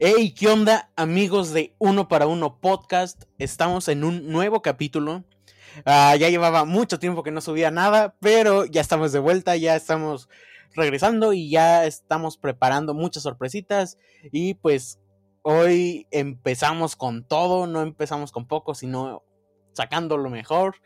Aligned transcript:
Hey, 0.00 0.32
¿qué 0.32 0.46
onda 0.46 0.92
amigos 0.94 1.52
de 1.52 1.74
Uno 1.78 2.06
para 2.06 2.28
Uno 2.28 2.60
Podcast? 2.60 3.24
Estamos 3.36 3.88
en 3.88 4.04
un 4.04 4.28
nuevo 4.30 4.62
capítulo. 4.62 5.24
Ah, 5.84 6.14
ya 6.14 6.28
llevaba 6.28 6.64
mucho 6.64 7.00
tiempo 7.00 7.24
que 7.24 7.32
no 7.32 7.40
subía 7.40 7.72
nada, 7.72 8.14
pero 8.20 8.64
ya 8.64 8.80
estamos 8.80 9.10
de 9.10 9.18
vuelta, 9.18 9.56
ya 9.56 9.74
estamos 9.74 10.28
regresando 10.72 11.32
y 11.32 11.50
ya 11.50 11.84
estamos 11.84 12.36
preparando 12.36 12.94
muchas 12.94 13.24
sorpresitas. 13.24 13.98
Y 14.30 14.54
pues 14.54 15.00
hoy 15.42 16.06
empezamos 16.12 16.94
con 16.94 17.24
todo, 17.24 17.66
no 17.66 17.82
empezamos 17.82 18.30
con 18.30 18.46
poco, 18.46 18.76
sino 18.76 19.24
sacando 19.72 20.16
lo 20.16 20.30
mejor. 20.30 20.76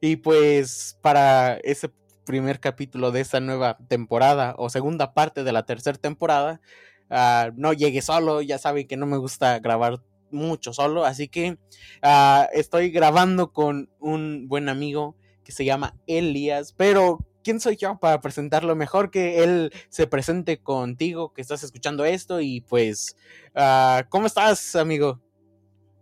Y 0.00 0.16
pues 0.16 0.98
para 1.02 1.56
ese 1.56 1.90
primer 2.24 2.58
capítulo 2.58 3.10
de 3.10 3.20
esta 3.20 3.40
nueva 3.40 3.76
temporada 3.88 4.54
o 4.56 4.70
segunda 4.70 5.12
parte 5.12 5.44
de 5.44 5.52
la 5.52 5.66
tercera 5.66 5.98
temporada, 5.98 6.62
ah, 7.12 7.50
no 7.54 7.72
llegué 7.72 8.02
solo, 8.02 8.42
ya 8.42 8.58
saben 8.58 8.88
que 8.88 8.96
no 8.96 9.06
me 9.06 9.18
gusta 9.18 9.60
grabar 9.60 10.02
mucho 10.32 10.72
solo, 10.72 11.04
así 11.04 11.28
que 11.28 11.58
ah, 12.02 12.48
estoy 12.52 12.90
grabando 12.90 13.52
con 13.52 13.88
un 14.00 14.48
buen 14.48 14.68
amigo 14.68 15.14
que 15.44 15.52
se 15.52 15.64
llama 15.64 15.94
Elias, 16.08 16.72
pero 16.76 17.18
¿quién 17.44 17.60
soy 17.60 17.76
yo 17.76 17.98
para 17.98 18.20
presentarlo 18.20 18.74
mejor 18.74 19.10
que 19.10 19.44
él 19.44 19.72
se 19.88 20.06
presente 20.06 20.58
contigo, 20.58 21.32
que 21.32 21.42
estás 21.42 21.62
escuchando 21.62 22.04
esto 22.04 22.40
y 22.40 22.62
pues, 22.62 23.16
ah, 23.54 24.04
¿cómo 24.08 24.26
estás, 24.26 24.74
amigo? 24.74 25.20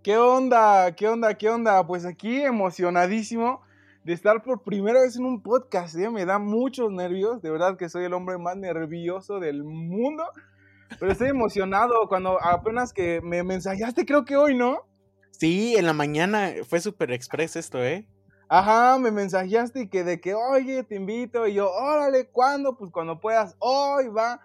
¿Qué 0.03 0.17
onda? 0.17 0.95
¿Qué 0.95 1.09
onda? 1.09 1.35
¿Qué 1.35 1.51
onda? 1.51 1.87
Pues 1.87 2.07
aquí 2.07 2.41
emocionadísimo 2.41 3.61
de 4.03 4.15
estar 4.15 4.43
por 4.43 4.63
primera 4.63 5.01
vez 5.01 5.17
en 5.17 5.27
un 5.27 5.43
podcast. 5.43 5.95
¿eh? 5.97 6.09
Me 6.09 6.25
da 6.25 6.39
muchos 6.39 6.91
nervios. 6.91 7.43
De 7.43 7.51
verdad 7.51 7.77
que 7.77 7.91
soy 7.91 8.05
el 8.05 8.15
hombre 8.15 8.39
más 8.39 8.57
nervioso 8.57 9.41
del 9.41 9.63
mundo. 9.63 10.25
Pero 10.99 11.13
estoy 11.13 11.29
emocionado 11.29 12.09
cuando 12.09 12.43
apenas 12.43 12.93
que 12.93 13.21
me 13.23 13.43
mensajeaste, 13.43 14.05
creo 14.05 14.25
que 14.25 14.37
hoy, 14.37 14.57
¿no? 14.57 14.87
Sí, 15.31 15.75
en 15.77 15.87
la 15.87 15.93
mañana 15.93 16.53
fue 16.69 16.81
súper 16.81 17.13
express 17.13 17.57
esto, 17.57 17.83
¿eh? 17.83 18.07
Ajá, 18.49 18.99
me 18.99 19.11
mensajeaste 19.11 19.83
y 19.83 19.89
que 19.89 20.03
de 20.03 20.21
que, 20.21 20.35
oye, 20.35 20.83
te 20.83 20.97
invito. 20.97 21.47
Y 21.47 21.55
yo, 21.55 21.71
órale, 21.71 22.29
¿cuándo? 22.29 22.77
Pues 22.77 22.91
cuando 22.91 23.21
puedas, 23.21 23.55
hoy 23.61 24.09
va. 24.09 24.41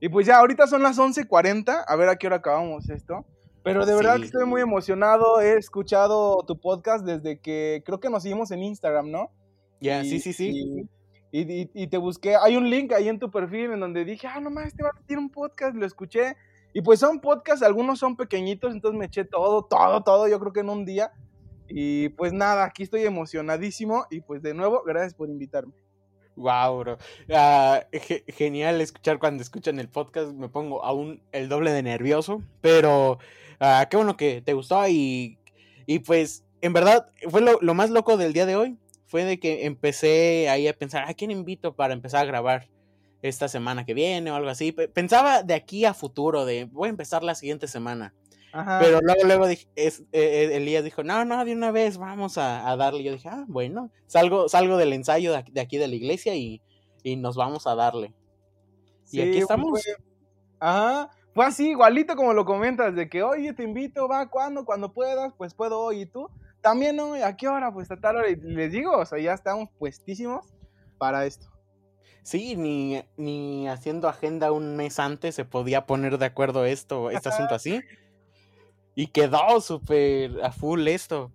Y 0.00 0.08
pues 0.08 0.26
ya, 0.26 0.38
ahorita 0.38 0.66
son 0.66 0.82
las 0.82 0.98
11.40. 0.98 1.84
A 1.86 1.96
ver 1.96 2.08
a 2.08 2.16
qué 2.16 2.26
hora 2.26 2.36
acabamos 2.36 2.88
esto. 2.88 3.26
Pero 3.62 3.84
de 3.84 3.94
verdad 3.94 4.16
que 4.16 4.24
estoy 4.24 4.46
muy 4.46 4.62
emocionado. 4.62 5.42
He 5.42 5.58
escuchado 5.58 6.42
tu 6.46 6.58
podcast 6.58 7.04
desde 7.04 7.38
que 7.38 7.82
creo 7.84 8.00
que 8.00 8.08
nos 8.08 8.22
seguimos 8.22 8.50
en 8.50 8.62
Instagram, 8.62 9.10
¿no? 9.10 9.30
Ya, 9.80 10.02
sí, 10.02 10.20
sí, 10.20 10.32
sí. 10.32 10.48
Y, 10.48 10.88
y, 11.32 11.86
te 11.86 11.98
busqué. 11.98 12.36
Hay 12.36 12.56
un 12.56 12.68
link 12.68 12.92
ahí 12.92 13.08
en 13.08 13.18
tu 13.18 13.30
perfil 13.30 13.72
en 13.72 13.80
donde 13.80 14.04
dije, 14.04 14.26
ah, 14.26 14.40
nomás, 14.40 14.66
este 14.66 14.82
va 14.82 14.90
a 14.90 15.06
tiene 15.06 15.22
un 15.22 15.30
podcast. 15.30 15.74
Lo 15.76 15.86
escuché. 15.86 16.36
Y 16.72 16.82
pues 16.82 17.00
son 17.00 17.20
podcasts, 17.20 17.64
algunos 17.64 17.98
son 17.98 18.16
pequeñitos, 18.16 18.72
entonces 18.72 18.96
me 18.96 19.06
eché 19.06 19.24
todo, 19.24 19.64
todo, 19.64 20.04
todo, 20.04 20.28
yo 20.28 20.38
creo 20.38 20.52
que 20.52 20.60
en 20.60 20.70
un 20.70 20.84
día. 20.84 21.12
Y 21.68 22.10
pues 22.10 22.32
nada, 22.32 22.64
aquí 22.64 22.84
estoy 22.84 23.02
emocionadísimo. 23.02 24.06
Y 24.10 24.20
pues 24.20 24.42
de 24.42 24.54
nuevo, 24.54 24.82
gracias 24.84 25.14
por 25.14 25.28
invitarme. 25.28 25.72
Wow, 26.36 26.78
bro. 26.78 26.98
Ah, 27.32 27.84
genial 28.28 28.80
escuchar 28.80 29.18
cuando 29.18 29.42
escuchan 29.42 29.78
el 29.78 29.88
podcast. 29.88 30.32
Me 30.32 30.48
pongo 30.48 30.84
aún 30.84 31.22
el 31.32 31.48
doble 31.48 31.72
de 31.72 31.82
nervioso. 31.82 32.42
Pero 32.60 33.18
Ah, 33.60 33.86
qué 33.90 33.98
bueno 33.98 34.16
que 34.16 34.40
te 34.40 34.54
gustó 34.54 34.88
y, 34.88 35.38
y 35.84 35.98
pues 35.98 36.44
en 36.62 36.72
verdad 36.72 37.10
fue 37.28 37.42
lo, 37.42 37.74
más 37.74 37.90
loco 37.90 38.16
del 38.16 38.32
día 38.32 38.46
de 38.46 38.56
hoy. 38.56 38.78
Fue 39.10 39.24
de 39.24 39.40
que 39.40 39.66
empecé 39.66 40.48
ahí 40.48 40.68
a 40.68 40.72
pensar, 40.72 41.08
¿a 41.08 41.14
quién 41.14 41.32
invito 41.32 41.74
para 41.74 41.94
empezar 41.94 42.22
a 42.22 42.26
grabar 42.26 42.68
esta 43.22 43.48
semana 43.48 43.84
que 43.84 43.92
viene 43.92 44.30
o 44.30 44.36
algo 44.36 44.50
así? 44.50 44.70
Pensaba 44.70 45.42
de 45.42 45.54
aquí 45.54 45.84
a 45.84 45.94
futuro, 45.94 46.44
de 46.44 46.66
voy 46.66 46.86
a 46.86 46.90
empezar 46.90 47.24
la 47.24 47.34
siguiente 47.34 47.66
semana. 47.66 48.14
Pero 48.52 49.00
luego, 49.00 49.24
luego 49.24 49.48
dije, 49.48 49.66
es, 49.74 50.02
eh, 50.12 50.50
eh, 50.52 50.56
Elías 50.58 50.84
dijo, 50.84 51.02
no, 51.02 51.24
no, 51.24 51.44
de 51.44 51.52
una 51.52 51.72
vez 51.72 51.98
vamos 51.98 52.38
a, 52.38 52.70
a, 52.70 52.76
darle. 52.76 53.02
Yo 53.02 53.10
dije, 53.10 53.28
ah, 53.28 53.44
bueno, 53.48 53.90
salgo, 54.06 54.48
salgo 54.48 54.76
del 54.76 54.92
ensayo 54.92 55.32
de 55.32 55.60
aquí 55.60 55.76
de 55.76 55.88
la 55.88 55.94
iglesia 55.96 56.36
y, 56.36 56.62
y 57.02 57.16
nos 57.16 57.34
vamos 57.34 57.66
a 57.66 57.74
darle. 57.74 58.14
y 59.10 59.22
aquí 59.22 59.38
estamos. 59.38 59.82
Ajá, 60.60 61.10
fue 61.34 61.46
así, 61.46 61.70
igualito 61.70 62.14
como 62.14 62.32
lo 62.32 62.44
comentas, 62.44 62.94
de 62.94 63.08
que, 63.08 63.24
oye, 63.24 63.52
te 63.54 63.64
invito, 63.64 64.06
va, 64.06 64.28
cuando, 64.30 64.64
cuando 64.64 64.92
puedas, 64.92 65.32
pues 65.36 65.52
puedo 65.52 65.80
hoy, 65.80 66.02
y 66.02 66.06
tú, 66.06 66.28
también, 66.60 66.96
¿no? 66.96 67.14
¿A 67.14 67.36
qué 67.36 67.48
hora? 67.48 67.72
Pues 67.72 67.90
a 67.90 67.96
tal 67.96 68.16
hora, 68.16 68.30
y 68.30 68.36
les 68.36 68.72
digo, 68.72 68.96
o 68.96 69.06
sea, 69.06 69.18
ya 69.18 69.32
estamos 69.34 69.68
puestísimos 69.78 70.46
para 70.98 71.26
esto. 71.26 71.48
Sí, 72.22 72.54
ni, 72.56 73.02
ni 73.16 73.68
haciendo 73.68 74.08
agenda 74.08 74.52
un 74.52 74.76
mes 74.76 74.98
antes 74.98 75.34
se 75.34 75.44
podía 75.44 75.86
poner 75.86 76.18
de 76.18 76.26
acuerdo 76.26 76.64
esto, 76.64 77.10
este 77.10 77.30
asunto 77.30 77.54
así. 77.54 77.80
Y 78.94 79.08
quedó 79.08 79.60
súper 79.60 80.44
a 80.44 80.52
full 80.52 80.86
esto. 80.88 81.32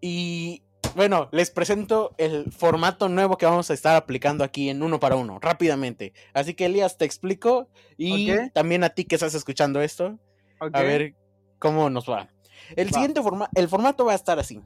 Y 0.00 0.62
bueno, 0.94 1.28
les 1.32 1.50
presento 1.50 2.14
el 2.18 2.52
formato 2.52 3.08
nuevo 3.08 3.38
que 3.38 3.46
vamos 3.46 3.70
a 3.70 3.74
estar 3.74 3.96
aplicando 3.96 4.44
aquí 4.44 4.68
en 4.68 4.82
uno 4.82 5.00
para 5.00 5.16
uno, 5.16 5.38
rápidamente. 5.40 6.12
Así 6.34 6.54
que 6.54 6.66
Elías, 6.66 6.98
te 6.98 7.04
explico 7.04 7.68
y 7.96 8.32
también 8.50 8.84
a 8.84 8.90
ti 8.90 9.04
que 9.04 9.14
estás 9.14 9.34
escuchando 9.34 9.80
esto, 9.80 10.18
a 10.60 10.82
ver 10.82 11.14
cómo 11.58 11.88
nos 11.88 12.08
va. 12.08 12.28
El 12.76 12.90
siguiente 12.90 13.22
formato, 13.22 13.50
el 13.54 13.68
formato 13.68 14.04
va 14.04 14.12
a 14.12 14.16
estar 14.16 14.38
así. 14.38 14.60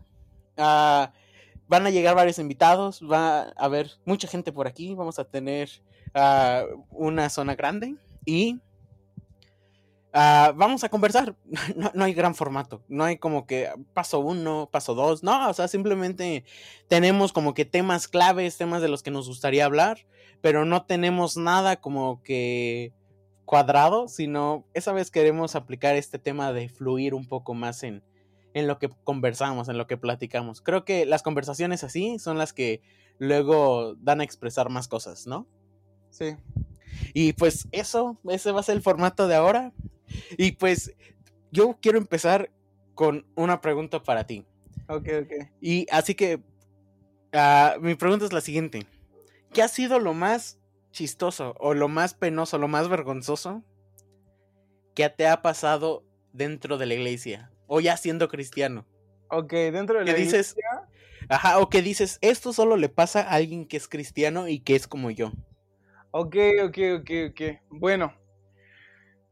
Ah, 0.56 1.12
van 1.68 1.86
a 1.86 1.90
llegar 1.90 2.14
varios 2.14 2.38
invitados, 2.38 3.00
va 3.02 3.42
a 3.42 3.50
haber 3.56 3.90
mucha 4.04 4.28
gente 4.28 4.52
por 4.52 4.66
aquí, 4.66 4.94
vamos 4.94 5.18
a 5.18 5.24
tener 5.24 5.70
ah, 6.14 6.64
una 6.90 7.28
zona 7.28 7.54
grande 7.54 7.96
y 8.24 8.60
Ah, 10.18 10.54
vamos 10.56 10.82
a 10.82 10.88
conversar. 10.88 11.36
No, 11.94 12.04
hay 12.04 12.14
gran 12.14 12.34
formato. 12.34 12.82
No 12.88 13.04
hay 13.04 13.18
como 13.18 13.46
que 13.46 13.68
paso 13.92 14.20
uno, 14.20 14.66
paso 14.72 14.94
dos. 14.94 15.22
No, 15.22 15.50
o 15.50 15.52
sea, 15.52 15.68
simplemente 15.68 16.42
tenemos 16.88 17.34
como 17.34 17.52
que 17.52 17.66
temas 17.66 18.08
claves, 18.08 18.56
temas 18.56 18.80
de 18.80 18.88
los 18.88 19.02
que 19.02 19.10
nos 19.10 19.28
gustaría 19.28 19.66
hablar, 19.66 20.06
pero 20.40 20.64
no 20.64 20.86
tenemos 20.86 21.36
nada 21.36 21.76
como 21.76 22.22
que 22.22 22.94
cuadrado, 23.46 24.08
sino 24.08 24.66
esa 24.74 24.92
vez 24.92 25.10
queremos 25.10 25.54
aplicar 25.54 25.96
este 25.96 26.18
tema 26.18 26.52
de 26.52 26.68
fluir 26.68 27.14
un 27.14 27.26
poco 27.26 27.54
más 27.54 27.82
en, 27.84 28.02
en 28.52 28.66
lo 28.66 28.78
que 28.78 28.90
conversamos, 29.04 29.68
en 29.68 29.78
lo 29.78 29.86
que 29.86 29.96
platicamos. 29.96 30.60
Creo 30.60 30.84
que 30.84 31.06
las 31.06 31.22
conversaciones 31.22 31.84
así 31.84 32.18
son 32.18 32.36
las 32.36 32.52
que 32.52 32.82
luego 33.18 33.94
dan 33.94 34.20
a 34.20 34.24
expresar 34.24 34.68
más 34.68 34.88
cosas, 34.88 35.26
¿no? 35.26 35.46
Sí. 36.10 36.36
Y 37.14 37.32
pues 37.34 37.68
eso, 37.72 38.18
ese 38.28 38.52
va 38.52 38.60
a 38.60 38.64
ser 38.64 38.76
el 38.76 38.82
formato 38.82 39.28
de 39.28 39.36
ahora. 39.36 39.72
Y 40.36 40.52
pues 40.52 40.92
yo 41.50 41.78
quiero 41.80 41.98
empezar 41.98 42.50
con 42.94 43.26
una 43.36 43.60
pregunta 43.60 44.02
para 44.02 44.26
ti. 44.26 44.44
Ok, 44.88 45.08
ok. 45.22 45.32
Y 45.60 45.86
así 45.90 46.14
que 46.14 46.36
uh, 46.36 47.80
mi 47.80 47.94
pregunta 47.94 48.24
es 48.24 48.32
la 48.32 48.40
siguiente. 48.40 48.86
¿Qué 49.52 49.62
ha 49.62 49.68
sido 49.68 50.00
lo 50.00 50.14
más 50.14 50.58
chistoso 50.96 51.54
o 51.60 51.74
lo 51.74 51.88
más 51.88 52.14
penoso, 52.14 52.56
lo 52.58 52.68
más 52.68 52.88
vergonzoso 52.88 53.62
que 54.94 55.08
te 55.10 55.28
ha 55.28 55.42
pasado 55.42 56.04
dentro 56.32 56.78
de 56.78 56.86
la 56.86 56.94
iglesia 56.94 57.52
o 57.66 57.80
ya 57.80 57.96
siendo 57.96 58.28
cristiano? 58.28 58.86
Ok, 59.28 59.52
dentro 59.52 59.98
de 59.98 60.06
la 60.06 60.14
dices, 60.14 60.56
iglesia. 60.56 60.88
Ajá, 61.28 61.58
o 61.58 61.68
que 61.68 61.82
dices, 61.82 62.18
esto 62.22 62.52
solo 62.52 62.76
le 62.76 62.88
pasa 62.88 63.20
a 63.20 63.32
alguien 63.34 63.66
que 63.66 63.76
es 63.76 63.88
cristiano 63.88 64.48
y 64.48 64.60
que 64.60 64.74
es 64.74 64.88
como 64.88 65.10
yo. 65.10 65.32
Ok, 66.12 66.36
ok, 66.64 66.78
ok, 67.00 67.10
ok. 67.30 67.40
Bueno, 67.68 68.14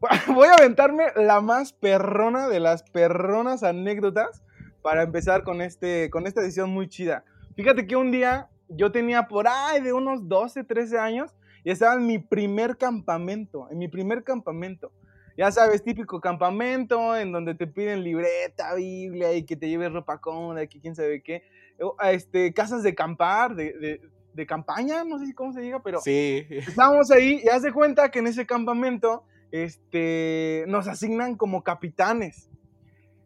voy 0.35 0.49
a 0.49 0.55
aventarme 0.55 1.07
la 1.17 1.41
más 1.41 1.73
perrona 1.73 2.49
de 2.49 2.61
las 2.61 2.83
perronas 2.83 3.63
anécdotas 3.63 4.43
para 4.83 5.03
empezar 5.03 5.45
con, 5.45 5.63
este, 5.63 6.11
con 6.11 6.27
esta 6.27 6.43
edición 6.43 6.71
muy 6.71 6.89
chida. 6.89 7.25
Fíjate 7.57 7.87
que 7.87 7.97
un 7.97 8.11
día 8.11 8.51
yo 8.69 8.93
tenía 8.93 9.29
por 9.29 9.49
ahí 9.49 9.81
de 9.81 9.95
unos 9.95 10.29
12, 10.29 10.65
13 10.65 10.99
años 10.99 11.35
y 11.65 11.71
estaba 11.71 11.95
en 11.95 12.07
mi 12.07 12.19
primer 12.19 12.77
campamento, 12.77 13.69
en 13.71 13.79
mi 13.79 13.89
primer 13.89 14.23
campamento. 14.23 14.93
Ya 15.37 15.51
sabes, 15.51 15.83
típico 15.83 16.21
campamento 16.21 17.17
en 17.17 17.33
donde 17.33 17.55
te 17.55 17.67
piden 17.67 18.05
libreta, 18.05 18.75
Biblia 18.75 19.33
y 19.33 19.45
que 19.45 19.57
te 19.57 19.69
lleves 19.69 19.93
ropa 19.93 20.21
cómoda 20.21 20.63
y 20.63 20.69
que 20.69 20.81
quién 20.81 20.95
sabe 20.95 21.23
qué. 21.23 21.43
Este, 22.05 22.53
casas 22.53 22.85
de 22.85 22.95
campar, 22.95 23.57
de, 23.57 23.73
de, 23.73 24.01
de 24.33 24.47
campaña, 24.47 25.03
no 25.03 25.19
sé 25.19 25.35
cómo 25.35 25.53
se 25.53 25.61
diga, 25.61 25.83
pero 25.83 26.01
sí. 26.01 26.47
estábamos 26.51 27.11
ahí 27.11 27.41
y 27.43 27.49
haz 27.49 27.63
de 27.63 27.73
cuenta 27.73 28.11
que 28.11 28.21
en 28.21 28.29
ese 28.29 28.47
campamento 28.47 29.25
este, 29.51 30.65
nos 30.69 30.87
asignan 30.87 31.37
como 31.37 31.65
capitanes. 31.65 32.51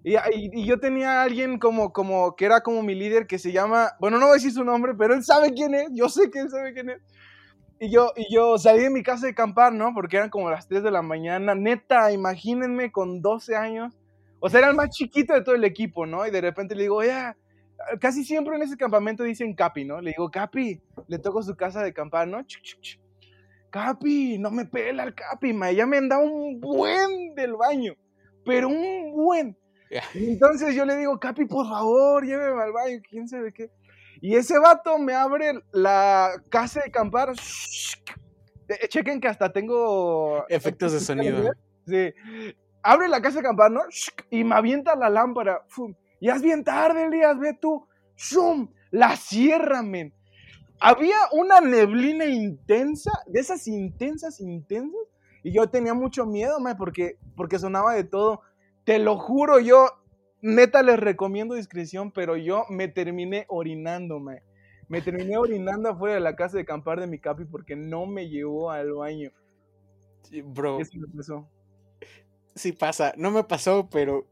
Y, 0.05 0.15
y, 0.33 0.65
yo 0.65 0.79
tenía 0.79 1.21
a 1.21 1.23
alguien 1.25 1.59
como, 1.59 1.93
como, 1.93 2.37
que 2.37 2.45
era 2.47 2.63
como 2.63 2.83
mi 2.83 2.95
líder 2.95 3.27
que 3.27 3.39
se 3.39 3.53
llama, 3.53 3.93
bueno, 4.01 4.19
no 4.19 4.27
voy 4.27 4.33
a 4.33 4.35
decir 4.35 4.53
su 4.53 4.65
nombre, 4.65 4.95
pero 4.97 5.13
él 5.13 5.25
sabe 5.25 5.53
quién 5.53 5.75
es, 5.75 5.89
yo 5.93 6.09
sé 6.09 6.31
que 6.31 6.39
él 6.39 6.49
sabe 6.49 6.73
quién 6.73 6.91
es. 6.91 7.03
Y 7.81 7.91
yo, 7.91 8.13
y 8.17 8.33
yo 8.35 8.59
salí 8.59 8.83
de 8.83 8.91
mi 8.91 9.03
casa 9.03 9.27
de 9.27 9.33
acampar, 9.33 9.73
¿no? 9.73 9.95
Porque 9.95 10.17
eran 10.17 10.31
como 10.31 10.51
las 10.51 10.67
3 10.67 10.83
de 10.83 10.91
la 10.91 11.03
mañana. 11.03 11.55
Neta, 11.55 12.11
imagínense 12.13 12.91
con 12.91 13.23
12 13.23 13.55
años. 13.55 13.97
O 14.41 14.49
sea, 14.49 14.61
era 14.61 14.71
el 14.71 14.77
más 14.77 14.91
chiquito 14.91 15.35
de 15.35 15.43
todo 15.43 15.55
el 15.55 15.65
equipo, 15.65 16.07
¿no? 16.07 16.27
Y 16.27 16.31
de 16.31 16.41
repente 16.41 16.75
le 16.75 16.83
digo, 16.83 17.03
ya, 17.03 17.37
casi 18.01 18.25
siempre 18.25 18.57
en 18.57 18.63
ese 18.63 18.77
campamento 18.77 19.23
dicen 19.23 19.55
Capi, 19.55 19.85
¿no? 19.85 20.01
Le 20.01 20.11
digo, 20.11 20.31
Capi, 20.31 20.81
le 21.07 21.19
toco 21.19 21.43
su 21.43 21.57
casa 21.57 21.83
de 21.83 21.91
acampar, 21.91 22.27
¿no? 22.29 22.45
Capi, 23.71 24.39
no 24.39 24.51
me 24.51 24.65
pela 24.65 25.05
el 25.05 25.15
Capi, 25.15 25.53
ma, 25.53 25.71
ya 25.73 25.87
me 25.87 25.99
han 25.99 26.09
dado 26.09 26.23
un 26.23 26.61
buen 26.61 27.35
del 27.35 27.55
baño. 27.55 27.95
pero 28.45 28.69
un 28.69 29.13
buen. 29.15 29.57
Y 30.15 30.31
entonces 30.33 30.75
yo 30.75 30.85
le 30.85 30.97
digo, 30.97 31.19
Capi, 31.19 31.45
por 31.45 31.69
favor, 31.69 32.25
lléveme 32.25 32.63
al 32.63 32.73
baño, 32.73 32.99
quién 33.09 33.29
sabe 33.29 33.53
qué. 33.53 33.71
Y 34.21 34.37
ese 34.37 34.59
vato 34.59 34.99
me 34.99 35.15
abre 35.15 35.63
la 35.73 36.33
casa 36.51 36.81
de 36.81 36.89
acampar. 36.89 37.33
Chequen 38.89 39.21
que 39.21 39.29
hasta 39.29 39.53
tengo 39.53 40.45
Efectos 40.49 40.93
de 40.93 41.01
sonido. 41.01 41.53
Sí. 41.87 42.13
Abre 42.83 43.09
la 43.09 43.21
casa 43.21 43.35
de 43.35 43.41
acampar, 43.41 43.71
¿no? 43.71 43.83
Y 44.31 44.45
me 44.45 44.55
avienta 44.55 44.95
la 44.97 45.09
lámpara. 45.09 45.63
Ya 46.21 46.35
es 46.35 46.43
bien 46.43 46.65
tarde, 46.65 47.07
Elías, 47.07 47.39
ve 47.39 47.57
tú. 47.61 47.87
¡Shum! 48.17 48.73
La 48.91 49.17
cierra, 49.17 49.83
men. 49.83 50.13
Había 50.81 51.17
una 51.33 51.61
neblina 51.61 52.25
intensa, 52.25 53.11
de 53.27 53.41
esas 53.41 53.67
intensas, 53.67 54.41
intensas. 54.41 55.01
Y 55.43 55.53
yo 55.53 55.69
tenía 55.69 55.95
mucho 55.95 56.27
miedo, 56.27 56.59
man, 56.61 56.77
porque, 56.77 57.19
porque 57.37 57.59
sonaba 57.59 57.95
de 57.95 58.05
todo. 58.05 58.43
Te 58.85 58.99
lo 58.99 59.19
juro, 59.19 59.59
yo 59.61 59.98
neta 60.41 60.83
les 60.83 60.99
recomiendo 60.99 61.55
discreción, 61.55 62.11
pero 62.13 62.37
yo 62.37 62.65
me 62.69 62.89
terminé 62.89 63.47
orinando, 63.49 64.21
man. 64.21 64.41
Me 64.89 65.03
terminé 65.03 65.37
orinando 65.37 65.91
afuera 65.91 66.15
de 66.15 66.21
la 66.21 66.35
casa 66.35 66.57
de 66.57 66.63
acampar 66.63 66.99
de 67.01 67.07
mi 67.07 67.19
capi 67.19 67.45
porque 67.45 67.77
no 67.77 68.07
me 68.07 68.29
llevó 68.29 68.71
al 68.71 68.93
baño. 68.95 69.31
Sí, 70.23 70.41
Bro, 70.43 70.81
Eso 70.81 70.93
me 70.99 71.07
pasó. 71.09 71.49
sí 72.55 72.73
pasa. 72.73 73.13
No 73.17 73.31
me 73.31 73.45
pasó, 73.45 73.89
pero 73.91 74.27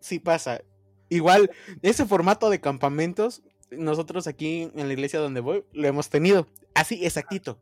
sí 0.00 0.18
pasa. 0.18 0.60
Igual, 1.08 1.50
ese 1.82 2.04
formato 2.06 2.50
de 2.50 2.60
campamentos, 2.60 3.42
nosotros 3.70 4.26
aquí 4.26 4.70
en 4.74 4.86
la 4.86 4.92
iglesia 4.92 5.18
donde 5.18 5.40
voy, 5.40 5.64
lo 5.72 5.88
hemos 5.88 6.10
tenido. 6.10 6.46
Así, 6.74 7.04
exactito. 7.04 7.58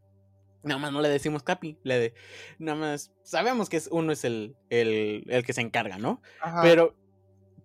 Nada 0.63 0.79
más 0.79 0.93
no 0.93 1.01
le 1.01 1.09
decimos 1.09 1.43
capi, 1.43 1.79
le 1.85 1.99
de, 1.99 2.15
nada 2.59 2.79
más 2.79 3.13
sabemos 3.23 3.71
que 3.71 3.79
es, 3.79 3.89
uno 3.91 4.13
es 4.13 4.25
el, 4.25 4.57
el, 4.69 5.25
el 5.29 5.43
que 5.45 5.55
se 5.55 5.63
encarga, 5.63 5.97
¿no? 5.99 6.21
Ajá, 6.43 6.61
Pero 6.63 6.95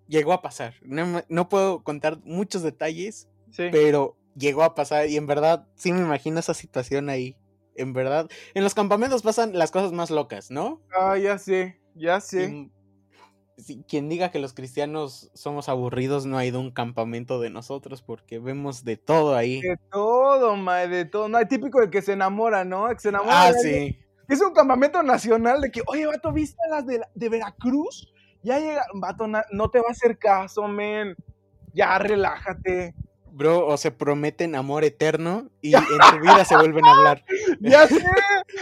llegó 0.07 0.33
a 0.33 0.41
pasar. 0.41 0.75
No, 0.81 1.21
no 1.29 1.49
puedo 1.49 1.83
contar 1.83 2.19
muchos 2.23 2.61
detalles, 2.61 3.27
sí. 3.51 3.69
pero 3.71 4.17
llegó 4.35 4.63
a 4.63 4.75
pasar 4.75 5.07
y 5.07 5.17
en 5.17 5.27
verdad 5.27 5.67
sí 5.75 5.91
me 5.93 6.01
imagino 6.01 6.39
esa 6.39 6.53
situación 6.53 7.09
ahí. 7.09 7.35
En 7.75 7.91
verdad, 7.93 8.29
en 8.53 8.63
los 8.63 8.73
campamentos 8.73 9.21
pasan 9.21 9.57
las 9.57 9.71
cosas 9.71 9.91
más 9.91 10.09
locas, 10.09 10.49
¿no? 10.49 10.81
Ah, 10.97 11.17
ya 11.17 11.37
sé, 11.37 11.81
ya 11.93 12.21
sé. 12.21 12.45
Y, 12.45 12.71
si- 13.57 13.83
quien 13.83 14.09
diga 14.09 14.31
que 14.31 14.39
los 14.39 14.53
cristianos 14.53 15.29
somos 15.33 15.67
aburridos 15.69 16.25
no 16.25 16.37
ha 16.37 16.45
ido 16.45 16.59
a 16.59 16.61
un 16.61 16.71
campamento 16.71 17.39
de 17.39 17.49
nosotros 17.49 18.01
porque 18.01 18.39
vemos 18.39 18.83
de 18.85 18.97
todo 18.97 19.35
ahí. 19.35 19.61
De 19.61 19.77
todo, 19.91 20.55
mae, 20.55 20.87
de 20.87 21.05
todo. 21.05 21.27
No, 21.27 21.37
hay 21.37 21.47
típico 21.47 21.79
de 21.81 21.89
que 21.89 22.01
se 22.01 22.13
enamora, 22.13 22.63
¿no? 22.63 22.87
Que 22.89 22.99
se 22.99 23.09
enamora. 23.09 23.43
Ah, 23.43 23.51
de 23.51 23.59
sí. 23.59 23.99
Es 24.27 24.41
un 24.41 24.53
campamento 24.53 25.03
nacional 25.03 25.61
de 25.61 25.69
que, 25.71 25.81
oye, 25.87 26.05
vato, 26.05 26.31
¿viste 26.31 26.57
las 26.69 26.85
de, 26.85 27.01
de 27.13 27.29
Veracruz? 27.29 28.11
Ya 28.45 28.59
llega, 28.59 28.85
vato, 28.93 29.25
no 29.27 29.69
te 29.71 29.79
va 29.79 29.87
a 29.87 29.91
hacer 29.91 30.19
caso, 30.19 30.67
men. 30.67 31.15
Ya, 31.73 31.97
relájate. 31.97 32.93
Bro, 33.31 33.65
o 33.65 33.75
se 33.75 33.89
prometen 33.89 34.53
amor 34.53 34.83
eterno 34.83 35.49
y 35.61 35.75
en 35.75 35.83
su 35.83 36.19
vida 36.21 36.45
se 36.45 36.55
vuelven 36.55 36.85
a 36.85 36.91
hablar. 36.91 37.25
Ya 37.59 37.87
sé, 37.87 38.05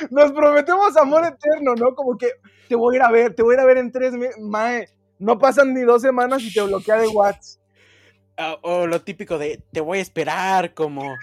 nos 0.10 0.32
prometemos 0.32 0.96
amor 0.96 1.26
eterno, 1.26 1.76
¿no? 1.76 1.94
Como 1.96 2.18
que 2.18 2.30
te 2.70 2.76
voy 2.76 2.96
a 2.96 2.98
ir 2.98 3.04
a 3.04 3.12
ver, 3.12 3.36
te 3.36 3.44
voy 3.44 3.56
a 3.56 3.58
ir 3.58 3.60
a 3.60 3.66
ver 3.66 3.78
en 3.78 3.92
tres 3.92 4.14
meses. 4.14 4.40
Mae, 4.40 4.88
no 5.20 5.38
pasan 5.38 5.74
ni 5.74 5.82
dos 5.82 6.02
semanas 6.02 6.42
y 6.42 6.54
te 6.54 6.62
bloquea 6.62 7.00
de 7.00 7.10
WhatsApp. 7.10 7.62
Ah, 8.38 8.58
o 8.62 8.88
lo 8.88 9.02
típico 9.02 9.38
de 9.38 9.62
te 9.74 9.82
voy 9.82 10.00
a 10.00 10.02
esperar, 10.02 10.74
como 10.74 11.14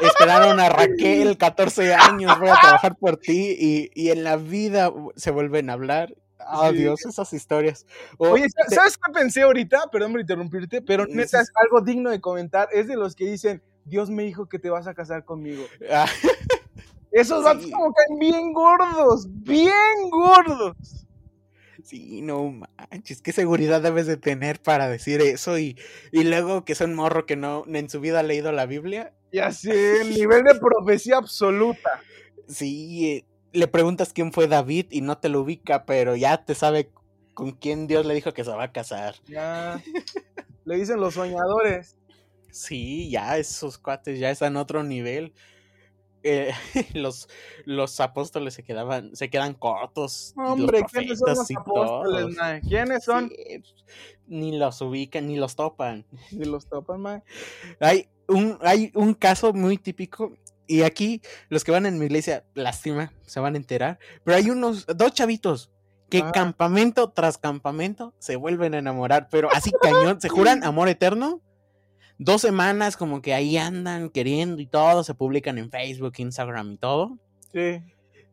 esperaron 0.00 0.58
a 0.58 0.70
Raquel 0.70 1.36
14 1.36 1.94
años, 1.94 2.36
voy 2.40 2.48
a 2.48 2.56
trabajar 2.60 2.96
por 2.96 3.18
ti 3.18 3.54
y, 3.60 3.90
y 3.94 4.10
en 4.10 4.24
la 4.24 4.36
vida 4.36 4.90
se 5.16 5.30
vuelven 5.30 5.68
a 5.68 5.74
hablar. 5.74 6.14
Oh, 6.48 6.70
Sí. 6.70 6.86
Esas 7.08 7.32
historias. 7.32 7.86
Oye, 8.18 8.48
¿sa- 8.48 8.64
te- 8.68 8.74
¿sabes 8.74 8.96
qué 8.96 9.12
pensé 9.12 9.42
ahorita? 9.42 9.88
Perdón 9.90 10.12
por 10.12 10.20
interrumpirte, 10.20 10.80
pero 10.82 11.06
neta 11.06 11.40
es 11.40 11.50
algo 11.62 11.80
digno 11.80 12.10
de 12.10 12.20
comentar. 12.20 12.68
Es 12.72 12.86
de 12.88 12.96
los 12.96 13.14
que 13.16 13.24
dicen, 13.30 13.62
Dios 13.84 14.10
me 14.10 14.22
dijo 14.24 14.48
que 14.48 14.58
te 14.58 14.70
vas 14.70 14.86
a 14.86 14.94
casar 14.94 15.24
conmigo. 15.24 15.64
ah, 15.90 16.06
Esos 17.12 17.44
vatos 17.44 17.64
Sí. 17.64 17.70
como 17.70 17.92
caen 17.94 18.18
bien 18.18 18.52
gordos, 18.52 19.26
bien 19.28 19.72
gordos. 20.10 20.76
sí, 21.82 22.20
no 22.20 22.50
manches, 22.90 23.22
qué 23.22 23.32
seguridad 23.32 23.80
debes 23.80 24.06
de 24.06 24.16
tener 24.16 24.60
para 24.60 24.88
decir 24.88 25.20
eso 25.20 25.56
y, 25.58 25.78
y 26.10 26.24
luego 26.24 26.64
que 26.64 26.74
son 26.74 26.94
morro 26.94 27.26
que 27.26 27.36
no 27.36 27.64
en 27.68 27.88
su 27.88 28.00
vida 28.00 28.20
ha 28.20 28.22
leído 28.24 28.50
la 28.52 28.66
Biblia. 28.66 29.14
Ya 29.32 29.52
sé, 29.52 30.00
el 30.00 30.10
nivel 30.14 30.42
de 30.44 30.56
profecía 30.56 31.16
absoluta. 31.16 32.00
Sí, 32.48 33.08
eh, 33.10 33.24
le 33.56 33.68
preguntas 33.68 34.12
quién 34.12 34.32
fue 34.32 34.48
David 34.48 34.86
y 34.90 35.00
no 35.00 35.18
te 35.18 35.28
lo 35.28 35.40
ubica, 35.40 35.84
pero 35.86 36.14
ya 36.14 36.44
te 36.44 36.54
sabe 36.54 36.90
con 37.34 37.52
quién 37.52 37.86
Dios 37.86 38.06
le 38.06 38.14
dijo 38.14 38.32
que 38.32 38.44
se 38.44 38.50
va 38.50 38.64
a 38.64 38.72
casar. 38.72 39.14
Ya. 39.26 39.82
Le 40.64 40.76
dicen 40.76 41.00
los 41.00 41.14
soñadores. 41.14 41.96
Sí, 42.50 43.10
ya 43.10 43.36
esos 43.38 43.78
cuates 43.78 44.18
ya 44.18 44.30
están 44.30 44.56
a 44.56 44.62
otro 44.62 44.82
nivel. 44.82 45.32
Eh, 46.22 46.52
los, 46.94 47.28
los 47.64 48.00
apóstoles 48.00 48.54
se 48.54 48.62
quedaban, 48.62 49.14
se 49.14 49.30
quedan 49.30 49.54
cortos. 49.54 50.34
Hombre, 50.36 50.82
¿quiénes 50.90 51.18
son 51.18 51.28
los 51.28 51.50
apóstoles, 51.50 52.36
mae? 52.36 52.60
¿Quiénes 52.62 53.04
son? 53.04 53.28
Sí, 53.28 53.62
ni 54.26 54.58
los 54.58 54.80
ubican, 54.80 55.28
ni 55.28 55.36
los 55.36 55.54
topan. 55.54 56.04
Y 56.30 56.44
los 56.44 56.66
topan, 56.66 57.00
mae. 57.00 57.22
Hay 57.80 58.08
un, 58.28 58.58
hay 58.62 58.90
un 58.94 59.14
caso 59.14 59.52
muy 59.52 59.78
típico. 59.78 60.32
Y 60.66 60.82
aquí, 60.82 61.22
los 61.48 61.62
que 61.64 61.70
van 61.72 61.86
en 61.86 61.98
mi 61.98 62.06
iglesia, 62.06 62.44
lástima, 62.54 63.12
se 63.26 63.40
van 63.40 63.54
a 63.54 63.56
enterar. 63.56 63.98
Pero 64.24 64.36
hay 64.36 64.50
unos, 64.50 64.86
dos 64.86 65.12
chavitos 65.12 65.70
que 66.10 66.18
Ah. 66.18 66.32
campamento 66.32 67.10
tras 67.10 67.38
campamento 67.38 68.14
se 68.18 68.36
vuelven 68.36 68.74
a 68.74 68.78
enamorar. 68.78 69.28
Pero 69.30 69.48
así 69.52 69.70
cañón, 69.82 70.20
se 70.20 70.28
juran 70.28 70.64
amor 70.64 70.88
eterno. 70.88 71.40
Dos 72.18 72.40
semanas 72.42 72.96
como 72.96 73.20
que 73.20 73.34
ahí 73.34 73.56
andan 73.58 74.08
queriendo 74.10 74.60
y 74.62 74.66
todo. 74.66 75.04
Se 75.04 75.14
publican 75.14 75.58
en 75.58 75.70
Facebook, 75.70 76.14
Instagram 76.16 76.72
y 76.72 76.78
todo. 76.78 77.18
Sí. 77.52 77.82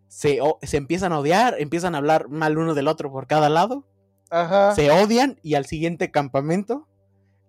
Se, 0.07 0.41
o- 0.41 0.57
se 0.62 0.77
empiezan 0.77 1.12
a 1.12 1.19
odiar, 1.19 1.56
empiezan 1.59 1.94
a 1.95 1.97
hablar 1.97 2.30
mal 2.30 2.57
uno 2.57 2.74
del 2.75 2.88
otro 2.88 3.12
por 3.12 3.27
cada 3.27 3.50
lado. 3.50 3.85
Ajá. 4.30 4.74
Se 4.74 4.89
odian 4.89 5.39
y 5.44 5.56
al 5.56 5.65
siguiente 5.65 6.09
campamento 6.12 6.88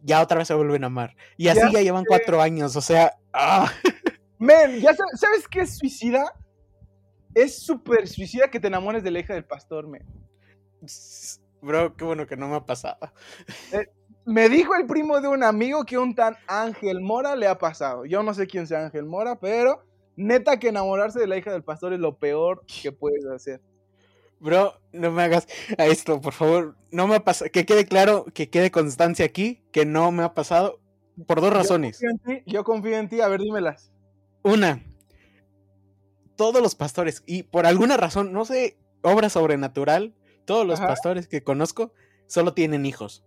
ya 0.02 0.20
otra 0.20 0.38
vez 0.38 0.48
se 0.48 0.54
vuelven 0.54 0.84
a 0.84 0.88
amar. 0.88 1.14
Y 1.36 1.48
así 1.48 1.60
Ya 1.60 1.70
ya, 1.72 1.80
llevan 1.82 2.04
cuatro 2.04 2.42
años. 2.42 2.74
O 2.76 2.80
sea, 2.80 3.16
ah. 3.32 3.70
Men, 4.38 4.80
¿ya 4.80 4.94
sabes, 4.94 5.20
¿sabes 5.20 5.48
qué 5.48 5.60
es 5.60 5.78
suicida? 5.78 6.32
Es 7.34 7.58
súper 7.62 8.08
suicida 8.08 8.48
que 8.48 8.60
te 8.60 8.68
enamores 8.68 9.02
de 9.02 9.10
la 9.10 9.20
hija 9.20 9.34
del 9.34 9.44
pastor, 9.44 9.88
men. 9.88 10.04
Bro, 11.60 11.96
qué 11.96 12.04
bueno 12.04 12.26
que 12.26 12.36
no 12.36 12.48
me 12.48 12.56
ha 12.56 12.64
pasado. 12.64 12.98
Me 14.26 14.48
dijo 14.48 14.74
el 14.74 14.86
primo 14.86 15.20
de 15.20 15.28
un 15.28 15.42
amigo 15.42 15.84
que 15.84 15.98
un 15.98 16.14
tan 16.14 16.36
Ángel 16.46 17.00
Mora 17.00 17.36
le 17.36 17.46
ha 17.46 17.58
pasado. 17.58 18.04
Yo 18.04 18.22
no 18.22 18.34
sé 18.34 18.46
quién 18.46 18.66
sea 18.66 18.84
Ángel 18.84 19.04
Mora, 19.04 19.38
pero 19.38 19.84
neta 20.16 20.58
que 20.58 20.68
enamorarse 20.68 21.18
de 21.18 21.26
la 21.26 21.36
hija 21.36 21.52
del 21.52 21.64
pastor 21.64 21.92
es 21.92 22.00
lo 22.00 22.16
peor 22.18 22.64
que 22.82 22.92
puedes 22.92 23.24
hacer. 23.26 23.60
Bro, 24.40 24.74
no 24.92 25.10
me 25.10 25.22
hagas 25.22 25.46
a 25.78 25.86
esto, 25.86 26.20
por 26.20 26.32
favor. 26.32 26.76
No 26.90 27.06
me 27.06 27.16
ha 27.16 27.24
pasado. 27.24 27.50
Que 27.50 27.64
quede 27.64 27.86
claro, 27.86 28.26
que 28.34 28.50
quede 28.50 28.70
constancia 28.70 29.24
aquí, 29.24 29.62
que 29.72 29.86
no 29.86 30.10
me 30.12 30.22
ha 30.22 30.34
pasado 30.34 30.80
por 31.26 31.40
dos 31.40 31.52
razones. 31.52 31.98
Yo 32.00 32.08
confío 32.08 32.10
en 32.10 32.18
ti, 32.18 32.52
yo 32.52 32.64
confío 32.64 32.96
en 32.98 33.08
ti. 33.08 33.20
A 33.20 33.28
ver, 33.28 33.40
dímelas. 33.40 33.93
Una, 34.44 34.80
todos 36.36 36.62
los 36.62 36.74
pastores, 36.74 37.22
y 37.26 37.42
por 37.44 37.66
alguna 37.66 37.96
razón, 37.96 38.32
no 38.32 38.44
sé, 38.44 38.76
obra 39.02 39.28
sobrenatural, 39.30 40.14
todos 40.44 40.66
los 40.66 40.78
Ajá. 40.78 40.88
pastores 40.88 41.26
que 41.28 41.42
conozco 41.42 41.92
solo 42.26 42.52
tienen 42.54 42.84
hijos. 42.86 43.24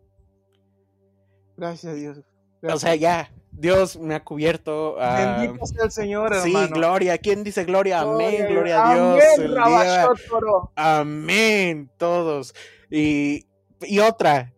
Gracias 1.57 1.91
a 1.91 1.95
Dios. 1.95 2.21
O 2.61 2.77
sea, 2.77 2.95
ya, 2.95 3.31
Dios 3.51 3.97
me 3.97 4.13
ha 4.15 4.23
cubierto. 4.23 4.95
ah, 4.99 5.37
Bendito 5.41 5.65
sea 5.65 5.85
el 5.85 5.91
Señor, 5.91 6.35
sí, 6.35 6.49
hermano. 6.49 6.75
gloria. 6.75 7.17
¿Quién 7.17 7.43
dice 7.43 7.63
gloria? 7.65 8.01
Amén, 8.01 8.45
gloria 8.49 8.87
a 8.89 8.93
Dios. 8.93 9.23
Amén, 10.75 11.85
día- 11.85 11.91
todos. 11.97 12.53
Y, 12.91 13.47
y 13.81 13.99
otra. 13.99 14.53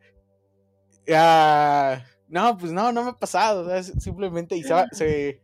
ah, 1.13 2.03
no, 2.27 2.57
pues 2.57 2.71
no, 2.71 2.91
no 2.91 3.03
me 3.03 3.09
ha 3.11 3.13
pasado. 3.17 3.69
simplemente 3.83 4.55
y 4.57 4.63
se, 4.63 4.73
va- 4.73 4.87
se, 4.91 5.41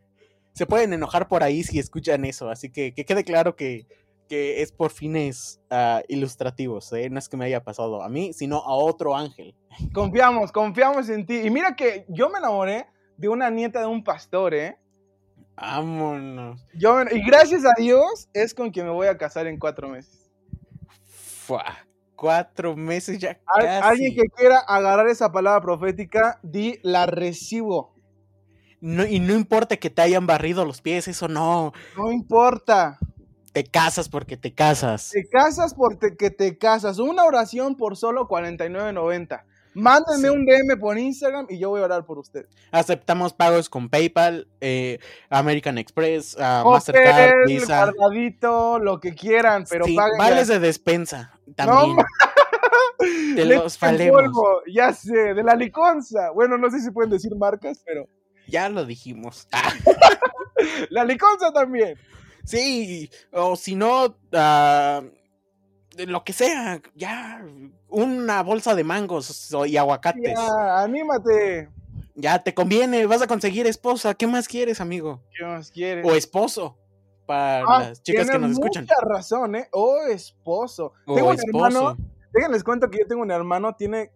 se 0.55 0.65
pueden 0.65 0.93
enojar 0.93 1.27
por 1.27 1.43
ahí 1.43 1.63
si 1.63 1.77
escuchan 1.79 2.23
eso. 2.25 2.49
Así 2.49 2.71
que 2.71 2.93
que 2.93 3.03
quede 3.05 3.23
claro 3.25 3.55
que, 3.55 3.85
que 4.29 4.61
es 4.61 4.71
por 4.71 4.89
fines 4.89 5.59
ah, 5.69 6.01
ilustrativos. 6.07 6.91
¿eh? 6.93 7.09
No 7.09 7.19
es 7.19 7.27
que 7.29 7.35
me 7.37 7.45
haya 7.45 7.63
pasado 7.63 8.01
a 8.01 8.07
mí, 8.09 8.31
sino 8.33 8.57
a 8.57 8.73
otro 8.73 9.15
ángel. 9.15 9.53
Confiamos, 9.93 10.51
confiamos 10.53 11.09
en 11.09 11.25
ti. 11.25 11.41
Y 11.41 11.49
mira 11.49 11.75
que 11.75 12.05
yo 12.07 12.29
me 12.29 12.39
enamoré 12.39 12.87
de 13.17 13.27
una 13.27 13.49
nieta 13.49 13.81
de 13.81 13.87
un 13.87 14.03
pastor, 14.03 14.53
¿eh? 14.53 14.77
Vámonos. 15.57 16.65
Yo 16.73 16.95
me- 16.95 17.13
y 17.13 17.21
gracias 17.25 17.65
a 17.65 17.73
Dios 17.77 18.29
es 18.33 18.53
con 18.53 18.71
quien 18.71 18.85
me 18.85 18.91
voy 18.93 19.07
a 19.07 19.17
casar 19.17 19.47
en 19.47 19.59
cuatro 19.59 19.89
meses. 19.89 20.31
Fua, 21.05 21.63
Cuatro 22.15 22.75
meses 22.77 23.19
ya. 23.19 23.37
Al-. 23.45 23.67
Alguien 23.67 24.15
que 24.15 24.23
quiera 24.35 24.59
agarrar 24.59 25.07
esa 25.09 25.31
palabra 25.31 25.61
profética, 25.61 26.39
di 26.43 26.79
la 26.81 27.05
recibo. 27.05 27.94
No, 28.85 29.03
y 29.03 29.19
no 29.19 29.33
importa 29.33 29.77
que 29.77 29.89
te 29.89 30.03
hayan 30.03 30.27
barrido 30.27 30.63
los 30.63 30.79
pies, 30.79 31.07
eso 31.07 31.27
no. 31.27 31.73
No 31.97 32.11
importa. 32.11 32.99
Te 33.51 33.63
casas 33.63 34.09
porque 34.09 34.37
te 34.37 34.53
casas. 34.53 35.09
Te 35.09 35.27
casas 35.27 35.73
porque 35.73 36.29
te 36.29 36.57
casas. 36.59 36.99
Una 36.99 37.23
oración 37.23 37.77
por 37.77 37.97
solo 37.97 38.27
49.90. 38.27 39.41
Mándenme 39.73 40.29
un 40.29 40.45
DM 40.45 40.79
por 40.79 40.99
Instagram 40.99 41.47
y 41.49 41.57
yo 41.57 41.69
voy 41.69 41.81
a 41.81 41.85
orar 41.85 42.05
por 42.05 42.19
usted. 42.19 42.45
Aceptamos 42.69 43.33
pagos 43.33 43.69
con 43.69 43.89
PayPal, 43.89 44.47
eh, 44.61 44.99
American 45.31 45.79
Express, 45.79 46.35
uh, 46.35 46.69
Mastercard, 46.69 47.47
Visa. 47.47 47.91
Lo 48.79 48.99
que 48.99 49.15
quieran, 49.15 49.65
pero 49.67 49.85
sí, 49.85 49.97
Vales 50.19 50.47
de 50.47 50.59
despensa 50.59 51.33
también. 51.55 51.95
No, 51.95 53.35
de 53.35 53.45
los 53.55 53.79
polvo, 53.79 54.61
ya 54.71 54.93
sé, 54.93 55.33
de 55.33 55.41
la 55.41 55.55
liconza. 55.55 56.29
Bueno, 56.35 56.55
no 56.59 56.69
sé 56.69 56.81
si 56.81 56.91
pueden 56.91 57.09
decir 57.09 57.35
marcas, 57.35 57.81
pero. 57.83 58.07
Ya 58.47 58.69
lo 58.69 58.85
dijimos. 58.85 59.47
la 60.89 61.03
liconza 61.03 61.51
también. 61.51 61.97
Sí, 62.43 63.09
o 63.31 63.55
si 63.55 63.75
no, 63.75 64.05
uh, 64.05 65.09
lo 66.05 66.23
que 66.23 66.33
sea, 66.33 66.81
ya, 66.95 67.43
una 67.89 68.43
bolsa 68.43 68.75
de 68.75 68.83
mangos 68.83 69.53
y 69.67 69.77
aguacates. 69.77 70.33
Ya, 70.35 70.83
anímate. 70.83 71.69
Ya, 72.15 72.39
te 72.39 72.53
conviene, 72.53 73.05
vas 73.07 73.21
a 73.21 73.27
conseguir 73.27 73.67
esposa. 73.67 74.13
¿Qué 74.13 74.27
más 74.27 74.47
quieres, 74.47 74.79
amigo? 74.79 75.21
¿Qué 75.37 75.43
más 75.43 75.71
quieres? 75.71 76.05
O 76.05 76.15
esposo, 76.15 76.77
para 77.25 77.65
ah, 77.67 77.79
las 77.79 78.03
chicas 78.03 78.29
que 78.29 78.39
nos 78.39 78.51
escuchan. 78.51 78.83
mucha 78.83 79.01
razón, 79.01 79.55
¿eh? 79.55 79.67
O 79.71 80.05
esposo. 80.07 80.93
O 81.05 81.15
tengo 81.15 81.33
esposo. 81.33 81.57
un 81.57 81.67
hermano, 81.67 81.97
déjenles 82.31 82.63
cuento 82.63 82.89
que 82.89 82.99
yo 82.99 83.07
tengo 83.07 83.21
un 83.21 83.31
hermano, 83.31 83.75
tiene, 83.75 84.11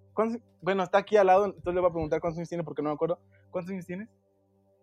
bueno, 0.62 0.84
está 0.84 1.00
aquí 1.00 1.18
al 1.18 1.28
lado, 1.28 1.46
entonces 1.46 1.74
le 1.74 1.80
voy 1.80 1.90
a 1.90 1.94
preguntar 1.94 2.20
cuántos 2.20 2.38
años 2.38 2.50
tiene 2.50 2.64
porque 2.64 2.82
no 2.82 2.90
me 2.90 2.96
acuerdo. 2.96 3.20
¿Cuántos 3.52 3.72
años 3.72 3.86
tienes? 3.86 4.10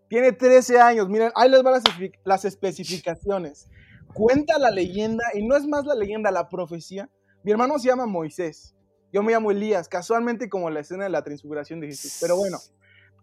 Tiene 0.09 0.33
13 0.33 0.81
años, 0.81 1.09
miren, 1.09 1.31
ahí 1.35 1.51
les 1.51 1.63
van 1.63 1.75
las, 1.75 1.83
las 2.25 2.45
especificaciones. 2.45 3.69
Cuenta 4.15 4.59
la 4.59 4.71
leyenda, 4.71 5.25
y 5.35 5.47
no 5.47 5.57
es 5.57 5.67
más 5.67 5.85
la 5.85 5.95
leyenda, 5.95 6.31
la 6.31 6.49
profecía. 6.49 7.11
Mi 7.43 7.53
hermano 7.53 7.79
se 7.79 7.89
llama 7.89 8.07
Moisés. 8.07 8.75
Yo 9.13 9.23
me 9.23 9.33
llamo 9.33 9.51
Elías, 9.51 9.89
casualmente 9.89 10.49
como 10.49 10.71
la 10.71 10.81
escena 10.81 11.05
de 11.05 11.11
la 11.11 11.23
transfiguración 11.23 11.81
de 11.81 11.89
Jesús. 11.89 12.19
Pero 12.21 12.37
bueno, 12.37 12.59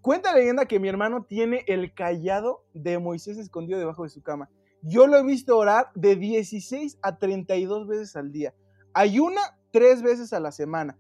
cuenta 0.01 0.31
la 0.31 0.39
leyenda 0.39 0.65
que 0.65 0.79
mi 0.79 0.87
hermano 0.87 1.23
tiene 1.23 1.63
el 1.67 1.93
callado 1.93 2.63
de 2.73 2.99
Moisés 2.99 3.37
escondido 3.37 3.79
debajo 3.79 4.03
de 4.03 4.09
su 4.09 4.21
cama. 4.21 4.49
Yo 4.81 5.07
lo 5.07 5.17
he 5.17 5.23
visto 5.23 5.57
orar 5.57 5.87
de 5.95 6.15
16 6.15 6.99
a 7.01 7.17
32 7.17 7.87
veces 7.87 8.15
al 8.15 8.31
día. 8.31 8.53
Ayuna 8.93 9.41
tres 9.71 10.01
veces 10.01 10.33
a 10.33 10.39
la 10.39 10.51
semana. 10.51 10.97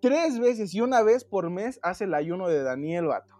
Tres 0.00 0.38
veces 0.38 0.74
y 0.74 0.80
una 0.80 1.02
vez 1.02 1.24
por 1.24 1.50
mes 1.50 1.78
hace 1.82 2.04
el 2.04 2.14
ayuno 2.14 2.48
de 2.48 2.62
Daniel 2.62 3.06
Vato. 3.06 3.34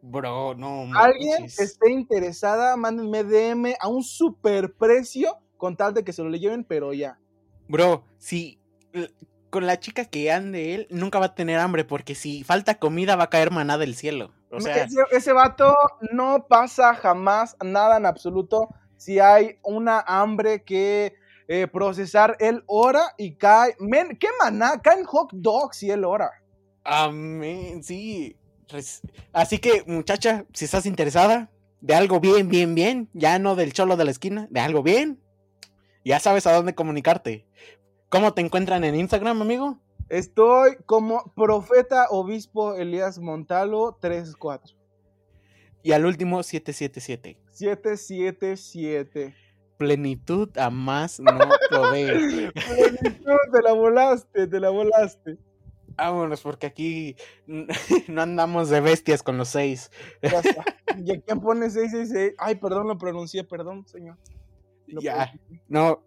Bro, 0.00 0.54
no. 0.54 0.86
Alguien 0.94 1.44
esté 1.44 1.90
interesada, 1.90 2.76
mándenme 2.76 3.24
DM 3.24 3.74
a 3.80 3.88
un 3.88 4.02
super 4.02 4.72
precio 4.74 5.36
con 5.56 5.76
tal 5.76 5.92
de 5.92 6.04
que 6.04 6.12
se 6.12 6.22
lo 6.22 6.30
le 6.30 6.38
lleven, 6.38 6.64
pero 6.64 6.92
ya. 6.92 7.18
Bro, 7.68 8.04
si 8.16 8.60
con 9.50 9.66
la 9.66 9.80
chica 9.80 10.04
que 10.04 10.30
ande 10.30 10.74
él, 10.74 10.86
nunca 10.90 11.18
va 11.18 11.26
a 11.26 11.34
tener 11.34 11.58
hambre, 11.58 11.84
porque 11.84 12.14
si 12.14 12.44
falta 12.44 12.78
comida 12.78 13.16
va 13.16 13.24
a 13.24 13.30
caer 13.30 13.50
maná 13.50 13.78
del 13.78 13.94
cielo. 13.94 14.32
O 14.50 14.60
sea... 14.60 14.86
ese, 15.10 15.32
vato 15.32 15.74
no 16.12 16.46
pasa 16.48 16.94
jamás 16.94 17.56
nada 17.62 17.98
en 17.98 18.06
absoluto 18.06 18.68
si 18.96 19.18
hay 19.18 19.58
una 19.62 20.00
hambre 20.00 20.62
que 20.64 21.14
eh, 21.48 21.66
procesar, 21.66 22.36
él 22.40 22.62
ora 22.66 23.14
y 23.16 23.34
cae. 23.34 23.74
Men, 23.80 24.16
¿Qué 24.18 24.28
maná? 24.38 24.80
Caen 24.82 25.04
hot 25.04 25.30
dogs 25.32 25.82
y 25.82 25.90
él 25.90 26.04
ora. 26.04 26.30
Amén, 26.84 27.82
sí. 27.82 28.36
Así 29.32 29.58
que, 29.58 29.82
muchacha, 29.86 30.44
si 30.52 30.66
estás 30.66 30.84
interesada 30.86 31.50
de 31.80 31.94
algo 31.94 32.20
bien, 32.20 32.48
bien, 32.48 32.74
bien, 32.74 33.08
ya 33.14 33.38
no 33.38 33.56
del 33.56 33.72
cholo 33.72 33.96
de 33.96 34.04
la 34.04 34.10
esquina, 34.10 34.46
de 34.50 34.60
algo 34.60 34.82
bien, 34.82 35.18
ya 36.04 36.20
sabes 36.20 36.46
a 36.46 36.52
dónde 36.52 36.74
comunicarte. 36.74 37.46
¿Cómo 38.10 38.34
te 38.34 38.42
encuentran 38.42 38.84
en 38.84 38.94
Instagram, 38.94 39.40
amigo? 39.40 39.78
Estoy 40.08 40.76
como 40.86 41.32
Profeta 41.34 42.08
Obispo 42.10 42.74
Elías 42.74 43.18
Montalo 43.18 43.96
34. 44.00 44.76
Y 45.82 45.92
al 45.92 46.04
último, 46.06 46.42
777. 46.42 47.38
777. 47.52 49.47
Plenitud 49.78 50.58
a 50.58 50.70
más 50.70 51.20
no 51.20 51.38
poder. 51.70 52.52
Plenitud, 52.52 53.36
te 53.52 53.62
la 53.62 53.72
volaste, 53.72 54.46
te 54.48 54.60
la 54.60 54.70
volaste. 54.70 55.38
Vámonos, 55.96 56.42
porque 56.42 56.66
aquí 56.66 57.16
no 58.08 58.22
andamos 58.22 58.70
de 58.70 58.80
bestias 58.80 59.22
con 59.22 59.38
los 59.38 59.48
seis. 59.48 59.90
¿Y 60.22 61.12
a 61.12 61.20
quién 61.20 61.40
pone 61.40 61.70
666? 61.70 62.34
Ay, 62.38 62.56
perdón, 62.56 62.88
lo 62.88 62.98
pronuncié, 62.98 63.44
perdón, 63.44 63.86
señor. 63.86 64.16
ya, 64.86 65.32
no, 65.68 66.04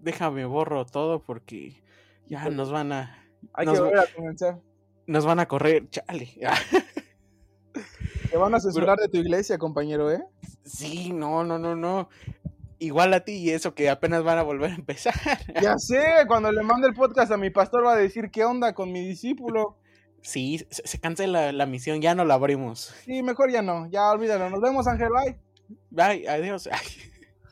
déjame 0.00 0.44
borro 0.44 0.84
todo 0.84 1.22
porque 1.22 1.82
ya 2.26 2.50
nos 2.50 2.70
van 2.70 2.92
a. 2.92 3.26
Hay 3.54 3.66
que 3.66 3.78
volver 3.78 3.98
a 3.98 4.06
comenzar. 4.14 4.60
Nos 5.06 5.24
van 5.24 5.40
a 5.40 5.48
correr, 5.48 5.88
chale. 5.88 6.38
Te 8.30 8.36
van 8.36 8.54
a 8.54 8.60
censurar 8.60 8.98
de 8.98 9.08
tu 9.08 9.16
iglesia, 9.16 9.56
compañero, 9.58 10.12
¿eh? 10.12 10.22
Sí, 10.64 11.12
no, 11.12 11.44
no, 11.44 11.58
no, 11.58 11.74
no 11.74 12.08
igual 12.80 13.14
a 13.14 13.20
ti 13.20 13.34
y 13.34 13.50
eso 13.50 13.74
que 13.74 13.88
apenas 13.88 14.24
van 14.24 14.38
a 14.38 14.42
volver 14.42 14.72
a 14.72 14.74
empezar. 14.74 15.14
Ya 15.62 15.78
sé, 15.78 16.02
cuando 16.26 16.50
le 16.50 16.62
mande 16.62 16.88
el 16.88 16.94
podcast 16.94 17.30
a 17.30 17.36
mi 17.36 17.50
pastor 17.50 17.86
va 17.86 17.92
a 17.92 17.96
decir 17.96 18.30
qué 18.30 18.44
onda 18.44 18.74
con 18.74 18.90
mi 18.90 19.06
discípulo. 19.06 19.76
Sí, 20.22 20.66
se, 20.70 20.98
cancela 20.98 21.52
la 21.52 21.66
misión, 21.66 22.02
ya 22.02 22.14
no 22.14 22.24
la 22.24 22.34
abrimos. 22.34 22.94
Sí, 23.04 23.22
mejor 23.22 23.50
ya 23.50 23.62
no, 23.62 23.88
ya 23.88 24.10
olvídalo. 24.10 24.50
Nos 24.50 24.60
vemos, 24.60 24.86
Ángel, 24.86 25.08
bye. 25.10 25.38
Bye, 25.90 26.28
adiós. 26.28 26.68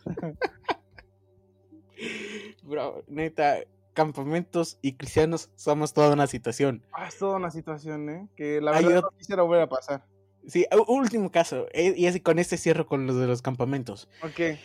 Bro, 2.63 3.05
neta, 3.07 3.59
campamentos 3.95 4.79
y 4.83 4.95
cristianos 4.95 5.51
somos 5.55 5.93
toda 5.93 6.13
una 6.13 6.27
situación. 6.27 6.83
Ah, 6.93 7.09
es 7.09 7.19
toda 7.19 7.37
una 7.37 7.51
situación, 7.51 8.09
¿eh? 8.11 8.29
Que 8.37 8.61
la 8.61 8.73
verdad 8.73 9.03
no 9.03 9.11
quisiera 9.17 9.43
volver 9.43 9.63
a 9.63 9.69
pasar. 9.69 10.05
Sí, 10.47 10.67
último 10.87 11.31
caso, 11.31 11.67
eh, 11.73 11.95
y 11.97 12.07
así 12.07 12.21
con 12.21 12.39
este 12.39 12.57
cierro 12.57 12.87
con 12.87 13.07
los 13.07 13.17
de 13.17 13.27
los 13.27 13.43
campamentos. 13.43 14.09
Ok. 14.23 14.59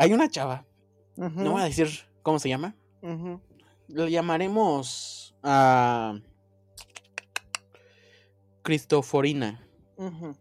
Hay 0.00 0.14
una 0.14 0.30
chava, 0.30 0.64
no 1.14 1.52
voy 1.52 1.60
a 1.60 1.66
decir 1.66 1.90
cómo 2.22 2.38
se 2.38 2.48
llama. 2.48 2.74
Le 3.86 4.10
llamaremos 4.10 5.36
a 5.42 6.18
Cristoforina, 8.62 9.62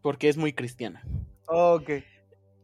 porque 0.02 0.30
es 0.30 0.38
muy 0.38 0.54
cristiana. 0.54 1.04
Ok. 1.48 1.90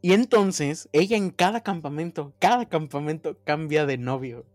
Y 0.01 0.13
entonces, 0.13 0.87
ella 0.93 1.17
en 1.17 1.31
cada 1.31 1.63
campamento, 1.63 2.33
cada 2.39 2.69
campamento 2.69 3.39
cambia 3.43 3.85
de 3.85 3.97
novio. 3.97 4.45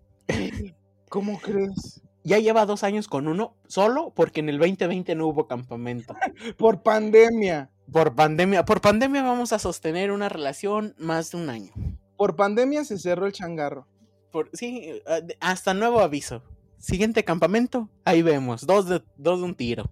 ¿Cómo 1.10 1.40
crees? 1.40 2.00
Ya 2.24 2.38
lleva 2.38 2.64
dos 2.64 2.84
años 2.84 3.06
con 3.06 3.28
uno, 3.28 3.54
solo 3.66 4.14
porque 4.16 4.40
en 4.40 4.48
el 4.48 4.56
2020 4.56 5.14
no 5.14 5.26
hubo 5.26 5.46
campamento. 5.46 6.16
Por 6.56 6.82
pandemia. 6.82 7.68
Por 7.92 8.14
pandemia. 8.14 8.64
Por 8.64 8.80
pandemia 8.80 9.22
vamos 9.22 9.52
a 9.52 9.58
sostener 9.58 10.10
una 10.10 10.30
relación 10.30 10.94
más 10.96 11.32
de 11.32 11.36
un 11.36 11.50
año. 11.50 11.72
Por 12.20 12.36
pandemia 12.36 12.84
se 12.84 12.98
cerró 12.98 13.24
el 13.24 13.32
changarro. 13.32 13.86
Por, 14.30 14.50
sí, 14.52 15.00
eh, 15.06 15.36
hasta 15.40 15.72
nuevo 15.72 16.00
aviso. 16.00 16.42
Siguiente 16.76 17.24
campamento, 17.24 17.88
ahí 18.04 18.20
vemos, 18.20 18.66
dos 18.66 18.86
de, 18.86 19.02
dos 19.16 19.38
de 19.38 19.46
un 19.46 19.54
tiro. 19.54 19.84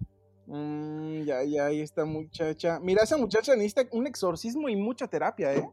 Mm, 0.45 1.23
ya, 1.23 1.43
ya, 1.43 1.65
ahí 1.65 1.81
está 1.81 2.05
muchacha. 2.05 2.79
Mira, 2.81 3.01
esa 3.01 3.17
muchacha 3.17 3.55
necesita 3.55 3.87
un 3.97 4.05
exorcismo 4.05 4.69
y 4.69 4.75
mucha 4.75 5.07
terapia, 5.07 5.55
¿eh? 5.55 5.67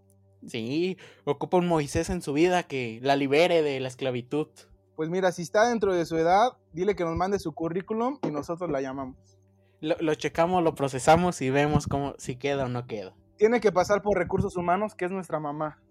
Sí, 0.46 0.96
ocupa 1.26 1.58
un 1.58 1.68
Moisés 1.68 2.08
en 2.08 2.22
su 2.22 2.32
vida 2.32 2.62
que 2.62 3.00
la 3.02 3.16
libere 3.16 3.60
de 3.60 3.78
la 3.78 3.88
esclavitud. 3.88 4.48
Pues 4.96 5.10
mira, 5.10 5.32
si 5.32 5.42
está 5.42 5.68
dentro 5.68 5.92
de 5.92 6.06
su 6.06 6.16
edad, 6.16 6.52
dile 6.72 6.96
que 6.96 7.04
nos 7.04 7.16
mande 7.16 7.38
su 7.38 7.52
currículum 7.52 8.18
y 8.26 8.30
nosotros 8.30 8.70
la 8.70 8.80
llamamos. 8.80 9.18
Lo, 9.82 9.94
lo 10.00 10.14
checamos, 10.14 10.64
lo 10.64 10.75
procesamos 10.75 11.42
y 11.42 11.50
vemos 11.50 11.86
cómo, 11.86 12.14
si 12.16 12.36
queda 12.36 12.64
o 12.64 12.68
no 12.70 12.86
queda. 12.86 13.12
Tiene 13.36 13.60
que 13.60 13.72
pasar 13.72 14.00
por 14.00 14.16
recursos 14.16 14.56
humanos, 14.56 14.94
que 14.94 15.04
es 15.04 15.10
nuestra 15.10 15.38
mamá. 15.38 15.82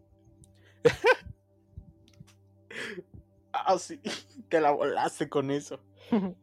Ah, 3.54 3.78
sí, 3.78 4.00
te 4.50 4.62
la 4.62 4.72
volaste 4.72 5.30
con 5.30 5.52
eso. 5.52 5.80
le 6.12 6.36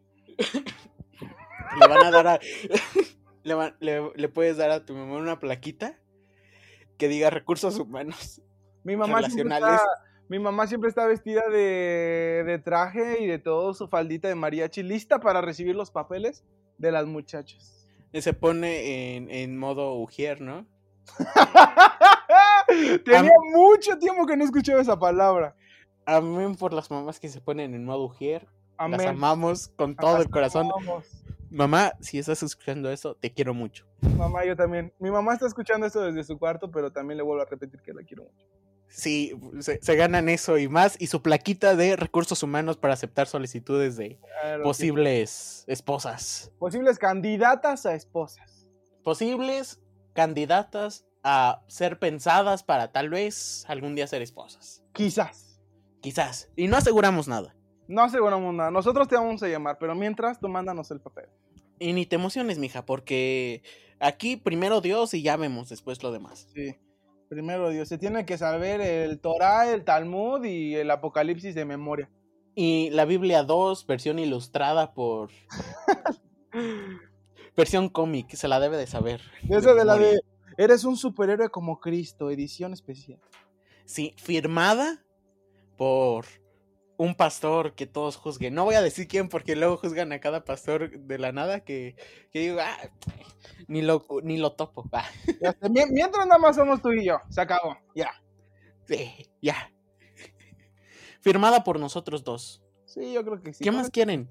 van 1.88 2.04
a 2.04 2.10
dar 2.10 2.26
a. 2.26 2.40
le, 3.44 4.28
puedes 4.28 4.56
dar 4.56 4.70
a 4.70 4.84
tu 4.84 4.94
mamá 4.94 5.16
una 5.16 5.38
plaquita 5.38 5.98
que 6.98 7.08
diga 7.08 7.30
recursos 7.30 7.78
humanos. 7.78 8.42
Mi 8.84 8.96
mamá 8.96 9.22
siempre 9.28 9.54
está, 9.54 9.80
mi 10.28 10.38
mamá 10.38 10.66
siempre 10.66 10.88
está 10.88 11.06
vestida 11.06 11.48
de, 11.48 12.42
de, 12.44 12.58
traje 12.58 13.22
y 13.22 13.26
de 13.26 13.38
todo 13.38 13.74
su 13.74 13.88
faldita 13.88 14.28
de 14.28 14.34
mariachi, 14.34 14.82
lista 14.82 15.20
para 15.20 15.40
recibir 15.40 15.76
los 15.76 15.90
papeles 15.90 16.44
de 16.78 16.92
las 16.92 17.06
muchachas. 17.06 17.88
Y 18.12 18.22
se 18.22 18.34
pone 18.34 19.16
en, 19.16 19.30
en 19.30 19.56
modo 19.56 19.94
ujier, 19.94 20.40
¿no? 20.40 20.66
Tenía 23.04 23.30
mucho 23.52 23.98
tiempo 23.98 24.26
que 24.26 24.36
no 24.36 24.44
escuchaba 24.44 24.80
esa 24.80 24.98
palabra. 24.98 25.54
Amén 26.04 26.54
por 26.56 26.72
las 26.72 26.90
mamás 26.90 27.20
que 27.20 27.28
se 27.28 27.40
ponen 27.40 27.74
en 27.74 27.84
modo 27.84 28.04
ujier. 28.04 28.46
Las 28.78 29.06
amamos 29.06 29.68
con 29.68 29.94
todo 29.94 30.18
el 30.18 30.28
corazón. 30.30 30.68
Mamá, 31.50 31.92
si 32.00 32.18
estás 32.18 32.42
escuchando 32.42 32.90
esto, 32.90 33.14
te 33.14 33.32
quiero 33.32 33.52
mucho. 33.52 33.86
Mamá, 34.16 34.44
yo 34.44 34.56
también. 34.56 34.92
Mi 34.98 35.10
mamá 35.10 35.34
está 35.34 35.46
escuchando 35.46 35.86
esto 35.86 36.00
desde 36.00 36.24
su 36.24 36.38
cuarto, 36.38 36.70
pero 36.70 36.90
también 36.90 37.18
le 37.18 37.22
vuelvo 37.22 37.42
a 37.42 37.44
repetir 37.44 37.80
que 37.82 37.92
la 37.92 38.02
quiero 38.02 38.24
mucho. 38.24 38.46
Sí, 38.88 39.38
se, 39.60 39.80
se 39.82 39.96
ganan 39.96 40.28
eso 40.28 40.58
y 40.58 40.68
más. 40.68 40.96
Y 40.98 41.06
su 41.06 41.22
plaquita 41.22 41.76
de 41.76 41.96
recursos 41.96 42.42
humanos 42.42 42.76
para 42.78 42.94
aceptar 42.94 43.26
solicitudes 43.26 43.96
de 43.96 44.18
Claro 44.18 44.64
posibles 44.64 45.64
esposas. 45.66 46.50
Posibles 46.58 46.98
candidatas 46.98 47.86
a 47.86 47.94
esposas. 47.94 48.68
Posibles 49.02 49.80
candidatas 50.12 51.04
a 51.22 51.62
ser 51.68 51.98
pensadas 51.98 52.62
para 52.62 52.92
tal 52.92 53.10
vez 53.10 53.64
algún 53.68 53.94
día 53.94 54.06
ser 54.06 54.22
esposas. 54.22 54.82
Quizás. 54.92 55.60
Quizás. 56.00 56.50
Y 56.56 56.66
no 56.66 56.76
aseguramos 56.76 57.28
nada. 57.28 57.54
No 57.88 58.02
aseguramos 58.02 58.54
nada. 58.54 58.70
Nosotros 58.70 59.08
te 59.08 59.16
vamos 59.16 59.42
a 59.42 59.48
llamar, 59.48 59.78
pero 59.78 59.94
mientras 59.94 60.40
tú 60.40 60.48
mándanos 60.48 60.90
el 60.90 61.00
papel. 61.00 61.26
Y 61.78 61.92
ni 61.92 62.06
te 62.06 62.16
emociones, 62.16 62.58
mija, 62.58 62.84
porque 62.84 63.62
aquí 64.00 64.36
primero 64.36 64.80
Dios 64.80 65.14
y 65.14 65.22
ya 65.22 65.36
vemos 65.36 65.68
después 65.68 66.02
lo 66.02 66.12
demás. 66.12 66.48
Sí. 66.54 66.76
Primero 67.28 67.70
Dios, 67.70 67.88
se 67.88 67.98
tiene 67.98 68.26
que 68.26 68.36
saber 68.36 68.80
el 68.80 69.18
Torah, 69.18 69.72
el 69.72 69.84
Talmud 69.84 70.44
y 70.44 70.74
el 70.74 70.90
Apocalipsis 70.90 71.54
de 71.54 71.64
memoria. 71.64 72.10
Y 72.54 72.90
la 72.90 73.06
Biblia 73.06 73.42
2, 73.42 73.86
versión 73.86 74.18
ilustrada 74.18 74.92
por... 74.92 75.30
versión 77.56 77.88
cómic, 77.88 78.30
se 78.34 78.48
la 78.48 78.60
debe 78.60 78.76
de 78.76 78.86
saber. 78.86 79.20
Esa 79.48 79.74
de 79.74 79.84
la 79.84 79.96
de 79.96 80.20
Eres 80.56 80.84
un 80.84 80.96
superhéroe 80.96 81.48
como 81.48 81.80
Cristo, 81.80 82.30
edición 82.30 82.72
especial. 82.72 83.20
Sí, 83.84 84.14
firmada 84.18 85.04
por 85.76 86.26
un 86.98 87.14
pastor 87.14 87.74
que 87.74 87.86
todos 87.86 88.16
juzguen. 88.16 88.54
No 88.54 88.64
voy 88.64 88.74
a 88.74 88.82
decir 88.82 89.08
quién 89.08 89.28
porque 89.28 89.56
luego 89.56 89.76
juzgan 89.78 90.12
a 90.12 90.20
cada 90.20 90.44
pastor 90.44 90.98
de 90.98 91.18
la 91.18 91.32
nada 91.32 91.60
que, 91.64 91.96
que 92.30 92.40
digo, 92.40 92.58
"Ah, 92.60 92.76
ni 93.66 93.82
lo, 93.82 94.04
ni 94.22 94.38
lo 94.38 94.52
topo. 94.52 94.84
Ah, 94.92 95.68
Mientras 95.70 96.26
nada 96.26 96.38
más 96.38 96.56
somos 96.56 96.80
tú 96.82 96.92
y 96.92 97.04
yo. 97.06 97.16
Se 97.28 97.40
acabó. 97.40 97.76
Ya. 97.94 98.10
sí, 98.86 99.28
ya. 99.40 99.72
Firmada 101.20 101.64
por 101.64 101.80
nosotros 101.80 102.22
dos. 102.22 102.62
Sí, 102.84 103.12
yo 103.12 103.24
creo 103.24 103.42
que 103.42 103.54
sí. 103.54 103.64
¿Qué 103.64 103.72
más 103.72 103.90
quieren? 103.90 104.28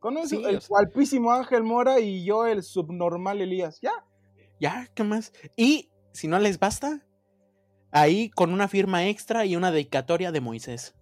Con 0.00 0.18
eso, 0.18 0.28
Sí, 0.28 0.44
el 0.44 0.56
o 0.56 0.60
sea. 0.60 0.68
guapísimo 0.68 1.32
Ángel 1.32 1.62
Mora 1.62 2.00
y 2.00 2.24
yo, 2.24 2.46
el 2.46 2.62
subnormal 2.62 3.40
Elías. 3.40 3.80
Ya. 3.80 3.92
Ya, 4.58 4.88
¿qué 4.94 5.04
más? 5.04 5.32
Y 5.56 5.90
si 6.12 6.26
no 6.28 6.38
les 6.38 6.58
basta, 6.58 7.06
ahí 7.92 8.30
con 8.30 8.52
una 8.52 8.66
firma 8.68 9.06
extra 9.06 9.44
y 9.46 9.56
una 9.56 9.70
dedicatoria 9.70 10.32
de 10.32 10.40
Moisés. 10.40 10.94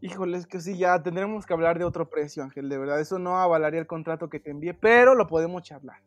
Híjole, 0.00 0.38
es 0.38 0.46
que 0.46 0.60
sí, 0.60 0.78
ya 0.78 1.02
tendremos 1.02 1.44
que 1.46 1.52
hablar 1.52 1.78
de 1.78 1.84
otro 1.84 2.08
precio, 2.08 2.42
Ángel. 2.42 2.68
De 2.68 2.78
verdad, 2.78 3.00
eso 3.00 3.18
no 3.18 3.38
avalaría 3.38 3.80
el 3.80 3.86
contrato 3.86 4.30
que 4.30 4.40
te 4.40 4.50
envié, 4.50 4.72
pero 4.74 5.14
lo 5.14 5.26
podemos 5.26 5.62
charlar. 5.62 6.02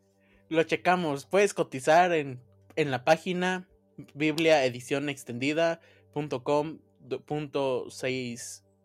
Lo 0.49 0.63
checamos. 0.63 1.25
Puedes 1.27 1.53
cotizar 1.53 2.11
en, 2.11 2.41
en 2.75 2.91
la 2.91 3.03
página 3.03 3.67
biblia 4.15 4.65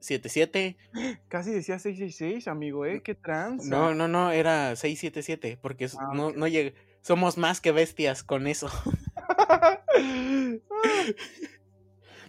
edición 0.01 0.21
extendida.com 0.23 0.75
punto 0.75 0.75
677. 0.75 0.77
Casi 1.29 1.51
decía 1.51 1.79
666, 1.79 2.49
amigo, 2.49 2.87
¿eh? 2.87 3.03
Qué 3.03 3.15
trans. 3.15 3.65
No, 3.67 3.95
no, 3.95 4.09
no, 4.09 4.31
era 4.31 4.77
677 4.77 5.59
porque 5.61 5.87
Ah, 5.99 6.11
no, 6.15 6.31
no 6.33 6.47
llega- 6.47 6.73
somos 7.03 7.37
más 7.39 7.61
que 7.61 7.73
bestias 7.73 8.23
con 8.23 8.47
eso. 8.47 8.69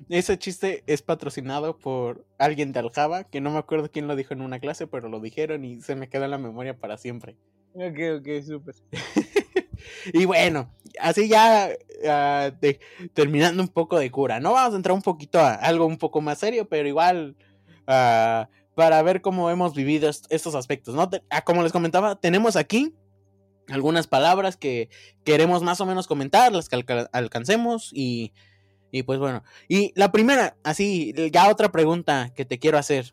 Ese 0.09 0.39
chiste 0.39 0.83
es 0.88 1.01
patrocinado 1.03 1.77
por 1.77 2.25
alguien 2.39 2.71
de 2.71 2.79
Aljaba, 2.79 3.25
que 3.25 3.41
no 3.41 3.51
me 3.51 3.59
acuerdo 3.59 3.91
quién 3.91 4.07
lo 4.07 4.15
dijo 4.15 4.33
en 4.33 4.41
una 4.41 4.59
clase, 4.59 4.88
pero 4.88 5.07
lo 5.09 5.19
dijeron 5.19 5.63
y 5.65 5.81
se 5.81 5.95
me 5.95 6.09
quedó 6.09 6.25
en 6.25 6.31
la 6.31 6.38
memoria 6.39 6.75
para 6.77 6.97
siempre. 6.97 7.35
ok, 7.73 8.19
ok, 8.19 8.27
súper. 8.45 8.75
Y 10.11 10.25
bueno, 10.25 10.73
así 10.99 11.29
ya 11.29 11.69
ah, 12.05 12.51
de- 12.59 12.79
terminando 13.13 13.63
un 13.63 13.69
poco 13.69 13.97
de 13.97 14.11
cura, 14.11 14.39
¿no? 14.41 14.51
Vamos 14.51 14.73
a 14.73 14.77
entrar 14.77 14.93
un 14.93 15.01
poquito 15.01 15.39
a 15.39 15.53
algo 15.53 15.85
un 15.85 15.97
poco 15.97 16.19
más 16.19 16.38
serio, 16.39 16.67
pero 16.67 16.85
igual 16.88 17.38
ah, 17.89 18.48
para 18.75 19.01
ver 19.03 19.22
cómo 19.22 19.50
hemos 19.50 19.74
vivido 19.75 20.10
est- 20.10 20.25
estos 20.29 20.55
aspectos, 20.55 20.96
¿no? 20.96 21.10
Te- 21.10 21.22
ah, 21.29 21.41
como 21.43 21.63
les 21.63 21.74
comentaba, 21.74 22.15
tenemos 22.15 22.55
aquí 22.55 22.93
algunas 23.67 24.08
palabras 24.08 24.56
que 24.56 24.89
queremos 25.25 25.62
más 25.63 25.82
o 25.82 25.86
menos 25.86 26.08
comentar, 26.08 26.54
las 26.54 26.69
que 26.69 26.75
alca- 26.78 27.10
alcancemos 27.12 27.91
y, 27.93 28.32
y 28.91 29.04
pues 29.04 29.19
bueno. 29.19 29.43
Y 29.67 29.91
la 29.95 30.12
primera, 30.12 30.56
así, 30.63 31.13
ya 31.32 31.49
otra 31.49 31.71
pregunta 31.71 32.32
que 32.36 32.45
te 32.45 32.58
quiero 32.60 32.78
hacer. 32.78 33.12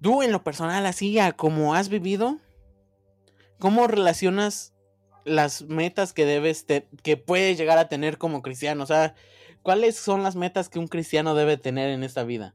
Tú 0.00 0.22
en 0.22 0.32
lo 0.32 0.42
personal, 0.42 0.84
así 0.86 1.18
a 1.18 1.32
como 1.32 1.74
has 1.74 1.88
vivido, 1.88 2.38
¿cómo 3.58 3.86
relacionas 3.86 4.74
las 5.24 5.62
metas 5.62 6.12
que 6.12 6.24
debes, 6.26 6.66
te- 6.66 6.88
que 7.04 7.16
puedes 7.16 7.56
llegar 7.56 7.78
a 7.78 7.88
tener 7.88 8.18
como 8.18 8.42
cristiano? 8.42 8.82
O 8.82 8.86
sea, 8.86 9.14
¿cuáles 9.62 9.96
son 9.96 10.22
las 10.22 10.36
metas 10.36 10.68
que 10.68 10.78
un 10.78 10.88
cristiano 10.88 11.34
debe 11.34 11.56
tener 11.56 11.90
en 11.90 12.02
esta 12.02 12.24
vida? 12.24 12.54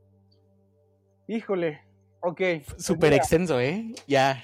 Híjole, 1.28 1.82
ok. 2.22 2.41
Súper 2.78 3.13
extenso, 3.13 3.60
¿eh? 3.60 3.93
Ya. 4.08 4.43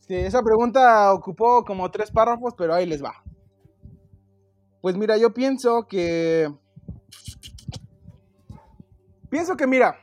sí, 0.00 0.14
esa 0.14 0.42
pregunta 0.42 1.12
ocupó 1.12 1.64
como 1.64 1.90
tres 1.90 2.10
párrafos, 2.10 2.54
pero 2.56 2.74
ahí 2.74 2.86
les 2.86 3.02
va. 3.02 3.22
Pues 4.80 4.96
mira, 4.96 5.16
yo 5.16 5.32
pienso 5.32 5.86
que... 5.86 6.52
Pienso 9.30 9.56
que, 9.56 9.66
mira, 9.66 9.98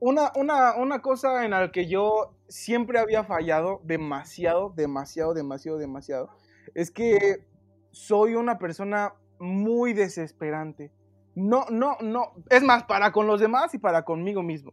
una, 0.00 0.32
una, 0.36 0.76
una 0.76 1.00
cosa 1.00 1.44
en 1.44 1.52
la 1.52 1.70
que 1.70 1.88
yo 1.88 2.34
siempre 2.48 2.98
había 2.98 3.24
fallado 3.24 3.80
demasiado, 3.84 4.72
demasiado, 4.76 5.34
demasiado, 5.34 5.78
demasiado, 5.78 6.30
es 6.74 6.90
que 6.90 7.46
soy 7.90 8.34
una 8.34 8.58
persona 8.58 9.14
muy 9.38 9.92
desesperante. 9.92 10.92
No, 11.38 11.66
no, 11.70 11.96
no. 12.00 12.32
Es 12.50 12.62
más, 12.62 12.84
para 12.84 13.12
con 13.12 13.26
los 13.26 13.40
demás 13.40 13.72
y 13.74 13.78
para 13.78 14.02
conmigo 14.04 14.42
mismo. 14.42 14.72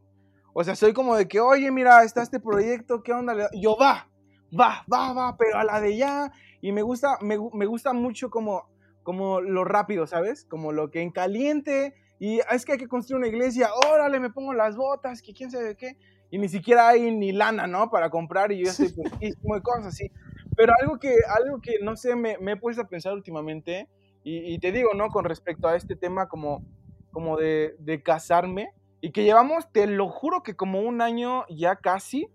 O 0.54 0.64
sea, 0.64 0.76
soy 0.76 0.94
como 0.94 1.16
de 1.16 1.28
que, 1.28 1.40
oye, 1.40 1.70
mira, 1.72 2.04
está 2.04 2.24
este 2.24 2.40
proyecto, 2.40 3.04
¿qué 3.04 3.14
onda? 3.14 3.36
Yo 3.54 3.76
va, 3.80 4.10
va, 4.58 4.84
va, 4.92 5.14
va, 5.14 5.38
pero 5.38 5.58
a 5.60 5.64
la 5.64 5.80
de 5.82 5.96
ya. 5.98 6.32
Y 6.62 6.72
me 6.72 6.82
gusta, 6.82 7.18
me, 7.22 7.38
gu- 7.38 7.54
me 7.54 7.66
gusta 7.66 7.94
mucho 7.94 8.30
como, 8.30 8.64
como 9.04 9.42
lo 9.42 9.64
rápido, 9.64 10.08
¿sabes? 10.08 10.46
Como 10.46 10.72
lo 10.72 10.90
que 10.90 11.02
en 11.02 11.12
caliente. 11.12 11.94
Y 12.20 12.40
es 12.52 12.66
que 12.66 12.72
hay 12.74 12.78
que 12.78 12.88
construir 12.88 13.20
una 13.20 13.28
iglesia, 13.28 13.70
órale, 13.92 14.20
me 14.20 14.30
pongo 14.32 14.54
las 14.54 14.76
botas, 14.78 15.22
que 15.22 15.34
quién 15.34 15.52
sabe 15.52 15.76
qué. 15.76 15.98
Y 16.32 16.40
ni 16.40 16.48
siquiera 16.50 16.88
hay 16.88 17.12
ni 17.12 17.32
lana, 17.34 17.68
¿no? 17.68 17.90
Para 17.92 18.10
comprar 18.10 18.52
y 18.52 18.60
yo 18.60 18.66
ya 18.66 18.72
estoy 18.72 18.90
puestísimo 18.96 19.56
de 19.56 19.62
cosas 19.62 19.88
así. 19.88 20.10
Pero 20.56 20.74
algo 20.82 20.98
que, 20.98 21.16
algo 21.38 21.60
que 21.62 21.74
no 21.84 21.96
sé, 21.98 22.16
me, 22.16 22.38
me 22.40 22.54
he 22.54 22.58
puesto 22.58 22.82
a 22.82 22.88
pensar 22.88 23.14
últimamente, 23.14 23.90
y, 24.28 24.58
te 24.58 24.72
digo, 24.72 24.96
¿no? 24.96 25.10
Con 25.10 25.24
respecto 25.24 25.68
a 25.68 25.76
este 25.76 25.96
tema 25.96 26.28
como, 26.28 26.66
como 27.12 27.38
de, 27.38 27.76
de 27.78 28.02
casarme, 28.02 28.74
y 29.00 29.12
que 29.12 29.24
llevamos, 29.24 29.72
te 29.72 29.86
lo 29.86 30.10
juro 30.10 30.42
que 30.42 30.56
como 30.56 30.82
un 30.82 31.00
año 31.00 31.46
ya 31.48 31.76
casi, 31.76 32.28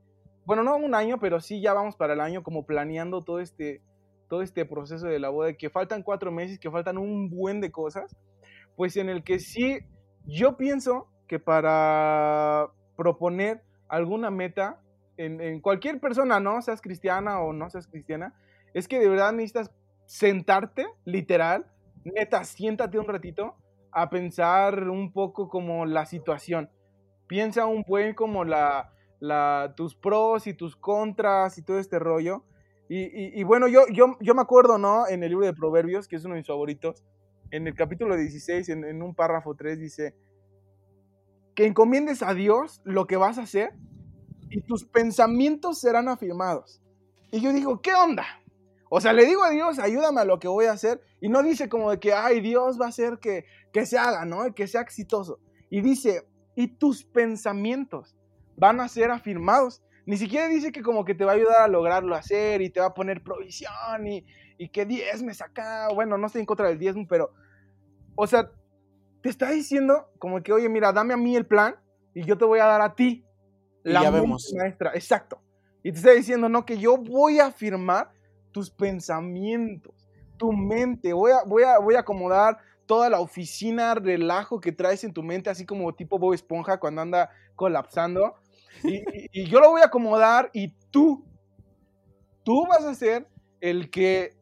bueno, 0.44 0.62
no 0.62 0.76
un 0.76 0.94
año, 0.94 1.18
pero 1.18 1.40
sí 1.40 1.60
ya 1.60 1.74
vamos 1.74 1.96
para 1.96 2.12
el 2.12 2.20
año 2.20 2.44
como 2.44 2.64
planeando 2.64 3.22
todo 3.22 3.40
este, 3.40 3.82
todo 4.28 4.42
este 4.42 4.64
proceso 4.64 5.08
de 5.08 5.18
la 5.18 5.30
boda, 5.30 5.52
que 5.54 5.68
faltan 5.68 6.04
cuatro 6.04 6.30
meses, 6.30 6.60
que 6.60 6.70
faltan 6.70 6.96
un 6.96 7.28
buen 7.28 7.60
de 7.60 7.72
cosas, 7.72 8.16
pues 8.76 8.96
en 8.96 9.08
el 9.08 9.24
que 9.24 9.40
sí, 9.40 9.80
yo 10.26 10.56
pienso 10.56 11.08
que 11.26 11.40
para 11.40 12.68
proponer 12.96 13.64
alguna 13.88 14.30
meta 14.30 14.80
en, 15.16 15.40
en 15.40 15.60
cualquier 15.60 15.98
persona, 15.98 16.38
¿no? 16.38 16.62
Seas 16.62 16.80
cristiana 16.80 17.40
o 17.40 17.52
no 17.52 17.68
seas 17.68 17.88
cristiana, 17.88 18.32
es 18.74 18.86
que 18.86 19.00
de 19.00 19.08
verdad 19.08 19.32
necesitas 19.32 19.72
sentarte, 20.06 20.86
literal, 21.04 21.66
neta, 22.04 22.44
siéntate 22.44 22.98
un 22.98 23.06
ratito 23.06 23.56
a 23.92 24.10
pensar 24.10 24.88
un 24.88 25.12
poco 25.12 25.48
como 25.48 25.86
la 25.86 26.06
situación. 26.06 26.70
Piensa 27.26 27.66
un 27.66 27.84
buen 27.86 28.14
como 28.14 28.44
la, 28.44 28.92
tus 29.76 29.94
pros 29.94 30.46
y 30.46 30.54
tus 30.54 30.76
contras 30.76 31.58
y 31.58 31.62
todo 31.62 31.78
este 31.78 31.98
rollo. 31.98 32.44
Y, 32.88 33.44
bueno, 33.44 33.68
yo, 33.68 33.82
yo, 33.92 34.16
yo 34.20 34.34
me 34.34 34.42
acuerdo, 34.42 34.76
¿no? 34.76 35.06
En 35.06 35.22
el 35.22 35.30
libro 35.30 35.46
de 35.46 35.54
Proverbios, 35.54 36.08
que 36.08 36.16
es 36.16 36.24
uno 36.24 36.34
de 36.34 36.40
mis 36.40 36.48
favoritos, 36.48 37.04
en 37.52 37.68
el 37.68 37.74
capítulo 37.74 38.16
16, 38.16 38.68
en, 38.68 38.84
en 38.84 39.02
un 39.02 39.14
párrafo 39.14 39.54
3, 39.54 39.78
dice, 39.78 40.16
que 41.54 41.66
encomiendes 41.66 42.22
a 42.22 42.34
Dios 42.34 42.80
lo 42.84 43.06
que 43.06 43.16
vas 43.16 43.38
a 43.38 43.42
hacer 43.42 43.70
y 44.48 44.62
tus 44.62 44.84
pensamientos 44.84 45.80
serán 45.80 46.08
afirmados. 46.08 46.82
Y 47.30 47.40
yo 47.40 47.52
digo, 47.52 47.80
¿qué 47.80 47.94
onda? 47.94 48.24
O 48.92 49.00
sea, 49.00 49.12
le 49.12 49.24
digo 49.24 49.44
a 49.44 49.50
Dios, 49.50 49.78
ayúdame 49.78 50.20
a 50.20 50.24
lo 50.24 50.40
que 50.40 50.48
voy 50.48 50.66
a 50.66 50.72
hacer. 50.72 51.00
Y 51.20 51.28
no 51.28 51.44
dice 51.44 51.68
como 51.68 51.92
de 51.92 52.00
que, 52.00 52.12
ay, 52.12 52.40
Dios 52.40 52.78
va 52.78 52.86
a 52.86 52.88
hacer 52.88 53.18
que, 53.20 53.44
que 53.72 53.86
se 53.86 53.96
haga, 53.96 54.24
¿no? 54.24 54.52
Que 54.52 54.66
sea 54.66 54.80
exitoso. 54.80 55.38
Y 55.70 55.80
dice, 55.80 56.26
y 56.56 56.66
tus 56.66 57.04
pensamientos 57.04 58.16
van 58.56 58.80
a 58.80 58.88
ser 58.88 59.12
afirmados. 59.12 59.80
Ni 60.06 60.16
siquiera 60.16 60.48
dice 60.48 60.72
que 60.72 60.82
como 60.82 61.04
que 61.04 61.14
te 61.14 61.24
va 61.24 61.32
a 61.32 61.34
ayudar 61.36 61.62
a 61.62 61.68
lograrlo 61.68 62.16
hacer 62.16 62.62
y 62.62 62.70
te 62.70 62.80
va 62.80 62.86
a 62.86 62.94
poner 62.94 63.22
provisión 63.22 64.06
y, 64.08 64.26
y 64.58 64.68
que 64.70 64.84
diezmes 64.84 65.40
acá. 65.40 65.88
Bueno, 65.94 66.18
no 66.18 66.26
estoy 66.26 66.40
en 66.40 66.46
contra 66.46 66.66
del 66.66 66.78
diezmo, 66.80 67.06
pero, 67.08 67.32
o 68.16 68.26
sea, 68.26 68.50
te 69.22 69.28
está 69.28 69.50
diciendo 69.50 70.10
como 70.18 70.42
que, 70.42 70.52
oye, 70.52 70.68
mira, 70.68 70.92
dame 70.92 71.14
a 71.14 71.16
mí 71.16 71.36
el 71.36 71.46
plan 71.46 71.76
y 72.12 72.24
yo 72.24 72.36
te 72.36 72.44
voy 72.44 72.58
a 72.58 72.66
dar 72.66 72.80
a 72.82 72.96
ti 72.96 73.24
la 73.84 74.02
ya 74.02 74.10
vemos. 74.10 74.52
maestra. 74.56 74.90
Exacto. 74.94 75.40
Y 75.84 75.92
te 75.92 75.98
está 75.98 76.10
diciendo, 76.10 76.48
no, 76.48 76.66
que 76.66 76.76
yo 76.76 76.96
voy 76.96 77.38
a 77.38 77.46
afirmar 77.46 78.10
tus 78.52 78.70
pensamientos, 78.70 79.94
tu 80.36 80.52
mente, 80.52 81.12
voy 81.12 81.32
a, 81.32 81.44
voy 81.46 81.62
a, 81.62 81.78
voy 81.78 81.94
a 81.94 82.00
acomodar 82.00 82.58
toda 82.86 83.08
la 83.08 83.20
oficina, 83.20 83.94
relajo 83.94 84.60
que 84.60 84.72
traes 84.72 85.04
en 85.04 85.12
tu 85.12 85.22
mente, 85.22 85.50
así 85.50 85.64
como 85.64 85.94
tipo 85.94 86.18
Bob 86.18 86.34
Esponja 86.34 86.80
cuando 86.80 87.02
anda 87.02 87.30
colapsando. 87.54 88.34
Y, 88.82 89.02
y 89.32 89.44
yo 89.50 89.60
lo 89.60 89.70
voy 89.70 89.82
a 89.82 89.86
acomodar 89.86 90.50
y 90.52 90.74
tú, 90.90 91.24
tú 92.42 92.66
vas 92.66 92.84
a 92.84 92.94
ser 92.94 93.28
el 93.60 93.90
que 93.90 94.40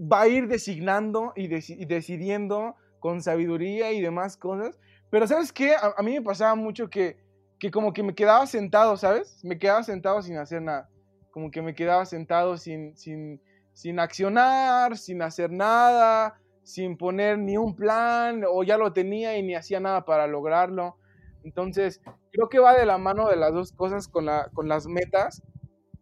va 0.00 0.22
a 0.22 0.28
ir 0.28 0.48
designando 0.48 1.32
y, 1.34 1.48
decidiendo 1.48 2.76
con 3.00 3.22
sabiduría 3.22 3.92
y 3.92 4.00
demás 4.00 4.36
cosas. 4.36 4.78
Pero 5.10 5.26
¿sabes 5.26 5.52
qué? 5.52 5.74
A, 5.74 6.02
mí 6.02 6.12
me 6.14 6.22
pasaba 6.22 6.54
mucho 6.54 6.88
que, 6.88 7.16
que 7.58 7.70
como 7.70 7.92
que 7.92 8.02
me 8.02 8.14
quedaba 8.14 8.46
sentado, 8.46 8.96
¿sabes? 8.96 9.40
Me 9.44 9.58
quedaba 9.58 9.82
sentado 9.82 10.22
sin 10.22 10.36
hacer 10.36 10.62
nada. 10.62 10.88
Como 11.30 11.50
que 11.50 11.62
me 11.62 11.74
quedaba 11.74 12.04
sentado 12.04 12.56
sin, 12.56 12.96
sin, 12.96 13.40
sin 13.78 14.00
accionar, 14.00 14.98
sin 14.98 15.22
hacer 15.22 15.52
nada, 15.52 16.40
sin 16.64 16.96
poner 16.96 17.38
ni 17.38 17.56
un 17.56 17.76
plan, 17.76 18.42
o 18.44 18.64
ya 18.64 18.76
lo 18.76 18.92
tenía 18.92 19.38
y 19.38 19.42
ni 19.44 19.54
hacía 19.54 19.78
nada 19.78 20.04
para 20.04 20.26
lograrlo. 20.26 20.96
Entonces, 21.44 22.00
creo 22.32 22.48
que 22.48 22.58
va 22.58 22.76
de 22.76 22.84
la 22.84 22.98
mano 22.98 23.28
de 23.28 23.36
las 23.36 23.52
dos 23.52 23.70
cosas 23.70 24.08
con, 24.08 24.26
la, 24.26 24.50
con 24.52 24.66
las 24.66 24.88
metas 24.88 25.44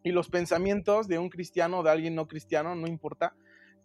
y 0.01 0.09
los 0.09 0.27
pensamientos 0.27 1.07
de 1.07 1.19
un 1.19 1.29
cristiano 1.29 1.77
o 1.77 1.83
de 1.83 1.91
alguien 1.91 2.15
no 2.15 2.27
cristiano, 2.27 2.73
no 2.73 2.87
importa 2.87 3.35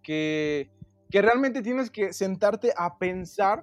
que, 0.03 0.71
realmente 1.11 1.61
tienes 1.61 1.91
que 1.91 2.15
sentarte 2.15 2.73
a 2.75 2.97
pensar 2.97 3.63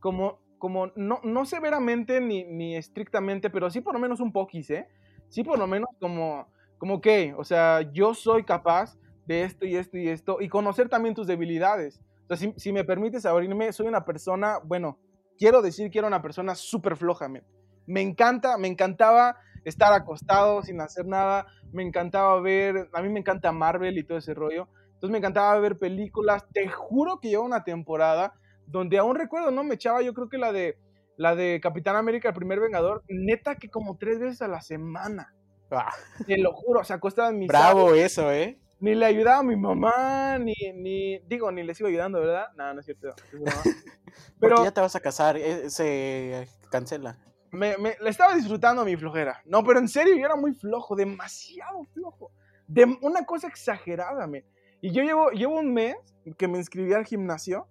como, 0.00 0.40
como 0.56 0.92
no, 0.96 1.20
no 1.24 1.44
severamente 1.44 2.22
ni, 2.22 2.42
ni, 2.44 2.74
estrictamente, 2.74 3.50
pero 3.50 3.68
sí 3.68 3.82
por 3.82 3.92
lo 3.92 4.00
menos 4.00 4.20
un 4.20 4.32
poquis, 4.32 4.70
¿eh? 4.70 4.88
Sí 5.28 5.44
por 5.44 5.58
lo 5.58 5.66
menos 5.66 5.90
como, 6.00 6.50
como 6.78 7.02
que, 7.02 7.34
o 7.36 7.44
sea, 7.44 7.82
yo 7.92 8.14
soy 8.14 8.44
capaz 8.44 8.96
de 9.28 9.44
esto 9.44 9.66
y 9.66 9.76
esto 9.76 9.98
y 9.98 10.08
esto, 10.08 10.38
y 10.40 10.48
conocer 10.48 10.88
también 10.88 11.14
tus 11.14 11.26
debilidades. 11.26 12.00
O 12.28 12.34
sea, 12.34 12.52
si, 12.56 12.72
me 12.72 12.82
permites 12.82 13.26
abrirme, 13.26 13.72
soy 13.72 13.86
una 13.86 14.04
persona, 14.04 14.58
bueno, 14.64 14.98
quiero 15.38 15.62
decir 15.62 15.90
que 15.90 15.98
era 15.98 16.08
una 16.08 16.22
persona 16.22 16.54
súper 16.54 16.96
floja, 16.96 17.28
me, 17.28 17.44
me 17.86 18.00
encanta, 18.00 18.56
me 18.56 18.68
encantaba 18.68 19.36
estar 19.64 19.92
acostado 19.92 20.62
sin 20.62 20.80
hacer 20.80 21.06
nada, 21.06 21.46
me 21.72 21.82
encantaba 21.82 22.40
ver, 22.40 22.88
a 22.92 23.02
mí 23.02 23.10
me 23.10 23.20
encanta 23.20 23.52
Marvel 23.52 23.98
y 23.98 24.04
todo 24.04 24.16
ese 24.16 24.32
rollo, 24.32 24.66
entonces 24.94 25.12
me 25.12 25.18
encantaba 25.18 25.60
ver 25.60 25.78
películas. 25.78 26.44
Te 26.52 26.66
juro 26.68 27.20
que 27.20 27.28
lleva 27.28 27.44
una 27.44 27.62
temporada 27.62 28.32
donde 28.66 28.98
aún 28.98 29.14
recuerdo, 29.14 29.50
¿no? 29.50 29.62
Me 29.62 29.74
echaba 29.74 30.02
yo 30.02 30.12
creo 30.12 30.28
que 30.28 30.38
la 30.38 30.52
de 30.52 30.76
la 31.16 31.34
de 31.34 31.60
Capitán 31.60 31.96
América, 31.96 32.28
el 32.28 32.34
primer 32.34 32.60
Vengador, 32.60 33.04
neta 33.08 33.56
que 33.56 33.68
como 33.68 33.98
tres 33.98 34.18
veces 34.18 34.40
a 34.40 34.48
la 34.48 34.60
semana. 34.60 35.34
Ah. 35.70 35.92
Te 36.26 36.38
lo 36.38 36.52
juro, 36.52 36.80
o 36.80 36.84
sea, 36.84 36.96
acostaba 36.96 37.28
en 37.28 37.38
mi 37.38 37.46
Bravo 37.46 37.94
eso, 37.94 38.32
¿eh? 38.32 38.58
Ni 38.80 38.94
le 38.94 39.06
ayudaba 39.06 39.38
a 39.38 39.42
mi 39.42 39.56
mamá, 39.56 40.38
ni, 40.38 40.54
ni, 40.74 41.18
digo, 41.20 41.50
ni 41.50 41.64
le 41.64 41.74
sigo 41.74 41.88
ayudando, 41.88 42.20
¿verdad? 42.20 42.46
No, 42.56 42.72
no 42.74 42.80
es 42.80 42.86
cierto. 42.86 43.14
Pero 44.40 44.62
ya 44.62 44.70
te 44.70 44.80
vas 44.80 44.94
a 44.94 45.00
casar, 45.00 45.36
eh, 45.36 45.68
se 45.68 46.48
cancela. 46.70 47.18
Me, 47.50 47.76
me, 47.78 47.96
le 48.00 48.10
estaba 48.10 48.34
disfrutando 48.34 48.84
mi 48.84 48.96
flojera. 48.96 49.42
No, 49.46 49.64
pero 49.64 49.78
en 49.78 49.88
serio, 49.88 50.14
yo 50.14 50.24
era 50.26 50.36
muy 50.36 50.52
flojo, 50.52 50.94
demasiado 50.94 51.82
flojo. 51.94 52.30
De 52.66 52.84
una 53.00 53.24
cosa 53.24 53.48
exagerada, 53.48 54.26
me. 54.26 54.44
Y 54.82 54.92
yo 54.92 55.02
llevo, 55.02 55.30
llevo 55.30 55.58
un 55.58 55.72
mes 55.72 55.96
que 56.36 56.46
me 56.46 56.58
inscribí 56.58 56.92
al 56.92 57.06
gimnasio 57.06 57.66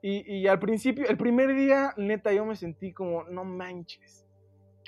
y, 0.00 0.36
y, 0.36 0.46
al 0.46 0.60
principio, 0.60 1.08
el 1.08 1.16
primer 1.16 1.54
día, 1.54 1.92
neta, 1.96 2.32
yo 2.32 2.44
me 2.44 2.54
sentí 2.54 2.92
como, 2.92 3.24
no 3.24 3.44
manches, 3.44 4.27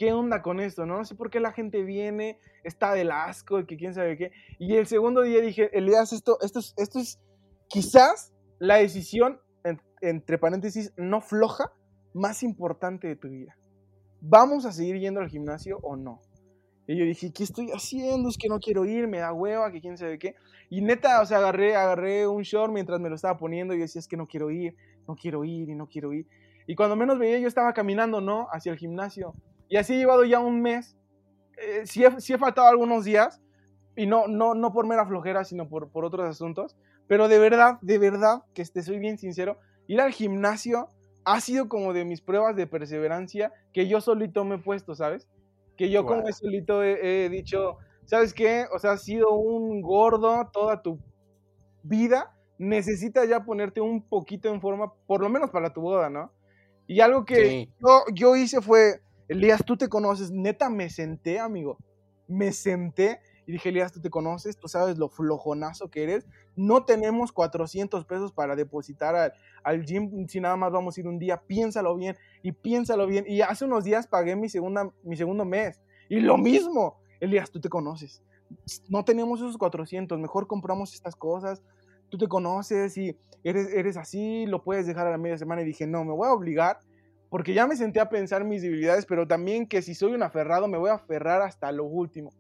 ¿qué 0.01 0.15
onda 0.15 0.41
con 0.41 0.61
esto? 0.61 0.87
No, 0.87 1.05
sé 1.05 1.15
por 1.15 1.29
qué 1.29 1.41
la 1.41 1.53
gente 1.53 1.83
viene, 1.83 2.39
está 2.65 2.95
del 2.95 3.11
asco, 3.11 3.61
y 3.61 3.67
que 3.67 3.77
quién 3.77 3.93
sabe 3.93 4.17
qué. 4.17 4.33
Y 4.59 4.77
el 4.77 4.87
segundo 4.87 5.21
día 5.21 5.43
dije, 5.43 5.69
Elías, 5.77 6.15
esto, 6.15 6.39
esto, 6.41 6.61
es, 6.61 6.73
esto 6.79 6.99
es 7.01 7.21
quizás 7.69 8.33
la 8.59 8.77
decisión, 8.77 9.39
entre 10.01 10.39
paréntesis, 10.39 10.95
no 10.97 11.21
floja, 11.21 11.75
más 12.15 12.43
importante 12.43 13.09
de 13.09 13.17
tu 13.17 13.29
vida. 13.29 13.55
¿Vamos 14.23 14.65
a 14.65 14.73
seguir 14.73 14.99
yendo 14.99 15.21
al 15.21 15.29
gimnasio 15.29 15.77
o 15.83 15.97
no? 15.97 16.23
Y 16.87 16.99
yo 16.99 17.05
dije, 17.05 17.31
¿qué 17.31 17.45
estoy 17.45 17.71
haciendo? 17.71 18.31
Es 18.31 18.39
que 18.39 18.49
no 18.49 18.59
quiero 18.59 18.87
ir, 18.87 19.07
me 19.07 19.19
da 19.19 19.35
hueva, 19.35 19.71
que 19.71 19.83
quién 19.83 19.99
sabe 19.99 20.19
qué. 20.19 20.35
Y 20.71 20.81
neta, 20.81 21.21
o 21.21 21.27
sea, 21.27 21.39
agarré, 21.39 21.77
agarré 21.77 22.27
un 22.27 22.41
short 22.41 22.73
mientras 22.73 23.01
me 23.01 23.11
lo 23.11 23.17
estaba 23.17 23.37
poniendo 23.37 23.75
y 23.75 23.79
decía, 23.79 24.01
es 24.01 24.09
que 24.09 24.17
no 24.17 24.27
quiero 24.27 24.51
ir, 24.51 24.75
no 25.07 25.15
quiero 25.15 25.45
ir 25.45 25.69
y 25.69 25.75
no 25.75 25.87
quiero 25.89 26.15
ir. 26.15 26.27
Y 26.67 26.75
cuando 26.75 26.97
menos 26.97 27.19
veía, 27.19 27.39
yo 27.39 27.49
estaba 27.49 27.75
caminando, 27.75 28.23
¿no? 28.23 28.49
Hacia 28.51 28.73
el 28.73 28.79
gimnasio. 28.79 29.35
Y 29.71 29.79
así 29.79 29.95
he 29.95 29.99
llevado 29.99 30.25
ya 30.25 30.41
un 30.41 30.61
mes. 30.61 30.99
Eh, 31.57 31.87
sí, 31.87 32.05
he, 32.05 32.21
sí, 32.21 32.35
he, 32.35 32.39
faltado 32.39 32.69
algunos 32.69 33.07
días. 33.07 33.41
Y 33.97 34.07
no, 34.07 34.29
no, 34.29 34.55
no 34.55 34.73
por 34.73 34.87
mera 34.87 35.07
flojera, 35.07 35.45
sino 35.45 35.67
por, 35.67 35.91
por 35.91 36.05
otros 36.05 36.29
asuntos. 36.29 36.77
Pero 37.07 37.29
de 37.29 37.39
verdad, 37.39 37.79
de 37.81 37.97
verdad, 37.97 38.43
que 38.53 38.67
te 38.67 38.83
soy 38.83 38.99
bien 38.99 39.17
sincero, 39.17 39.59
ir 39.87 40.03
al 40.03 40.13
gimnasio 40.13 40.89
ha 41.25 41.41
sido 41.41 41.71
como 41.71 41.95
de 41.95 42.05
mis 42.05 42.21
pruebas 42.21 42.55
de 42.55 42.67
perseverancia 42.67 43.53
que 43.73 43.89
yo 43.89 44.03
solito 44.03 44.45
me 44.45 44.57
he 44.57 44.59
puesto, 44.59 44.95
¿sabes? 44.95 45.27
que 45.81 45.89
yo 45.89 46.05
como 46.05 46.31
solito 46.31 46.83
he, 46.83 47.31
dicho, 47.31 47.79
¿sabes 48.05 48.35
qué? 48.35 48.67
O 48.71 48.79
sea, 48.79 48.93
has 48.93 49.03
sido 49.03 49.33
un 49.33 49.81
gordo 49.81 50.47
toda 50.53 50.83
tu 50.83 50.99
vida, 51.83 52.37
necesitas 52.59 53.27
ya 53.27 53.47
ponerte 53.47 53.81
un 53.81 54.03
poquito 54.03 54.51
en 54.51 54.61
forma, 54.61 54.93
por 55.07 55.23
lo 55.23 55.31
menos 55.31 55.49
para 55.49 55.73
tu 55.73 55.81
boda, 55.81 56.11
¿no? 56.11 56.31
Y 56.87 57.01
algo 57.01 57.25
que 57.25 57.71
yo, 57.81 58.05
yo 58.13 58.37
hice 58.37 58.61
fue, 58.61 59.01
Elías, 59.31 59.65
tú 59.65 59.77
te 59.77 59.89
conoces, 59.89 60.33
neta 60.33 60.69
me 60.69 60.91
senté, 60.91 61.39
amigo, 61.39 61.79
me 62.27 62.51
senté 62.51 63.21
y 63.47 63.53
dije, 63.53 63.69
Elías, 63.69 63.93
tú 63.93 64.01
te 64.01 64.11
conoces, 64.11 64.57
tú 64.57 64.67
sabes 64.67 64.99
lo 64.99 65.09
flojonazo 65.09 65.89
que 65.89 66.03
eres, 66.03 66.27
no 66.57 66.85
tenemos 66.85 67.31
400 67.31 68.05
pesos 68.07 68.33
para 68.33 68.57
depositar 68.57 69.15
al, 69.15 69.33
al, 69.63 69.85
gym 69.85 70.27
si 70.27 70.41
nada 70.41 70.57
más 70.57 70.73
vamos 70.73 70.97
a 70.97 71.01
ir 71.01 71.07
un 71.07 71.21
día, 71.21 71.37
piénsalo 71.37 71.95
bien 71.95 72.17
y 72.43 72.51
piénsalo 72.51 73.07
bien. 73.07 73.25
Y 73.29 73.41
hace 73.41 73.65
unos 73.65 73.85
días 73.85 74.09
pagué 74.09 74.35
mi, 74.35 74.49
segunda, 74.49 74.91
mi 75.05 75.17
segundo 75.17 75.45
mes. 75.45 75.81
Y 76.09 76.19
lo 76.19 76.37
mismo, 76.37 76.99
Elías, 77.21 77.53
tú 77.53 77.61
te 77.61 77.69
conoces, 77.69 78.25
no 78.89 79.05
tenemos 79.05 79.39
esos 79.39 79.59
400, 79.59 80.19
mejor 80.19 80.49
compramos 80.49 80.93
estas 80.93 81.15
cosas, 81.15 81.63
tú 82.09 82.19
te 82.19 82.27
conoces 82.27 82.99
y 82.99 83.17
eres, 83.45 83.73
eres 83.73 83.97
así, 83.97 84.47
lo 84.47 84.65
puedes 84.65 84.89
dejar 84.89 85.07
a 85.07 85.13
la 85.13 85.19
media 85.19 85.39
semana. 85.39 85.63
Y 85.63 85.67
dije, 85.67 85.87
no, 85.87 86.05
me 86.05 86.15
voy 86.15 86.27
a 86.27 86.33
obligar 86.33 86.81
porque 87.31 87.55
ya 87.55 87.67
me 87.67 87.77
senté 87.77 88.01
a 88.01 88.09
pensar 88.09 88.45
mis 88.45 88.61
debilidades, 88.61 89.07
pero 89.07 89.27
también 89.27 89.67
que 89.67 89.83
si 89.83 89.95
soy 89.95 90.13
un 90.13 90.23
aferrado, 90.23 90.69
me 90.69 90.77
voy 90.77 90.91
a 90.91 90.95
aferrar 90.95 91.41
hasta 91.43 91.73
lo 91.73 91.85
último. 91.85 92.33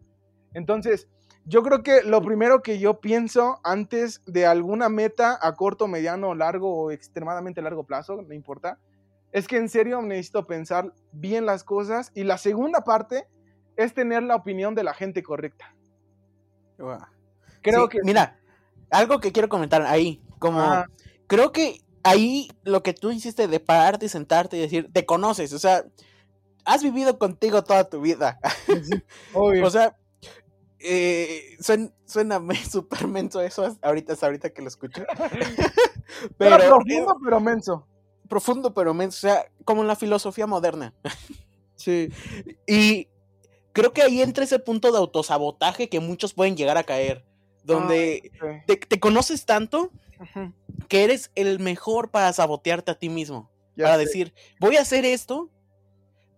Entonces, 0.53 1.09
yo 1.47 1.63
creo 1.63 1.83
que 1.83 2.03
lo 2.03 2.21
primero 2.21 2.61
que 2.61 2.79
yo 2.79 3.01
pienso 3.01 3.61
antes 3.63 4.23
de 4.27 4.47
alguna 4.47 4.89
meta 4.89 5.39
a 5.41 5.55
corto, 5.55 5.87
mediano, 5.87 6.35
largo 6.35 6.75
o 6.75 6.91
extremadamente 6.91 7.63
largo 7.63 7.85
plazo, 7.85 8.21
no 8.21 8.35
importa, 8.35 8.79
es 9.33 9.47
que 9.47 9.57
en 9.57 9.69
serio 9.69 10.03
necesito 10.03 10.47
pensar 10.47 10.93
bien 11.13 11.47
las 11.47 11.65
cosas. 11.65 12.11
Y 12.15 12.25
la 12.25 12.37
segunda 12.37 12.83
parte 12.83 13.29
es 13.77 13.95
tener 13.95 14.25
la 14.25 14.35
opinión 14.35 14.75
de 14.75 14.85
la 14.85 14.93
gente 14.93 15.23
correcta. 15.23 15.75
Creo 17.63 17.89
que. 17.89 17.99
Mira, 18.03 18.39
algo 18.91 19.21
que 19.21 19.33
quiero 19.33 19.49
comentar 19.49 19.83
ahí, 19.83 20.23
como. 20.39 20.85
Creo 21.27 21.53
que 21.53 21.81
ahí 22.03 22.51
lo 22.63 22.83
que 22.83 22.93
tú 22.93 23.11
hiciste 23.11 23.49
de 23.49 23.61
pararte 23.61 24.07
y 24.07 24.09
sentarte 24.09 24.57
y 24.57 24.61
decir, 24.61 24.91
te 24.93 25.07
conoces, 25.07 25.53
o 25.53 25.59
sea, 25.59 25.85
has 26.65 26.83
vivido 26.83 27.19
contigo 27.19 27.65
toda 27.65 27.89
tu 27.89 28.01
vida. 28.01 28.39
o 29.35 29.71
sea, 29.71 29.97
eh, 30.79 31.57
suena, 31.61 32.41
súper 32.71 33.07
menso 33.07 33.41
eso 33.41 33.77
ahorita, 33.83 34.15
ahorita 34.21 34.51
que 34.51 34.63
lo 34.63 34.69
escucho. 34.69 35.03
pero, 36.39 36.57
profundo, 36.57 37.17
pero 37.23 37.41
menso. 37.41 37.87
Profundo, 38.29 38.75
pero 38.75 38.95
menso. 38.95 39.27
O 39.27 39.31
sea, 39.31 39.51
como 39.65 39.83
en 39.83 39.89
la 39.89 39.97
filosofía 39.97 40.47
moderna. 40.47 40.95
sí. 41.77 42.11
Y 42.67 43.09
creo 43.73 43.93
que 43.93 44.03
ahí 44.03 44.23
entra 44.23 44.45
ese 44.45 44.59
punto 44.59 44.91
de 44.91 44.99
autosabotaje 44.99 45.89
que 45.89 46.01
muchos 46.01 46.35
pueden 46.35 46.57
llegar 46.57 46.77
a 46.77 46.85
caer. 46.85 47.25
Donde 47.63 48.33
te, 48.67 49.01
conoces 49.01 49.45
tanto 49.45 49.91
que 50.89 51.05
eres 51.05 51.31
el 51.35 51.59
mejor 51.59 52.11
para 52.11 52.33
sabotearte 52.33 52.91
a 52.91 52.99
ti 52.99 53.09
mismo. 53.09 53.51
para 53.77 53.99
decir, 53.99 54.35
voy 54.59 54.77
a 54.77 54.83
hacer 54.83 55.05
esto 55.05 55.51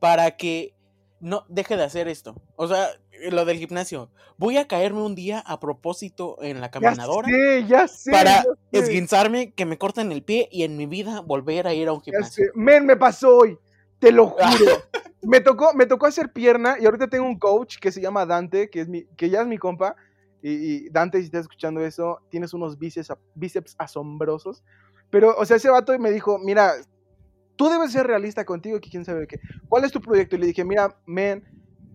para 0.00 0.36
que 0.36 0.74
no 1.20 1.44
deje 1.48 1.76
de 1.76 1.84
hacer 1.84 2.08
esto. 2.08 2.34
O 2.56 2.68
sea, 2.68 2.88
lo 3.30 3.44
del 3.44 3.58
gimnasio. 3.58 4.10
Voy 4.36 4.56
a 4.56 4.66
caerme 4.66 5.02
un 5.02 5.14
día 5.14 5.38
a 5.38 5.60
propósito 5.60 6.36
en 6.42 6.60
la 6.60 6.70
caminadora. 6.70 7.28
Ya 7.68 7.86
sé, 7.86 8.10
Para 8.10 8.44
esguinzarme, 8.72 9.52
que 9.52 9.64
me 9.64 9.78
corten 9.78 10.10
el 10.10 10.22
pie 10.22 10.48
y 10.50 10.64
en 10.64 10.76
mi 10.76 10.86
vida 10.86 11.20
volver 11.20 11.66
a 11.66 11.74
ir 11.74 11.88
a 11.88 11.92
un 11.92 12.00
gimnasio. 12.00 12.46
Men, 12.54 12.84
me 12.84 12.96
pasó 12.96 13.38
hoy. 13.38 13.58
Te 13.98 14.10
lo 14.10 14.26
juro. 14.26 14.42
me, 15.22 15.40
tocó, 15.40 15.72
me 15.74 15.86
tocó 15.86 16.06
hacer 16.06 16.32
pierna 16.32 16.76
y 16.80 16.86
ahorita 16.86 17.08
tengo 17.08 17.26
un 17.26 17.38
coach 17.38 17.78
que 17.78 17.92
se 17.92 18.00
llama 18.00 18.26
Dante, 18.26 18.68
que, 18.68 18.80
es 18.80 18.88
mi, 18.88 19.04
que 19.16 19.30
ya 19.30 19.42
es 19.42 19.46
mi 19.46 19.58
compa. 19.58 19.94
Y, 20.42 20.88
Dante, 20.90 21.18
si 21.18 21.26
estás 21.26 21.42
escuchando 21.42 21.80
eso, 21.80 22.18
tienes 22.28 22.52
unos 22.52 22.76
bíceps, 22.78 23.76
asombrosos. 23.78 24.64
Pero, 25.10 25.34
o 25.36 25.44
sea, 25.44 25.56
ese 25.56 25.70
vato 25.70 25.96
me 25.98 26.10
dijo, 26.10 26.38
mira, 26.38 26.72
tú 27.56 27.68
debes 27.68 27.92
ser 27.92 28.06
realista 28.06 28.44
contigo, 28.44 28.80
que 28.80 28.90
quién 28.90 29.04
sabe 29.04 29.26
qué. 29.26 29.38
¿Cuál 29.68 29.84
es 29.84 29.92
tu 29.92 30.00
proyecto? 30.00 30.36
Y 30.36 30.40
le 30.40 30.46
dije, 30.46 30.64
mira, 30.64 30.96
men, 31.06 31.44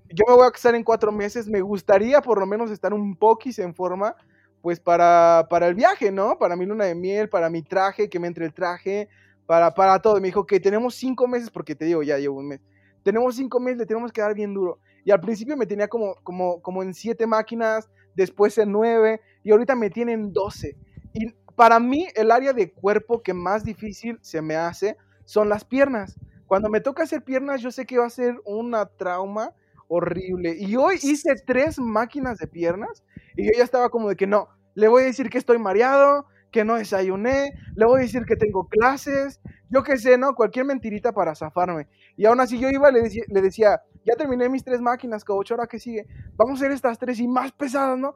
yo 0.10 0.24
me 0.28 0.36
voy 0.36 0.48
a 0.48 0.52
casar 0.52 0.76
en 0.76 0.84
cuatro 0.84 1.12
meses, 1.12 1.48
me 1.48 1.62
gustaría 1.62 2.22
por 2.22 2.40
lo 2.40 2.46
menos 2.46 2.72
estar 2.72 2.94
un 2.94 3.18
poquis 3.18 3.60
en 3.60 3.76
forma, 3.76 4.16
pues 4.62 4.80
para, 4.80 5.48
para 5.50 5.68
el 5.68 5.76
viaje, 5.76 6.12
¿no? 6.12 6.38
Para 6.38 6.56
mi 6.56 6.66
luna 6.66 6.86
de 6.86 6.96
miel, 6.96 7.28
para 7.28 7.50
mi 7.50 7.62
traje, 7.62 8.10
que 8.10 8.20
me 8.20 8.28
entre 8.28 8.46
el 8.46 8.54
traje, 8.54 9.10
para, 9.46 9.74
para 9.74 10.00
todo. 10.02 10.22
Me 10.22 10.28
dijo 10.28 10.46
que 10.46 10.60
tenemos 10.60 10.96
cinco 10.96 11.28
meses, 11.28 11.50
porque 11.50 11.76
te 11.76 11.86
digo, 11.86 12.04
ya 12.04 12.18
llevo 12.18 12.38
un 12.38 12.48
mes. 12.48 12.62
Tenemos 13.04 13.36
cinco 13.36 13.60
meses, 13.60 13.80
le 13.80 13.86
tenemos 13.86 14.12
que 14.12 14.22
dar 14.22 14.34
bien 14.34 14.54
duro. 14.54 14.80
Y 15.08 15.12
al 15.12 15.22
principio 15.22 15.56
me 15.56 15.66
tenía 15.66 15.88
como, 15.88 16.16
como, 16.16 16.62
como 16.62 16.84
en 16.84 16.94
siete 16.94 17.26
máquinas, 17.26 17.90
después 18.14 18.58
en 18.58 18.74
nueve, 18.74 19.22
y 19.42 19.52
ahorita 19.52 19.74
me 19.74 19.90
tienen 19.90 20.34
doce. 20.34 20.76
Y 21.14 21.28
para 21.56 21.80
mí, 21.80 22.08
el 22.14 22.30
área 22.30 22.52
de 22.52 22.74
cuerpo 22.74 23.24
que 23.24 23.34
más 23.34 23.64
difícil 23.64 24.20
se 24.22 24.42
me 24.42 24.58
hace 24.58 24.98
son 25.24 25.48
las 25.48 25.64
piernas. 25.64 26.18
Cuando 26.46 26.68
me 26.68 26.82
toca 26.82 27.04
hacer 27.04 27.24
piernas, 27.24 27.62
yo 27.62 27.72
sé 27.72 27.86
que 27.86 27.98
va 27.98 28.06
a 28.06 28.10
ser 28.10 28.36
una 28.44 28.86
trauma 28.86 29.56
horrible. 29.88 30.58
Y 30.60 30.76
hoy 30.76 30.96
hice 31.02 31.36
tres 31.46 31.80
máquinas 31.80 32.38
de 32.38 32.48
piernas 32.48 33.02
y 33.38 33.46
yo 33.46 33.52
ya 33.58 33.64
estaba 33.64 33.90
como 33.90 34.10
de 34.10 34.18
que 34.18 34.28
no, 34.28 34.50
le 34.76 34.90
voy 34.90 35.04
a 35.04 35.06
decir 35.06 35.30
que 35.30 35.38
estoy 35.38 35.58
mareado, 35.58 36.26
que 36.52 36.64
no 36.64 36.76
desayuné, 36.76 37.52
le 37.76 37.86
voy 37.86 38.00
a 38.00 38.04
decir 38.04 38.26
que 38.26 38.36
tengo 38.36 38.68
clases, 38.68 39.40
yo 39.70 39.84
qué 39.84 39.98
sé, 39.98 40.18
¿no? 40.18 40.34
Cualquier 40.34 40.66
mentirita 40.66 41.12
para 41.12 41.36
zafarme. 41.36 41.88
Y 42.16 42.26
aún 42.26 42.40
así 42.40 42.60
yo 42.60 42.70
iba, 42.70 42.90
le 42.92 43.02
decía, 43.02 43.24
le 43.28 43.42
decía 43.42 43.82
ya 44.08 44.16
terminé 44.16 44.48
mis 44.48 44.64
tres 44.64 44.80
máquinas, 44.80 45.26
coach, 45.26 45.52
ahora 45.52 45.68
que 45.68 45.80
sigue, 45.80 46.08
vamos 46.38 46.54
a 46.54 46.64
hacer 46.64 46.72
estas 46.72 46.98
tres 46.98 47.20
y 47.20 47.28
más 47.28 47.52
pesadas, 47.52 48.00
¿no? 48.00 48.16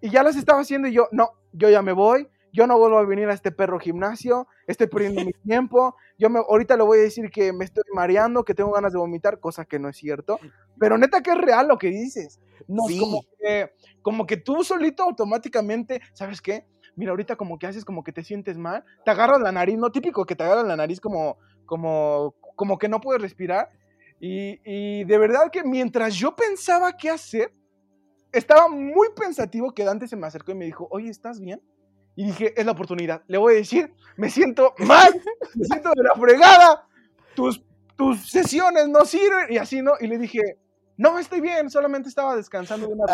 Y 0.00 0.10
ya 0.10 0.22
las 0.22 0.36
estaba 0.36 0.60
haciendo 0.60 0.88
y 0.88 0.92
yo, 0.92 1.08
no, 1.10 1.30
yo 1.52 1.68
ya 1.68 1.82
me 1.82 1.92
voy, 1.92 2.28
yo 2.52 2.66
no 2.66 2.78
vuelvo 2.78 2.98
a 2.98 3.04
venir 3.04 3.28
a 3.28 3.34
este 3.34 3.50
perro 3.50 3.80
gimnasio, 3.80 4.46
estoy 4.66 4.86
perdiendo 4.86 5.24
mi 5.24 5.32
tiempo, 5.44 5.96
yo 6.16 6.30
me, 6.30 6.38
ahorita 6.38 6.76
le 6.76 6.84
voy 6.84 6.98
a 6.98 7.02
decir 7.02 7.30
que 7.30 7.52
me 7.52 7.64
estoy 7.64 7.82
mareando, 7.92 8.44
que 8.44 8.54
tengo 8.54 8.70
ganas 8.70 8.92
de 8.92 8.98
vomitar, 8.98 9.40
cosa 9.40 9.64
que 9.64 9.80
no 9.80 9.88
es 9.88 9.96
cierto, 9.96 10.38
pero 10.78 10.96
neta 10.96 11.22
que 11.22 11.32
es 11.32 11.38
real 11.38 11.66
lo 11.66 11.78
que 11.78 11.88
dices. 11.88 12.40
No, 12.68 12.84
como, 13.00 13.22
que, 13.40 13.72
como 14.02 14.26
que 14.26 14.36
tú 14.36 14.62
solito 14.62 15.02
automáticamente, 15.02 16.00
¿sabes 16.12 16.40
qué? 16.40 16.66
Mira, 16.96 17.10
ahorita 17.10 17.36
como 17.36 17.58
que 17.58 17.66
haces 17.66 17.84
como 17.84 18.04
que 18.04 18.12
te 18.12 18.22
sientes 18.22 18.58
mal, 18.58 18.84
te 19.04 19.10
agarras 19.10 19.40
la 19.40 19.52
nariz, 19.52 19.78
no 19.78 19.90
típico 19.90 20.24
que 20.26 20.36
te 20.36 20.44
agarras 20.44 20.66
la 20.66 20.76
nariz 20.76 21.00
como, 21.00 21.38
como, 21.64 22.34
como 22.54 22.78
que 22.78 22.88
no 22.88 23.00
puedes 23.00 23.22
respirar. 23.22 23.70
Y, 24.20 24.60
y 24.64 25.04
de 25.04 25.18
verdad 25.18 25.50
que 25.50 25.64
mientras 25.64 26.14
yo 26.14 26.36
pensaba 26.36 26.96
qué 26.96 27.10
hacer, 27.10 27.52
estaba 28.32 28.68
muy 28.68 29.08
pensativo 29.14 29.72
que 29.72 29.84
Dante 29.84 30.08
se 30.08 30.16
me 30.16 30.26
acercó 30.26 30.52
y 30.52 30.56
me 30.56 30.64
dijo, 30.64 30.88
oye, 30.90 31.08
¿estás 31.08 31.40
bien? 31.40 31.60
Y 32.14 32.26
dije, 32.26 32.52
es 32.58 32.66
la 32.66 32.72
oportunidad. 32.72 33.22
Le 33.26 33.38
voy 33.38 33.54
a 33.54 33.56
decir, 33.56 33.92
me 34.16 34.28
siento 34.30 34.74
mal, 34.78 35.12
me 35.54 35.64
siento 35.64 35.90
de 35.94 36.02
la 36.02 36.14
fregada, 36.14 36.86
tus, 37.34 37.62
tus 37.96 38.30
sesiones 38.30 38.88
no 38.88 39.04
sirven. 39.04 39.46
Y 39.50 39.58
así, 39.58 39.82
¿no? 39.82 39.92
Y 40.00 40.06
le 40.06 40.18
dije, 40.18 40.40
no, 41.02 41.18
estoy 41.18 41.40
bien, 41.40 41.70
solamente 41.70 42.08
estaba 42.08 42.36
descansando 42.36 42.86
de 42.86 42.94
una 42.94 43.06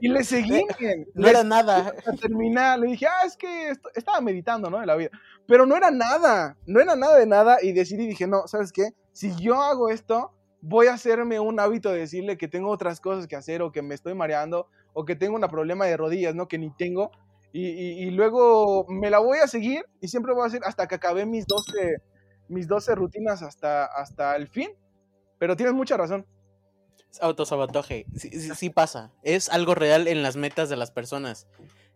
Y 0.00 0.08
le 0.08 0.24
seguí. 0.24 0.64
No 1.14 1.28
era 1.28 1.44
nada. 1.44 1.92
Terminar, 2.20 2.78
le 2.78 2.88
dije, 2.88 3.06
ah, 3.06 3.26
es 3.26 3.36
que 3.36 3.72
estaba 3.94 4.20
meditando, 4.20 4.70
¿no? 4.70 4.80
En 4.80 4.86
la 4.86 4.96
vida. 4.96 5.10
Pero 5.46 5.66
no 5.66 5.76
era 5.76 5.90
nada, 5.90 6.56
no 6.66 6.80
era 6.80 6.96
nada 6.96 7.18
de 7.18 7.26
nada. 7.26 7.58
Y 7.62 7.72
decidí, 7.72 8.06
dije, 8.06 8.26
no, 8.26 8.46
¿sabes 8.46 8.72
qué? 8.72 8.90
Si 9.12 9.34
yo 9.36 9.62
hago 9.62 9.90
esto, 9.90 10.32
voy 10.60 10.86
a 10.86 10.94
hacerme 10.94 11.40
un 11.40 11.60
hábito 11.60 11.90
de 11.90 11.98
decirle 11.98 12.38
que 12.38 12.48
tengo 12.48 12.70
otras 12.70 13.00
cosas 13.00 13.26
que 13.26 13.36
hacer 13.36 13.62
o 13.62 13.72
que 13.72 13.82
me 13.82 13.94
estoy 13.94 14.14
mareando 14.14 14.68
o 14.92 15.04
que 15.04 15.16
tengo 15.16 15.36
un 15.36 15.42
problema 15.42 15.86
de 15.86 15.96
rodillas, 15.96 16.34
¿no? 16.34 16.48
Que 16.48 16.58
ni 16.58 16.70
tengo 16.70 17.10
y, 17.56 18.10
luego 18.10 18.84
me 18.88 19.10
la 19.10 19.20
voy 19.20 19.38
a 19.38 19.46
seguir 19.46 19.84
y 20.00 20.08
siempre 20.08 20.32
voy 20.32 20.42
a 20.42 20.46
hacer 20.46 20.62
hasta 20.64 20.88
que 20.88 20.96
acabe 20.96 21.24
mis 21.24 21.46
12, 21.46 21.98
mis 22.48 22.66
12 22.66 22.96
rutinas 22.96 23.42
hasta, 23.42 23.84
hasta 23.84 24.34
el 24.34 24.48
fin. 24.48 24.70
Pero 25.38 25.54
tienes 25.54 25.72
mucha 25.72 25.96
razón. 25.96 26.26
Autosabotaje, 27.20 28.06
sí, 28.14 28.30
sí, 28.54 28.70
pasa. 28.70 29.12
Es 29.22 29.48
algo 29.48 29.74
real 29.74 30.08
en 30.08 30.22
las 30.22 30.36
metas 30.36 30.68
de 30.68 30.76
las 30.76 30.90
personas. 30.90 31.46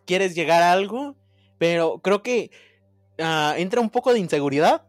Quieres 0.06 0.34
llegar 0.34 0.62
a 0.62 0.72
algo, 0.72 1.16
pero 1.58 2.00
creo 2.00 2.22
que 2.22 2.50
ah, 3.18 3.54
entra 3.56 3.80
un 3.80 3.90
poco 3.90 4.12
de 4.12 4.20
inseguridad. 4.20 4.86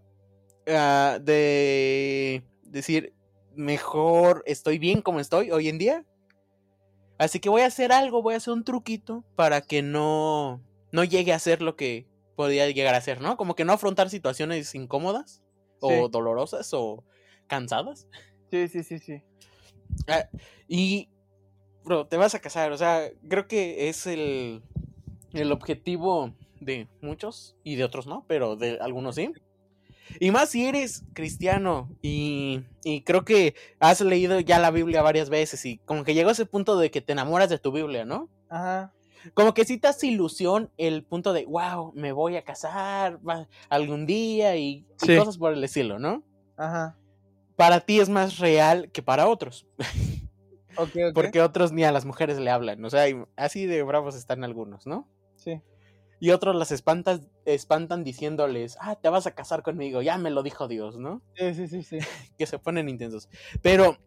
Ah, 0.68 1.20
de 1.22 2.44
decir, 2.64 3.14
mejor 3.56 4.44
estoy 4.46 4.80
bien 4.80 5.02
como 5.02 5.20
estoy 5.20 5.52
hoy 5.52 5.68
en 5.68 5.78
día. 5.78 6.06
Así 7.18 7.40
que 7.40 7.50
voy 7.50 7.64
a 7.64 7.68
hacer 7.68 7.92
algo, 7.92 8.22
voy 8.22 8.36
a 8.36 8.38
hacer 8.38 8.54
un 8.54 8.64
truquito 8.64 9.26
para 9.36 9.62
que 9.62 9.82
no, 9.82 10.64
no 10.92 11.04
llegue 11.04 11.34
a 11.34 11.40
ser 11.40 11.62
lo 11.62 11.76
que 11.76 12.08
podría 12.36 12.70
llegar 12.70 12.96
a 12.96 13.02
ser, 13.02 13.20
¿no? 13.20 13.36
Como 13.36 13.56
que 13.56 13.66
no 13.66 13.74
afrontar 13.74 14.10
situaciones 14.10 14.74
incómodas 14.74 15.44
o 15.82 16.08
dolorosas 16.08 16.74
o 16.74 17.04
cansadas. 17.48 18.08
Sí, 18.50 18.70
sí, 18.70 18.84
sí, 18.84 19.00
sí. 19.00 19.22
Ah, 20.08 20.28
y, 20.68 21.10
bro, 21.84 22.08
te 22.08 22.18
vas 22.18 22.36
a 22.36 22.40
casar, 22.40 22.72
o 22.72 22.78
sea, 22.78 23.10
creo 23.28 23.48
que 23.48 23.90
es 23.90 24.08
el, 24.08 24.62
el 25.34 25.52
objetivo 25.52 26.34
de 26.60 26.88
muchos 27.02 27.56
y 27.64 27.76
de 27.76 27.84
otros 27.84 28.08
no, 28.08 28.26
pero 28.28 28.56
de 28.56 28.80
algunos 28.80 29.16
sí. 29.16 29.32
Y 30.20 30.32
más 30.32 30.50
si 30.50 30.66
eres 30.66 31.06
cristiano 31.14 31.90
y, 32.02 32.64
y, 32.84 33.02
creo 33.02 33.26
que 33.26 33.54
has 33.80 34.02
leído 34.02 34.40
ya 34.40 34.58
la 34.58 34.72
Biblia 34.72 35.04
varias 35.04 35.30
veces 35.30 35.64
y 35.66 35.78
como 35.80 36.04
que 36.04 36.16
llegó 36.16 36.32
ese 36.32 36.48
punto 36.48 36.80
de 36.80 36.90
que 36.90 37.02
te 37.02 37.12
enamoras 37.12 37.50
de 37.50 37.60
tu 37.60 37.72
Biblia, 37.72 38.06
¿no? 38.06 38.28
Ajá. 38.50 38.92
Como 39.34 39.54
que 39.54 39.66
si 39.66 39.78
te 39.78 39.88
hace 39.88 40.08
ilusión 40.08 40.72
el 40.78 41.04
punto 41.04 41.34
de, 41.34 41.46
wow, 41.46 41.92
me 41.94 42.12
voy 42.12 42.38
a 42.38 42.44
casar 42.44 43.20
algún 43.70 44.06
día 44.06 44.56
y, 44.56 44.86
cosas 45.00 45.38
por 45.38 45.54
el 45.54 45.64
estilo, 45.64 46.00
¿no? 46.00 46.24
Ajá. 46.58 46.98
Para 47.60 47.82
ti 47.82 48.00
es 48.00 48.08
más 48.08 48.40
real 48.40 48.90
que 48.94 49.04
para 49.04 49.28
otros. 49.28 49.68
Okay, 50.78 51.12
Porque 51.14 51.42
otros 51.42 51.74
ni 51.74 51.84
a 51.84 51.92
las 51.92 52.06
mujeres 52.06 52.40
le 52.40 52.50
hablan, 52.50 52.84
o 52.86 52.90
sea, 52.90 53.04
así 53.36 53.66
de 53.66 53.84
bravos 53.84 54.16
están 54.16 54.46
algunos, 54.46 54.88
¿no? 54.88 55.10
Sí 55.36 55.62
y 56.20 56.32
otros 56.32 56.56
las 56.56 56.72
espantas, 56.72 57.22
espantan 57.46 58.04
diciéndoles, 58.04 58.78
ah, 58.82 58.96
te 58.96 59.10
vas 59.10 59.26
a 59.26 59.36
casar 59.36 59.64
conmigo, 59.64 60.02
ya 60.02 60.18
me 60.18 60.30
lo 60.30 60.44
dijo 60.44 60.68
Dios, 60.68 60.98
¿no? 60.98 61.22
Sí, 61.36 61.54
sí, 61.54 61.68
sí, 61.68 61.84
sí. 61.84 61.98
que 62.38 62.46
se 62.46 62.60
ponen 62.60 62.90
intensos. 62.90 63.30
Pero, 63.62 63.98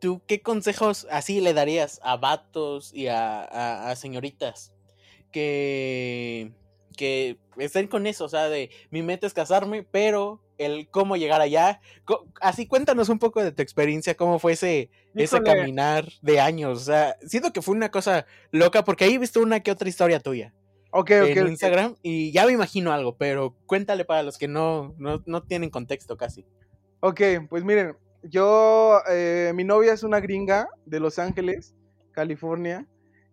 ¿tú 0.00 0.20
qué 0.26 0.42
consejos 0.42 1.06
así 1.10 1.40
le 1.40 1.54
darías 1.54 2.00
a 2.02 2.16
vatos 2.16 2.92
y 2.92 3.06
a, 3.06 3.88
a, 3.88 3.94
señoritas 3.94 4.72
que, 5.30 6.52
que 6.96 7.38
estén 7.58 7.86
con 7.86 8.06
eso? 8.08 8.24
O 8.24 8.28
sea, 8.28 8.48
de 8.48 8.70
mi 8.90 9.02
meta 9.02 9.28
es 9.28 9.34
casarme, 9.34 9.84
pero 9.84 10.40
el 10.58 10.88
cómo 10.90 11.16
llegar 11.16 11.40
allá. 11.40 11.80
Así 12.40 12.66
cuéntanos 12.66 13.08
un 13.08 13.18
poco 13.18 13.42
de 13.42 13.52
tu 13.52 13.62
experiencia, 13.62 14.16
cómo 14.16 14.38
fue 14.38 14.52
ese, 14.52 14.90
ese 15.14 15.40
caminar 15.42 16.08
de 16.20 16.40
años. 16.40 16.82
O 16.82 16.84
sea, 16.84 17.16
siento 17.26 17.52
que 17.52 17.62
fue 17.62 17.74
una 17.74 17.90
cosa 17.90 18.26
loca 18.50 18.84
porque 18.84 19.04
ahí 19.04 19.14
he 19.14 19.18
visto 19.18 19.40
una 19.40 19.60
que 19.60 19.70
otra 19.70 19.88
historia 19.88 20.20
tuya. 20.20 20.52
Ok, 20.90 21.10
ok. 21.22 21.36
En 21.36 21.48
Instagram 21.48 21.96
y 22.02 22.32
ya 22.32 22.46
me 22.46 22.52
imagino 22.52 22.92
algo, 22.92 23.16
pero 23.16 23.54
cuéntale 23.66 24.04
para 24.04 24.22
los 24.22 24.38
que 24.38 24.48
no, 24.48 24.94
no, 24.98 25.42
tienen 25.42 25.70
contexto 25.70 26.16
casi. 26.16 26.44
Ok, 27.00 27.20
pues 27.48 27.62
miren, 27.62 27.96
yo, 28.22 29.00
eh, 29.10 29.52
mi 29.54 29.64
novia 29.64 29.92
es 29.92 30.02
una 30.02 30.20
gringa 30.20 30.68
de 30.86 30.98
Los 30.98 31.18
Ángeles, 31.18 31.74
California, 32.12 32.86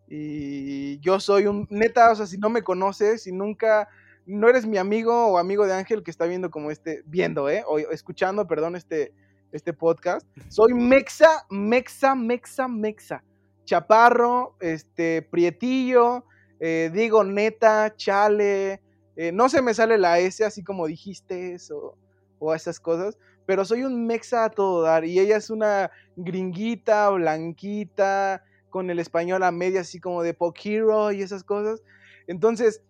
y 0.08 1.00
yo 1.00 1.20
soy 1.20 1.48
un, 1.48 1.66
neta, 1.72 2.12
o 2.12 2.16
sea, 2.16 2.28
si 2.28 2.38
no 2.38 2.50
me 2.50 2.62
conoces, 2.62 3.24
si 3.24 3.32
nunca 3.32 3.88
no 4.26 4.50
eres 4.50 4.66
mi 4.66 4.78
amigo 4.78 5.28
o 5.28 5.38
amigo 5.38 5.66
de 5.66 5.74
Ángel 5.74 6.04
que 6.04 6.12
está 6.12 6.26
viendo 6.26 6.50
como 6.50 6.72
este, 6.72 7.04
viendo, 7.06 7.50
¿eh? 7.50 7.64
O 7.68 7.78
escuchando, 7.78 8.48
perdón, 8.48 8.76
este, 8.76 9.14
este 9.52 9.74
podcast. 9.74 10.28
Soy 10.50 10.74
Mexa, 10.74 11.46
Mexa, 11.50 12.16
Mexa, 12.16 12.68
Mexa. 12.68 13.24
Chaparro, 13.66 14.56
este, 14.60 15.22
Prietillo, 15.24 16.26
eh, 16.60 16.92
digo 16.94 17.24
neta, 17.24 17.96
chale. 17.96 18.82
Eh, 19.16 19.32
no 19.32 19.50
se 19.50 19.62
me 19.62 19.74
sale 19.74 19.98
la 19.98 20.20
S 20.20 20.44
así 20.44 20.64
como 20.64 20.88
dijiste 20.88 21.54
eso 21.54 21.98
o 22.40 22.54
esas 22.54 22.80
cosas, 22.80 23.18
pero 23.46 23.64
soy 23.64 23.84
un 23.84 24.06
mexa 24.06 24.46
a 24.46 24.50
todo 24.50 24.82
dar 24.82 25.06
y 25.06 25.20
ella 25.20 25.38
es 25.38 25.50
una 25.50 25.90
gringuita, 26.18 27.10
blanquita, 27.10 28.44
con 28.70 28.90
el 28.90 29.00
español 29.00 29.44
a 29.44 29.52
media 29.52 29.82
así 29.82 30.00
como 30.00 30.22
de 30.22 30.34
Pop 30.34 30.56
Hero 30.62 31.12
y 31.12 31.22
esas 31.22 31.44
cosas. 31.44 31.82
Entonces, 32.28 32.82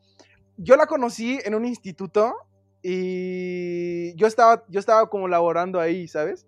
yo 0.57 0.75
la 0.75 0.85
conocí 0.85 1.39
en 1.43 1.55
un 1.55 1.65
instituto 1.65 2.35
y 2.81 4.15
yo 4.15 4.27
estaba, 4.27 4.63
yo 4.69 4.79
estaba 4.79 5.09
como 5.09 5.27
laborando 5.27 5.79
ahí, 5.79 6.07
¿sabes? 6.07 6.47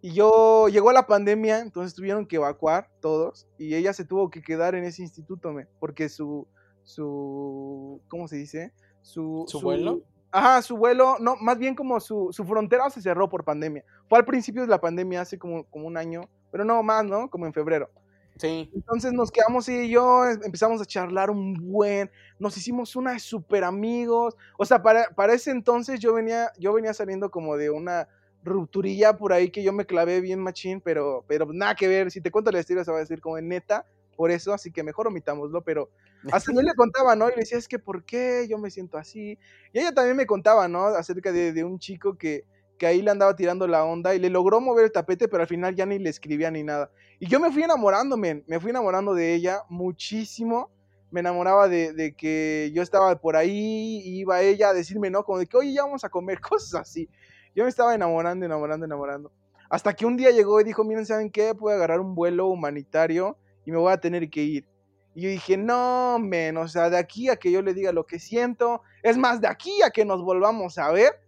Y 0.00 0.12
yo, 0.12 0.68
llegó 0.68 0.92
la 0.92 1.06
pandemia, 1.06 1.58
entonces 1.58 1.94
tuvieron 1.94 2.26
que 2.26 2.36
evacuar 2.36 2.88
todos 3.00 3.48
y 3.58 3.74
ella 3.74 3.92
se 3.92 4.04
tuvo 4.04 4.30
que 4.30 4.42
quedar 4.42 4.74
en 4.76 4.84
ese 4.84 5.02
instituto, 5.02 5.52
me, 5.52 5.66
porque 5.80 6.08
su, 6.08 6.46
su, 6.84 8.00
¿cómo 8.08 8.28
se 8.28 8.36
dice? 8.36 8.72
Su, 9.02 9.44
¿Su, 9.48 9.60
vuelo. 9.60 10.02
Ajá, 10.30 10.62
su 10.62 10.76
vuelo, 10.76 11.16
no, 11.18 11.36
más 11.36 11.58
bien 11.58 11.74
como 11.74 11.98
su, 11.98 12.28
su, 12.30 12.44
frontera 12.44 12.88
se 12.90 13.02
cerró 13.02 13.28
por 13.28 13.44
pandemia. 13.44 13.84
Fue 14.08 14.18
al 14.18 14.24
principio 14.24 14.62
de 14.62 14.68
la 14.68 14.80
pandemia, 14.80 15.22
hace 15.22 15.38
como, 15.38 15.64
como 15.64 15.86
un 15.86 15.96
año, 15.96 16.22
pero 16.52 16.64
no 16.64 16.82
más, 16.82 17.04
¿no? 17.04 17.28
Como 17.28 17.46
en 17.46 17.52
febrero. 17.52 17.90
Sí. 18.38 18.70
Entonces 18.72 19.12
nos 19.12 19.32
quedamos 19.32 19.68
y 19.68 19.90
yo, 19.90 20.24
empezamos 20.26 20.80
a 20.80 20.84
charlar 20.84 21.28
un 21.28 21.54
buen, 21.54 22.10
nos 22.38 22.56
hicimos 22.56 22.94
una 22.94 23.18
super 23.18 23.64
amigos. 23.64 24.36
O 24.56 24.64
sea, 24.64 24.80
para, 24.80 25.08
para 25.10 25.34
ese 25.34 25.50
entonces 25.50 25.98
yo 25.98 26.14
venía, 26.14 26.52
yo 26.58 26.72
venía 26.72 26.94
saliendo 26.94 27.30
como 27.30 27.56
de 27.56 27.70
una 27.70 28.08
rupturilla 28.44 29.16
por 29.16 29.32
ahí 29.32 29.50
que 29.50 29.62
yo 29.62 29.72
me 29.72 29.86
clavé 29.86 30.20
bien 30.20 30.40
machín, 30.40 30.80
pero, 30.80 31.24
pero 31.26 31.46
nada 31.52 31.74
que 31.74 31.88
ver. 31.88 32.10
Si 32.10 32.20
te 32.20 32.30
cuento 32.30 32.52
la 32.52 32.60
historia 32.60 32.84
se 32.84 32.92
va 32.92 32.98
a 32.98 33.00
decir 33.00 33.20
como 33.20 33.40
neta, 33.40 33.84
por 34.16 34.30
eso, 34.30 34.52
así 34.52 34.72
que 34.72 34.82
mejor 34.82 35.06
omitámoslo, 35.08 35.62
pero 35.62 35.90
hasta 36.32 36.52
yo 36.52 36.62
le 36.62 36.72
contaba, 36.76 37.16
¿no? 37.16 37.28
Y 37.28 37.30
le 37.30 37.40
decía, 37.40 37.58
es 37.58 37.68
que 37.68 37.78
¿por 37.78 38.04
qué 38.04 38.46
yo 38.48 38.58
me 38.58 38.70
siento 38.70 38.98
así? 38.98 39.38
Y 39.72 39.78
ella 39.78 39.92
también 39.92 40.16
me 40.16 40.26
contaba, 40.26 40.68
¿no? 40.68 40.86
Acerca 40.86 41.32
de, 41.32 41.52
de 41.52 41.64
un 41.64 41.78
chico 41.78 42.16
que, 42.16 42.44
que 42.78 42.86
ahí 42.86 43.02
le 43.02 43.10
andaba 43.10 43.36
tirando 43.36 43.66
la 43.66 43.84
onda 43.84 44.14
y 44.14 44.18
le 44.18 44.30
logró 44.30 44.60
mover 44.60 44.86
el 44.86 44.92
tapete, 44.92 45.28
pero 45.28 45.42
al 45.42 45.48
final 45.48 45.74
ya 45.74 45.84
ni 45.84 45.98
le 45.98 46.08
escribía 46.08 46.50
ni 46.50 46.62
nada. 46.62 46.90
Y 47.18 47.26
yo 47.26 47.40
me 47.40 47.50
fui 47.50 47.62
enamorándome, 47.62 48.44
me 48.46 48.60
fui 48.60 48.70
enamorando 48.70 49.14
de 49.14 49.34
ella 49.34 49.62
muchísimo. 49.68 50.70
Me 51.10 51.20
enamoraba 51.20 51.68
de, 51.68 51.92
de 51.92 52.14
que 52.14 52.70
yo 52.74 52.82
estaba 52.82 53.18
por 53.18 53.34
ahí 53.34 54.02
iba 54.04 54.42
ella 54.42 54.70
a 54.70 54.74
decirme, 54.74 55.10
¿no? 55.10 55.24
Como 55.24 55.38
de 55.38 55.46
que, 55.46 55.56
oye, 55.56 55.72
ya 55.72 55.82
vamos 55.82 56.04
a 56.04 56.08
comer, 56.08 56.40
cosas 56.40 56.82
así. 56.82 57.08
Yo 57.54 57.64
me 57.64 57.70
estaba 57.70 57.94
enamorando, 57.94 58.46
enamorando, 58.46 58.86
enamorando. 58.86 59.32
Hasta 59.70 59.94
que 59.94 60.06
un 60.06 60.16
día 60.16 60.30
llegó 60.30 60.60
y 60.60 60.64
dijo, 60.64 60.84
miren, 60.84 61.04
¿saben 61.04 61.30
qué? 61.30 61.54
Puedo 61.54 61.76
agarrar 61.76 62.00
un 62.00 62.14
vuelo 62.14 62.46
humanitario 62.46 63.36
y 63.66 63.70
me 63.70 63.78
voy 63.78 63.92
a 63.92 64.00
tener 64.00 64.30
que 64.30 64.42
ir. 64.42 64.66
Y 65.14 65.22
yo 65.22 65.30
dije, 65.30 65.56
no, 65.56 66.18
men, 66.20 66.56
o 66.56 66.68
sea, 66.68 66.90
de 66.90 66.96
aquí 66.96 67.28
a 67.28 67.36
que 67.36 67.50
yo 67.50 67.60
le 67.60 67.74
diga 67.74 67.92
lo 67.92 68.06
que 68.06 68.18
siento, 68.18 68.82
es 69.02 69.18
más, 69.18 69.40
de 69.40 69.48
aquí 69.48 69.82
a 69.82 69.90
que 69.90 70.04
nos 70.04 70.22
volvamos 70.22 70.78
a 70.78 70.92
ver, 70.92 71.20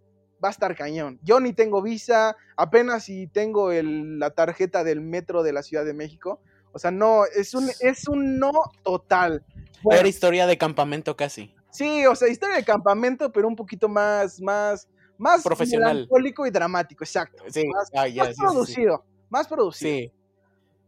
va 0.43 0.49
a 0.49 0.51
estar 0.51 0.75
cañón. 0.75 1.19
Yo 1.23 1.41
ni 1.41 1.53
tengo 1.53 1.83
visa, 1.83 2.37
apenas 2.57 3.05
si 3.05 3.27
tengo 3.27 3.71
la 3.73 4.31
tarjeta 4.31 4.85
del 4.85 5.01
metro 5.01 5.43
de 5.43 5.53
la 5.53 5.63
Ciudad 5.63 5.85
de 5.85 5.95
México. 5.95 6.41
O 6.73 6.79
sea, 6.79 6.91
no, 6.91 7.25
es 7.25 7.55
un, 7.55 7.69
es 7.81 8.09
un 8.09 8.39
no 8.39 8.53
total. 8.83 9.45
Era 9.91 10.07
historia 10.07 10.47
de 10.47 10.57
campamento 10.57 11.17
casi. 11.17 11.55
Sí, 11.71 12.07
o 12.07 12.15
sea, 12.15 12.29
historia 12.29 12.57
de 12.57 12.65
campamento, 12.65 13.31
pero 13.33 13.49
un 13.49 13.57
poquito 13.57 13.89
más, 13.89 14.41
más, 14.41 14.89
más 15.19 15.43
profesional. 15.43 15.95
Melancólico 15.95 16.47
y 16.47 16.51
dramático, 16.51 17.05
exacto. 17.05 17.45
Sí, 17.49 17.67
más, 17.67 17.91
ah, 17.95 18.07
más 18.17 18.29
sí, 18.29 18.41
producido, 18.41 19.05
más 19.29 19.49
producido. 19.49 19.91
Sí. 19.91 20.13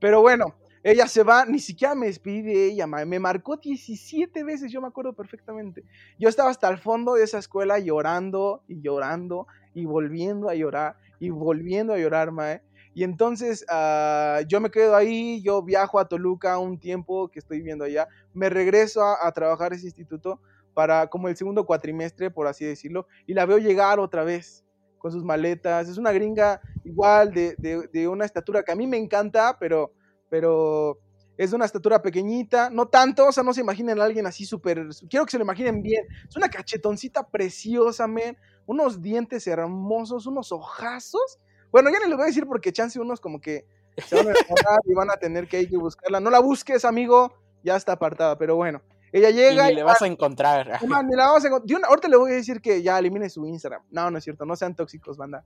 Pero 0.01 0.21
bueno, 0.21 0.55
ella 0.83 1.07
se 1.07 1.23
va, 1.23 1.47
ni 1.47 1.61
siquiera 1.61 1.95
me 1.95 2.07
despedí 2.07 2.42
de 2.42 2.66
ella, 2.66 2.87
ma, 2.87 3.05
me 3.05 3.21
marcó 3.21 3.57
17 3.57 4.42
veces, 4.42 4.73
yo 4.73 4.81
me 4.81 4.88
acuerdo 4.88 5.12
perfectamente. 5.12 5.85
Yo 6.18 6.29
estaba 6.29 6.51
hasta 6.51 6.68
el 6.68 6.79
fondo 6.79 7.14
de 7.14 7.23
esa 7.23 7.38
escuela 7.38 7.79
llorando 7.79 8.64
y 8.66 8.81
llorando 8.81 9.47
y 9.75 9.85
volviendo 9.85 10.49
a 10.49 10.55
llorar 10.55 10.97
y 11.21 11.31
volviendo 11.31 11.92
a 11.92 11.99
llorar, 11.99 12.33
mae. 12.33 12.62
Y 12.95 13.05
entonces 13.05 13.64
ah, 13.68 14.40
yo 14.49 14.61
me 14.61 14.71
quedo 14.71 14.97
ahí, 14.97 15.40
yo 15.42 15.62
viajo 15.62 16.01
a 16.01 16.09
Toluca 16.09 16.59
un 16.59 16.79
tiempo 16.79 17.29
que 17.31 17.38
estoy 17.38 17.59
viviendo 17.59 17.85
allá, 17.85 18.09
me 18.35 18.51
regreso 18.51 19.03
a, 19.03 19.27
a 19.27 19.33
trabajar 19.33 19.73
ese 19.73 19.87
instituto 19.87 20.40
para 20.75 21.07
como 21.07 21.29
el 21.29 21.37
segundo 21.37 21.64
cuatrimestre, 21.64 22.31
por 22.31 22.49
así 22.49 22.64
decirlo, 22.64 23.07
y 23.27 23.35
la 23.35 23.47
veo 23.47 23.59
llegar 23.59 24.01
otra 24.01 24.25
vez 24.25 24.64
con 24.99 25.12
sus 25.12 25.23
maletas. 25.23 25.88
Es 25.88 25.97
una 25.99 26.12
gringa 26.12 26.61
igual 26.85 27.33
de, 27.33 27.55
de 27.57 28.09
una 28.09 28.25
estatura 28.25 28.62
que 28.62 28.73
a 28.73 28.77
mí 28.77 28.87
me 28.87 28.97
encanta, 28.97 29.57
pero 29.61 29.92
pero 30.33 30.99
es 31.37 31.51
de 31.51 31.57
una 31.57 31.66
estatura 31.66 32.01
pequeñita, 32.01 32.71
no 32.71 32.87
tanto, 32.87 33.27
o 33.27 33.33
sea, 33.33 33.42
no 33.42 33.53
se 33.53 33.61
imaginen 33.61 34.01
a 34.01 34.05
alguien 34.05 34.27
así 34.27 34.47
súper, 34.47 34.88
quiero 35.11 35.27
que 35.27 35.31
se 35.31 35.37
lo 35.37 35.45
imaginen 35.45 35.83
bien, 35.83 36.07
es 36.27 36.35
una 36.35 36.49
cachetoncita 36.49 37.29
preciosa, 37.29 38.07
men, 38.07 38.38
unos 38.64 39.03
dientes 39.03 39.47
hermosos, 39.47 40.27
unos 40.27 40.51
ojazos, 40.51 41.38
bueno, 41.71 41.90
ya 41.90 41.99
ni 41.99 42.07
les 42.07 42.16
voy 42.16 42.23
a 42.23 42.29
decir 42.29 42.47
porque 42.47 42.73
chance 42.73 42.99
unos 42.99 43.21
como 43.21 43.42
que 43.42 43.66
se 43.99 44.16
van 44.16 44.29
a 44.29 44.31
enamorar 44.31 44.81
y 44.87 44.95
van 44.95 45.11
a 45.11 45.18
tener 45.18 45.47
que 45.49 45.61
ir 45.61 45.77
a 45.77 45.81
buscarla, 45.81 46.18
no 46.18 46.31
la 46.31 46.38
busques, 46.38 46.87
amigo, 46.87 47.35
ya 47.62 47.77
está 47.77 47.92
apartada, 47.92 48.38
pero 48.38 48.57
bueno, 48.57 48.81
ella 49.12 49.29
llega 49.29 49.68
y, 49.68 49.75
y 49.75 49.77
le 49.77 49.83
vas 49.83 50.01
a 50.01 50.07
encontrar. 50.07 50.81
Man, 50.88 51.09
la 51.14 51.31
vas 51.31 51.45
a 51.45 51.49
encontrar. 51.49 51.83
ahorita 51.87 52.09
le 52.09 52.16
voy 52.16 52.33
a 52.33 52.37
decir 52.37 52.62
que 52.62 52.83
ya 52.83 52.99
elimine 52.99 53.29
su 53.29 53.45
Instagram, 53.45 53.83
no, 53.90 54.11
no 54.11 54.16
es 54.16 54.25
cierto, 54.25 54.47
no 54.47 54.57
sean 54.57 54.75
tóxicos, 54.75 55.18
banda. 55.18 55.45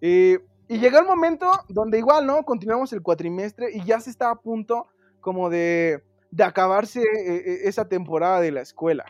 Eh, 0.00 0.40
y 0.68 0.78
llegó 0.78 0.98
el 0.98 1.06
momento 1.06 1.50
donde 1.68 1.98
igual, 1.98 2.26
¿no? 2.26 2.42
Continuamos 2.44 2.92
el 2.92 3.02
cuatrimestre 3.02 3.70
y 3.72 3.84
ya 3.84 4.00
se 4.00 4.10
estaba 4.10 4.32
a 4.32 4.40
punto 4.40 4.86
como 5.20 5.50
de, 5.50 6.02
de 6.30 6.44
acabarse 6.44 7.02
eh, 7.02 7.60
esa 7.64 7.88
temporada 7.88 8.40
de 8.40 8.50
la 8.50 8.62
escuela. 8.62 9.04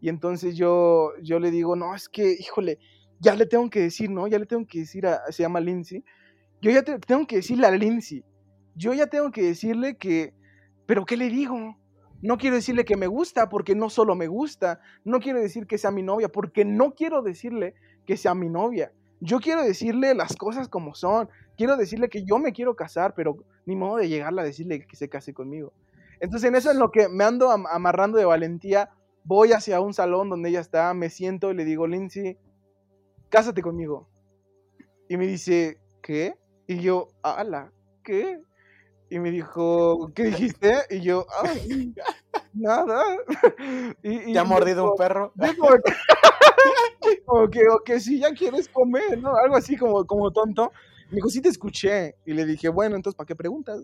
Y 0.00 0.08
entonces 0.08 0.56
yo, 0.56 1.12
yo 1.22 1.38
le 1.38 1.50
digo, 1.50 1.76
no, 1.76 1.94
es 1.94 2.08
que, 2.08 2.32
híjole, 2.32 2.78
ya 3.20 3.34
le 3.34 3.46
tengo 3.46 3.68
que 3.70 3.80
decir, 3.80 4.10
¿no? 4.10 4.26
Ya 4.26 4.38
le 4.38 4.46
tengo 4.46 4.66
que 4.66 4.80
decir 4.80 5.06
a, 5.06 5.20
se 5.30 5.42
llama 5.42 5.60
Lindsay. 5.60 6.04
Yo 6.60 6.70
ya 6.70 6.82
te, 6.82 6.98
tengo 6.98 7.26
que 7.26 7.36
decirle 7.36 7.66
a 7.66 7.70
Lindsay. 7.70 8.24
Yo 8.74 8.92
ya 8.94 9.06
tengo 9.06 9.30
que 9.30 9.42
decirle 9.42 9.96
que, 9.96 10.34
pero 10.86 11.04
¿qué 11.04 11.16
le 11.16 11.28
digo? 11.28 11.76
No 12.22 12.38
quiero 12.38 12.56
decirle 12.56 12.84
que 12.84 12.96
me 12.96 13.06
gusta 13.06 13.48
porque 13.48 13.74
no 13.74 13.90
solo 13.90 14.14
me 14.14 14.26
gusta. 14.26 14.80
No 15.04 15.20
quiero 15.20 15.40
decir 15.40 15.66
que 15.66 15.78
sea 15.78 15.90
mi 15.90 16.02
novia 16.02 16.28
porque 16.28 16.64
no 16.64 16.94
quiero 16.94 17.22
decirle 17.22 17.74
que 18.06 18.16
sea 18.16 18.34
mi 18.34 18.48
novia. 18.48 18.92
Yo 19.20 19.40
quiero 19.40 19.62
decirle 19.62 20.14
las 20.14 20.36
cosas 20.36 20.68
como 20.68 20.94
son. 20.94 21.28
Quiero 21.56 21.76
decirle 21.76 22.08
que 22.08 22.24
yo 22.24 22.38
me 22.38 22.52
quiero 22.52 22.76
casar, 22.76 23.14
pero 23.14 23.36
ni 23.66 23.74
modo 23.74 23.96
de 23.96 24.08
llegarle 24.08 24.40
a 24.42 24.44
decirle 24.44 24.86
que 24.86 24.96
se 24.96 25.08
case 25.08 25.34
conmigo. 25.34 25.72
Entonces 26.20 26.48
en 26.48 26.56
eso 26.56 26.70
es 26.70 26.76
lo 26.76 26.90
que 26.90 27.08
me 27.08 27.24
ando 27.24 27.50
amarrando 27.50 28.18
de 28.18 28.24
valentía. 28.24 28.90
Voy 29.24 29.52
hacia 29.52 29.80
un 29.80 29.92
salón 29.92 30.30
donde 30.30 30.48
ella 30.48 30.60
está, 30.60 30.94
me 30.94 31.10
siento 31.10 31.50
y 31.50 31.54
le 31.54 31.64
digo, 31.64 31.86
Lindsay, 31.86 32.38
cásate 33.28 33.62
conmigo. 33.62 34.08
Y 35.08 35.16
me 35.16 35.26
dice, 35.26 35.78
¿qué? 36.02 36.34
Y 36.66 36.80
yo, 36.80 37.08
ala, 37.22 37.72
¿qué? 38.02 38.40
Y 39.10 39.18
me 39.18 39.30
dijo, 39.30 40.10
¿qué 40.14 40.24
dijiste? 40.24 40.74
Y 40.90 41.00
yo, 41.00 41.26
ay, 41.42 41.94
nada. 42.58 43.02
Y, 44.02 44.30
y 44.30 44.32
¿Te 44.32 44.38
ha 44.38 44.44
mordido 44.44 44.82
dijo, 44.82 44.92
un 44.92 44.96
perro? 44.98 45.32
Dijo, 45.34 45.68
como 47.26 47.48
que, 47.48 47.60
o 47.68 47.80
que 47.80 48.00
si 48.00 48.18
ya 48.18 48.32
quieres 48.32 48.68
comer, 48.68 49.18
¿no? 49.18 49.36
Algo 49.36 49.56
así 49.56 49.76
como, 49.76 50.06
como 50.06 50.30
tonto. 50.30 50.72
Me 51.10 51.16
dijo, 51.16 51.30
sí 51.30 51.40
te 51.40 51.48
escuché. 51.48 52.16
Y 52.26 52.34
le 52.34 52.44
dije, 52.44 52.68
bueno, 52.68 52.96
entonces, 52.96 53.16
¿para 53.16 53.26
qué 53.26 53.34
preguntas? 53.34 53.82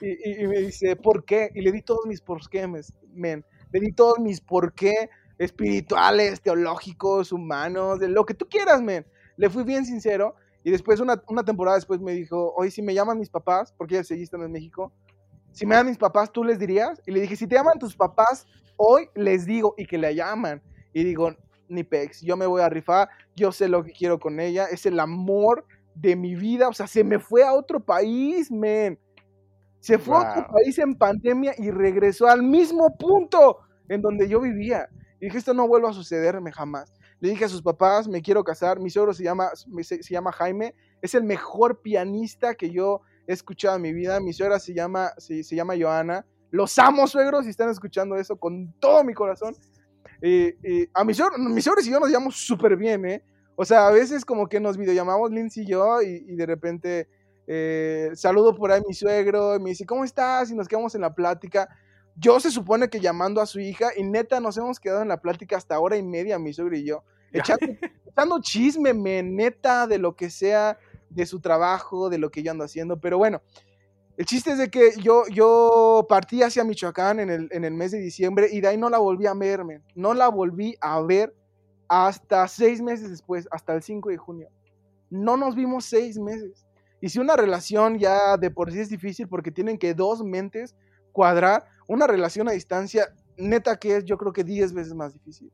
y, 0.00 0.08
y, 0.08 0.44
y, 0.44 0.46
me 0.46 0.58
dice, 0.58 0.96
¿por 0.96 1.24
qué? 1.24 1.50
Y 1.54 1.60
le 1.60 1.72
di 1.72 1.82
todos 1.82 2.06
mis 2.06 2.20
por 2.20 2.48
qué, 2.48 2.66
men. 2.66 3.44
Le 3.72 3.80
di 3.80 3.92
todos 3.92 4.18
mis 4.18 4.40
por 4.40 4.72
qué 4.72 5.10
espirituales, 5.38 6.40
teológicos, 6.40 7.32
humanos, 7.32 7.98
de 7.98 8.08
lo 8.08 8.24
que 8.24 8.34
tú 8.34 8.46
quieras, 8.48 8.82
men. 8.82 9.06
Le 9.36 9.50
fui 9.50 9.64
bien 9.64 9.84
sincero. 9.84 10.34
Y 10.62 10.70
después, 10.70 11.00
una, 11.00 11.22
una 11.28 11.44
temporada 11.44 11.76
después, 11.76 12.00
me 12.00 12.12
dijo, 12.12 12.52
oye, 12.54 12.70
si 12.70 12.82
me 12.82 12.94
llaman 12.94 13.18
mis 13.18 13.30
papás, 13.30 13.72
porque 13.76 14.04
seguía 14.04 14.24
estando 14.24 14.46
en 14.46 14.52
México, 14.52 14.92
si 15.52 15.66
me 15.66 15.74
llaman 15.74 15.88
mis 15.88 15.98
papás, 15.98 16.30
¿tú 16.32 16.44
les 16.44 16.58
dirías? 16.58 17.00
Y 17.06 17.10
le 17.10 17.20
dije, 17.20 17.36
si 17.36 17.46
te 17.46 17.56
llaman 17.56 17.78
tus 17.78 17.96
papás, 17.96 18.46
hoy 18.76 19.08
les 19.14 19.46
digo 19.46 19.74
y 19.76 19.86
que 19.86 19.98
la 19.98 20.12
llaman. 20.12 20.62
Y 20.92 21.04
digo, 21.04 21.34
ni 21.68 21.84
pex, 21.84 22.20
yo 22.20 22.36
me 22.36 22.46
voy 22.46 22.62
a 22.62 22.68
rifar, 22.68 23.08
yo 23.36 23.52
sé 23.52 23.68
lo 23.68 23.84
que 23.84 23.92
quiero 23.92 24.18
con 24.18 24.40
ella, 24.40 24.66
es 24.66 24.86
el 24.86 24.98
amor 24.98 25.64
de 25.94 26.16
mi 26.16 26.34
vida, 26.34 26.68
o 26.68 26.72
sea, 26.72 26.86
se 26.86 27.04
me 27.04 27.18
fue 27.18 27.44
a 27.44 27.52
otro 27.52 27.80
país, 27.80 28.50
men. 28.50 28.98
Se 29.80 29.98
fue 29.98 30.14
wow. 30.14 30.24
a 30.24 30.30
otro 30.32 30.46
país 30.52 30.78
en 30.78 30.94
pandemia 30.94 31.54
y 31.56 31.70
regresó 31.70 32.26
al 32.26 32.42
mismo 32.42 32.96
punto 32.98 33.58
en 33.88 34.02
donde 34.02 34.28
yo 34.28 34.40
vivía. 34.40 34.88
Y 35.20 35.26
dije, 35.26 35.38
esto 35.38 35.54
no 35.54 35.66
vuelve 35.66 35.88
a 35.88 35.92
sucederme 35.92 36.52
jamás. 36.52 36.92
Le 37.20 37.30
dije 37.30 37.44
a 37.44 37.48
sus 37.48 37.62
papás, 37.62 38.08
me 38.08 38.22
quiero 38.22 38.44
casar, 38.44 38.80
mi 38.80 38.90
suegro 38.90 39.12
se 39.12 39.24
llama, 39.24 39.50
se, 39.54 40.02
se 40.02 40.12
llama 40.14 40.32
Jaime, 40.32 40.74
es 41.02 41.14
el 41.14 41.24
mejor 41.24 41.80
pianista 41.82 42.54
que 42.54 42.70
yo 42.70 43.02
he 43.26 43.32
escuchado 43.32 43.76
en 43.76 43.82
mi 43.82 43.92
vida, 43.92 44.20
mi 44.20 44.32
suegra 44.32 44.58
se 44.58 44.74
llama, 44.74 45.12
se, 45.18 45.42
se 45.42 45.56
llama 45.56 45.74
Joana, 45.78 46.26
los 46.50 46.78
amo 46.78 47.06
suegros 47.06 47.44
si 47.44 47.50
están 47.50 47.70
escuchando 47.70 48.16
eso 48.16 48.36
con 48.36 48.72
todo 48.80 49.04
mi 49.04 49.14
corazón. 49.14 49.54
Eh, 50.22 50.56
eh, 50.62 50.88
a 50.92 51.04
mis 51.04 51.16
suegros, 51.16 51.38
mis 51.38 51.64
suegros 51.64 51.86
y 51.86 51.90
yo 51.90 52.00
nos 52.00 52.08
llevamos 52.08 52.36
súper 52.36 52.76
bien, 52.76 53.04
¿eh? 53.06 53.24
O 53.56 53.64
sea, 53.64 53.86
a 53.86 53.90
veces 53.90 54.24
como 54.24 54.48
que 54.48 54.58
nos 54.58 54.76
videollamamos 54.76 55.30
Lindsay 55.30 55.64
y 55.64 55.66
yo 55.66 56.02
y, 56.02 56.24
y 56.28 56.36
de 56.36 56.46
repente 56.46 57.08
eh, 57.52 58.10
saludo 58.14 58.54
por 58.54 58.70
ahí 58.70 58.80
a 58.80 58.84
mi 58.86 58.94
suegro 58.94 59.56
y 59.56 59.58
me 59.58 59.70
dice, 59.70 59.84
¿cómo 59.84 60.04
estás? 60.04 60.52
Y 60.52 60.54
nos 60.54 60.68
quedamos 60.68 60.94
en 60.94 61.00
la 61.00 61.12
plática. 61.12 61.68
Yo 62.14 62.38
se 62.38 62.48
supone 62.48 62.88
que 62.88 63.00
llamando 63.00 63.40
a 63.40 63.46
su 63.46 63.58
hija 63.58 63.88
y 63.96 64.04
neta 64.04 64.38
nos 64.38 64.56
hemos 64.56 64.78
quedado 64.78 65.02
en 65.02 65.08
la 65.08 65.20
plática 65.20 65.56
hasta 65.56 65.80
hora 65.80 65.96
y 65.96 66.02
media, 66.04 66.38
mi 66.38 66.52
suegro 66.52 66.76
y 66.76 66.84
yo, 66.84 67.02
echando, 67.32 67.66
echando 68.06 68.40
chisme, 68.40 68.94
me, 68.94 69.24
neta, 69.24 69.88
de 69.88 69.98
lo 69.98 70.14
que 70.14 70.30
sea, 70.30 70.78
de 71.10 71.26
su 71.26 71.40
trabajo, 71.40 72.08
de 72.08 72.18
lo 72.18 72.30
que 72.30 72.42
yo 72.42 72.50
ando 72.50 72.64
haciendo. 72.64 73.00
Pero 73.00 73.18
bueno, 73.18 73.42
el 74.16 74.24
chiste 74.24 74.52
es 74.52 74.58
de 74.58 74.70
que 74.70 74.92
yo, 75.02 75.24
yo 75.32 76.06
partí 76.08 76.42
hacia 76.42 76.64
Michoacán 76.64 77.20
en 77.20 77.30
el, 77.30 77.48
en 77.52 77.64
el 77.64 77.74
mes 77.74 77.90
de 77.90 77.98
diciembre 77.98 78.48
y 78.50 78.60
de 78.60 78.68
ahí 78.68 78.76
no 78.76 78.88
la 78.88 78.98
volví 78.98 79.26
a 79.26 79.34
verme. 79.34 79.82
No 79.94 80.14
la 80.14 80.28
volví 80.28 80.76
a 80.80 81.00
ver 81.02 81.34
hasta 81.88 82.46
seis 82.46 82.80
meses 82.80 83.10
después, 83.10 83.48
hasta 83.50 83.74
el 83.74 83.82
5 83.82 84.10
de 84.10 84.16
junio. 84.16 84.48
No 85.10 85.36
nos 85.36 85.56
vimos 85.56 85.86
seis 85.86 86.18
meses. 86.18 86.64
Y 87.00 87.08
si 87.08 87.18
una 87.18 87.34
relación 87.34 87.98
ya 87.98 88.36
de 88.36 88.50
por 88.50 88.70
sí 88.70 88.78
es 88.78 88.88
difícil 88.88 89.26
porque 89.26 89.50
tienen 89.50 89.78
que 89.78 89.94
dos 89.94 90.22
mentes 90.22 90.76
cuadrar, 91.12 91.64
una 91.88 92.06
relación 92.06 92.48
a 92.48 92.52
distancia, 92.52 93.12
neta 93.36 93.76
que 93.76 93.96
es 93.96 94.04
yo 94.04 94.16
creo 94.18 94.32
que 94.32 94.44
diez 94.44 94.72
veces 94.72 94.94
más 94.94 95.14
difícil. 95.14 95.50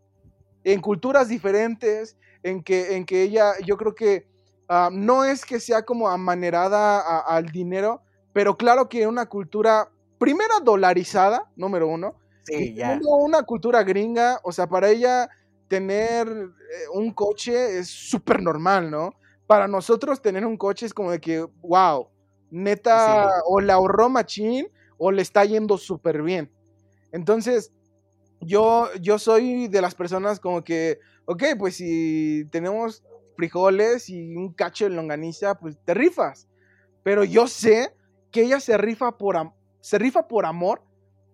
En 0.65 0.81
culturas 0.81 1.29
diferentes, 1.29 2.17
en 2.43 2.63
que, 2.63 2.97
en 2.97 3.07
que 3.07 3.23
ella, 3.23 3.53
yo 3.65 3.77
creo 3.77 3.95
que 3.95 4.27
uh, 4.69 4.91
no 4.93 5.25
es 5.25 5.45
que 5.45 5.61
sea 5.61 5.83
como 5.85 6.09
amanerada 6.09 7.01
a, 7.01 7.19
al 7.21 7.47
dinero, 7.47 8.03
pero 8.33 8.57
claro 8.57 8.89
que 8.89 9.07
una 9.07 9.27
cultura, 9.27 9.91
primera 10.19 10.61
dolarizada, 10.63 11.51
número 11.57 11.89
uno, 11.89 12.17
Sí, 12.45 12.75
ya. 12.75 13.01
una 13.03 13.43
cultura 13.43 13.83
gringa, 13.83 14.39
o 14.45 14.53
sea, 14.53 14.69
para 14.69 14.89
ella 14.89 15.29
tener 15.69 16.29
eh, 16.29 16.89
un 16.95 17.13
coche 17.13 17.79
es 17.79 17.89
súper 17.89 18.41
normal, 18.41 18.91
¿no? 18.91 19.15
Para 19.49 19.67
nosotros 19.67 20.23
tener 20.23 20.47
un 20.47 20.57
coche 20.57 20.87
es 20.87 20.95
como 20.95 21.11
de 21.11 21.21
que, 21.21 21.45
wow, 21.63 22.09
neta, 22.51 23.25
sí. 23.25 23.41
o 23.47 23.61
la 23.61 23.75
ahorró 23.75 24.09
machín, 24.09 24.69
o 24.97 25.11
le 25.11 25.23
está 25.23 25.45
yendo 25.45 25.77
súper 25.77 26.23
bien. 26.23 26.53
Entonces, 27.11 27.73
yo, 28.41 28.89
yo 29.01 29.19
soy 29.19 29.69
de 29.69 29.81
las 29.81 29.95
personas 29.95 30.39
como 30.39 30.63
que, 30.63 30.99
ok, 31.25 31.43
pues 31.59 31.77
si 31.77 32.47
tenemos 32.51 33.03
frijoles 33.37 34.09
y 34.09 34.35
un 34.37 34.53
cacho 34.53 34.85
de 34.85 34.91
longaniza, 34.91 35.59
pues 35.59 35.79
te 35.85 35.95
rifas. 35.95 36.49
Pero 37.03 37.25
yo 37.25 37.47
sé 37.47 37.95
que 38.33 38.43
ella 38.43 38.61
se 38.61 38.77
rifa 38.77 39.17
por, 39.17 39.53
se 39.81 39.99
rifa 39.99 40.27
por 40.27 40.47
amor, 40.47 40.83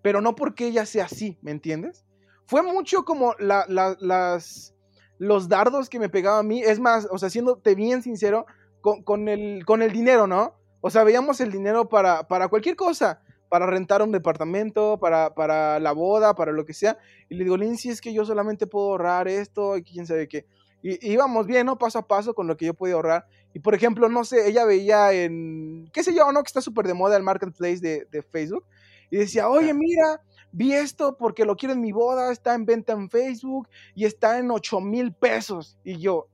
pero 0.03 0.21
no 0.21 0.35
porque 0.35 0.67
ella 0.67 0.85
sea 0.85 1.07
así, 1.07 1.39
¿me 1.43 1.51
entiendes? 1.51 2.05
Fue 2.47 2.63
mucho 2.63 3.05
como 3.05 3.35
las, 3.39 4.75
los 5.19 5.49
dardos 5.49 5.89
que 5.89 5.99
me 5.99 6.09
pegaba 6.09 6.41
a 6.41 6.43
mí. 6.43 6.61
Es 6.63 6.81
más, 6.81 7.09
o 7.11 7.19
sea, 7.19 7.31
siéndote 7.31 7.75
bien 7.75 8.03
sincero, 8.03 8.47
con, 8.83 9.29
el, 9.29 9.65
con 9.65 9.81
el 9.81 9.93
dinero, 9.93 10.27
¿no? 10.27 10.55
O 10.81 10.91
sea, 10.91 11.05
veíamos 11.05 11.41
el 11.41 11.53
dinero 11.53 11.89
para, 11.89 12.27
para 12.27 12.49
cualquier 12.49 12.75
cosa, 12.75 13.23
para 13.49 13.67
rentar 13.67 14.03
un 14.03 14.11
departamento, 14.11 14.99
para, 14.99 15.35
para 15.35 15.79
la 15.79 15.93
boda, 15.93 16.35
para 16.35 16.53
lo 16.53 16.67
que 16.67 16.75
sea. 16.75 16.99
Y 17.29 17.37
le 17.37 17.45
digo, 17.45 17.57
Lindsay, 17.57 17.93
es 17.93 18.01
que 18.01 18.13
yo 18.13 18.25
solamente 18.25 18.67
puedo 18.67 18.91
ahorrar 18.91 19.29
esto 19.29 19.77
y 19.77 19.85
quién 19.85 20.07
sabe 20.07 20.27
qué. 20.29 20.47
Y 20.83 21.13
íbamos 21.13 21.47
bien, 21.47 21.67
¿no? 21.67 21.79
Paso 21.79 22.01
a 22.01 22.09
paso 22.09 22.35
con 22.35 22.49
lo 22.49 22.57
que 22.57 22.67
yo 22.67 22.75
podía 22.75 22.95
ahorrar. 22.95 23.27
Y 23.55 23.61
por 23.61 23.75
ejemplo, 23.75 24.09
no 24.09 24.25
sé, 24.25 24.49
ella 24.49 24.65
veía 24.65 25.13
en, 25.13 25.89
qué 25.93 26.03
sé 26.03 26.15
yo, 26.15 26.33
¿no? 26.33 26.43
Que 26.43 26.49
está 26.49 26.61
súper 26.61 26.87
de 26.87 26.95
moda 26.95 27.17
el 27.17 27.23
marketplace 27.23 27.79
de, 27.79 28.07
de 28.11 28.23
Facebook. 28.23 28.65
Y 29.11 29.19
decía, 29.19 29.49
oye, 29.49 29.73
mira, 29.75 30.21
vi 30.53 30.75
esto 30.75 31.17
porque 31.17 31.45
lo 31.45 31.57
quiero 31.57 31.75
en 31.75 31.81
mi 31.81 31.93
boda, 31.93 32.33
está 32.33 32.55
en 32.55 32.67
venta 32.67 32.93
en 32.93 33.11
Facebook 33.11 33.69
y 33.95 34.05
está 34.05 34.39
en 34.39 34.51
8 34.51 34.81
mil 34.81 35.13
pesos. 35.13 35.79
Y 35.85 35.99
yo, 35.99 36.29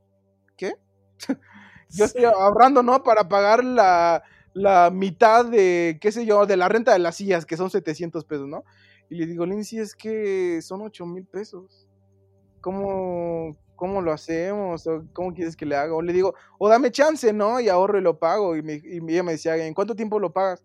¿qué? 0.57 0.75
yo 1.91 2.05
estoy 2.05 2.25
ahorrando, 2.25 2.83
¿no? 2.83 3.03
Para 3.03 3.29
pagar 3.29 3.65
la, 3.65 4.23
la, 4.55 4.91
mitad 4.91 5.45
de, 5.45 5.99
qué 6.01 6.13
sé 6.13 6.27
yo, 6.27 6.47
de 6.47 6.57
la 6.57 6.69
renta 6.69 6.93
de 6.93 6.99
las 6.99 7.17
sillas, 7.17 7.47
que 7.47 7.57
son 7.57 7.71
700 7.71 8.25
pesos, 8.25 8.49
¿no? 8.49 8.65
Y 9.11 9.17
le 9.17 9.27
digo, 9.27 9.47
Lindsay, 9.47 9.79
es 9.79 9.95
que 9.95 10.61
son 10.63 10.83
8 10.83 11.07
mil 11.07 11.25
pesos. 11.25 11.89
¿Cómo, 12.61 13.57
¿cómo 13.79 14.03
lo 14.03 14.13
hacemos? 14.13 14.87
¿O 14.87 15.05
¿Cómo 15.15 15.33
quieres 15.33 15.57
que 15.57 15.65
le 15.65 15.77
haga? 15.77 15.95
O 15.95 16.03
le 16.03 16.13
digo, 16.13 16.35
o 16.59 16.69
dame 16.69 16.91
chance, 16.91 17.33
¿no? 17.33 17.61
Y 17.61 17.69
ahorro 17.69 17.99
y 17.99 18.03
lo 18.03 18.19
pago. 18.19 18.57
Y, 18.57 18.63
me, 18.63 18.83
ella 18.85 19.23
me 19.23 19.33
decía, 19.33 19.57
¿en 19.57 19.73
cuánto 19.73 19.95
tiempo 19.95 20.19
lo 20.19 20.33
pagas? 20.33 20.63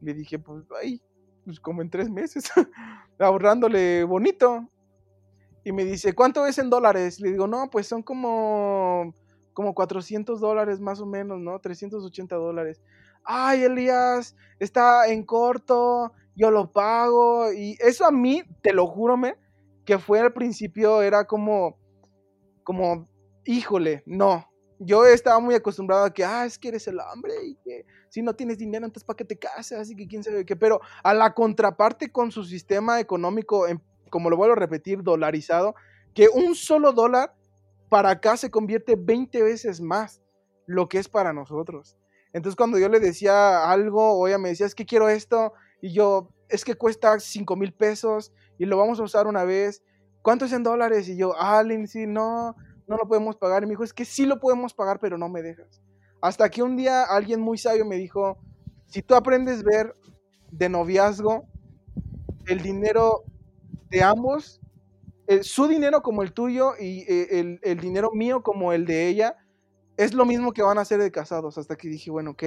Le 0.00 0.14
dije, 0.14 0.38
pues, 0.38 0.64
ay, 0.82 1.00
pues 1.44 1.60
como 1.60 1.82
en 1.82 1.90
tres 1.90 2.10
meses, 2.10 2.50
ahorrándole 3.18 4.02
bonito. 4.04 4.66
Y 5.62 5.72
me 5.72 5.84
dice, 5.84 6.14
¿cuánto 6.14 6.46
es 6.46 6.58
en 6.58 6.70
dólares? 6.70 7.20
Le 7.20 7.30
digo, 7.30 7.46
no, 7.46 7.68
pues 7.70 7.86
son 7.86 8.02
como, 8.02 9.14
como 9.52 9.74
400 9.74 10.40
dólares 10.40 10.80
más 10.80 11.00
o 11.00 11.06
menos, 11.06 11.38
¿no? 11.40 11.58
380 11.60 12.34
dólares. 12.34 12.80
Ay, 13.24 13.62
Elías, 13.62 14.36
está 14.58 15.06
en 15.08 15.22
corto, 15.22 16.12
yo 16.34 16.50
lo 16.50 16.72
pago. 16.72 17.52
Y 17.52 17.76
eso 17.80 18.06
a 18.06 18.10
mí, 18.10 18.42
te 18.62 18.72
lo 18.72 18.86
juro, 18.86 19.18
me, 19.18 19.36
que 19.84 19.98
fue 19.98 20.20
al 20.20 20.32
principio, 20.32 21.02
era 21.02 21.24
como, 21.26 21.78
como, 22.64 23.08
híjole, 23.44 24.02
no. 24.06 24.50
Yo 24.80 25.04
estaba 25.04 25.38
muy 25.38 25.54
acostumbrado 25.54 26.04
a 26.04 26.12
que, 26.12 26.24
ah, 26.24 26.44
es 26.44 26.58
que 26.58 26.68
eres 26.68 26.88
el 26.88 26.98
hombre 26.98 27.32
y 27.44 27.54
que 27.56 27.86
si 28.08 28.22
no 28.22 28.34
tienes 28.34 28.58
dinero, 28.58 28.84
entonces 28.84 29.06
¿para 29.06 29.16
qué 29.16 29.24
te 29.24 29.38
casas? 29.38 29.80
Así 29.80 29.94
que 29.94 30.08
quién 30.08 30.24
sabe 30.24 30.44
qué. 30.44 30.56
Pero 30.56 30.80
a 31.02 31.14
la 31.14 31.32
contraparte 31.32 32.10
con 32.10 32.32
su 32.32 32.44
sistema 32.44 32.98
económico, 33.00 33.66
como 34.10 34.30
lo 34.30 34.36
vuelvo 34.36 34.54
a 34.54 34.58
repetir, 34.58 35.02
dolarizado, 35.02 35.74
que 36.12 36.28
un 36.28 36.54
solo 36.54 36.92
dólar 36.92 37.34
para 37.88 38.10
acá 38.10 38.36
se 38.36 38.50
convierte 38.50 38.96
20 38.98 39.42
veces 39.42 39.80
más 39.80 40.20
lo 40.66 40.88
que 40.88 40.98
es 40.98 41.08
para 41.08 41.32
nosotros. 41.32 41.96
Entonces 42.32 42.56
cuando 42.56 42.78
yo 42.78 42.88
le 42.88 42.98
decía 42.98 43.70
algo 43.70 44.18
o 44.18 44.26
ella 44.26 44.38
me 44.38 44.48
decía, 44.48 44.66
es 44.66 44.74
que 44.74 44.86
quiero 44.86 45.08
esto, 45.08 45.52
y 45.80 45.92
yo, 45.92 46.28
es 46.48 46.64
que 46.64 46.74
cuesta 46.74 47.20
5 47.20 47.56
mil 47.56 47.72
pesos 47.72 48.32
y 48.58 48.64
lo 48.64 48.76
vamos 48.76 48.98
a 48.98 49.04
usar 49.04 49.26
una 49.26 49.44
vez, 49.44 49.82
¿cuánto 50.24 50.46
es 50.46 50.52
en 50.54 50.62
dólares? 50.62 51.06
Y 51.08 51.16
yo, 51.16 51.34
ah, 51.38 51.62
Lindsay, 51.62 52.06
no, 52.06 52.56
no 52.88 52.96
lo 52.96 53.06
podemos 53.06 53.36
pagar. 53.36 53.62
Y 53.62 53.66
me 53.66 53.72
dijo, 53.72 53.84
es 53.84 53.92
que 53.92 54.06
sí 54.06 54.24
lo 54.24 54.40
podemos 54.40 54.72
pagar, 54.72 54.98
pero 54.98 55.18
no 55.18 55.28
me 55.28 55.42
dejas. 55.42 55.82
Hasta 56.22 56.48
que 56.48 56.62
un 56.62 56.76
día 56.76 57.04
alguien 57.04 57.40
muy 57.40 57.58
sabio 57.58 57.84
me 57.84 57.96
dijo, 57.96 58.38
si 58.86 59.02
tú 59.02 59.14
aprendes 59.14 59.60
a 59.60 59.64
ver 59.64 59.94
de 60.50 60.70
noviazgo 60.70 61.44
el 62.46 62.62
dinero 62.62 63.24
de 63.90 64.02
ambos, 64.02 64.60
su 65.42 65.68
dinero 65.68 66.02
como 66.02 66.22
el 66.22 66.32
tuyo 66.32 66.72
y 66.80 67.00
eh, 67.02 67.58
el, 67.62 67.80
dinero 67.80 68.10
mío 68.12 68.42
como 68.42 68.72
el 68.72 68.86
de 68.86 69.08
ella, 69.08 69.36
es 69.98 70.14
lo 70.14 70.24
mismo 70.24 70.52
que 70.52 70.62
van 70.62 70.78
a 70.78 70.82
hacer 70.82 71.00
de 71.00 71.10
casados. 71.10 71.58
Hasta 71.58 71.76
que 71.76 71.88
dije, 71.88 72.10
bueno, 72.10 72.30
ok, 72.30 72.44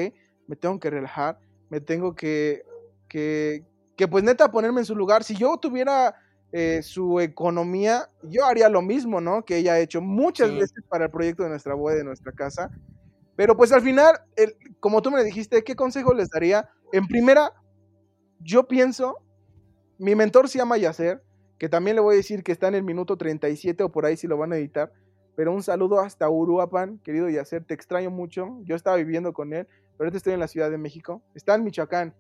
me 0.48 0.56
tengo 0.56 0.80
que 0.80 0.90
relajar, 0.90 1.38
me 1.70 1.80
tengo 1.80 2.16
que, 2.16 2.64
que, 3.08 3.64
que 3.96 4.08
pues 4.08 4.24
neta 4.24 4.50
ponerme 4.50 4.82
en 4.82 4.86
su 4.86 4.96
lugar. 4.96 5.24
Si 5.24 5.36
yo 5.36 5.58
tuviera 5.58 6.16
eh, 6.52 6.82
su 6.82 7.20
economía, 7.20 8.10
yo 8.24 8.46
haría 8.46 8.70
lo 8.70 8.82
mismo, 8.82 9.20
¿no? 9.20 9.44
Que 9.44 9.58
ella 9.58 9.74
ha 9.74 9.80
hecho 9.80 10.02
muchas 10.02 10.52
veces 10.52 10.84
para 10.88 11.06
el 11.06 11.12
proyecto 11.12 11.44
de 11.44 11.50
nuestra 11.50 11.74
boda, 11.74 11.96
de 11.96 12.04
nuestra 12.04 12.32
casa. 12.32 12.72
Pero 13.36 13.56
pues 13.58 13.72
al 13.72 13.82
final, 13.82 14.20
como 14.80 15.02
tú 15.02 15.12
me 15.12 15.24
dijiste, 15.24 15.64
¿qué 15.64 15.76
consejo 15.76 16.14
les 16.14 16.30
daría? 16.30 16.70
En 16.94 17.06
primera, 17.08 17.54
yo 18.40 18.68
pienso, 18.68 19.18
mi 19.98 20.16
mentor 20.16 20.48
se 20.48 20.58
llama 20.58 20.78
Yacer, 20.78 21.22
que 21.60 21.70
también 21.70 21.96
le 21.96 22.02
voy 22.02 22.16
a 22.16 22.18
decir 22.18 22.44
que 22.44 22.52
está 22.52 22.68
en 22.68 22.76
el 22.76 22.84
minuto 22.84 23.18
37 23.18 23.84
o 23.84 23.92
por 23.92 24.06
ahí 24.06 24.16
si 24.16 24.28
lo 24.28 24.38
van 24.38 24.54
a 24.54 24.58
editar. 24.58 24.92
Pero 25.36 25.52
un 25.54 25.62
saludo 25.62 26.00
hasta 26.00 26.30
Uruapan, 26.30 27.00
querido 27.04 27.30
Yacer, 27.30 27.64
te 27.64 27.74
extraño 27.74 28.10
mucho. 28.10 28.58
Yo 28.64 28.76
estaba 28.76 28.98
viviendo 28.98 29.34
con 29.34 29.54
él, 29.54 29.68
pero 29.98 30.08
ahorita 30.08 30.18
estoy 30.18 30.34
en 30.34 30.40
la 30.40 30.48
Ciudad 30.48 30.72
de 30.72 30.78
México. 30.78 31.22
Está 31.36 31.56
en 31.56 31.64
Michoacán, 31.64 32.16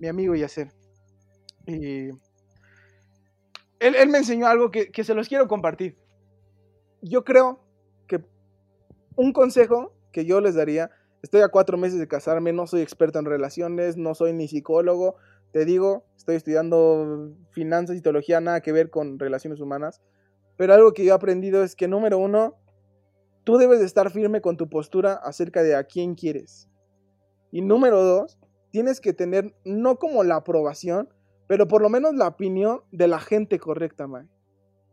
mi 0.00 0.08
amigo 0.08 0.34
Yacer. 0.34 0.72
Y 1.66 2.10
él, 3.80 4.08
me 4.08 4.18
enseñó 4.18 4.46
algo 4.46 4.70
que, 4.70 4.90
que 4.90 5.04
se 5.04 5.14
los 5.14 5.28
quiero 5.28 5.48
compartir. 5.48 5.96
Yo 7.00 7.24
creo 7.24 7.60
que 8.06 8.24
un 9.16 9.32
consejo 9.32 9.92
que 10.12 10.24
yo 10.24 10.40
les 10.40 10.54
daría. 10.54 10.90
Estoy 11.22 11.40
a 11.40 11.48
cuatro 11.48 11.76
meses 11.76 11.98
de 11.98 12.08
casarme, 12.08 12.52
no 12.52 12.66
soy 12.66 12.80
experto 12.80 13.18
en 13.18 13.24
relaciones, 13.24 13.96
no 13.96 14.14
soy 14.14 14.32
ni 14.32 14.48
psicólogo. 14.48 15.16
Te 15.52 15.64
digo, 15.64 16.04
estoy 16.16 16.36
estudiando 16.36 17.34
finanzas 17.50 17.96
y 17.96 18.02
teología, 18.02 18.40
nada 18.40 18.60
que 18.60 18.72
ver 18.72 18.90
con 18.90 19.18
relaciones 19.18 19.60
humanas. 19.60 20.00
Pero 20.56 20.74
algo 20.74 20.92
que 20.92 21.04
yo 21.04 21.12
he 21.12 21.14
aprendido 21.14 21.62
es 21.62 21.74
que, 21.74 21.88
número 21.88 22.18
uno, 22.18 22.56
tú 23.44 23.58
debes 23.58 23.80
de 23.80 23.86
estar 23.86 24.10
firme 24.10 24.40
con 24.40 24.56
tu 24.56 24.68
postura 24.68 25.14
acerca 25.14 25.62
de 25.62 25.74
a 25.74 25.84
quién 25.84 26.14
quieres. 26.14 26.68
Y 27.50 27.62
número 27.62 28.02
dos, 28.02 28.38
tienes 28.70 29.00
que 29.00 29.12
tener 29.12 29.54
no 29.64 29.96
como 29.96 30.22
la 30.24 30.36
aprobación, 30.36 31.08
pero 31.48 31.66
por 31.66 31.82
lo 31.82 31.88
menos 31.88 32.14
la 32.14 32.28
opinión 32.28 32.82
de 32.92 33.08
la 33.08 33.18
gente 33.18 33.58
correcta, 33.58 34.06
man. 34.06 34.30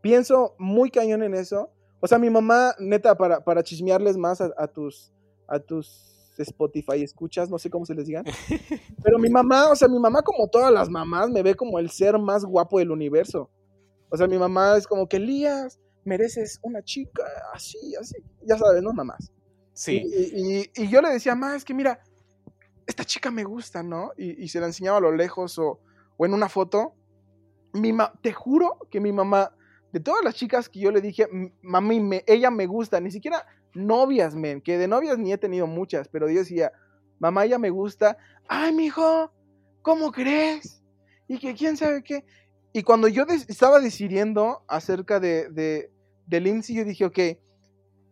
Pienso 0.01 0.55
muy 0.57 0.89
cañón 0.89 1.21
en 1.21 1.35
eso 1.35 1.69
o 2.05 2.07
sea, 2.07 2.19
mi 2.19 2.29
mamá, 2.29 2.75
neta, 2.77 3.15
para, 3.17 3.43
para 3.43 3.63
chismearles 3.63 4.15
más 4.15 4.39
a, 4.39 4.67
tus, 4.67 5.11
a 5.47 5.57
tus 5.59 6.31
Spotify 6.37 7.01
escuchas, 7.01 7.49
no 7.49 7.57
sé 7.57 7.69
cómo 7.71 7.83
se 7.83 7.95
les 7.95 8.05
digan. 8.05 8.25
Pero 9.03 9.17
mi 9.17 9.27
mamá, 9.27 9.71
o 9.71 9.75
sea, 9.75 9.87
mi 9.87 9.97
mamá, 9.97 10.21
como 10.21 10.47
todas 10.47 10.71
las 10.71 10.87
mamás, 10.87 11.31
me 11.31 11.41
ve 11.41 11.55
como 11.55 11.79
el 11.79 11.89
ser 11.89 12.19
más 12.19 12.45
guapo 12.45 12.77
del 12.77 12.91
universo. 12.91 13.49
O 14.09 14.17
sea, 14.17 14.27
mi 14.27 14.37
mamá 14.37 14.77
es 14.77 14.85
como 14.85 15.09
que 15.09 15.17
Elías, 15.17 15.79
mereces 16.03 16.59
una 16.61 16.83
chica 16.83 17.23
así, 17.53 17.95
así. 17.99 18.17
Ya 18.43 18.55
sabes, 18.57 18.83
¿no, 18.83 18.93
mamás? 18.93 19.31
Sí. 19.73 20.03
Y, 20.75 20.87
yo 20.87 21.01
le 21.01 21.09
decía, 21.09 21.33
mamá, 21.33 21.55
es 21.55 21.65
que 21.65 21.73
mira, 21.73 21.99
esta 22.85 23.03
chica 23.03 23.31
me 23.31 23.43
gusta, 23.43 23.81
¿no? 23.81 24.11
Y, 24.15 24.47
se 24.49 24.59
la 24.59 24.67
enseñaba 24.67 24.99
a 24.99 25.01
lo 25.01 25.11
lejos 25.11 25.57
o, 25.57 25.79
o 26.17 26.25
en 26.25 26.33
una 26.33 26.49
foto. 26.49 26.93
Mi 27.73 27.93
te 28.21 28.31
juro 28.31 28.79
que 28.89 29.01
mi 29.01 29.11
mamá 29.11 29.51
de 29.91 29.99
todas 29.99 30.23
las 30.23 30.35
chicas 30.35 30.67
que 30.67 30.79
yo 30.79 30.91
le 30.91 31.01
dije, 31.01 31.27
mami, 31.61 31.99
me, 31.99 32.23
ella 32.27 32.51
me 32.51 32.65
gusta, 32.65 32.99
ni 32.99 33.11
siquiera 33.11 33.45
novias, 33.73 34.35
men, 34.35 34.61
que 34.61 34.77
de 34.77 34.87
novias 34.87 35.17
ni 35.17 35.31
he 35.31 35.37
tenido 35.37 35.67
muchas, 35.67 36.07
pero 36.09 36.29
yo 36.29 36.39
decía, 36.39 36.71
mamá, 37.19 37.45
ella 37.45 37.59
me 37.59 37.69
gusta, 37.69 38.17
ay, 38.47 38.73
mijo, 38.73 39.31
¿cómo 39.81 40.11
crees? 40.11 40.81
Y 41.27 41.39
que 41.39 41.53
quién 41.53 41.77
sabe 41.77 42.03
qué. 42.03 42.25
Y 42.73 42.83
cuando 42.83 43.07
yo 43.07 43.23
estaba 43.47 43.79
decidiendo 43.79 44.65
acerca 44.67 45.21
de, 45.21 45.49
de, 45.49 45.89
de 46.27 46.39
Lindsay, 46.41 46.75
yo 46.75 46.83
dije, 46.83 47.05
ok, 47.05 47.19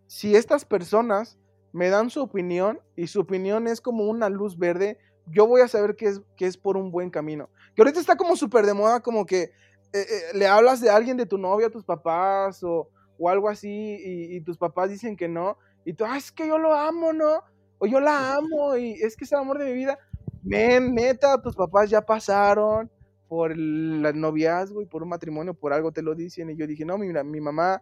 si 0.08 0.36
estas 0.36 0.64
personas 0.64 1.38
me 1.74 1.90
dan 1.90 2.10
su 2.10 2.22
opinión 2.22 2.80
y 2.96 3.08
su 3.08 3.20
opinión 3.20 3.68
es 3.68 3.82
como 3.82 4.06
una 4.06 4.30
luz 4.30 4.58
verde, 4.58 5.00
yo 5.28 5.48
voy 5.48 5.62
a 5.62 5.68
saber 5.68 5.96
que 5.96 6.08
es, 6.08 6.22
que 6.36 6.46
es 6.46 6.58
por 6.58 6.78
un 6.78 6.92
buen 6.92 7.10
camino. 7.10 7.50
Que 7.76 7.82
ahorita 7.82 8.00
está 8.00 8.16
como 8.16 8.36
súper 8.36 8.66
de 8.66 8.74
moda, 8.74 9.00
como 9.02 9.26
que 9.26 9.44
eh, 9.44 9.52
eh, 9.94 10.06
le 10.34 10.48
hablas 10.48 10.82
de 10.82 10.90
alguien 10.90 11.18
de 11.18 11.26
tu 11.26 11.38
novia 11.38 11.68
a 11.68 11.72
tus 11.72 11.84
papás 11.84 12.64
o, 12.64 12.90
o 13.18 13.30
algo 13.30 13.50
así 13.50 13.98
y, 14.04 14.42
tus 14.42 14.58
papás 14.58 14.90
dicen 14.90 15.16
que 15.16 15.28
no 15.28 15.58
y 15.86 15.94
tú, 15.94 16.06
ah, 16.06 16.18
es 16.18 16.32
que 16.32 16.48
yo 16.48 16.58
lo 16.58 16.74
amo, 16.74 17.14
¿no? 17.14 17.42
O 17.78 17.86
yo 17.86 18.00
la 18.00 18.36
amo 18.36 18.78
y 18.78 18.94
es 18.94 19.16
que 19.16 19.26
es 19.26 19.32
el 19.34 19.40
amor 19.40 19.60
de 19.60 19.66
mi 19.66 19.74
vida. 19.74 20.00
Men, 20.42 20.94
neta, 20.94 21.42
tus 21.42 21.56
papás 21.56 21.90
ya 21.90 22.02
pasaron 22.02 22.90
por 23.28 23.52
el, 23.52 24.02
noviazgo 24.16 24.82
y 24.82 24.86
por 24.86 25.04
un 25.04 25.10
matrimonio, 25.10 25.54
por 25.54 25.74
algo 25.74 25.92
te 25.92 26.02
lo 26.02 26.16
dicen. 26.16 26.50
Y 26.50 26.56
yo 26.56 26.68
dije, 26.68 26.86
no, 26.86 26.98
mira, 26.98 27.24
mi 27.24 27.42
mamá, 27.42 27.82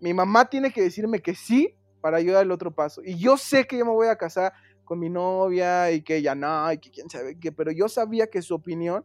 mi 0.00 0.14
mamá 0.14 0.48
tiene 0.48 0.72
que 0.72 0.82
decirme 0.82 1.20
que 1.20 1.34
sí 1.34 1.74
para 2.00 2.20
yo 2.20 2.32
dar 2.32 2.44
el 2.44 2.52
otro 2.52 2.72
paso. 2.72 3.02
Y 3.04 3.18
yo 3.18 3.36
sé 3.36 3.66
que 3.66 3.78
yo 3.78 3.84
me 3.84 3.90
voy 3.90 4.06
a 4.06 4.16
casar 4.16 4.52
con 4.86 4.98
mi 4.98 5.10
novia 5.10 5.90
y 5.90 6.00
que 6.00 6.16
ella 6.16 6.34
no, 6.34 6.72
y 6.72 6.78
que 6.78 6.90
quién 6.90 7.10
sabe 7.10 7.38
qué, 7.38 7.52
pero 7.52 7.70
yo 7.70 7.90
sabía 7.90 8.28
que 8.28 8.40
su 8.40 8.54
opinión 8.54 9.04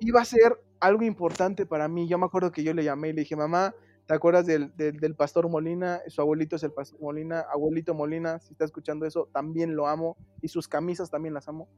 iba 0.00 0.20
a 0.20 0.24
ser 0.24 0.60
algo 0.80 1.04
importante 1.04 1.66
para 1.66 1.86
mí. 1.86 2.08
Yo 2.08 2.18
me 2.18 2.26
acuerdo 2.26 2.50
que 2.50 2.64
yo 2.64 2.74
le 2.74 2.82
llamé 2.82 3.10
y 3.10 3.12
le 3.12 3.20
dije, 3.20 3.36
mamá, 3.36 3.74
¿te 4.06 4.14
acuerdas 4.14 4.46
del, 4.46 4.74
del, 4.76 5.14
pastor 5.14 5.48
Molina? 5.48 6.00
Su 6.08 6.20
abuelito 6.20 6.56
es 6.56 6.62
el 6.62 6.72
pastor 6.72 7.00
Molina. 7.00 7.40
Abuelito 7.52 7.94
Molina, 7.94 8.38
si 8.40 8.52
está 8.52 8.64
escuchando 8.64 9.06
eso, 9.06 9.28
también 9.32 9.76
lo 9.76 9.86
amo. 9.86 10.16
Y 10.42 10.48
sus 10.48 10.66
camisas 10.66 11.10
también 11.10 11.34
las 11.34 11.48
amo. 11.48 11.68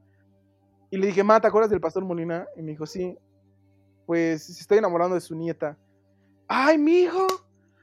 Y 0.89 0.97
le 0.97 1.07
dije, 1.07 1.23
mamá, 1.23 1.41
¿te 1.41 1.47
acuerdas 1.47 1.69
del 1.69 1.81
pastor 1.81 2.03
Molina? 2.03 2.47
Y 2.55 2.61
me 2.61 2.71
dijo, 2.71 2.85
sí. 2.85 3.17
Pues 4.05 4.49
estoy 4.49 4.77
enamorando 4.77 5.15
de 5.15 5.21
su 5.21 5.35
nieta. 5.35 5.77
Ay, 6.47 6.77
mi 6.77 7.01
hijo, 7.01 7.27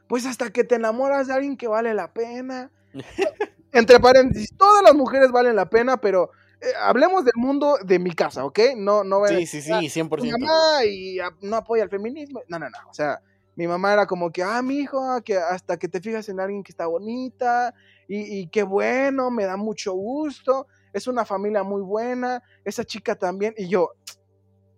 pues 0.09 0.27
hasta 0.27 0.51
que 0.51 0.65
te 0.65 0.75
enamoras 0.75 1.29
de 1.29 1.35
alguien 1.35 1.57
que 1.57 1.69
vale 1.69 1.95
la 1.95 2.13
pena. 2.13 2.71
Entre 3.73 4.01
paréntesis, 4.01 4.55
todas 4.57 4.83
las 4.83 4.95
mujeres 4.95 5.31
valen 5.31 5.57
la 5.57 5.69
pena, 5.69 5.99
pero 5.99 6.31
eh, 6.61 6.67
hablemos 6.81 7.25
del 7.25 7.35
mundo 7.37 7.79
de 7.85 7.99
mi 7.99 8.13
casa, 8.13 8.45
¿ok? 8.45 8.59
No, 8.77 9.05
no 9.05 9.27
Sí, 9.27 9.47
sí, 9.47 9.63
sí, 9.63 9.71
100%. 9.71 10.23
Mi 10.23 10.31
mamá 10.31 10.85
y 10.85 11.19
no 11.43 11.57
apoya 11.57 11.85
el 11.85 11.91
feminismo. 11.91 12.41
No, 12.49 12.59
no, 12.59 12.69
no. 12.69 12.79
O 12.89 12.95
sea, 12.95 13.21
mi 13.55 13.67
mamá 13.67 13.93
era 13.93 14.07
como 14.07 14.31
que, 14.31 14.43
ah, 14.43 14.63
mi 14.63 14.79
hijo, 14.79 15.21
que 15.25 15.37
hasta 15.37 15.77
que 15.77 15.89
te 15.89 16.01
fijas 16.01 16.29
en 16.29 16.41
alguien 16.41 16.63
que 16.63 16.73
está 16.73 16.87
bonita 16.87 17.75
y, 18.07 18.41
y 18.41 18.49
qué 18.49 18.63
bueno, 18.63 19.31
me 19.31 19.45
da 19.45 19.57
mucho 19.57 19.93
gusto. 19.93 20.67
Es 20.93 21.07
una 21.07 21.25
familia 21.25 21.63
muy 21.63 21.83
buena. 21.83 22.43
Esa 22.65 22.85
chica 22.85 23.15
también. 23.15 23.55
Y 23.57 23.69
yo, 23.69 23.93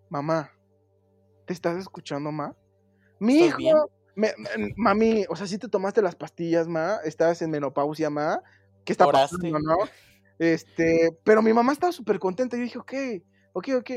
mamá, 0.08 0.50
¿te 1.46 1.52
estás 1.52 1.78
escuchando, 1.78 2.30
ma? 2.32 2.54
Mi 3.18 3.46
hijo, 3.46 3.90
mami, 4.76 5.24
o 5.28 5.36
sea, 5.36 5.46
si 5.46 5.58
te 5.58 5.68
tomaste 5.68 6.02
las 6.02 6.16
pastillas, 6.16 6.68
ma, 6.68 6.98
estás 7.04 7.42
en 7.42 7.50
menopausia, 7.50 8.10
ma. 8.10 8.42
¿Qué 8.84 8.92
está 8.92 9.10
pasando, 9.10 9.58
no? 9.58 9.76
Este, 10.38 11.16
pero 11.22 11.42
mi 11.42 11.52
mamá 11.52 11.72
estaba 11.72 11.92
súper 11.92 12.18
contenta. 12.18 12.56
Yo 12.56 12.62
dije, 12.62 12.78
ok, 12.78 12.92
ok, 13.52 13.68
ok. 13.78 13.90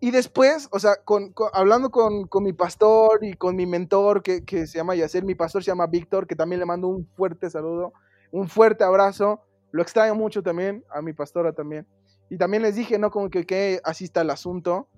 Y 0.00 0.10
después, 0.10 0.68
o 0.72 0.78
sea, 0.78 0.96
con, 1.04 1.32
hablando 1.52 1.90
con, 1.90 2.26
con, 2.26 2.42
mi 2.42 2.52
pastor 2.52 3.24
y 3.24 3.34
con 3.34 3.56
mi 3.56 3.64
mentor, 3.64 4.22
que, 4.22 4.44
que 4.44 4.66
se 4.66 4.78
llama 4.78 4.96
Yacer, 4.96 5.24
mi 5.24 5.34
pastor 5.34 5.62
se 5.62 5.70
llama 5.70 5.86
Víctor, 5.86 6.26
que 6.26 6.36
también 6.36 6.60
le 6.60 6.66
mando 6.66 6.88
un 6.88 7.06
fuerte 7.16 7.48
saludo, 7.48 7.92
un 8.32 8.48
fuerte 8.48 8.84
abrazo. 8.84 9.40
Lo 9.70 9.82
extraño 9.82 10.14
mucho 10.14 10.42
también, 10.42 10.84
a 10.90 11.00
mi 11.00 11.12
pastora 11.12 11.52
también. 11.52 11.86
Y 12.28 12.36
también 12.36 12.62
les 12.62 12.74
dije, 12.74 12.98
¿no? 12.98 13.10
Como 13.10 13.30
que, 13.30 13.46
que 13.46 13.80
así 13.84 14.04
está 14.04 14.22
el 14.22 14.30
asunto. 14.30 14.88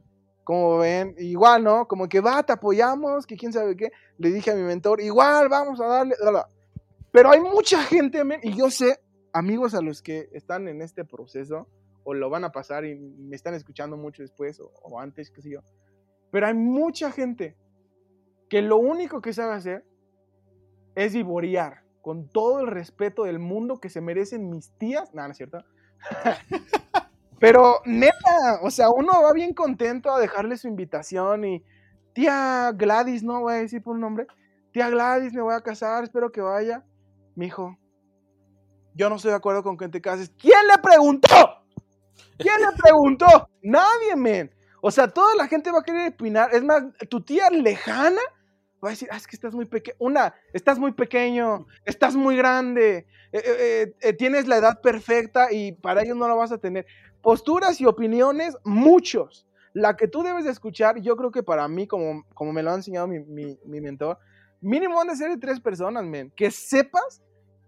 Como 0.45 0.79
ven, 0.79 1.15
igual, 1.19 1.63
¿no? 1.63 1.87
Como 1.87 2.09
que 2.09 2.21
va, 2.21 2.43
te 2.43 2.53
apoyamos, 2.53 3.27
que 3.27 3.37
quién 3.37 3.53
sabe 3.53 3.77
qué. 3.77 3.91
Le 4.19 4.31
dije 4.31 4.51
a 4.51 4.55
mi 4.55 4.63
mentor, 4.63 5.01
igual, 5.01 5.49
vamos 5.49 5.81
a 5.81 5.87
darle. 5.87 6.15
Pero 7.11 7.31
hay 7.31 7.41
mucha 7.41 7.83
gente, 7.83 8.23
y 8.43 8.57
yo 8.57 8.71
sé, 8.71 9.01
amigos 9.37 9.75
a 9.75 9.83
los 9.83 10.01
que 10.01 10.31
están 10.33 10.67
en 10.67 10.81
este 10.81 11.05
proceso 11.05 11.69
o 12.05 12.15
lo 12.15 12.31
van 12.31 12.45
a 12.45 12.53
pasar 12.53 12.87
y 12.87 12.95
me 12.95 13.37
están 13.37 13.53
escuchando 13.53 13.99
mucho 13.99 14.23
después 14.23 14.59
o, 14.61 14.99
antes, 14.99 15.31
qué 15.31 15.43
sé 15.43 15.51
yo. 15.51 15.61
Pero 16.31 16.47
hay 16.47 16.55
mucha 16.55 17.11
gente 17.13 17.55
que 18.49 18.63
lo 18.63 18.79
único 18.79 19.21
que 19.21 19.35
sabe 19.35 19.53
hacer 19.53 19.85
es 20.95 21.13
vivorear 21.13 21.83
con 22.01 22.29
todo 22.29 22.61
el 22.61 22.69
respeto 22.69 23.25
del 23.25 23.39
mundo 23.39 23.79
que 23.79 23.91
se 23.91 24.01
merecen 24.01 24.49
mis 24.49 24.71
tías. 24.79 25.13
No, 25.13 25.23
no 25.23 25.33
es 25.33 25.37
cierto. 25.37 25.63
Pero 27.39 27.83
neta, 27.85 28.61
o 28.63 28.71
sea, 28.71 28.89
uno 28.89 29.23
va 29.23 29.35
bien 29.35 29.53
contento 29.53 30.11
a 30.11 30.19
dejarle 30.19 30.57
su 30.57 30.69
invitación 30.69 31.45
y 31.45 31.65
tía 32.15 32.73
Gladys, 32.75 33.23
no 33.23 33.43
voy 33.43 33.53
a 33.53 33.57
decir 33.57 33.83
por 33.83 33.97
un 33.97 34.01
nombre, 34.01 34.27
tía 34.73 34.89
Gladys, 34.89 35.35
me 35.35 35.43
voy 35.43 35.55
a 35.55 35.61
casar, 35.61 36.05
espero 36.05 36.33
que 36.33 36.41
vaya. 36.41 36.83
Mi 37.35 37.47
hijo, 37.47 37.77
yo 38.97 39.09
no 39.11 39.17
estoy 39.17 39.31
de 39.31 39.37
acuerdo 39.37 39.63
con 39.63 39.77
que 39.77 39.89
te 39.89 40.01
cases. 40.01 40.33
¿Quién 40.39 40.67
le 40.67 40.79
preguntó? 40.83 41.29
¿Quién 42.39 42.61
le 42.61 42.77
preguntó? 42.83 43.27
Nadie, 43.63 44.17
men. 44.17 44.51
O 44.81 44.91
sea, 44.91 45.09
toda 45.09 45.35
la 45.37 45.47
gente 45.47 45.71
va 45.71 45.81
a 45.81 45.83
querer 45.83 46.13
opinar. 46.13 46.55
Es 46.55 46.65
más, 46.65 46.83
tu 47.09 47.21
tía 47.21 47.51
lejana 47.51 48.21
va 48.83 48.89
a 48.89 48.93
decir, 48.93 49.09
ah, 49.11 49.17
es 49.17 49.27
que 49.27 49.37
estás 49.37 49.55
muy 49.55 49.67
pequeño. 49.67 49.97
Una, 49.99 50.35
estás 50.53 50.79
muy 50.79 50.93
pequeño, 50.93 51.67
estás 51.85 52.17
muy 52.17 52.37
grande, 52.37 53.07
eh, 53.33 53.43
eh, 53.45 53.95
eh, 54.01 54.13
tienes 54.13 54.47
la 54.47 54.57
edad 54.57 54.81
perfecta 54.81 55.53
y 55.53 55.73
para 55.73 56.03
ellos 56.03 56.17
no 56.17 56.29
la 56.29 56.35
vas 56.35 56.53
a 56.53 56.59
tener. 56.59 56.87
Posturas 57.23 57.81
y 57.81 57.87
opiniones, 57.87 58.57
muchos. 58.65 59.47
La 59.73 59.97
que 59.97 60.09
tú 60.09 60.23
debes 60.23 60.45
de 60.45 60.53
escuchar, 60.53 61.01
yo 61.01 61.17
creo 61.17 61.31
que 61.31 61.43
para 61.43 61.69
mí, 61.69 61.87
como, 61.87 62.25
como 62.35 62.53
me 62.53 62.63
lo 62.63 62.71
ha 62.71 62.75
enseñado 62.75 63.07
mi, 63.07 63.19
mi, 63.21 63.81
mentor, 63.81 64.19
mínimo 64.61 64.97
van 64.97 65.11
a 65.11 65.17
ser 65.17 65.31
de 65.31 65.37
tres 65.37 65.61
personas, 65.61 66.05
men. 66.05 66.33
Que 66.35 66.51
sepas 66.51 67.23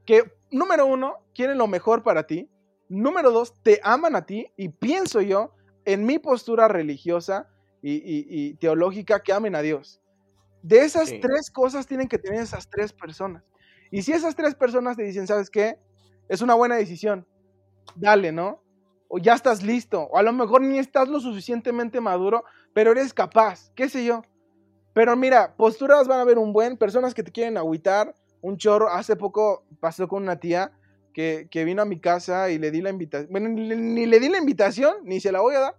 que, 0.09 0.33
número 0.51 0.87
uno, 0.87 1.19
quieren 1.35 1.59
lo 1.59 1.67
mejor 1.67 2.03
para 2.03 2.27
ti. 2.27 2.49
Número 2.89 3.31
dos, 3.31 3.53
te 3.63 3.79
aman 3.85 4.17
a 4.17 4.25
ti. 4.25 4.51
Y 4.57 4.71
pienso 4.71 5.21
yo, 5.21 5.53
en 5.85 6.07
mi 6.07 6.19
postura 6.19 6.67
religiosa 6.67 7.47
y, 7.83 8.55
teológica, 8.55 9.23
que 9.23 9.35
amen 9.35 9.55
a 9.55 9.61
Dios. 9.61 10.01
De 10.63 10.79
esas 10.79 11.13
tres 11.21 11.51
cosas 11.51 11.87
tienen 11.87 12.09
que 12.09 12.17
tener 12.17 12.41
esas 12.41 12.71
tres 12.71 12.91
personas. 12.91 13.45
Y 13.91 14.01
si 14.01 14.13
esas 14.13 14.35
tres 14.35 14.55
personas 14.55 14.97
te 14.97 15.03
dicen, 15.03 15.27
¿sabes 15.27 15.51
qué? 15.51 15.79
Es 16.31 16.41
una 16.41 16.55
buena 16.55 16.77
decisión. 16.77 17.27
Dale, 17.95 18.33
¿no? 18.33 18.63
O 19.09 19.19
ya 19.19 19.35
estás 19.35 19.63
listo. 19.63 20.05
O 20.05 20.17
a 20.17 20.23
lo 20.23 20.33
mejor 20.33 20.63
ni 20.63 20.79
estás 20.79 21.11
lo 21.11 21.21
suficientemente 21.21 22.01
maduro, 22.01 22.45
pero 22.73 22.93
eres 22.93 23.13
capaz. 23.13 23.71
¿Qué 23.75 23.91
sé 23.91 24.07
yo? 24.07 24.23
Pero 24.95 25.15
mira, 25.17 25.55
posturas 25.55 26.09
van 26.09 26.21
a 26.21 26.23
haber 26.23 26.39
un 26.39 26.55
buen, 26.55 26.79
personas 26.79 27.13
que 27.13 27.23
te 27.23 27.31
quieren 27.31 27.59
agüitar, 27.59 28.15
un 28.41 28.57
chorro. 28.57 28.89
Hace 28.89 29.17
poco 29.17 29.65
pasó 29.81 30.09
con 30.09 30.23
una 30.23 30.41
tía 30.41 30.73
que, 31.13 31.65
vino 31.65 31.83
a 31.83 31.85
mi 31.85 31.99
casa 31.99 32.51
y 32.51 32.59
le 32.59 32.71
di 32.71 32.81
la 32.81 32.91
invitación. 32.91 33.31
Bueno, 33.31 33.49
ni, 33.49 34.07
le 34.07 34.21
di 34.21 34.29
la 34.29 34.39
invitación, 34.39 34.97
ni 35.05 35.21
se 35.21 35.33
la 35.33 35.41
voy 35.41 35.55
a 35.57 35.61
dar. 35.61 35.77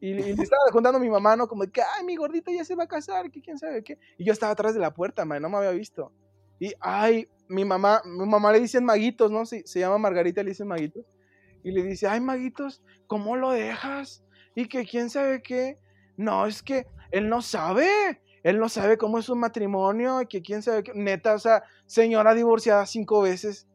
Y, 0.00 0.14
le 0.14 0.30
estaba 0.30 0.62
contando 0.72 0.98
a 0.98 1.00
mi 1.00 1.10
mamá, 1.10 1.36
¿no? 1.36 1.46
Como 1.48 1.64
que, 1.64 1.82
ay, 1.82 2.04
mi 2.04 2.16
gordita 2.16 2.50
ya 2.52 2.64
se 2.64 2.74
va 2.74 2.84
a 2.84 2.88
casar, 2.88 3.30
que 3.30 3.40
quién 3.40 3.58
sabe 3.58 3.82
qué. 3.82 3.98
Y 4.18 4.24
yo 4.24 4.32
estaba 4.32 4.52
atrás 4.52 4.74
de 4.74 4.80
la 4.80 4.92
puerta, 4.92 5.24
man, 5.24 5.42
no 5.42 5.48
me 5.48 5.58
había 5.58 5.70
visto. 5.70 6.12
Y, 6.58 6.72
ay, 6.80 7.28
mi 7.48 7.64
mamá, 7.64 8.02
mi 8.04 8.26
mamá 8.26 8.52
le 8.52 8.60
dicen 8.60 8.84
maguitos, 8.84 9.30
¿no? 9.30 9.46
Se, 9.46 9.66
se 9.66 9.80
llama 9.80 9.98
Margarita, 9.98 10.42
le 10.42 10.50
dicen 10.50 10.68
maguitos. 10.68 11.04
Y 11.62 11.72
le 11.72 11.82
dice, 11.82 12.06
ay, 12.06 12.20
maguitos, 12.20 12.82
¿cómo 13.06 13.36
lo 13.36 13.50
dejas? 13.50 14.24
Y 14.54 14.66
que 14.68 14.84
quién 14.84 15.10
sabe 15.10 15.42
qué. 15.42 15.78
No, 16.16 16.46
es 16.46 16.62
que 16.62 16.86
él 17.10 17.28
no 17.28 17.42
sabe. 17.42 18.20
Él 18.42 18.58
no 18.58 18.68
sabe 18.68 18.96
cómo 18.96 19.18
es 19.18 19.28
un 19.28 19.40
matrimonio, 19.40 20.20
que 20.28 20.42
quién 20.42 20.62
sabe 20.62 20.82
qué. 20.82 20.92
Neta, 20.94 21.34
o 21.34 21.38
sea, 21.38 21.62
señora 21.86 22.34
divorciada 22.34 22.86
cinco 22.86 23.22
veces. 23.22 23.66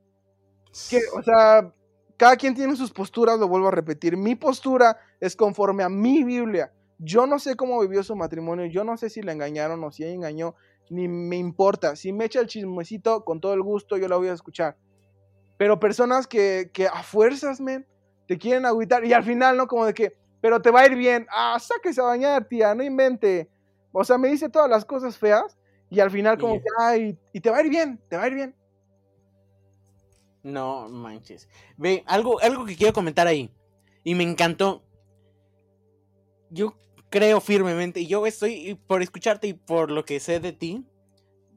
Que, 0.90 1.00
o 1.16 1.22
sea, 1.22 1.72
cada 2.18 2.36
quien 2.36 2.56
tiene 2.56 2.76
sus 2.76 2.92
posturas, 2.92 3.40
lo 3.40 3.48
vuelvo 3.48 3.68
a 3.68 3.72
repetir. 3.72 4.18
Mi 4.18 4.36
postura 4.36 4.98
es 5.20 5.36
conforme 5.36 5.84
a 5.84 5.90
mi 5.90 6.24
Biblia. 6.24 6.72
Yo 6.98 7.28
no 7.28 7.40
sé 7.40 7.56
cómo 7.56 7.80
vivió 7.82 8.04
su 8.04 8.16
matrimonio, 8.16 8.66
yo 8.66 8.84
no 8.84 8.96
sé 8.98 9.10
si 9.10 9.22
le 9.22 9.34
engañaron 9.34 9.84
o 9.84 9.92
si 9.92 10.04
ella 10.04 10.14
engañó, 10.14 10.56
ni 10.90 11.08
me 11.08 11.36
importa. 11.36 11.96
Si 11.96 12.14
me 12.14 12.26
echa 12.26 12.40
el 12.40 12.48
chismecito, 12.48 13.24
con 13.26 13.42
todo 13.42 13.54
el 13.54 13.62
gusto 13.62 13.98
yo 13.98 14.08
la 14.08 14.16
voy 14.16 14.30
a 14.30 14.34
escuchar. 14.34 14.78
Pero 15.58 15.80
personas 15.80 16.26
que, 16.26 16.72
que 16.74 16.88
a 16.88 17.04
fuerzas, 17.04 17.60
men, 17.60 17.86
te 18.28 18.38
quieren 18.38 18.66
agüitar 18.66 19.06
y 19.06 19.14
al 19.14 19.24
final, 19.24 19.58
¿no? 19.58 19.68
Como 19.68 19.86
de 19.86 19.94
que, 19.94 20.14
pero 20.42 20.62
te 20.62 20.72
va 20.72 20.82
a 20.82 20.86
ir 20.86 20.96
bien. 20.96 21.28
Ah, 21.30 21.58
sáquese 21.60 22.02
a 22.02 22.06
bañar, 22.06 22.48
tía, 22.48 22.74
no 22.76 22.84
invente. 22.84 23.50
O 23.98 24.04
sea, 24.04 24.18
me 24.18 24.28
dice 24.28 24.50
todas 24.50 24.70
las 24.70 24.84
cosas 24.84 25.18
feas 25.18 25.58
y 25.90 26.02
al 26.02 26.12
final 26.12 26.38
como 26.38 26.56
que, 26.56 26.68
ay, 26.78 27.18
y 27.32 27.40
te 27.40 27.50
va 27.50 27.60
a 27.60 27.64
ir 27.64 27.70
bien, 27.70 27.98
te 28.10 28.18
va 28.18 28.24
a 28.24 28.28
ir 28.28 28.34
bien. 28.34 28.54
No 30.44 30.90
manches. 30.90 31.48
Ve, 31.78 32.04
algo, 32.06 32.42
algo 32.42 32.66
que 32.66 32.76
quiero 32.76 32.92
comentar 32.92 33.26
ahí. 33.26 33.50
Y 34.04 34.14
me 34.14 34.24
encantó. 34.24 34.84
Yo 36.50 36.78
creo 37.10 37.40
firmemente, 37.40 38.02
y 38.02 38.08
yo 38.08 38.26
estoy, 38.26 38.76
por 38.86 39.02
escucharte 39.02 39.48
y 39.48 39.54
por 39.54 39.90
lo 39.90 40.04
que 40.04 40.20
sé 40.20 40.42
de 40.42 40.52
ti, 40.52 40.86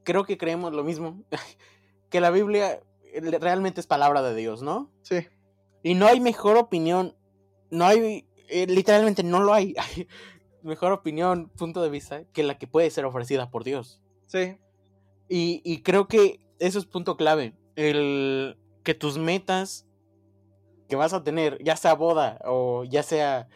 creo 0.05 0.23
que 0.25 0.39
creemos 0.39 0.73
lo 0.73 0.85
mismo. 0.85 1.25
que 2.09 2.21
la 2.21 2.31
Biblia 2.31 2.81
realmente 3.41 3.81
es 3.81 3.89
palabra 3.89 4.23
de 4.23 4.37
Dios, 4.37 4.63
¿no? 4.63 4.93
Sí. 5.03 5.27
Y 5.83 5.95
no 5.95 6.07
hay 6.07 6.21
mejor 6.21 6.57
opinión. 6.57 7.17
No 7.73 7.85
hay, 7.85 8.29
eh, 8.49 8.69
literalmente 8.69 9.25
no 9.25 9.41
lo 9.41 9.53
hay. 9.55 9.75
mejor 10.63 10.93
opinión, 10.93 11.49
punto 11.57 11.83
de 11.83 11.91
vista, 11.91 12.25
que 12.33 12.43
la 12.43 12.59
que 12.59 12.67
puede 12.67 12.91
ser 12.91 13.05
ofrecida 13.05 13.51
por 13.51 13.65
Dios. 13.65 14.01
Sí. 14.27 14.59
Y, 15.29 15.83
creo 15.83 16.09
que 16.09 16.41
eso 16.59 16.79
es 16.79 16.87
punto 16.87 17.17
clave. 17.17 17.55
El 17.77 18.57
que 18.83 18.95
tus 18.95 19.19
metas 19.19 19.87
que 20.89 20.97
vas 20.97 21.13
a 21.13 21.23
tener, 21.23 21.63
ya 21.63 21.77
sea 21.77 21.95
boda 21.95 22.41
o 22.45 22.85
ya 22.85 23.03
sea 23.03 23.49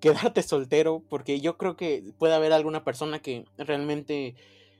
quedarte 0.00 0.42
soltero, 0.42 1.04
porque 1.08 1.40
yo 1.40 1.56
creo 1.56 1.76
que 1.76 2.12
puede 2.18 2.34
haber 2.34 2.52
alguna 2.52 2.84
persona 2.84 3.20
que 3.20 3.44
realmente 3.58 4.34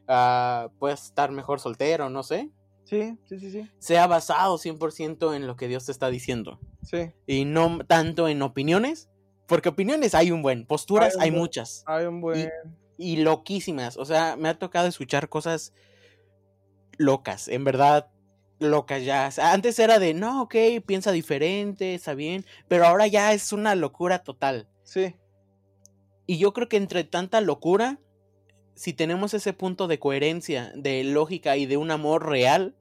uh, 0.09 0.71
pueda 0.79 0.95
estar 0.95 1.31
mejor 1.31 1.61
soltero, 1.61 2.11
no 2.11 2.23
sé. 2.23 2.51
Sí, 2.85 3.17
sí, 3.27 3.39
sí, 3.39 3.51
sí. 3.53 3.71
Sea 3.79 4.09
basado 4.09 4.59
100% 4.59 5.37
en 5.37 5.47
lo 5.47 5.55
que 5.57 5.69
Dios 5.69 5.87
te 5.87 5.93
está 5.93 6.11
diciendo. 6.11 6.59
Sí. 6.83 7.13
Y 7.27 7.45
no 7.45 7.79
tanto 7.87 8.27
en 8.27 8.43
opiniones, 8.43 9.10
porque 9.51 9.69
opiniones 9.69 10.15
hay 10.15 10.31
un 10.31 10.43
buen, 10.43 10.65
posturas 10.65 11.17
hay, 11.19 11.33
muchas. 11.33 11.83
Hay 11.87 12.07
un 12.07 12.21
buen. 12.21 12.53
Y, 12.97 13.17
loquísimas. 13.17 13.97
O 13.97 14.05
sea, 14.05 14.37
me 14.37 14.49
ha 14.49 14.57
tocado 14.57 14.87
escuchar 14.87 15.29
cosas 15.29 15.75
locas, 16.99 17.49
en 17.49 17.65
verdad 17.65 18.09
locas 18.61 19.05
ya. 19.05 19.29
Antes 19.53 19.81
era 19.81 19.99
de, 19.99 20.15
no, 20.15 20.43
ok, 20.43 20.55
piensa 20.87 21.11
diferente, 21.11 21.95
está 21.95 22.15
bien, 22.15 22.47
pero 22.69 22.87
ahora 22.87 23.09
ya 23.09 23.33
es 23.33 23.53
una 23.53 23.75
locura 23.75 24.23
total. 24.23 24.69
Sí. 24.85 25.17
Y 26.27 26.39
yo 26.39 26.53
creo 26.53 26.69
que 26.69 26.77
entre 26.77 27.03
tanta 27.03 27.41
locura, 27.41 27.99
si 28.77 28.93
tenemos 28.93 29.35
ese 29.35 29.53
punto 29.53 29.89
de 29.89 29.99
coherencia, 29.99 30.71
de 30.77 31.03
lógica 31.03 31.57
y 31.57 31.67
de 31.67 31.77
un 31.77 31.91
amor 31.91 32.29
real, 32.29 32.77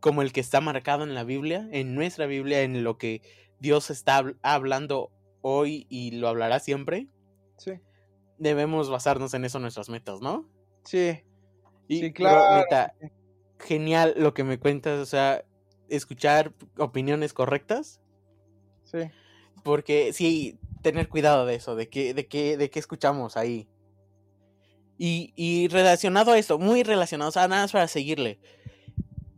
como 0.00 0.22
el 0.22 0.32
que 0.32 0.40
está 0.40 0.62
marcado 0.62 1.04
en 1.04 1.14
la 1.14 1.24
Biblia, 1.24 1.68
en 1.72 1.94
nuestra 1.94 2.24
Biblia, 2.24 2.62
en 2.62 2.84
lo 2.84 2.96
que 2.96 3.20
Dios 3.58 3.90
está 3.90 4.24
hablando 4.40 5.12
hoy 5.42 5.86
y 5.88 6.12
lo 6.12 6.28
hablará 6.28 6.60
siempre, 6.60 7.08
sí. 7.56 7.72
debemos 8.38 8.90
basarnos 8.90 9.34
en 9.34 9.44
eso 9.44 9.58
nuestras 9.58 9.88
metas, 9.88 10.20
¿no? 10.20 10.48
Sí. 10.84 11.22
Y, 11.88 12.00
sí, 12.00 12.12
claro. 12.12 12.66
genial 13.58 14.14
lo 14.16 14.34
que 14.34 14.44
me 14.44 14.58
cuentas, 14.58 15.00
o 15.00 15.06
sea, 15.06 15.44
escuchar 15.88 16.54
opiniones 16.78 17.32
correctas. 17.32 18.00
Sí. 18.84 19.10
Porque 19.62 20.12
sí, 20.12 20.58
tener 20.82 21.08
cuidado 21.08 21.46
de 21.46 21.56
eso, 21.56 21.76
de 21.76 21.88
qué 21.88 22.14
de 22.14 22.26
qué 22.26 22.56
de 22.56 22.70
qué 22.70 22.78
escuchamos 22.78 23.36
ahí. 23.36 23.68
Y, 24.98 25.32
y 25.34 25.68
relacionado 25.68 26.32
a 26.32 26.38
esto, 26.38 26.58
muy 26.58 26.82
relacionado, 26.82 27.30
o 27.30 27.32
sea, 27.32 27.48
nada 27.48 27.62
más 27.62 27.72
para 27.72 27.88
seguirle. 27.88 28.38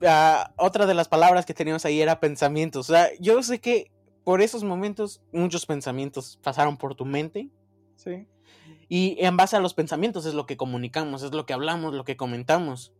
Ah, 0.04 0.52
otra 0.56 0.86
de 0.86 0.94
las 0.94 1.08
palabras 1.08 1.46
que 1.46 1.54
teníamos 1.54 1.84
ahí 1.84 2.00
era 2.00 2.18
pensamientos. 2.18 2.90
O 2.90 2.92
sea, 2.92 3.10
yo 3.20 3.42
sé 3.42 3.60
que 3.60 3.92
por 4.24 4.40
esos 4.40 4.64
momentos 4.64 5.22
muchos 5.32 5.66
pensamientos 5.66 6.38
pasaron 6.42 6.76
por 6.76 6.94
tu 6.94 7.04
mente. 7.04 7.48
Sí. 7.96 8.26
Y 8.88 9.16
en 9.20 9.36
base 9.36 9.56
a 9.56 9.60
los 9.60 9.74
pensamientos 9.74 10.26
es 10.26 10.34
lo 10.34 10.46
que 10.46 10.56
comunicamos, 10.56 11.22
es 11.22 11.32
lo 11.32 11.46
que 11.46 11.54
hablamos, 11.54 11.94
lo 11.94 12.04
que 12.04 12.16
comentamos. 12.16 12.92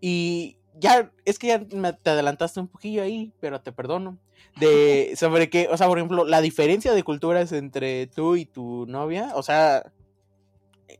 Y 0.00 0.58
ya, 0.74 1.12
es 1.24 1.38
que 1.38 1.48
ya 1.48 1.94
te 1.94 2.10
adelantaste 2.10 2.60
un 2.60 2.68
poquillo 2.68 3.02
ahí, 3.02 3.32
pero 3.40 3.60
te 3.60 3.72
perdono. 3.72 4.18
De 4.58 5.12
sobre 5.16 5.50
qué, 5.50 5.68
o 5.70 5.76
sea, 5.76 5.86
por 5.86 5.98
ejemplo, 5.98 6.24
la 6.24 6.40
diferencia 6.40 6.94
de 6.94 7.02
culturas 7.02 7.52
entre 7.52 8.06
tú 8.06 8.36
y 8.36 8.46
tu 8.46 8.86
novia, 8.86 9.32
o 9.34 9.42
sea, 9.42 9.92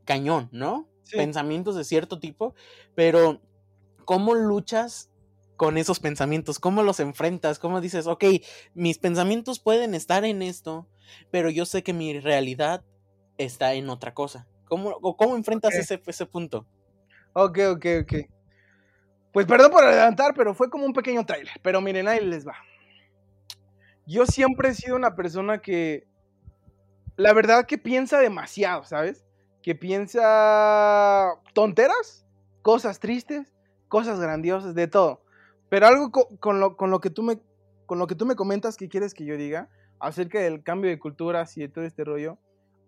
cañón, 0.05 0.49
¿no? 0.53 0.87
Pensamientos 1.11 1.75
de 1.75 1.83
cierto 1.83 2.21
tipo, 2.21 2.55
pero 2.95 3.41
¿cómo 4.05 4.35
luchas 4.35 5.10
con 5.61 5.77
esos 5.77 6.01
pensamientos? 6.01 6.59
¿Cómo 6.59 6.83
los 6.83 7.01
enfrentas? 7.01 7.59
¿Cómo 7.59 7.83
dices, 7.83 8.07
ok, 8.07 8.25
mis 8.73 8.97
pensamientos 8.97 9.61
pueden 9.61 9.95
estar 9.95 10.25
en 10.25 10.41
esto, 10.41 10.89
pero 11.31 11.51
yo 11.51 11.67
sé 11.67 11.83
que 11.83 11.93
mi 11.93 12.19
realidad 12.19 12.83
está 13.37 13.75
en 13.75 13.91
otra 13.91 14.15
cosa? 14.15 14.49
¿Cómo, 14.65 14.99
cómo 15.19 15.37
enfrentas 15.37 15.75
ese, 15.75 16.01
ese 16.07 16.25
punto? 16.25 16.67
Ok, 17.35 17.59
ok, 17.73 17.87
ok. 18.01 18.13
Pues 19.35 19.45
perdón 19.45 19.71
por 19.71 19.85
adelantar, 19.85 20.33
pero 20.35 20.55
fue 20.55 20.71
como 20.71 20.87
un 20.87 20.95
pequeño 20.95 21.27
trailer. 21.27 21.53
Pero 21.61 21.83
miren, 21.83 22.09
ahí 22.09 22.25
les 22.25 22.49
va. 22.49 22.57
Yo 24.07 24.25
siempre 24.25 24.71
he 24.71 24.75
sido 24.75 24.97
una 24.97 25.15
persona 25.15 25.59
que, 25.59 26.09
la 27.17 27.35
verdad 27.35 27.67
que 27.67 27.77
piensa 27.77 28.19
demasiado, 28.19 28.85
¿sabes? 28.85 29.27
Que 29.63 29.75
piensa 29.75 31.35
tonteras, 31.53 32.27
cosas 32.63 32.99
tristes, 32.99 33.53
cosas 33.89 34.19
grandiosas, 34.21 34.75
de 34.75 34.89
todo. 34.89 35.20
Pero 35.71 35.87
algo 35.87 36.11
con, 36.11 36.61
lo, 36.61 36.77
con, 36.77 36.91
lo, 36.91 37.01
que 37.01 37.09
tú 37.09 37.23
me, 37.23 37.41
con 37.87 37.99
lo 37.99 38.07
que 38.07 38.14
tú 38.14 38.27
me 38.27 38.37
comentas 38.37 38.77
que 38.77 38.91
quieres 38.91 39.14
que 39.14 39.25
yo 39.25 39.37
diga 39.39 39.71
acerca 39.99 40.41
del 40.41 40.62
cambio 40.62 40.91
de 40.91 40.99
culturas 40.99 41.57
y 41.57 41.62
de 41.62 41.68
todo 41.68 41.85
este 41.85 42.05
rollo, 42.05 42.39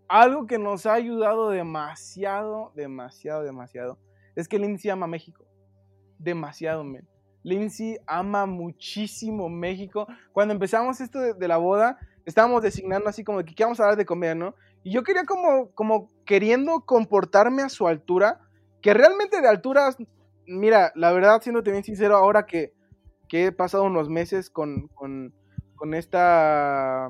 algo 0.09 0.47
que 0.47 0.59
nos 0.59 0.85
ha 0.85 0.93
ayudado 0.93 1.49
demasiado, 1.49 2.73
demasiado, 2.75 3.43
demasiado, 3.43 3.99
es 4.37 4.49
que 4.49 4.59
Lindsay 4.59 4.91
ama 4.91 5.07
México 5.07 5.47
demasiado, 6.23 6.85
men. 6.85 7.07
Lindsay 7.43 7.99
ama 8.07 8.47
muchísimo 8.47 9.49
México. 9.49 10.07
Cuando 10.33 10.55
empezamos 10.55 11.01
esto 11.01 11.19
de, 11.35 11.49
la 11.49 11.57
boda, 11.57 11.99
estábamos 12.25 12.63
designando 12.63 13.09
así 13.09 13.25
como 13.25 13.43
que 13.43 13.65
vamos 13.65 13.81
a 13.81 13.87
dar 13.87 13.97
de 13.97 14.07
comer, 14.07 14.37
¿no? 14.37 14.55
Y 14.85 14.93
yo 14.93 15.03
quería 15.03 15.25
como, 15.25 15.71
como 15.73 16.11
queriendo 16.25 16.81
comportarme 16.87 17.63
a 17.63 17.69
su 17.69 17.89
altura, 17.89 18.41
que 18.81 18.95
realmente 18.95 19.41
de 19.41 19.49
alturas, 19.49 19.97
mira, 20.53 20.93
la 20.95 21.13
verdad, 21.13 21.41
siendo 21.43 21.63
bien 21.63 21.83
sincero, 21.83 22.17
ahora 22.17 22.47
que, 22.47 22.73
que 23.29 23.47
he 23.47 23.53
pasado 23.53 23.85
unos 23.85 24.09
meses 24.09 24.51
con, 24.51 24.89
con, 24.89 25.35
con, 25.75 25.95
esta, 25.95 27.09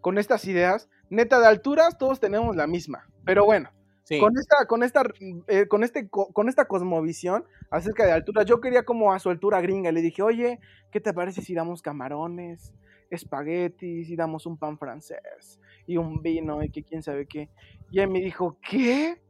con 0.00 0.18
estas 0.18 0.44
ideas, 0.46 0.88
neta, 1.10 1.40
de 1.40 1.46
alturas 1.46 1.98
todos 1.98 2.20
tenemos 2.20 2.56
la 2.56 2.66
misma. 2.66 3.08
Pero 3.24 3.44
bueno, 3.44 3.70
con 4.18 4.38
esta, 4.38 4.66
con 4.66 4.82
esta, 4.82 5.02
eh, 5.48 5.66
con 5.68 5.84
este, 5.84 6.08
con 6.08 6.48
esta 6.48 6.64
cosmovisión 6.66 7.44
acerca 7.70 8.06
de 8.06 8.12
altura, 8.12 8.42
yo 8.42 8.60
quería 8.60 8.84
como 8.84 9.12
a 9.12 9.18
su 9.18 9.28
altura 9.28 9.60
gringa. 9.60 9.92
Le 9.92 10.00
dije, 10.00 10.22
oye, 10.22 10.60
¿qué 10.90 11.00
te 11.00 11.12
parece 11.12 11.42
si 11.42 11.54
damos 11.54 11.82
camarones, 11.82 12.72
espaguetis 13.10 14.08
y 14.08 14.16
damos 14.16 14.46
un 14.46 14.58
pan 14.58 14.78
francés 14.78 15.60
y 15.86 15.96
un 15.98 16.22
vino 16.22 16.62
y 16.62 16.70
que 16.70 16.82
quién 16.82 17.02
sabe 17.02 17.26
qué? 17.26 17.50
Y 17.90 18.00
él 18.00 18.08
me 18.08 18.20
dijo, 18.20 18.56
¿qué? 18.68 19.20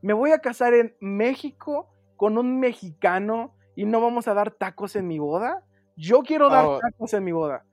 ¿Me 0.00 0.14
voy 0.14 0.32
a 0.32 0.38
casar 0.38 0.72
en 0.72 0.96
México 1.00 1.91
con 2.22 2.38
un 2.38 2.60
mexicano 2.60 3.52
y 3.74 3.84
no 3.84 4.00
vamos 4.00 4.28
a 4.28 4.34
dar 4.34 4.52
tacos 4.52 4.94
en 4.94 5.08
mi 5.08 5.18
boda? 5.18 5.64
Yo 5.96 6.20
quiero 6.20 6.50
dar 6.50 6.66
oh. 6.66 6.78
tacos 6.78 7.12
en 7.14 7.24
mi 7.24 7.32
boda. 7.32 7.64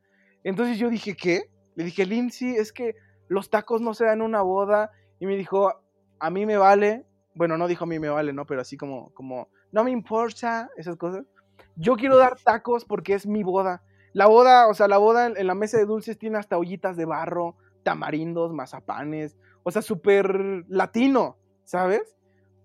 Entonces 0.43 0.79
yo 0.79 0.89
dije, 0.89 1.15
¿qué? 1.15 1.51
Le 1.75 1.83
dije, 1.83 2.03
Lindsay, 2.07 2.55
es 2.55 2.73
que 2.73 2.95
los 3.27 3.51
tacos 3.51 3.79
no 3.79 3.93
se 3.93 4.05
dan 4.05 4.21
en 4.21 4.25
una 4.25 4.41
boda. 4.41 4.89
Y 5.19 5.27
me 5.27 5.37
dijo, 5.37 5.71
a 6.19 6.29
mí 6.31 6.47
me 6.47 6.57
vale, 6.57 7.05
bueno, 7.35 7.59
no 7.59 7.67
dijo 7.67 7.83
a 7.83 7.87
mí 7.87 7.99
me 7.99 8.09
vale, 8.09 8.33
¿no? 8.33 8.47
Pero 8.47 8.61
así 8.61 8.75
como, 8.75 9.13
como, 9.13 9.49
no 9.71 9.83
me 9.83 9.91
importa 9.91 10.71
esas 10.77 10.95
cosas. 10.95 11.27
Yo 11.75 11.95
quiero 11.95 12.17
dar 12.17 12.35
tacos 12.43 12.85
porque 12.85 13.13
es 13.13 13.27
mi 13.27 13.43
boda. 13.43 13.83
La 14.13 14.25
boda, 14.25 14.67
o 14.67 14.73
sea, 14.73 14.87
la 14.87 14.97
boda 14.97 15.27
en, 15.27 15.45
la 15.45 15.53
mesa 15.53 15.77
de 15.77 15.85
dulces 15.85 16.17
tiene 16.17 16.39
hasta 16.39 16.57
ollitas 16.57 16.97
de 16.97 17.05
barro, 17.05 17.55
tamarindos, 17.83 18.51
mazapanes, 18.51 19.37
o 19.61 19.69
sea, 19.69 19.83
súper 19.83 20.65
latino, 20.69 21.37
¿sabes? 21.65 22.17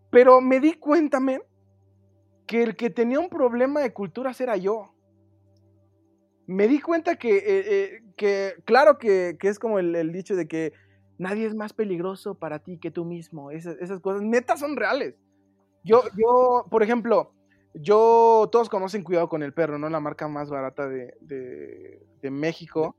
Pero 0.09 0.41
me 0.41 0.61
di 0.61 0.73
cuenta, 0.73 1.21
men, 1.21 1.43
que 2.47 2.63
el 2.63 2.77
que 2.77 2.91
tenía 2.91 3.21
un 3.21 3.29
problema 3.29 3.81
de 3.81 3.93
culturas 3.93 4.41
era 4.41 4.57
yo. 4.57 4.95
Me 6.47 6.69
di 6.69 6.81
cuenta 6.81 7.17
que, 7.17 7.37
eh, 7.37 7.45
eh, 7.47 8.03
que 8.17 8.55
claro 8.65 8.99
que, 8.99 9.37
que, 9.41 9.49
es 9.49 9.59
como 9.59 9.79
el, 9.79 9.95
el 9.97 10.13
dicho 10.13 10.37
de 10.37 10.47
que 10.47 10.73
nadie 11.19 11.47
es 11.47 11.55
más 11.55 11.73
peligroso 11.73 12.35
para 12.35 12.59
ti 12.59 12.79
que 12.79 12.91
tú 12.91 13.05
mismo. 13.05 13.51
Esas, 13.51 14.01
cosas 14.01 14.23
netas 14.23 14.61
son 14.61 14.77
reales. 14.77 15.15
Yo, 15.83 16.03
yo, 16.17 16.67
por 16.71 16.83
ejemplo, 16.83 17.33
yo, 17.75 18.49
todos 18.51 18.69
conocen 18.69 19.03
Cuidado 19.03 19.29
con 19.29 19.43
el 19.43 19.53
Perro, 19.53 19.79
¿no? 19.79 19.89
La 19.89 20.01
marca 20.01 20.29
más 20.29 20.51
barata 20.51 20.89
de, 20.89 21.15
de, 21.21 22.31
México. 22.31 22.97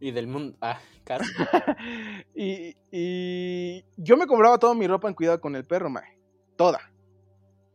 Y 0.00 0.10
del 0.10 0.26
mundo. 0.26 0.56
Ah, 0.60 0.80
caro. 1.04 1.24
y, 2.34 2.74
y, 2.90 3.84
yo 3.96 4.16
me 4.16 4.26
compraba 4.26 4.58
toda 4.58 4.74
mi 4.74 4.86
ropa 4.86 5.08
en 5.08 5.14
Cuidado 5.14 5.40
con 5.40 5.56
el 5.56 5.64
Perro, 5.64 5.90
mae. 5.90 6.18
Toda. 6.56 6.91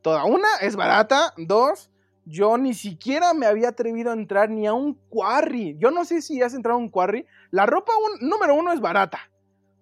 Toda. 0.08 0.24
Una, 0.24 0.48
es 0.62 0.78
barata. 0.78 1.34
Dos, 1.36 1.92
yo 2.24 2.58
ni 2.58 2.74
siquiera 2.74 3.34
me 3.34 3.46
había 3.46 3.68
atrevido 3.68 4.12
a 4.12 4.14
entrar 4.14 4.50
ni 4.50 4.66
a 4.66 4.72
un 4.72 4.94
quarry. 5.10 5.76
Yo 5.80 5.92
no 5.92 6.06
sé 6.06 6.22
si 6.22 6.42
has 6.42 6.54
entrado 6.54 6.78
a 6.78 6.82
un 6.82 6.90
quarry. 6.90 7.26
La 7.52 7.66
ropa, 7.66 7.92
número 8.22 8.56
uno, 8.56 8.72
es 8.72 8.80
barata. 8.80 9.20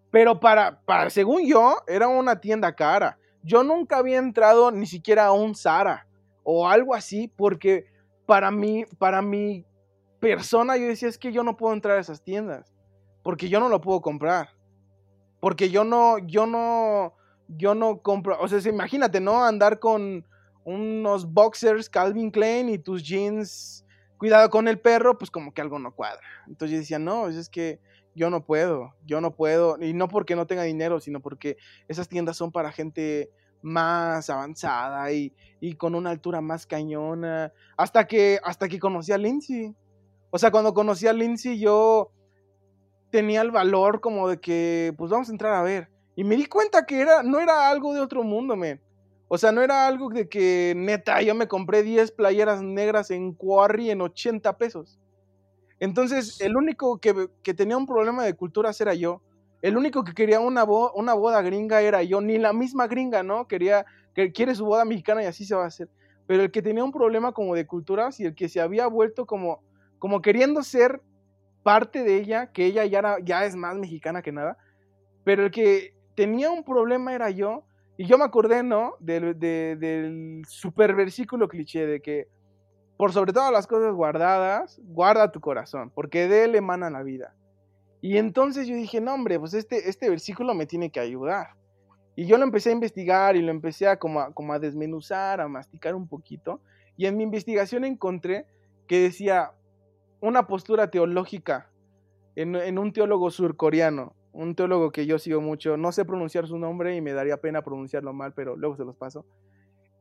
Pero 0.09 0.39
para, 0.39 0.81
para, 0.83 1.11
según 1.11 1.45
yo, 1.45 1.75
era 1.85 2.07
una 2.07 2.41
tienda 2.41 2.73
cara. 2.73 3.19
Yo 3.43 3.61
nunca 3.61 3.97
había 3.97 4.17
entrado 4.17 4.71
ni 4.71 4.87
siquiera 4.87 5.27
a 5.27 5.31
un 5.31 5.53
Zara 5.53 6.07
o 6.41 6.67
algo 6.67 6.95
así, 6.95 7.27
porque 7.27 7.85
para 8.25 8.49
mí, 8.49 8.83
para 8.97 9.21
mi 9.21 9.63
persona, 10.19 10.75
yo 10.75 10.87
decía, 10.87 11.07
es 11.07 11.19
que 11.19 11.31
yo 11.31 11.43
no 11.43 11.55
puedo 11.55 11.71
entrar 11.75 11.99
a 11.99 12.01
esas 12.01 12.23
tiendas, 12.23 12.73
porque 13.21 13.47
yo 13.47 13.59
no 13.59 13.69
lo 13.69 13.79
puedo 13.79 14.01
comprar. 14.01 14.49
Porque 15.39 15.69
yo 15.69 15.83
no, 15.83 16.17
yo 16.17 16.47
no, 16.47 17.13
yo 17.47 17.75
no 17.75 18.01
compro, 18.01 18.39
o 18.39 18.47
sea, 18.47 18.59
imagínate, 18.71 19.19
¿no? 19.19 19.43
Andar 19.43 19.79
con 19.79 20.25
unos 20.63 21.31
boxers 21.31 21.89
Calvin 21.89 22.31
Klein 22.31 22.69
y 22.69 22.79
tus 22.79 23.03
jeans, 23.03 23.85
cuidado 24.17 24.49
con 24.49 24.67
el 24.67 24.79
perro, 24.79 25.17
pues 25.17 25.29
como 25.29 25.53
que 25.53 25.61
algo 25.61 25.79
no 25.79 25.93
cuadra. 25.93 26.25
Entonces 26.47 26.71
yo 26.71 26.79
decía, 26.79 26.99
no, 26.99 27.27
es 27.27 27.49
que 27.49 27.79
yo 28.15 28.29
no 28.29 28.45
puedo, 28.45 28.95
yo 29.05 29.21
no 29.21 29.35
puedo, 29.35 29.77
y 29.81 29.93
no 29.93 30.07
porque 30.07 30.35
no 30.35 30.47
tenga 30.47 30.63
dinero, 30.63 30.99
sino 30.99 31.19
porque 31.19 31.57
esas 31.87 32.07
tiendas 32.07 32.37
son 32.37 32.51
para 32.51 32.71
gente 32.71 33.29
más 33.61 34.29
avanzada 34.29 35.11
y, 35.11 35.33
con 35.77 35.95
una 35.95 36.11
altura 36.11 36.41
más 36.41 36.67
cañona, 36.67 37.51
hasta 37.75 38.05
que, 38.05 38.39
hasta 38.43 38.67
que 38.67 38.79
conocí 38.79 39.11
a 39.11 39.17
Lindsay. 39.17 39.75
O 40.29 40.37
sea, 40.37 40.51
cuando 40.51 40.73
conocí 40.73 41.07
a 41.07 41.13
Lindsay 41.13 41.59
yo 41.59 42.11
tenía 43.09 43.41
el 43.41 43.51
valor 43.51 44.01
como 44.01 44.27
de 44.27 44.39
que, 44.39 44.93
pues 44.97 45.09
vamos 45.09 45.29
a 45.29 45.31
entrar 45.31 45.53
a 45.53 45.63
ver. 45.63 45.89
Y 46.15 46.23
me 46.23 46.35
di 46.35 46.45
cuenta 46.45 46.85
que 46.85 46.99
era, 47.01 47.23
no 47.23 47.39
era 47.39 47.69
algo 47.69 47.93
de 47.93 47.99
otro 47.99 48.23
mundo, 48.23 48.55
men. 48.55 48.81
O 49.27 49.37
sea, 49.37 49.51
no 49.51 49.61
era 49.61 49.87
algo 49.87 50.09
de 50.09 50.29
que, 50.29 50.73
neta, 50.75 51.21
yo 51.21 51.33
me 51.35 51.47
compré 51.47 51.83
10 51.83 52.11
playeras 52.11 52.61
negras 52.61 53.11
en 53.11 53.33
Quarry 53.33 53.89
en 53.89 54.01
80 54.01 54.57
pesos. 54.57 54.99
Entonces, 55.79 56.39
el 56.41 56.55
único 56.55 56.99
que, 56.99 57.53
tenía 57.53 57.75
un 57.75 57.87
problema 57.87 58.23
de 58.23 58.35
culturas 58.35 58.79
era 58.79 58.93
yo. 58.93 59.21
El 59.61 59.77
único 59.77 60.03
que 60.03 60.13
quería 60.13 60.39
una, 60.39 60.63
una 60.63 61.13
boda 61.15 61.41
gringa 61.41 61.81
era 61.81 62.03
yo. 62.03 62.21
Ni 62.21 62.37
la 62.37 62.53
misma 62.53 62.87
gringa, 62.87 63.23
¿no? 63.23 63.47
Quería, 63.47 63.85
que 64.13 64.31
quiere 64.31 64.55
su 64.55 64.65
boda 64.65 64.85
mexicana 64.85 65.23
y 65.23 65.25
así 65.25 65.43
se 65.43 65.55
va 65.55 65.63
a 65.63 65.67
hacer. 65.67 65.89
Pero 66.27 66.43
el 66.43 66.51
que 66.51 66.61
tenía 66.61 66.83
un 66.83 66.91
problema 66.91 67.33
como 67.33 67.55
de 67.55 67.65
culturas 67.65 68.19
y 68.19 68.25
el 68.25 68.35
que 68.35 68.47
se 68.47 68.61
había 68.61 68.87
vuelto 68.87 69.25
como, 69.25 69.61
como 69.99 70.21
queriendo 70.21 70.63
ser 70.63 71.01
parte 71.63 72.03
de 72.03 72.17
ella, 72.17 72.51
que 72.51 72.65
ella 72.65 72.85
ya, 72.85 73.17
ya 73.23 73.45
es 73.45 73.55
más 73.55 73.75
mexicana 73.75 74.21
que 74.21 74.31
nada, 74.31 74.57
pero 75.23 75.45
el 75.45 75.51
que 75.51 75.94
tenía 76.15 76.49
un 76.49 76.63
problema 76.63 77.13
era 77.13 77.29
yo. 77.29 77.63
Y 77.97 78.07
yo 78.07 78.17
me 78.17 78.25
acordé, 78.25 78.61
¿no? 78.61 78.95
Del, 78.99 79.39
del 79.39 80.41
super 80.47 80.95
versículo 80.95 81.47
cliché 81.47 81.85
de 81.85 82.01
que 82.01 82.27
por 82.97 83.11
sobre 83.11 83.33
todas 83.33 83.51
las 83.51 83.67
cosas 83.67 83.93
guardadas, 83.93 84.79
guarda 84.83 85.31
tu 85.31 85.41
corazón, 85.41 85.91
porque 85.93 86.27
de 86.27 86.45
él 86.45 86.55
emana 86.55 86.89
la 86.89 87.03
vida. 87.03 87.35
Y 88.01 88.17
entonces 88.17 88.67
yo 88.67 88.75
dije, 88.75 89.01
no, 89.01 89.13
hombre, 89.13 89.39
pues 89.39 89.53
este, 89.53 89.89
este 89.89 90.09
versículo 90.09 90.53
me 90.53 90.65
tiene 90.65 90.91
que 90.91 90.99
ayudar. 90.99 91.55
Y 92.15 92.27
yo 92.27 92.37
lo 92.37 92.43
empecé 92.43 92.69
a 92.69 92.73
investigar 92.73 93.35
y 93.35 93.41
lo 93.41 93.51
empecé 93.51 93.87
a 93.87 93.97
como, 93.97 94.21
a 94.21 94.33
como 94.33 94.53
a 94.53 94.59
desmenuzar, 94.59 95.41
a 95.41 95.47
masticar 95.47 95.95
un 95.95 96.07
poquito. 96.07 96.61
Y 96.95 97.07
en 97.07 97.17
mi 97.17 97.23
investigación 97.23 97.83
encontré 97.83 98.45
que 98.87 99.01
decía 99.01 99.51
una 100.21 100.47
postura 100.47 100.89
teológica 100.89 101.69
en, 102.35 102.55
en 102.55 102.77
un 102.77 102.93
teólogo 102.93 103.31
surcoreano, 103.31 104.13
un 104.35 104.53
teólogo 104.55 104.91
que 104.91 105.05
yo 105.05 105.17
sigo 105.17 105.41
mucho, 105.41 105.77
no 105.77 105.91
sé 105.91 106.05
pronunciar 106.05 106.47
su 106.47 106.57
nombre 106.57 106.95
y 106.95 107.01
me 107.01 107.13
daría 107.13 107.37
pena 107.37 107.63
pronunciarlo 107.63 108.13
mal, 108.13 108.33
pero 108.33 108.55
luego 108.55 108.75
se 108.75 108.83
los 108.83 108.95
paso. 108.95 109.25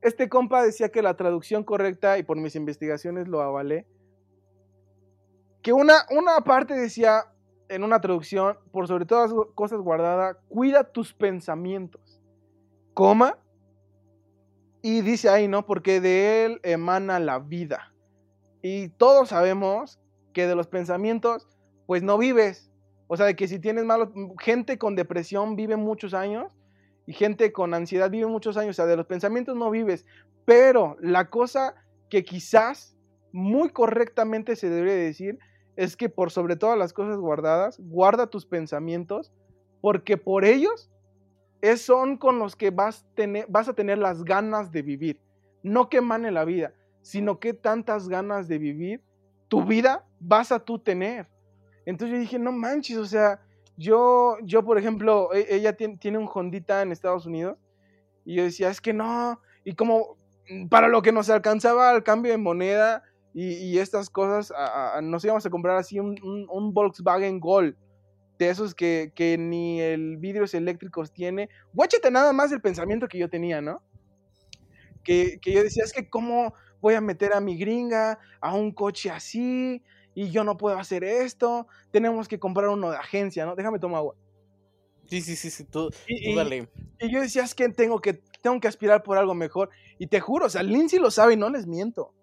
Este 0.02 0.28
compa 0.28 0.62
decía 0.62 0.90
que 0.90 1.02
la 1.02 1.16
traducción 1.16 1.64
correcta, 1.64 2.18
y 2.18 2.24
por 2.24 2.36
mis 2.36 2.56
investigaciones 2.56 3.28
lo 3.28 3.40
avalé, 3.40 3.86
que 5.62 5.72
una, 5.72 5.94
una 6.10 6.40
parte 6.40 6.74
decía 6.74 7.24
en 7.68 7.84
una 7.84 8.00
traducción, 8.00 8.58
por 8.72 8.86
sobre 8.86 9.06
todas 9.06 9.32
cosas 9.54 9.80
guardadas, 9.80 10.36
cuida 10.48 10.84
tus 10.84 11.14
pensamientos, 11.14 12.20
coma, 12.92 13.38
y 14.82 15.00
dice 15.00 15.30
ahí, 15.30 15.48
¿no? 15.48 15.64
Porque 15.64 16.00
de 16.00 16.44
él 16.44 16.60
emana 16.62 17.18
la 17.18 17.38
vida. 17.38 17.94
Y 18.60 18.88
todos 18.90 19.30
sabemos 19.30 19.98
que 20.34 20.46
de 20.46 20.54
los 20.54 20.66
pensamientos, 20.66 21.48
pues 21.86 22.02
no 22.02 22.18
vives. 22.18 22.70
O 23.06 23.16
sea, 23.16 23.26
de 23.26 23.36
que 23.36 23.48
si 23.48 23.58
tienes 23.58 23.84
malo, 23.84 24.12
gente 24.40 24.78
con 24.78 24.94
depresión 24.96 25.56
vive 25.56 25.76
muchos 25.76 26.14
años 26.14 26.56
y 27.06 27.12
gente 27.12 27.52
con 27.52 27.74
ansiedad 27.74 28.10
vive 28.10 28.26
muchos 28.26 28.56
años, 28.56 28.70
o 28.70 28.76
sea, 28.76 28.86
de 28.86 28.96
los 28.96 29.06
pensamientos 29.06 29.56
no 29.56 29.70
vives, 29.70 30.06
pero 30.44 30.96
la 31.00 31.28
cosa 31.30 31.74
que 32.08 32.24
quizás 32.24 32.96
muy 33.32 33.70
correctamente 33.70 34.56
se 34.56 34.70
debería 34.70 34.94
decir 34.94 35.38
es 35.76 35.96
que 35.96 36.08
por 36.08 36.30
sobre 36.30 36.56
todas 36.56 36.78
las 36.78 36.92
cosas 36.92 37.18
guardadas, 37.18 37.80
guarda 37.80 38.28
tus 38.28 38.46
pensamientos, 38.46 39.32
porque 39.80 40.16
por 40.16 40.44
ellos 40.44 40.90
es, 41.60 41.82
son 41.82 42.16
con 42.16 42.38
los 42.38 42.56
que 42.56 42.70
vas, 42.70 43.04
vas 43.48 43.68
a 43.68 43.74
tener 43.74 43.98
las 43.98 44.24
ganas 44.24 44.70
de 44.70 44.82
vivir. 44.82 45.20
No 45.62 45.88
que 45.88 46.00
mane 46.00 46.30
la 46.30 46.44
vida, 46.44 46.74
sino 47.02 47.40
que 47.40 47.54
tantas 47.54 48.08
ganas 48.08 48.48
de 48.48 48.58
vivir 48.58 49.02
tu 49.48 49.64
vida 49.64 50.06
vas 50.20 50.52
a 50.52 50.60
tú 50.60 50.78
tener. 50.78 51.28
Entonces 51.86 52.14
yo 52.14 52.20
dije, 52.20 52.38
no 52.38 52.52
manches, 52.52 52.96
o 52.96 53.06
sea, 53.06 53.40
yo, 53.76 54.36
yo 54.42 54.64
por 54.64 54.78
ejemplo, 54.78 55.32
e, 55.32 55.46
ella 55.50 55.76
tiene, 55.76 56.18
un 56.18 56.28
Hondita 56.32 56.82
en 56.82 56.92
Estados 56.92 57.26
Unidos 57.26 57.58
y 58.24 58.36
yo 58.36 58.44
decía, 58.44 58.70
es 58.70 58.80
que 58.80 58.92
no, 58.92 59.40
y 59.64 59.74
como 59.74 60.16
mm, 60.48 60.68
para 60.68 60.88
lo 60.88 61.02
que 61.02 61.12
nos 61.12 61.28
alcanzaba 61.30 61.90
al 61.90 62.02
cambio 62.02 62.32
de 62.32 62.38
moneda 62.38 63.02
y, 63.36 63.78
estas 63.78 64.10
cosas, 64.10 64.52
nos 65.02 65.24
íbamos 65.24 65.44
a 65.44 65.50
comprar 65.50 65.76
así 65.76 65.98
un, 65.98 66.16
un, 66.22 66.72
Volkswagen 66.72 67.40
Gol, 67.40 67.76
de 68.38 68.48
esos 68.48 68.76
que, 68.76 69.10
que, 69.12 69.36
ni 69.36 69.80
el 69.80 70.18
vidrios 70.18 70.54
eléctricos 70.54 71.12
tiene. 71.12 71.48
Guáchate 71.72 72.12
nada 72.12 72.32
más 72.32 72.52
el 72.52 72.60
pensamiento 72.60 73.08
que 73.08 73.18
yo 73.18 73.28
tenía, 73.28 73.60
¿no? 73.60 73.82
Que, 75.02 75.40
que 75.42 75.52
yo 75.52 75.64
decía, 75.64 75.82
es 75.82 75.92
que 75.92 76.08
cómo 76.08 76.54
voy 76.80 76.94
a 76.94 77.00
meter 77.00 77.32
a 77.32 77.40
mi 77.40 77.56
gringa 77.56 78.20
a 78.40 78.54
un 78.54 78.70
coche 78.70 79.10
así, 79.10 79.82
y 80.14 80.30
yo 80.30 80.44
no 80.44 80.56
puedo 80.56 80.78
hacer 80.78 81.04
esto, 81.04 81.66
tenemos 81.90 82.28
que 82.28 82.38
comprar 82.38 82.68
uno 82.68 82.90
de 82.90 82.96
agencia, 82.96 83.44
¿no? 83.46 83.56
Déjame 83.56 83.78
tomar 83.78 83.98
agua. 83.98 84.14
Sí, 85.06 85.20
sí, 85.20 85.36
sí, 85.36 85.50
sí, 85.50 85.64
tú, 85.64 85.90
y, 86.06 86.34
dale. 86.34 86.68
Y, 86.98 87.12
yo 87.12 87.20
decía, 87.20 87.42
es 87.42 87.54
que 87.54 87.68
tengo, 87.68 88.00
que 88.00 88.14
tengo 88.40 88.58
que 88.60 88.68
aspirar 88.68 89.02
por 89.02 89.18
algo 89.18 89.34
mejor. 89.34 89.70
Y 89.98 90.06
te 90.06 90.20
juro, 90.20 90.46
o 90.46 90.48
sea, 90.48 90.62
Lindsay 90.62 90.98
lo 90.98 91.10
sabe 91.10 91.34
y 91.34 91.36
no 91.36 91.50
les 91.50 91.66
miento. 91.66 92.14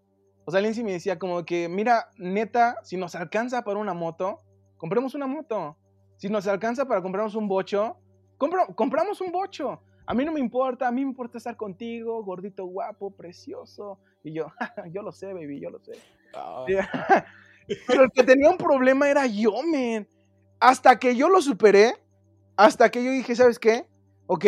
O 0.45 0.51
sea, 0.51 0.61
Lindsay 0.61 0.83
me 0.83 0.93
decía 0.93 1.19
como 1.19 1.45
que, 1.45 1.69
mira, 1.69 2.09
neta, 2.17 2.77
si 2.83 2.97
nos 2.97 3.13
alcanza 3.13 3.63
para 3.63 3.79
una 3.79 3.93
moto, 3.93 4.39
compremos 4.77 5.13
una 5.13 5.27
moto. 5.27 5.77
Si 6.17 6.29
nos 6.29 6.47
alcanza 6.47 6.85
para 6.85 7.01
comprarnos 7.01 7.35
un 7.35 7.47
bocho, 7.47 7.97
compramos 8.37 9.21
un 9.21 9.31
bocho. 9.31 9.81
A 10.05 10.13
mí 10.13 10.25
no 10.25 10.31
me 10.31 10.39
importa, 10.39 10.87
a 10.87 10.91
mí 10.91 11.01
me 11.01 11.09
importa 11.09 11.37
estar 11.37 11.55
contigo, 11.55 12.23
gordito, 12.23 12.65
guapo, 12.65 13.11
precioso. 13.11 13.99
Y 14.23 14.33
yo, 14.33 14.47
yo 14.91 15.03
lo 15.03 15.11
sé, 15.11 15.33
baby, 15.33 15.59
yo 15.59 15.69
lo 15.69 15.79
sé. 15.79 15.93
Ah. 16.33 16.65
Pero 17.87 18.03
el 18.03 18.11
que 18.11 18.23
tenía 18.23 18.49
un 18.49 18.57
problema 18.57 19.09
era 19.09 19.25
yo, 19.25 19.53
man. 19.63 20.07
Hasta 20.59 20.99
que 20.99 21.15
yo 21.15 21.29
lo 21.29 21.41
superé, 21.41 21.95
hasta 22.55 22.89
que 22.89 23.03
yo 23.03 23.11
dije, 23.11 23.35
¿sabes 23.35 23.57
qué? 23.57 23.87
Ok, 24.27 24.45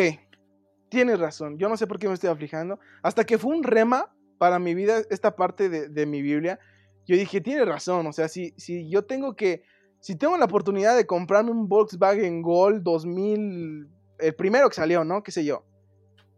tienes 0.90 1.20
razón, 1.20 1.58
yo 1.58 1.68
no 1.70 1.76
sé 1.76 1.88
por 1.88 1.98
qué 1.98 2.08
me 2.08 2.14
estoy 2.14 2.30
aflijando. 2.30 2.80
Hasta 3.02 3.26
que 3.26 3.38
fue 3.38 3.56
un 3.56 3.64
rema 3.64 4.14
para 4.38 4.60
mi 4.60 4.76
vida, 4.76 5.02
esta 5.10 5.36
parte 5.36 5.70
de, 5.70 6.06
mi 6.06 6.22
Biblia, 6.22 6.60
yo 7.08 7.16
dije, 7.16 7.42
tienes 7.42 7.68
razón, 7.68 8.06
o 8.06 8.14
sea, 8.14 8.28
si, 8.28 8.54
si 8.58 8.90
yo 8.90 9.04
tengo 9.04 9.36
que, 9.36 9.64
si 10.00 10.16
tengo 10.16 10.38
la 10.38 10.46
oportunidad 10.46 10.96
de 10.96 11.08
comprarme 11.08 11.52
un 11.52 11.68
Volkswagen 11.68 12.42
Gol 12.42 12.84
2000, 12.84 13.88
el 14.20 14.36
primero 14.36 14.70
que 14.70 14.76
salió, 14.76 15.04
¿no? 15.04 15.24
¿Qué 15.24 15.32
sé 15.32 15.44
yo? 15.44 15.66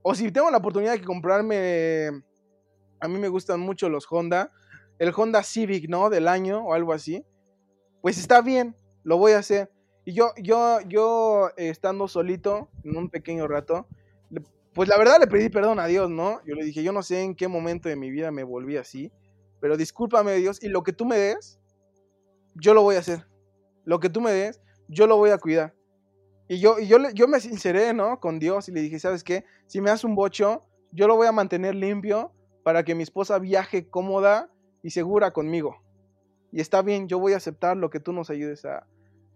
O 0.01 0.15
si 0.15 0.31
tengo 0.31 0.49
la 0.49 0.57
oportunidad 0.57 0.93
de 0.93 1.01
comprarme, 1.01 2.23
a 2.99 3.07
mí 3.07 3.19
me 3.19 3.27
gustan 3.27 3.59
mucho 3.59 3.89
los 3.89 4.07
Honda, 4.09 4.51
el 4.99 5.13
Honda 5.15 5.43
Civic, 5.43 5.89
¿no? 5.89 6.09
Del 6.09 6.27
año 6.27 6.65
o 6.65 6.73
algo 6.73 6.93
así, 6.93 7.23
pues 8.01 8.17
está 8.17 8.41
bien, 8.41 8.75
lo 9.03 9.17
voy 9.17 9.33
a 9.33 9.39
hacer. 9.39 9.71
Y 10.05 10.13
yo, 10.13 10.31
yo, 10.37 10.79
yo, 10.87 11.49
estando 11.57 12.07
solito 12.07 12.69
en 12.83 12.97
un 12.97 13.09
pequeño 13.09 13.47
rato, 13.47 13.87
pues 14.73 14.89
la 14.89 14.97
verdad 14.97 15.17
le 15.19 15.27
pedí 15.27 15.49
perdón 15.49 15.79
a 15.79 15.87
Dios, 15.87 16.09
¿no? 16.09 16.41
Yo 16.45 16.53
le 16.53 16.63
dije, 16.63 16.83
yo 16.83 16.91
no 16.91 17.01
sé 17.01 17.23
en 17.23 17.33
qué 17.33 17.47
momento 17.47 17.89
de 17.89 17.95
mi 17.95 18.11
vida 18.11 18.31
me 18.31 18.43
volví 18.43 18.77
así, 18.77 19.11
pero 19.59 19.77
discúlpame 19.77 20.33
Dios, 20.35 20.61
y 20.61 20.67
lo 20.67 20.83
que 20.83 20.93
tú 20.93 21.05
me 21.05 21.17
des, 21.17 21.59
yo 22.55 22.73
lo 22.73 22.83
voy 22.83 22.95
a 22.95 22.99
hacer. 22.99 23.25
Lo 23.85 23.99
que 23.99 24.09
tú 24.09 24.21
me 24.21 24.31
des, 24.31 24.61
yo 24.87 25.07
lo 25.07 25.17
voy 25.17 25.31
a 25.31 25.37
cuidar. 25.37 25.73
Y 26.47 26.59
yo, 26.59 26.77
y 26.79 26.87
yo, 26.87 26.97
yo 27.13 27.27
me 27.27 27.39
sinceré, 27.39 27.93
¿no? 27.93 28.19
Con 28.19 28.37
Dios 28.37 28.69
y 28.69 28.71
le 28.71 28.81
dije, 28.81 28.99
¿sabes 28.99 29.23
qué? 29.23 29.45
Si 29.65 29.81
me 29.81 29.89
das 29.89 30.03
un 30.03 30.13
bocho, 30.13 30.61
yo 30.91 31.07
lo 31.07 31.15
voy 31.15 31.27
a 31.27 31.31
mantener 31.31 31.73
limpio 31.73 32.31
para 32.63 32.83
que 32.83 32.93
mi 32.95 33.03
esposa 33.03 33.39
viaje 33.39 33.89
cómoda 33.89 34.51
y 34.85 34.91
segura 34.91 35.31
conmigo. 35.31 35.81
Y 36.51 36.61
está 36.61 36.83
bien, 36.83 37.07
yo 37.07 37.17
voy 37.17 37.33
a 37.33 37.37
aceptar 37.37 37.75
lo 37.75 37.89
que 37.89 37.99
tú 37.99 38.13
nos 38.13 38.29
ayudes 38.29 38.65
a, 38.65 38.85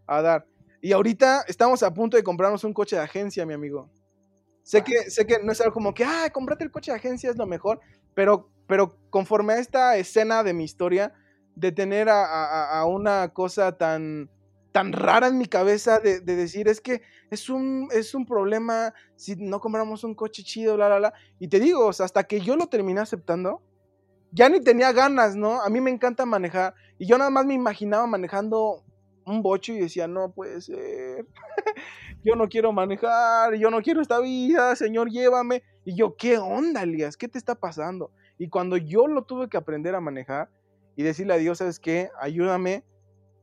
dar. 0.08 0.46
Y 0.80 0.92
ahorita 0.92 1.44
estamos 1.48 1.82
a 1.82 1.92
punto 1.92 2.18
de 2.18 2.24
comprarnos 2.24 2.64
un 2.64 2.72
coche 2.72 2.96
de 2.96 3.02
agencia, 3.02 3.48
mi 3.48 3.56
amigo. 3.56 3.90
Sé 4.62 4.84
que, 4.84 5.10
sé 5.10 5.26
que 5.26 5.40
no 5.42 5.52
es 5.52 5.60
algo 5.60 5.74
como 5.74 5.92
que, 5.92 6.06
ah, 6.06 6.30
comprate 6.32 6.64
el 6.64 6.70
coche 6.70 6.92
de 6.92 6.98
agencia 6.98 7.32
es 7.32 7.36
lo 7.36 7.48
mejor, 7.48 7.80
pero, 8.14 8.52
pero 8.68 8.96
conforme 9.10 9.54
a 9.54 9.58
esta 9.58 9.98
escena 9.98 10.44
de 10.44 10.54
mi 10.54 10.66
historia, 10.66 11.14
de 11.56 11.72
tener 11.72 12.10
a, 12.12 12.86
una 12.86 13.30
cosa 13.30 13.76
tan, 13.76 14.30
tan 14.72 14.94
rara 14.94 15.30
en 15.30 15.40
mi 15.40 15.48
cabeza 15.48 15.98
de, 15.98 16.20
decir, 16.22 16.68
es 16.68 16.80
que 16.80 17.02
es 17.32 17.50
un, 17.50 17.88
es 17.92 18.14
un 18.14 18.28
problema 18.28 18.94
si 19.16 19.36
no 19.36 19.60
compramos 19.60 20.04
un 20.04 20.14
coche 20.14 20.44
chido, 20.44 20.76
bla, 20.76 20.90
bla, 20.90 21.00
bla. 21.00 21.14
Y 21.40 21.48
te 21.48 21.60
digo, 21.60 21.90
hasta 21.90 22.26
que 22.26 22.40
yo 22.40 22.56
lo 22.56 22.68
terminé 22.68 23.02
aceptando, 23.02 23.64
ya 24.32 24.50
ni 24.50 24.62
tenía 24.62 24.92
ganas, 24.92 25.36
¿no? 25.36 25.62
A 25.62 25.70
mí 25.70 25.82
me 25.82 25.92
encanta 25.92 26.26
manejar. 26.26 26.76
Y 26.98 27.08
yo 27.08 27.18
nada 27.18 27.30
más 27.30 27.46
me 27.46 27.54
imaginaba 27.54 28.06
manejando 28.08 28.84
un 29.26 29.42
bocho 29.42 29.74
y 29.74 29.80
decía, 29.80 30.08
no 30.08 30.32
puede 30.32 30.62
ser. 30.62 31.26
yo 32.24 32.36
no 32.36 32.48
quiero 32.48 32.72
manejar, 32.72 33.56
yo 33.56 33.70
no 33.70 33.82
quiero 33.82 34.02
esta 34.02 34.20
vida, 34.20 34.76
Señor, 34.76 35.10
llévame. 35.10 35.64
Y 35.86 35.96
yo, 35.96 36.16
¿qué 36.16 36.38
onda, 36.38 36.84
Elías? 36.84 37.18
¿Qué 37.18 37.28
te 37.28 37.38
está 37.38 37.56
pasando? 37.56 38.12
Y 38.38 38.50
cuando 38.50 38.78
yo 38.78 39.08
lo 39.08 39.24
tuve 39.24 39.50
que 39.50 39.58
aprender 39.58 39.96
a 39.96 40.02
manejar 40.02 40.50
y 40.96 41.04
decirle 41.04 41.34
a 41.34 41.38
Dios, 41.38 41.58
¿sabes 41.58 41.80
qué? 41.80 42.10
Ayúdame, 42.20 42.84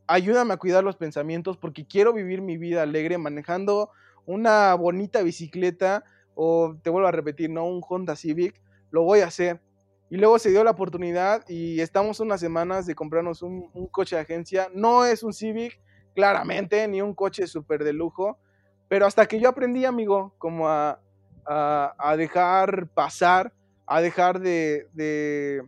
ayúdame 0.07 0.55
a 0.55 0.57
cuidar 0.57 0.85
los 0.85 0.97
pensamientos 0.97 1.57
porque 1.57 1.87
quiero 1.87 2.13
vivir 2.13 2.43
mi 2.43 2.57
vida 2.57 2.83
alegre 2.83 3.19
manejando 3.19 3.91
una 4.25 4.75
bonita 4.75 5.23
bicicleta 5.23 6.05
o, 6.35 6.77
te 6.83 6.91
vuelvo 6.91 7.09
a 7.09 7.13
repetir, 7.13 7.51
no 7.51 7.67
un 7.67 7.81
Honda 7.87 8.15
Civic, 8.17 8.61
lo 8.91 9.03
voy 9.03 9.21
a 9.21 9.27
hacer 9.27 9.61
y 10.09 10.17
luego 10.17 10.39
se 10.39 10.51
dio 10.51 10.63
la 10.63 10.71
oportunidad 10.71 11.45
y 11.49 11.81
estamos 11.81 12.21
unas 12.21 12.41
semanas 12.41 12.87
de 12.87 12.95
comprarnos 12.95 13.43
un, 13.43 13.71
coche 13.91 14.17
de 14.17 14.23
agencia. 14.23 14.71
No 14.73 15.05
es 15.05 15.23
un 15.23 15.33
Civic, 15.33 15.81
claramente, 16.15 16.87
ni 16.87 17.03
un 17.03 17.13
coche 17.13 17.47
súper 17.47 17.83
de 17.83 17.93
lujo. 17.93 18.39
Pero 18.89 19.07
hasta 19.07 19.27
que 19.27 19.41
yo 19.41 19.49
aprendí, 19.49 19.85
amigo, 19.85 20.33
como 20.39 20.69
a, 20.69 21.01
dejar 22.17 22.89
pasar, 22.95 23.53
a 23.85 24.01
dejar 24.01 24.39
de, 24.39 24.89
de, 24.93 25.63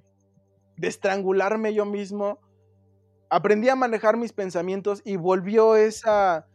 estrangularme 0.80 1.74
yo 1.74 1.84
mismo, 1.84 2.38
aprendí 3.30 3.68
a 3.68 3.74
manejar 3.76 4.16
mis 4.16 4.32
pensamientos 4.32 5.02
y 5.04 5.16
volvió 5.16 5.74
esa, 5.74 6.46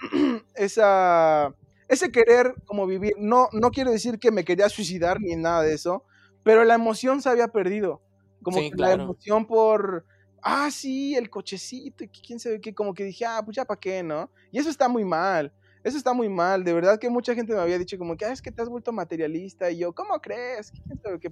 esa, 0.56 1.54
ese 1.86 2.10
querer 2.10 2.54
como 2.64 2.84
vivir. 2.84 3.14
No, 3.16 3.48
no 3.52 3.70
quiero 3.70 3.92
decir 3.92 4.18
que 4.18 4.32
me 4.32 4.44
quería 4.44 4.68
suicidar 4.68 5.20
ni 5.20 5.36
nada 5.36 5.62
de 5.62 5.74
eso, 5.74 6.04
pero 6.42 6.64
la 6.64 6.74
emoción 6.74 7.22
se 7.22 7.28
había 7.28 7.48
perdido. 7.48 8.02
Como 8.42 8.60
la 8.76 8.92
emoción 8.92 9.46
por, 9.46 10.06
ah, 10.42 10.70
sí, 10.70 11.16
el 11.16 11.28
cochecito, 11.28 12.04
quién 12.24 12.38
sabe 12.38 12.60
qué, 12.60 12.74
como 12.74 12.94
que 12.94 13.04
dije, 13.04 13.24
ah, 13.26 13.42
pues 13.44 13.56
ya 13.56 13.64
para 13.64 13.80
qué, 13.80 14.02
¿no? 14.02 14.30
Y 14.50 14.58
eso 14.58 14.70
está 14.70 14.88
muy 14.88 15.04
mal. 15.04 15.52
Eso 15.84 15.96
está 15.96 16.12
muy 16.12 16.28
mal, 16.28 16.64
de 16.64 16.72
verdad 16.72 16.98
que 16.98 17.08
mucha 17.08 17.34
gente 17.34 17.54
me 17.54 17.60
había 17.60 17.78
dicho 17.78 17.96
como 17.98 18.16
que, 18.16 18.24
ah, 18.24 18.32
es 18.32 18.42
que 18.42 18.50
te 18.50 18.60
has 18.60 18.68
vuelto 18.68 18.92
materialista, 18.92 19.70
y 19.70 19.78
yo, 19.78 19.92
¿cómo 19.92 20.20
crees? 20.20 20.72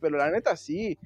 Pero 0.01 0.17
la 0.17 0.31
neta 0.31 0.57
sí, 0.57 0.99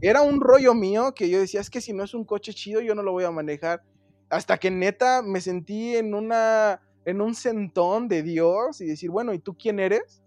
era 0.00 0.22
un 0.22 0.40
rollo 0.40 0.74
mío 0.74 1.14
que 1.14 1.28
yo 1.28 1.38
decía, 1.38 1.60
es 1.60 1.70
que 1.70 1.80
si 1.80 1.92
no 1.92 2.04
es 2.04 2.14
un 2.14 2.24
coche 2.24 2.52
chido, 2.52 2.80
yo 2.80 2.94
no 2.94 3.02
lo 3.02 3.12
voy 3.12 3.24
a 3.24 3.30
manejar. 3.30 3.82
Hasta 4.28 4.58
que 4.58 4.70
neta 4.70 5.22
me 5.22 5.40
sentí 5.40 5.94
en 5.96 6.14
una, 6.14 6.80
en 7.04 7.20
un 7.20 7.34
sentón 7.34 8.08
de 8.08 8.22
Dios 8.22 8.80
y 8.80 8.86
decir, 8.86 9.10
bueno, 9.10 9.32
¿y 9.34 9.38
tú 9.38 9.56
quién 9.56 9.78
eres? 9.78 10.22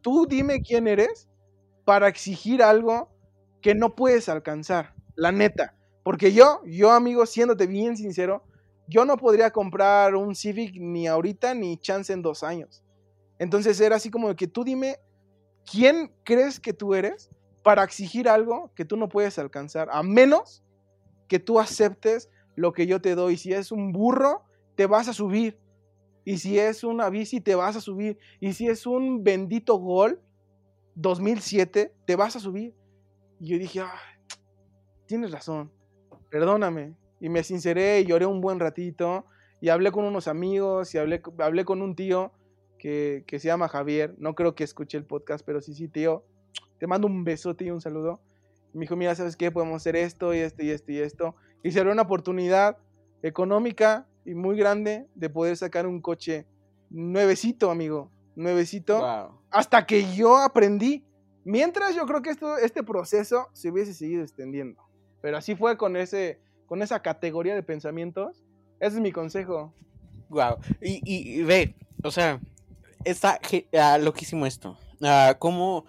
Tú 0.00 0.26
dime 0.28 0.60
quién 0.62 0.86
eres 0.88 1.27
para 1.88 2.06
exigir 2.06 2.62
algo 2.62 3.08
que 3.62 3.74
no 3.74 3.94
puedes 3.94 4.28
alcanzar, 4.28 4.92
la 5.16 5.32
neta. 5.32 5.74
Porque 6.02 6.34
yo, 6.34 6.60
yo 6.66 6.92
amigo, 6.92 7.24
siéndote 7.24 7.66
bien 7.66 7.96
sincero, 7.96 8.44
yo 8.88 9.06
no 9.06 9.16
podría 9.16 9.52
comprar 9.52 10.14
un 10.14 10.34
Civic 10.34 10.74
ni 10.78 11.06
ahorita 11.06 11.54
ni 11.54 11.78
chance 11.78 12.12
en 12.12 12.20
dos 12.20 12.42
años. 12.42 12.84
Entonces 13.38 13.80
era 13.80 13.96
así 13.96 14.10
como 14.10 14.36
que 14.36 14.46
tú 14.46 14.64
dime, 14.64 14.98
¿quién 15.64 16.12
crees 16.24 16.60
que 16.60 16.74
tú 16.74 16.92
eres 16.94 17.30
para 17.62 17.84
exigir 17.84 18.28
algo 18.28 18.70
que 18.74 18.84
tú 18.84 18.98
no 18.98 19.08
puedes 19.08 19.38
alcanzar? 19.38 19.88
A 19.90 20.02
menos 20.02 20.62
que 21.26 21.38
tú 21.38 21.58
aceptes 21.58 22.28
lo 22.54 22.74
que 22.74 22.86
yo 22.86 23.00
te 23.00 23.14
doy. 23.14 23.38
Si 23.38 23.54
es 23.54 23.72
un 23.72 23.92
burro, 23.92 24.42
te 24.74 24.84
vas 24.84 25.08
a 25.08 25.14
subir. 25.14 25.58
Y 26.26 26.36
si 26.36 26.58
es 26.58 26.84
una 26.84 27.08
bici, 27.08 27.40
te 27.40 27.54
vas 27.54 27.76
a 27.76 27.80
subir. 27.80 28.18
Y 28.40 28.52
si 28.52 28.68
es 28.68 28.84
un 28.84 29.24
bendito 29.24 29.76
gol 29.76 30.20
2007, 31.00 31.94
te 32.04 32.16
vas 32.16 32.34
a 32.34 32.40
subir. 32.40 32.74
Y 33.38 33.50
yo 33.50 33.58
dije, 33.58 33.82
tienes 35.06 35.30
razón, 35.30 35.70
perdóname. 36.28 36.96
Y 37.20 37.28
me 37.28 37.44
sinceré 37.44 38.00
y 38.00 38.06
lloré 38.06 38.26
un 38.26 38.40
buen 38.40 38.58
ratito. 38.58 39.24
Y 39.60 39.68
hablé 39.68 39.92
con 39.92 40.04
unos 40.04 40.26
amigos 40.26 40.94
y 40.94 40.98
hablé, 40.98 41.22
hablé 41.38 41.64
con 41.64 41.82
un 41.82 41.94
tío 41.94 42.32
que, 42.78 43.24
que 43.26 43.38
se 43.38 43.46
llama 43.46 43.68
Javier. 43.68 44.14
No 44.18 44.34
creo 44.34 44.56
que 44.56 44.64
escuche 44.64 44.98
el 44.98 45.04
podcast, 45.04 45.44
pero 45.46 45.60
sí, 45.60 45.72
sí, 45.72 45.88
tío. 45.88 46.24
Te 46.78 46.88
mando 46.88 47.06
un 47.06 47.22
besote 47.22 47.64
y 47.64 47.70
un 47.70 47.80
saludo. 47.80 48.20
Y 48.74 48.78
me 48.78 48.82
dijo, 48.82 48.96
mira, 48.96 49.14
¿sabes 49.14 49.36
qué? 49.36 49.52
Podemos 49.52 49.76
hacer 49.76 49.94
esto 49.94 50.34
y 50.34 50.38
esto 50.38 50.64
y 50.64 50.70
esto 50.70 50.92
y 50.92 50.98
esto. 50.98 51.36
Y 51.62 51.70
se 51.70 51.78
abrió 51.78 51.92
una 51.92 52.02
oportunidad 52.02 52.76
económica 53.22 54.08
y 54.24 54.34
muy 54.34 54.56
grande 54.56 55.06
de 55.14 55.30
poder 55.30 55.56
sacar 55.56 55.86
un 55.86 56.00
coche 56.00 56.46
nuevecito, 56.90 57.70
amigo. 57.70 58.10
Nuevecito. 58.38 59.34
Hasta 59.50 59.84
que 59.84 60.14
yo 60.14 60.36
aprendí. 60.36 61.04
Mientras 61.44 61.96
yo 61.96 62.06
creo 62.06 62.22
que 62.22 62.30
esto, 62.30 62.56
este 62.56 62.84
proceso 62.84 63.48
se 63.52 63.70
hubiese 63.70 63.94
seguido 63.94 64.22
extendiendo. 64.22 64.80
Pero 65.20 65.36
así 65.36 65.56
fue 65.56 65.76
con 65.76 65.96
ese 65.96 66.40
con 66.66 66.80
esa 66.82 67.02
categoría 67.02 67.56
de 67.56 67.64
pensamientos. 67.64 68.44
Ese 68.78 68.96
es 68.96 69.00
mi 69.00 69.10
consejo. 69.10 69.74
Wow. 70.28 70.58
Y, 70.80 71.42
ve, 71.42 71.74
o 72.04 72.12
sea, 72.12 72.38
está 73.04 73.40
uh, 73.52 74.02
loquísimo 74.04 74.46
esto. 74.46 74.78
Uh, 75.00 75.36
como 75.38 75.86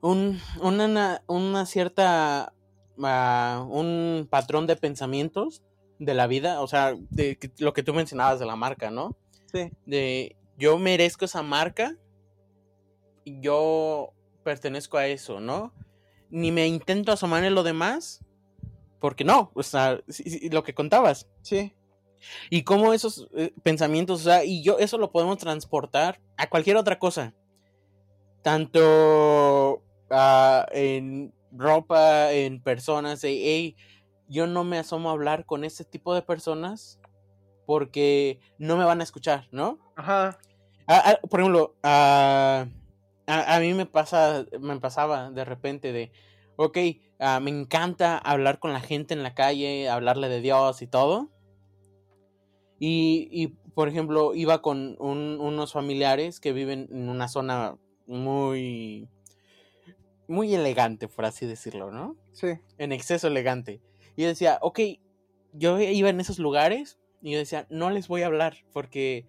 un, 0.00 0.40
una, 0.60 1.22
una 1.28 1.66
cierta. 1.66 2.52
Ah, 3.04 3.66
un 3.68 4.26
patrón 4.28 4.66
de 4.66 4.76
pensamientos 4.76 5.62
de 6.00 6.14
la 6.14 6.26
vida. 6.26 6.60
O 6.60 6.66
sea, 6.66 6.96
de 7.10 7.38
lo 7.58 7.72
que 7.72 7.84
tú 7.84 7.94
mencionabas 7.94 8.40
de 8.40 8.46
la 8.46 8.56
marca, 8.56 8.90
¿no? 8.90 9.16
Sí. 9.52 9.70
De 9.86 10.34
yo 10.62 10.78
merezco 10.78 11.24
esa 11.24 11.42
marca. 11.42 11.96
Y 13.24 13.40
yo 13.40 14.12
pertenezco 14.44 14.96
a 14.96 15.06
eso, 15.06 15.40
¿no? 15.40 15.72
Ni 16.30 16.52
me 16.52 16.66
intento 16.66 17.10
asomar 17.12 17.44
en 17.44 17.54
lo 17.54 17.62
demás 17.62 18.24
porque 19.00 19.24
no, 19.24 19.50
o 19.54 19.64
sea, 19.64 20.00
lo 20.52 20.62
que 20.62 20.74
contabas. 20.74 21.28
Sí. 21.42 21.74
Y 22.50 22.62
cómo 22.62 22.94
esos 22.94 23.28
eh, 23.34 23.52
pensamientos, 23.64 24.20
o 24.20 24.24
sea, 24.24 24.44
y 24.44 24.62
yo 24.62 24.78
eso 24.78 24.96
lo 24.98 25.10
podemos 25.10 25.38
transportar 25.38 26.20
a 26.36 26.48
cualquier 26.48 26.76
otra 26.76 27.00
cosa. 27.00 27.34
Tanto 28.42 29.82
ah, 30.10 30.66
en 30.70 31.34
ropa, 31.50 32.32
en 32.32 32.62
personas, 32.62 33.20
de, 33.22 33.30
hey, 33.30 33.76
yo 34.28 34.46
no 34.46 34.62
me 34.62 34.78
asomo 34.78 35.08
a 35.08 35.12
hablar 35.12 35.46
con 35.46 35.64
ese 35.64 35.84
tipo 35.84 36.14
de 36.14 36.22
personas 36.22 37.00
porque 37.66 38.38
no 38.58 38.76
me 38.76 38.84
van 38.84 39.00
a 39.00 39.04
escuchar, 39.04 39.48
¿no? 39.50 39.80
Ajá. 39.96 40.38
Ah, 40.94 41.02
ah, 41.06 41.26
por 41.28 41.40
ejemplo, 41.40 41.74
a, 41.82 42.66
a, 43.26 43.60
mí 43.60 43.72
me 43.72 43.86
pasa, 43.86 44.44
me 44.60 44.78
pasaba 44.78 45.30
de 45.30 45.44
repente 45.44 45.92
de, 45.92 46.12
ok, 46.56 46.78
Ah, 47.24 47.38
me 47.38 47.52
encanta 47.52 48.18
hablar 48.18 48.58
con 48.58 48.72
la 48.72 48.80
gente 48.80 49.14
en 49.14 49.22
la 49.22 49.32
calle, 49.32 49.88
hablarle 49.88 50.28
de 50.28 50.40
Dios 50.40 50.82
y 50.82 50.88
todo. 50.88 51.30
Y, 52.80 53.46
por 53.76 53.88
ejemplo, 53.88 54.34
iba 54.34 54.60
con 54.60 54.96
unos 54.98 55.72
familiares 55.72 56.40
que 56.40 56.52
viven 56.52 56.88
en 56.90 57.08
una 57.08 57.28
zona 57.28 57.78
muy, 58.08 59.08
muy 60.26 60.52
elegante, 60.52 61.06
por 61.06 61.26
así 61.26 61.46
decirlo, 61.46 61.92
¿no? 61.92 62.16
Sí. 62.32 62.58
En 62.76 62.90
exceso 62.90 63.28
elegante. 63.28 63.80
Y 64.16 64.22
yo 64.22 64.28
decía, 64.28 64.58
ok, 64.60 64.80
yo 65.52 65.78
iba 65.78 66.08
en 66.08 66.18
esos 66.18 66.40
lugares 66.40 66.98
y 67.22 67.30
yo 67.30 67.38
decía, 67.38 67.68
no 67.70 67.90
les 67.90 68.08
voy 68.08 68.22
a 68.22 68.26
hablar 68.26 68.56
porque 68.72 69.26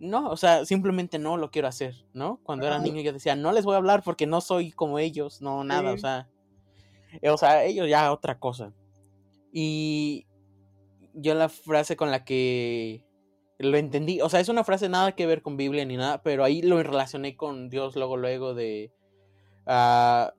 no, 0.00 0.30
o 0.30 0.36
sea, 0.36 0.64
simplemente 0.64 1.18
no 1.18 1.36
lo 1.36 1.50
quiero 1.50 1.68
hacer, 1.68 1.94
¿no? 2.14 2.40
Cuando 2.42 2.66
era 2.66 2.78
niño 2.78 3.02
yo 3.02 3.12
decía, 3.12 3.36
no 3.36 3.52
les 3.52 3.66
voy 3.66 3.74
a 3.74 3.78
hablar 3.78 4.02
porque 4.02 4.26
no 4.26 4.40
soy 4.40 4.72
como 4.72 4.98
ellos, 4.98 5.42
no, 5.42 5.62
nada, 5.62 5.92
o 5.92 5.98
sea, 5.98 6.28
o 7.22 7.36
sea, 7.36 7.64
ellos 7.64 7.86
ya 7.88 8.10
otra 8.10 8.38
cosa. 8.38 8.72
Y 9.52 10.26
yo 11.12 11.34
la 11.34 11.50
frase 11.50 11.96
con 11.96 12.10
la 12.10 12.24
que 12.24 13.04
lo 13.58 13.76
entendí, 13.76 14.22
o 14.22 14.30
sea, 14.30 14.40
es 14.40 14.48
una 14.48 14.64
frase 14.64 14.88
nada 14.88 15.12
que 15.12 15.26
ver 15.26 15.42
con 15.42 15.58
Biblia 15.58 15.84
ni 15.84 15.98
nada, 15.98 16.22
pero 16.22 16.44
ahí 16.44 16.62
lo 16.62 16.82
relacioné 16.82 17.36
con 17.36 17.68
Dios 17.68 17.94
luego, 17.94 18.16
luego 18.16 18.54
de... 18.54 18.92
Uh, 19.66 20.30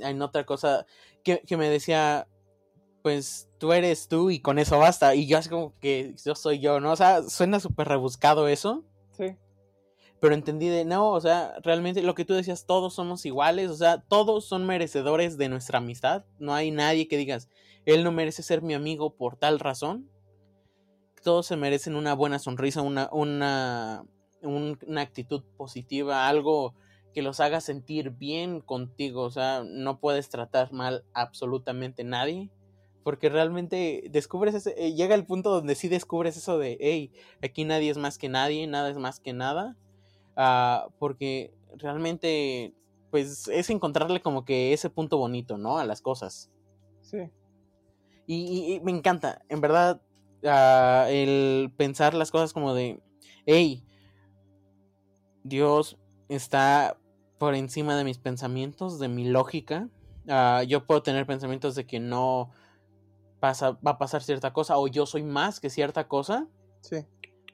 en 0.00 0.20
otra 0.20 0.44
cosa 0.44 0.84
que, 1.24 1.40
que, 1.40 1.56
me 1.56 1.70
decía, 1.70 2.28
pues 3.06 3.48
tú 3.58 3.72
eres 3.72 4.08
tú 4.08 4.30
y 4.30 4.40
con 4.40 4.58
eso 4.58 4.80
basta. 4.80 5.14
Y 5.14 5.28
yo 5.28 5.38
así 5.38 5.48
como 5.48 5.78
que 5.78 6.16
yo 6.24 6.34
soy 6.34 6.58
yo, 6.58 6.80
¿no? 6.80 6.90
O 6.90 6.96
sea, 6.96 7.22
suena 7.22 7.60
súper 7.60 7.86
rebuscado 7.86 8.48
eso. 8.48 8.84
Sí 9.16 9.36
pero 10.18 10.34
entendí 10.34 10.66
de 10.66 10.84
no, 10.84 11.10
o 11.10 11.20
sea, 11.20 11.54
realmente 11.62 12.02
lo 12.02 12.16
que 12.16 12.24
tú 12.24 12.34
decías, 12.34 12.66
todos 12.66 12.94
somos 12.94 13.24
iguales, 13.26 13.70
o 13.70 13.76
sea, 13.76 14.00
todos 14.00 14.46
son 14.46 14.66
merecedores 14.66 15.36
de 15.36 15.48
nuestra 15.50 15.78
amistad, 15.78 16.24
no 16.38 16.54
hay 16.54 16.70
nadie 16.70 17.06
que 17.06 17.18
digas, 17.18 17.48
él 17.84 18.02
no 18.02 18.10
merece 18.10 18.42
ser 18.42 18.62
mi 18.62 18.72
amigo 18.72 19.14
por 19.14 19.36
tal 19.36 19.60
razón, 19.60 20.10
todos 21.22 21.46
se 21.46 21.56
merecen 21.56 21.94
una 21.94 22.14
buena 22.14 22.38
sonrisa, 22.38 22.80
una, 22.80 23.10
una, 23.12 24.06
una 24.40 25.00
actitud 25.02 25.44
positiva, 25.58 26.26
algo 26.26 26.74
que 27.12 27.22
los 27.22 27.38
haga 27.38 27.60
sentir 27.60 28.10
bien 28.10 28.62
contigo, 28.62 29.22
o 29.22 29.30
sea, 29.30 29.64
no 29.64 30.00
puedes 30.00 30.30
tratar 30.30 30.72
mal 30.72 31.04
absolutamente 31.12 32.04
nadie, 32.04 32.50
porque 33.06 33.28
realmente 33.28 34.02
descubres 34.10 34.52
ese, 34.56 34.74
eh, 34.76 34.92
llega 34.92 35.14
el 35.14 35.24
punto 35.24 35.52
donde 35.52 35.76
sí 35.76 35.86
descubres 35.86 36.36
eso 36.36 36.58
de, 36.58 36.76
hey, 36.80 37.12
aquí 37.40 37.64
nadie 37.64 37.88
es 37.88 37.98
más 37.98 38.18
que 38.18 38.28
nadie, 38.28 38.66
nada 38.66 38.90
es 38.90 38.98
más 38.98 39.20
que 39.20 39.32
nada, 39.32 39.76
Ah, 40.36 40.88
porque 40.98 41.54
realmente, 41.78 42.74
pues 43.12 43.46
es 43.46 43.70
encontrarle 43.70 44.20
como 44.20 44.44
que 44.44 44.72
ese 44.72 44.90
punto 44.90 45.18
bonito, 45.18 45.56
¿no? 45.56 45.78
A 45.78 45.84
las 45.84 46.02
cosas. 46.02 46.50
Sí. 47.00 47.30
Y, 48.26 48.80
me 48.82 48.90
encanta, 48.90 49.42
en 49.48 49.60
verdad, 49.60 50.02
ah, 50.44 51.06
el 51.08 51.72
pensar 51.76 52.12
las 52.12 52.32
cosas 52.32 52.52
como 52.52 52.74
de, 52.74 53.00
hey, 53.46 53.84
Dios 55.44 55.96
está 56.28 56.98
por 57.38 57.54
encima 57.54 57.96
de 57.96 58.02
mis 58.02 58.18
pensamientos, 58.18 58.98
de 58.98 59.06
mi 59.06 59.26
lógica. 59.28 59.88
Ah, 60.28 60.64
yo 60.66 60.88
puedo 60.88 61.04
tener 61.04 61.24
pensamientos 61.24 61.76
de 61.76 61.86
que 61.86 62.00
no 62.00 62.50
pasa, 63.46 63.78
va 63.86 63.92
a 63.92 63.98
pasar 63.98 64.24
cierta 64.24 64.52
cosa 64.52 64.76
o 64.76 64.88
yo 64.88 65.06
soy 65.06 65.22
más 65.22 65.60
que 65.60 65.70
cierta 65.70 66.08
cosa. 66.08 66.48
Sí. 66.80 66.96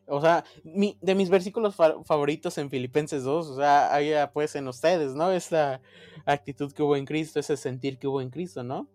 O 0.07 0.23
sea, 0.23 0.43
mi, 0.65 0.99
de 1.03 1.15
mis 1.15 1.29
versículos 1.29 1.77
favoritos 1.77 2.57
en 2.57 2.71
Filipenses 2.71 3.25
2, 3.25 3.47
o 3.47 3.57
sea, 3.57 3.95
ahí 3.95 4.13
pues 4.33 4.55
en 4.57 4.69
ustedes, 4.69 5.15
¿no? 5.15 5.31
Esa 5.31 5.83
actitud 6.25 6.73
que 6.73 6.83
hubo 6.83 6.97
en 6.97 7.05
Cristo, 7.05 7.41
ese 7.41 7.59
sentir 7.59 7.99
que 7.99 8.09
hubo 8.09 8.23
en 8.23 8.31
Cristo, 8.31 8.63
¿no? 8.63 8.89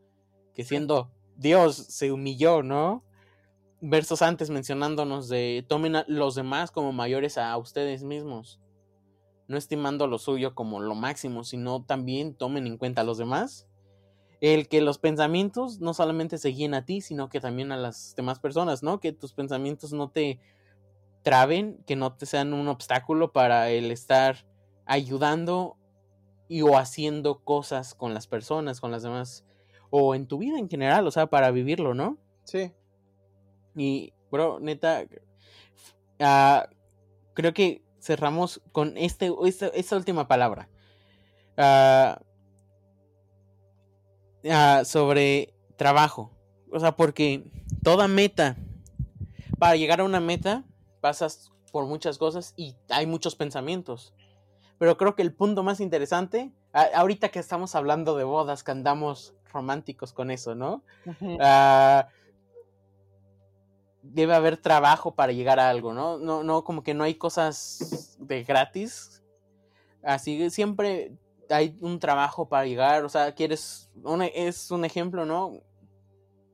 Que 0.56 0.64
siendo 0.64 1.12
Dios 1.36 1.76
se 1.76 2.12
humilló, 2.12 2.64
¿no? 2.64 3.04
Versos 3.80 4.24
antes 4.24 4.50
mencionándonos 4.50 5.30
de 5.30 5.64
tomen 5.68 5.98
a 5.98 6.06
los 6.08 6.34
demás 6.34 6.72
como 6.72 6.92
mayores 6.94 7.38
a 7.38 7.56
ustedes 7.58 8.04
mismos, 8.04 8.60
no 9.48 9.56
estimando 9.56 10.08
lo 10.08 10.18
suyo 10.18 10.56
como 10.56 10.80
lo 10.80 10.96
máximo, 10.96 11.44
sino 11.44 11.84
también 11.84 12.34
tomen 12.34 12.66
en 12.66 12.78
cuenta 12.78 13.02
a 13.02 13.06
los 13.06 13.20
demás. 13.20 13.67
El 14.40 14.68
que 14.68 14.82
los 14.82 15.00
pensamientos 15.00 15.80
no 15.80 15.94
solamente 15.94 16.38
se 16.38 16.50
guíen 16.50 16.74
a 16.74 16.86
ti, 16.86 17.02
sino 17.02 17.30
que 17.30 17.40
también 17.40 17.72
a 17.72 17.78
las 17.78 18.16
demás 18.16 18.40
personas, 18.40 18.84
¿no? 18.84 19.00
Que 19.00 19.12
tus 19.12 19.34
pensamientos 19.34 19.94
no 19.94 20.10
te 20.10 20.40
traben, 21.24 21.84
que 21.86 21.96
no 21.96 22.14
te 22.14 22.26
sean 22.26 22.54
un 22.54 22.68
obstáculo 22.68 23.32
para 23.32 23.70
el 23.70 23.92
estar 23.92 24.46
ayudando 24.86 25.78
y 26.48 26.62
o 26.62 26.78
haciendo 26.78 27.40
cosas 27.44 27.96
con 27.96 28.14
las 28.14 28.28
personas, 28.28 28.80
con 28.80 28.92
las 28.92 29.04
demás, 29.04 29.46
o 29.90 30.16
en 30.16 30.28
tu 30.28 30.38
vida 30.38 30.58
en 30.58 30.70
general, 30.70 31.06
o 31.08 31.12
sea, 31.12 31.28
para 31.28 31.52
vivirlo, 31.52 31.94
¿no? 31.94 32.18
Sí. 32.44 32.72
Y, 33.76 34.14
bro, 34.32 34.60
neta, 34.60 35.04
ah, 36.20 36.70
creo 37.34 37.54
que 37.54 37.84
cerramos 38.00 38.62
con 38.72 38.98
este, 38.98 39.32
esta, 39.44 39.96
última 39.96 40.28
palabra. 40.28 40.70
Ah, 41.58 42.22
ah, 44.52 44.84
sobre 44.86 45.54
trabajo. 45.76 46.32
O 46.72 46.80
sea, 46.80 46.96
porque 46.96 47.50
toda 47.84 48.08
meta, 48.08 48.58
para 49.58 49.76
llegar 49.76 50.02
a 50.02 50.04
una 50.04 50.20
meta, 50.20 50.64
pasas 51.02 51.52
por 51.72 51.86
muchas 51.86 52.18
cosas 52.18 52.54
y 52.58 52.76
hay 52.90 53.06
muchos 53.06 53.36
pensamientos. 53.36 54.14
Pero 54.78 54.98
creo 54.98 55.16
que 55.16 55.22
el 55.22 55.34
punto 55.34 55.64
más 55.64 55.80
interesante, 55.80 56.52
ahorita 56.94 57.30
que 57.30 57.40
estamos 57.40 57.76
hablando 57.76 58.16
de 58.18 58.24
bodas, 58.24 58.64
que 58.64 58.72
andamos 58.72 59.34
románticos 59.52 60.14
con 60.14 60.32
eso, 60.32 60.56
¿no? 60.56 60.84
Ah, 61.40 62.08
debe 64.04 64.34
haber 64.34 64.58
trabajo 64.58 65.16
para 65.16 65.34
llegar 65.34 65.60
a 65.60 65.70
algo, 65.70 65.94
¿no? 65.94 66.18
No, 66.18 66.44
no, 66.44 66.64
como 66.64 66.84
que 66.84 66.94
no 66.94 67.04
hay 67.04 67.16
cosas 67.16 68.18
de 68.20 68.44
gratis. 68.44 69.24
Así 70.04 70.50
siempre 70.50 71.12
hay 71.50 71.78
un 71.82 72.00
trabajo 72.00 72.48
para 72.48 72.66
llegar, 72.66 73.04
o 73.04 73.10
sea, 73.10 73.34
quieres, 73.34 73.90
es 74.34 74.72
un 74.72 74.86
ejemplo, 74.86 75.26
¿no? 75.26 75.62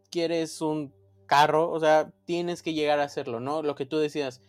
Quieres 0.10 0.62
un 0.62 0.94
carro, 1.26 1.72
o 1.72 1.80
sea, 1.80 2.12
tienes 2.26 2.62
que 2.62 2.74
llegar 2.74 3.00
a 3.00 3.04
hacerlo, 3.04 3.40
¿no? 3.40 3.64
Lo 3.64 3.76
que 3.76 3.86
tú 3.86 3.98
decías, 3.98 4.42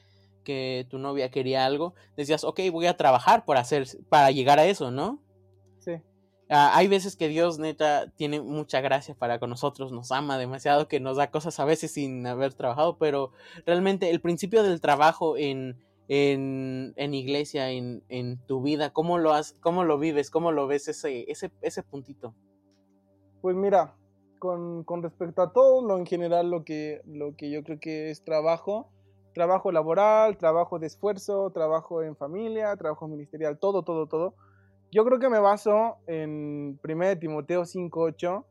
que 0.45 0.87
tu 0.91 0.99
novia 0.99 1.31
quería 1.31 1.65
algo, 1.65 1.95
decías, 2.17 2.45
ok, 2.45 2.61
voy 2.71 2.87
a 2.87 2.97
trabajar 2.97 3.45
para 3.45 3.61
hacer, 3.61 3.87
para 4.09 4.31
llegar 4.31 4.59
a 4.59 4.67
eso, 4.67 4.91
¿no? 4.91 5.23
Sí. 5.81 6.03
Ah, 6.51 6.73
hay 6.75 6.87
veces 6.87 7.17
que 7.17 7.29
Dios 7.29 7.59
neta 7.59 8.13
tiene 8.17 8.41
mucha 8.41 8.81
gracia 8.83 9.15
para 9.15 9.39
con 9.39 9.51
nosotros, 9.51 9.91
nos 9.91 10.13
ama 10.13 10.39
demasiado, 10.39 10.89
que 10.89 11.01
nos 11.01 11.17
da 11.17 11.31
cosas 11.31 11.59
a 11.59 11.65
veces 11.65 11.93
sin 11.93 12.27
haber 12.27 12.53
trabajado, 12.53 12.99
pero 12.99 13.33
realmente 13.65 14.11
el 14.11 14.21
principio 14.21 14.63
del 14.63 14.81
trabajo 14.81 15.39
en, 15.39 15.83
en, 16.09 16.93
en 16.97 17.15
iglesia, 17.15 17.71
en, 17.71 18.03
en, 18.09 18.39
tu 18.47 18.63
vida, 18.63 18.93
¿cómo 18.93 19.19
lo, 19.19 19.33
has, 19.33 19.55
¿cómo 19.61 19.85
lo 19.85 19.99
vives? 19.99 20.31
¿Cómo 20.31 20.53
lo 20.53 20.67
ves 20.67 20.89
ese, 20.89 21.31
ese, 21.31 21.51
ese 21.63 21.83
puntito? 21.83 22.35
Pues 23.41 23.57
mira, 23.57 23.97
con, 24.39 24.85
con, 24.85 25.03
respecto 25.03 25.43
a 25.43 25.53
todo 25.53 25.87
lo 25.87 25.99
en 25.99 26.07
general, 26.07 26.51
lo 26.51 26.65
que, 26.65 27.01
lo 27.07 27.35
que 27.37 27.51
yo 27.51 27.63
creo 27.63 27.79
que 27.81 28.11
es 28.11 28.23
trabajo, 28.23 28.91
trabajo 29.33 29.73
laboral, 29.73 30.37
trabajo 30.37 30.79
de 30.79 30.87
esfuerzo, 30.87 31.51
trabajo 31.51 32.03
en 32.03 32.17
familia, 32.17 32.77
trabajo 32.77 33.09
ministerial, 33.09 33.59
todo, 33.59 33.83
todo, 33.83 34.07
todo. 34.07 34.35
Yo 34.93 35.05
creo 35.05 35.19
que 35.19 35.29
me 35.29 35.41
baso 35.41 35.97
en 36.07 36.79
1 36.85 37.19
Timoteo 37.19 37.63
5.8, 37.63 38.45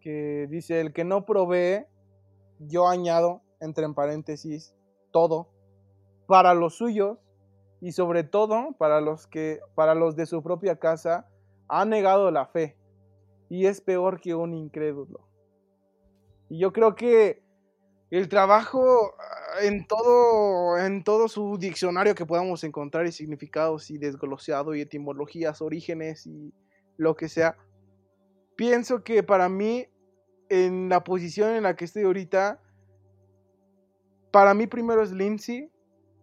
que 0.00 0.46
dice, 0.50 0.80
el 0.80 0.92
que 0.92 1.04
no 1.04 1.24
provee, 1.24 1.86
yo 2.60 2.88
añado, 2.88 3.42
entre 3.60 3.84
en 3.84 3.94
paréntesis, 3.94 4.74
todo, 5.10 5.48
para 6.28 6.52
los 6.52 6.76
suyos 6.76 7.18
y 7.80 7.92
sobre 7.92 8.22
todo 8.22 8.72
para 8.78 9.00
los 9.00 9.26
que, 9.26 9.60
para 9.74 9.94
los 9.94 10.14
de 10.14 10.26
su 10.26 10.42
propia 10.42 10.78
casa, 10.78 11.26
ha 11.68 11.86
negado 11.86 12.30
la 12.30 12.46
fe 12.46 12.76
y 13.48 13.64
es 13.64 13.80
peor 13.80 14.20
que 14.20 14.34
un 14.34 14.52
incrédulo. 14.52 15.26
Y 16.50 16.58
yo 16.58 16.72
creo 16.72 16.94
que 16.94 17.42
el 18.10 18.28
trabajo 18.28 19.14
ah, 19.18 19.64
en 19.64 19.86
todo, 19.86 20.76
en 20.76 21.02
todo 21.02 21.28
su 21.28 21.56
diccionario 21.56 22.14
que 22.14 22.26
podamos 22.26 22.62
encontrar 22.62 23.06
y 23.06 23.12
significados 23.12 23.90
y 23.90 23.96
desglosado 23.96 24.74
y 24.74 24.82
etimologías, 24.82 25.62
orígenes 25.62 26.26
y 26.26 26.52
lo 26.98 27.16
que 27.16 27.30
sea, 27.30 27.56
pienso 28.54 29.02
que 29.02 29.22
para 29.22 29.48
mí, 29.48 29.86
en 30.50 30.90
la 30.90 31.04
posición 31.04 31.54
en 31.54 31.62
la 31.62 31.74
que 31.74 31.86
estoy 31.86 32.02
ahorita, 32.02 32.60
para 34.30 34.52
mí 34.52 34.66
primero 34.66 35.02
es 35.02 35.12
Lindsay, 35.12 35.70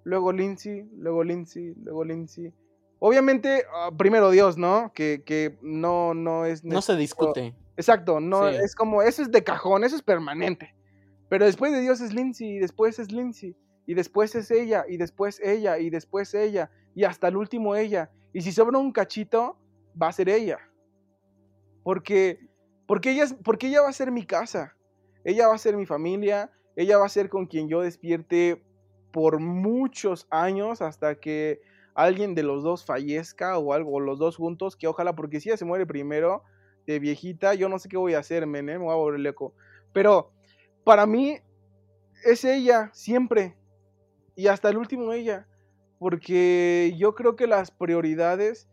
luego 0.05 0.31
Lindsay, 0.31 0.87
luego 0.95 1.23
Lindsay, 1.23 1.73
luego 1.83 2.05
Lindsay. 2.05 2.53
Obviamente, 2.99 3.63
ah, 3.73 3.91
primero 3.95 4.31
Dios, 4.31 4.57
¿no? 4.57 4.93
Que, 4.93 5.23
que 5.25 5.57
no, 5.61 6.13
no 6.13 6.45
es... 6.45 6.63
No 6.63 6.81
se 6.81 6.95
discute. 6.95 7.53
Exacto, 7.75 8.21
no 8.21 8.47
es 8.47 8.73
como, 8.73 9.01
eso 9.01 9.21
es 9.21 9.31
de 9.31 9.43
cajón, 9.43 9.83
eso 9.83 9.97
es 9.97 10.01
permanente. 10.01 10.73
Pero 11.27 11.45
después 11.45 11.73
de 11.73 11.81
Dios 11.81 11.99
es 11.99 12.13
Lindsay, 12.13 12.55
y 12.55 12.59
después 12.59 12.99
es 12.99 13.11
Lindsay, 13.11 13.55
y 13.85 13.95
después 13.95 14.33
es 14.35 14.49
ella, 14.49 14.85
y 14.87 14.95
después 14.95 15.41
ella, 15.43 15.77
y 15.77 15.89
después 15.89 16.33
ella, 16.33 16.71
y 16.93 17.03
hasta 17.03 17.27
el 17.27 17.35
último 17.35 17.75
ella. 17.75 18.11
Y 18.31 18.41
si 18.41 18.51
sobra 18.51 18.77
un 18.77 18.93
cachito, 18.93 19.57
va 20.01 20.07
a 20.07 20.13
ser 20.13 20.29
ella. 20.29 20.59
Porque, 21.83 22.39
porque, 22.87 23.11
ella, 23.11 23.25
porque 23.43 23.67
ella 23.67 23.81
va 23.81 23.89
a 23.89 23.93
ser 23.93 24.11
mi 24.11 24.25
casa, 24.25 24.77
ella 25.23 25.47
va 25.47 25.55
a 25.55 25.59
ser 25.59 25.75
mi 25.75 25.85
familia, 25.85 26.51
ella 26.75 26.97
va 26.97 27.05
a 27.05 27.09
ser 27.09 27.29
con 27.29 27.47
quien 27.47 27.67
yo 27.67 27.81
despierte 27.81 28.63
por 29.15 29.39
muchos 29.39 30.27
años 30.29 30.81
hasta 30.81 31.15
que 31.21 31.61
alguien 31.93 32.35
de 32.35 32.43
los 32.43 32.63
dos 32.63 32.83
fallezca 32.83 33.57
o 33.57 33.71
algo, 33.71 34.01
los 34.01 34.19
dos 34.19 34.35
juntos, 34.35 34.75
que 34.75 34.87
ojalá, 34.87 35.15
porque 35.15 35.39
si 35.39 35.47
ella 35.47 35.55
se 35.55 35.63
muere 35.63 35.85
primero, 35.85 36.43
de 36.85 36.99
viejita, 36.99 37.53
yo 37.53 37.69
no 37.69 37.79
sé 37.79 37.87
qué 37.87 37.95
voy 37.95 38.13
a 38.13 38.19
hacer, 38.19 38.45
men, 38.45 38.67
¿eh? 38.67 38.77
me 38.77 38.83
voy 38.83 38.91
a 38.91 38.97
volver 38.97 39.21
loco. 39.21 39.53
Pero 39.93 40.33
para 40.83 41.05
mí 41.05 41.37
es 42.25 42.43
ella, 42.43 42.89
siempre. 42.91 43.55
Y 44.35 44.47
hasta 44.47 44.67
el 44.67 44.75
último 44.75 45.13
ella. 45.13 45.47
Porque 45.97 46.93
yo 46.97 47.15
creo 47.15 47.37
que 47.37 47.47
las 47.47 47.71
prioridades 47.71 48.67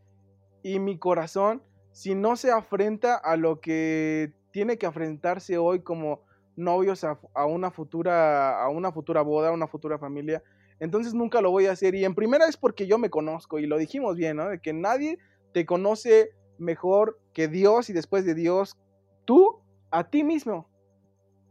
y 0.64 0.80
mi 0.80 0.98
corazón, 0.98 1.62
si 1.92 2.16
no 2.16 2.34
se 2.34 2.50
afrenta 2.50 3.14
a 3.14 3.36
lo 3.36 3.60
que 3.60 4.32
tiene 4.50 4.76
que 4.76 4.86
afrentarse 4.86 5.56
hoy 5.56 5.84
como 5.84 6.24
novios 6.56 7.04
a, 7.04 7.18
una 7.46 7.70
futura 7.70 8.62
a 8.62 8.68
una 8.68 8.92
futura 8.92 9.22
boda, 9.22 9.48
a 9.48 9.52
una 9.52 9.66
futura 9.66 9.98
familia, 9.98 10.42
entonces 10.80 11.14
nunca 11.14 11.40
lo 11.40 11.50
voy 11.50 11.66
a 11.66 11.72
hacer. 11.72 11.94
Y 11.94 12.04
en 12.04 12.14
primera 12.14 12.46
es 12.46 12.56
porque 12.56 12.86
yo 12.86 12.98
me 12.98 13.10
conozco 13.10 13.58
y 13.58 13.66
lo 13.66 13.78
dijimos 13.78 14.16
bien, 14.16 14.36
¿no? 14.36 14.48
De 14.48 14.60
que 14.60 14.72
nadie 14.72 15.18
te 15.52 15.64
conoce 15.66 16.30
mejor 16.58 17.20
que 17.32 17.48
Dios 17.48 17.90
y 17.90 17.92
después 17.92 18.24
de 18.24 18.34
Dios, 18.34 18.76
tú 19.24 19.60
a 19.90 20.10
ti 20.10 20.24
mismo. 20.24 20.68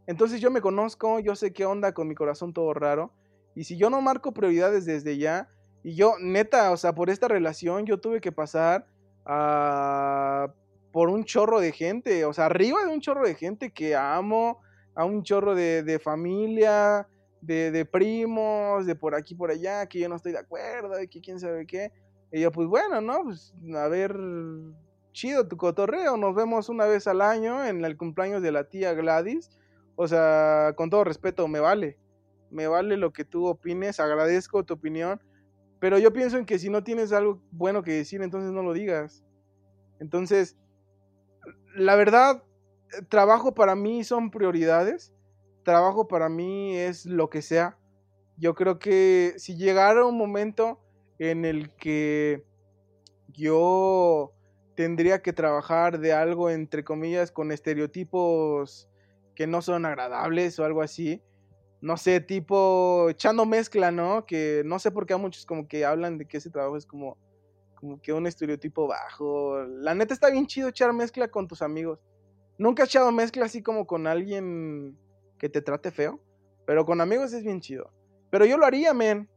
Entonces 0.06 0.40
yo 0.40 0.50
me 0.50 0.60
conozco, 0.60 1.20
yo 1.20 1.36
sé 1.36 1.52
qué 1.52 1.64
onda 1.64 1.92
con 1.92 2.08
mi 2.08 2.14
corazón 2.14 2.52
todo 2.52 2.74
raro. 2.74 3.12
Y 3.54 3.64
si 3.64 3.76
yo 3.76 3.90
no 3.90 4.00
marco 4.00 4.32
prioridades 4.32 4.84
desde 4.84 5.18
ya, 5.18 5.48
y 5.84 5.94
yo, 5.94 6.14
neta, 6.20 6.70
o 6.70 6.76
sea, 6.76 6.94
por 6.94 7.10
esta 7.10 7.28
relación 7.28 7.86
yo 7.86 7.98
tuve 7.98 8.20
que 8.20 8.32
pasar 8.32 8.86
a, 9.24 10.52
por 10.92 11.08
un 11.08 11.24
chorro 11.24 11.60
de 11.60 11.72
gente, 11.72 12.24
o 12.24 12.32
sea, 12.32 12.46
arriba 12.46 12.84
de 12.84 12.92
un 12.92 13.00
chorro 13.00 13.26
de 13.26 13.34
gente 13.34 13.72
que 13.72 13.96
amo, 13.96 14.60
a 14.94 15.04
un 15.04 15.22
chorro 15.22 15.54
de, 15.54 16.00
familia, 16.02 17.08
de, 17.40 17.70
de, 17.70 17.84
primos, 17.84 18.86
de 18.86 18.94
por 18.94 19.14
aquí, 19.14 19.34
por 19.34 19.50
allá, 19.50 19.86
que 19.86 19.98
yo 19.98 20.08
no 20.08 20.16
estoy 20.16 20.32
de 20.32 20.38
acuerdo, 20.38 20.96
de 20.96 21.08
que 21.08 21.20
quién 21.20 21.40
sabe 21.40 21.66
qué. 21.66 21.92
Y 22.30 22.40
yo, 22.40 22.52
pues 22.52 22.68
bueno, 22.68 23.00
¿no? 23.00 23.24
Pues 23.24 23.54
a 23.74 23.88
ver, 23.88 24.16
chido 25.12 25.46
tu 25.48 25.56
cotorreo, 25.56 26.16
nos 26.16 26.34
vemos 26.34 26.68
una 26.68 26.86
vez 26.86 27.06
al 27.06 27.20
año 27.20 27.64
en 27.64 27.84
el 27.84 27.96
cumpleaños 27.96 28.42
de 28.42 28.52
la 28.52 28.64
tía 28.64 28.94
Gladys 28.94 29.50
o 29.94 30.08
sea, 30.08 30.72
con 30.76 30.90
todo 30.90 31.04
respeto, 31.04 31.46
me 31.48 31.60
vale. 31.60 31.98
Me 32.50 32.66
vale 32.66 32.96
lo 32.96 33.12
que 33.12 33.24
tú 33.24 33.46
opines, 33.46 34.00
agradezco 34.00 34.64
tu 34.64 34.74
opinión. 34.74 35.20
Pero 35.80 35.98
yo 35.98 36.12
pienso 36.12 36.38
en 36.38 36.46
que 36.46 36.58
si 36.58 36.70
no 36.70 36.84
tienes 36.84 37.12
algo 37.12 37.42
bueno 37.50 37.82
que 37.82 37.92
decir, 37.92 38.22
entonces 38.22 38.52
no 38.52 38.62
lo 38.62 38.72
digas. 38.72 39.24
Entonces, 40.00 40.56
la 41.74 41.96
verdad, 41.96 42.42
trabajo 43.08 43.54
para 43.54 43.74
mí 43.74 44.04
son 44.04 44.30
prioridades. 44.30 45.12
Trabajo 45.64 46.08
para 46.08 46.28
mí 46.28 46.76
es 46.76 47.06
lo 47.06 47.30
que 47.30 47.42
sea. 47.42 47.78
Yo 48.36 48.54
creo 48.54 48.78
que 48.78 49.34
si 49.36 49.56
llegara 49.56 50.04
un 50.04 50.18
momento 50.18 50.80
en 51.18 51.44
el 51.44 51.74
que 51.76 52.44
yo 53.28 54.32
tendría 54.74 55.22
que 55.22 55.32
trabajar 55.32 56.00
de 56.00 56.12
algo, 56.12 56.50
entre 56.50 56.84
comillas, 56.84 57.30
con 57.30 57.52
estereotipos 57.52 58.88
que 59.34 59.46
no 59.46 59.62
son 59.62 59.86
agradables 59.86 60.58
o 60.58 60.64
algo 60.64 60.82
así. 60.82 61.22
No 61.80 61.96
sé, 61.96 62.20
tipo 62.20 63.08
echando 63.10 63.44
mezcla, 63.44 63.90
¿no? 63.90 64.24
Que 64.24 64.62
no 64.64 64.78
sé 64.78 64.90
por 64.90 65.06
qué 65.06 65.16
muchos 65.16 65.46
como 65.46 65.66
que 65.66 65.84
hablan 65.84 66.18
de 66.18 66.26
que 66.26 66.38
ese 66.38 66.50
trabajo 66.50 66.76
es 66.76 66.86
como, 66.86 67.16
como 67.74 68.00
que 68.00 68.12
un 68.12 68.26
estereotipo 68.26 68.86
bajo. 68.86 69.64
La 69.64 69.94
neta 69.94 70.14
está 70.14 70.30
bien 70.30 70.46
chido 70.46 70.68
echar 70.68 70.92
mezcla 70.92 71.28
con 71.28 71.48
tus 71.48 71.62
amigos. 71.62 71.98
Nunca 72.58 72.82
he 72.82 72.86
echado 72.86 73.10
mezcla 73.12 73.44
así 73.44 73.62
como 73.62 73.86
con 73.86 74.06
alguien 74.06 74.96
que 75.38 75.48
te 75.48 75.62
trate 75.62 75.90
feo. 75.90 76.20
Pero 76.66 76.86
con 76.86 77.00
amigos 77.00 77.32
es 77.32 77.42
bien 77.42 77.60
chido. 77.60 77.90
Pero 78.30 78.46
yo 78.46 78.56
lo 78.56 78.66
haría, 78.66 78.94
men. 78.94 79.28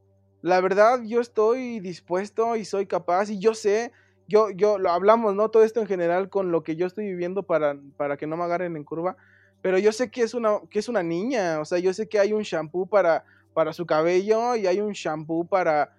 La 0.41 0.61
verdad, 0.61 1.01
yo 1.03 1.21
estoy 1.21 1.79
dispuesto 1.79 2.55
y 2.55 2.65
soy 2.65 2.85
capaz. 2.85 3.29
Y 3.29 3.39
yo 3.39 3.55
sé, 3.55 3.91
yo, 4.27 4.51
yo 4.51 4.77
lo 4.77 4.91
hablamos, 4.91 5.35
¿no? 5.35 5.49
Todo 5.49 5.63
esto 5.63 5.81
en 5.81 5.87
general 5.87 6.29
con 6.29 6.51
lo 6.51 6.63
que 6.63 6.75
yo 6.75 6.85
estoy 6.85 7.05
viviendo 7.05 7.43
para, 7.43 7.77
para 7.97 8.17
que 8.17 8.27
no 8.27 8.37
me 8.37 8.43
agarren 8.43 8.75
en 8.77 8.83
curva. 8.83 9.17
Pero 9.61 9.79
yo 9.79 9.91
sé 9.91 10.11
que 10.11 10.21
es 10.21 10.35
una, 10.35 10.59
que 10.69 10.77
es 10.77 10.87
una 10.87 11.01
niña, 11.01 11.59
o 11.59 11.65
sea, 11.65 11.79
yo 11.79 11.91
sé 11.91 12.07
que 12.07 12.19
hay 12.19 12.33
un 12.33 12.43
shampoo 12.43 12.85
para, 12.85 13.23
para 13.53 13.73
su 13.73 13.87
cabello 13.87 14.55
y 14.55 14.67
hay 14.67 14.79
un 14.79 14.93
shampoo 14.93 15.45
para 15.45 15.97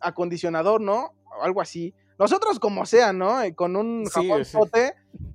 acondicionador, 0.00 0.80
¿no? 0.80 1.12
Algo 1.42 1.60
así. 1.60 1.92
Nosotros 2.18 2.58
como 2.58 2.86
sea, 2.86 3.12
¿no? 3.12 3.42
Eh, 3.42 3.54
con 3.54 3.76
un 3.76 4.04
jabón 4.06 4.42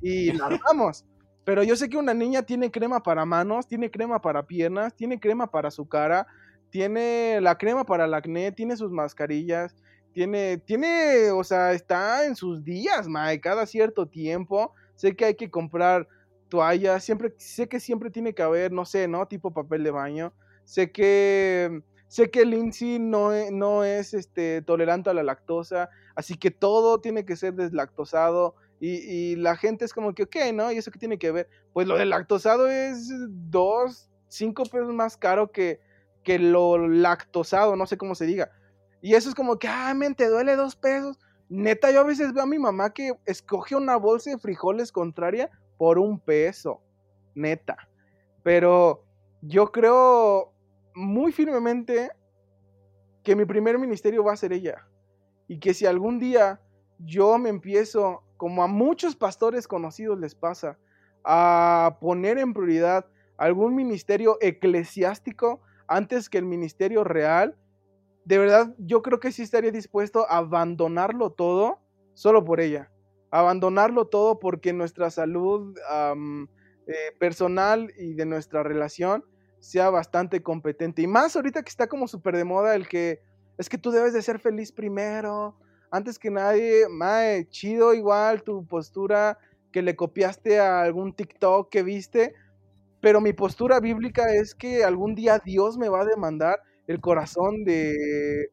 y 0.01 0.31
la 0.31 0.59
damos. 0.65 1.05
Pero 1.43 1.63
yo 1.63 1.75
sé 1.75 1.89
que 1.89 1.97
una 1.97 2.13
niña 2.13 2.43
tiene 2.43 2.69
crema 2.71 3.01
para 3.01 3.25
manos, 3.25 3.67
tiene 3.67 3.89
crema 3.89 4.21
para 4.21 4.45
piernas, 4.45 4.95
tiene 4.95 5.19
crema 5.19 5.47
para 5.49 5.71
su 5.71 5.87
cara, 5.87 6.27
tiene 6.69 7.39
la 7.41 7.57
crema 7.57 7.85
para 7.85 8.05
el 8.05 8.13
acné, 8.13 8.51
tiene 8.51 8.77
sus 8.77 8.91
mascarillas, 8.91 9.75
tiene, 10.13 10.57
tiene, 10.57 11.31
o 11.31 11.43
sea, 11.43 11.71
está 11.71 12.25
en 12.25 12.35
sus 12.35 12.63
días, 12.63 13.07
mae, 13.07 13.41
cada 13.41 13.65
cierto 13.65 14.07
tiempo. 14.07 14.73
Sé 14.95 15.15
que 15.15 15.25
hay 15.25 15.35
que 15.35 15.49
comprar 15.49 16.07
toallas, 16.49 17.03
siempre, 17.03 17.33
sé 17.37 17.67
que 17.67 17.79
siempre 17.79 18.09
tiene 18.09 18.33
que 18.33 18.43
haber, 18.43 18.71
no 18.71 18.85
sé, 18.85 19.07
¿no? 19.07 19.27
Tipo 19.27 19.51
papel 19.51 19.83
de 19.83 19.91
baño. 19.91 20.33
Sé 20.65 20.91
que, 20.91 21.81
sé 22.09 22.29
que 22.29 22.43
Lindsay 22.43 22.99
no, 22.99 23.33
e, 23.33 23.51
no 23.51 23.85
es 23.85 24.13
este, 24.13 24.61
tolerante 24.63 25.09
a 25.09 25.13
la 25.13 25.23
lactosa, 25.23 25.89
así 26.15 26.35
que 26.35 26.51
todo 26.51 26.99
tiene 26.99 27.23
que 27.23 27.37
ser 27.37 27.53
deslactosado. 27.53 28.55
Y, 28.81 28.95
y, 28.95 29.35
la 29.35 29.55
gente 29.55 29.85
es 29.85 29.93
como 29.93 30.13
que, 30.13 30.23
ok, 30.23 30.35
¿no? 30.53 30.71
¿Y 30.71 30.77
eso 30.77 30.91
qué 30.91 30.99
tiene 30.99 31.19
que 31.19 31.31
ver? 31.31 31.49
Pues 31.73 31.87
lo 31.87 31.97
del 31.97 32.09
lactosado 32.09 32.67
es 32.67 33.09
dos, 33.29 34.09
cinco 34.27 34.63
pesos 34.63 34.93
más 34.93 35.17
caro 35.17 35.51
que, 35.51 35.79
que 36.23 36.39
lo 36.39 36.87
lactosado, 36.87 37.75
no 37.75 37.85
sé 37.85 37.97
cómo 37.97 38.15
se 38.15 38.25
diga. 38.25 38.51
Y 39.01 39.15
eso 39.15 39.29
es 39.29 39.35
como 39.35 39.59
que, 39.59 39.67
ah, 39.67 39.93
men, 39.93 40.15
te 40.15 40.27
duele 40.29 40.55
dos 40.55 40.75
pesos. 40.75 41.19
Neta, 41.49 41.91
yo 41.91 42.01
a 42.01 42.05
veces 42.05 42.33
veo 42.33 42.43
a 42.43 42.47
mi 42.47 42.59
mamá 42.59 42.93
que 42.93 43.13
escoge 43.25 43.75
una 43.75 43.97
bolsa 43.97 44.31
de 44.31 44.37
frijoles 44.37 44.91
contraria 44.91 45.49
por 45.77 45.99
un 45.99 46.19
peso. 46.19 46.81
Neta. 47.35 47.77
Pero 48.43 49.03
yo 49.41 49.71
creo 49.71 50.53
muy 50.95 51.31
firmemente 51.31 52.11
que 53.23 53.35
mi 53.35 53.45
primer 53.45 53.77
ministerio 53.77 54.23
va 54.23 54.33
a 54.33 54.37
ser 54.37 54.53
ella. 54.53 54.87
Y 55.47 55.59
que 55.59 55.73
si 55.73 55.85
algún 55.85 56.19
día 56.19 56.61
yo 56.99 57.37
me 57.37 57.49
empiezo, 57.49 58.23
como 58.37 58.63
a 58.63 58.67
muchos 58.67 59.15
pastores 59.15 59.67
conocidos 59.67 60.19
les 60.19 60.35
pasa, 60.35 60.77
a 61.23 61.97
poner 61.99 62.37
en 62.37 62.53
prioridad 62.53 63.05
algún 63.37 63.75
ministerio 63.75 64.37
eclesiástico 64.41 65.61
antes 65.87 66.29
que 66.29 66.37
el 66.37 66.45
ministerio 66.45 67.03
real, 67.03 67.57
de 68.25 68.37
verdad 68.37 68.75
yo 68.77 69.01
creo 69.01 69.19
que 69.19 69.31
sí 69.31 69.41
estaría 69.41 69.71
dispuesto 69.71 70.25
a 70.29 70.37
abandonarlo 70.37 71.31
todo 71.31 71.79
solo 72.13 72.43
por 72.43 72.59
ella. 72.59 72.91
Abandonarlo 73.31 74.07
todo 74.07 74.39
porque 74.39 74.73
nuestra 74.73 75.09
salud 75.09 75.77
eh, 76.87 76.95
personal 77.19 77.91
y 77.97 78.13
de 78.13 78.25
nuestra 78.25 78.63
relación 78.63 79.23
sea 79.59 79.89
bastante 79.89 80.41
competente. 80.41 81.01
Y 81.01 81.07
más 81.07 81.35
ahorita 81.35 81.63
que 81.63 81.69
está 81.69 81.87
como 81.87 82.07
súper 82.07 82.35
de 82.37 82.43
moda 82.43 82.75
el 82.75 82.87
que 82.87 83.21
es 83.57 83.69
que 83.69 83.77
tú 83.77 83.91
debes 83.91 84.13
de 84.13 84.21
ser 84.21 84.39
feliz 84.39 84.71
primero, 84.71 85.57
antes 85.91 86.17
que 86.17 86.31
nadie, 86.31 86.87
mae, 86.89 87.47
chido 87.49 87.93
igual 87.93 88.43
tu 88.43 88.65
postura 88.65 89.37
que 89.71 89.81
le 89.81 89.95
copiaste 89.95 90.59
a 90.59 90.81
algún 90.81 91.13
TikTok 91.13 91.69
que 91.69 91.83
viste, 91.83 92.33
pero 93.01 93.21
mi 93.21 93.33
postura 93.33 93.79
bíblica 93.79 94.33
es 94.33 94.55
que 94.55 94.83
algún 94.83 95.15
día 95.15 95.39
Dios 95.43 95.77
me 95.77 95.89
va 95.89 96.01
a 96.01 96.05
demandar 96.05 96.61
el 96.87 97.01
corazón 97.01 97.63
de, 97.63 98.49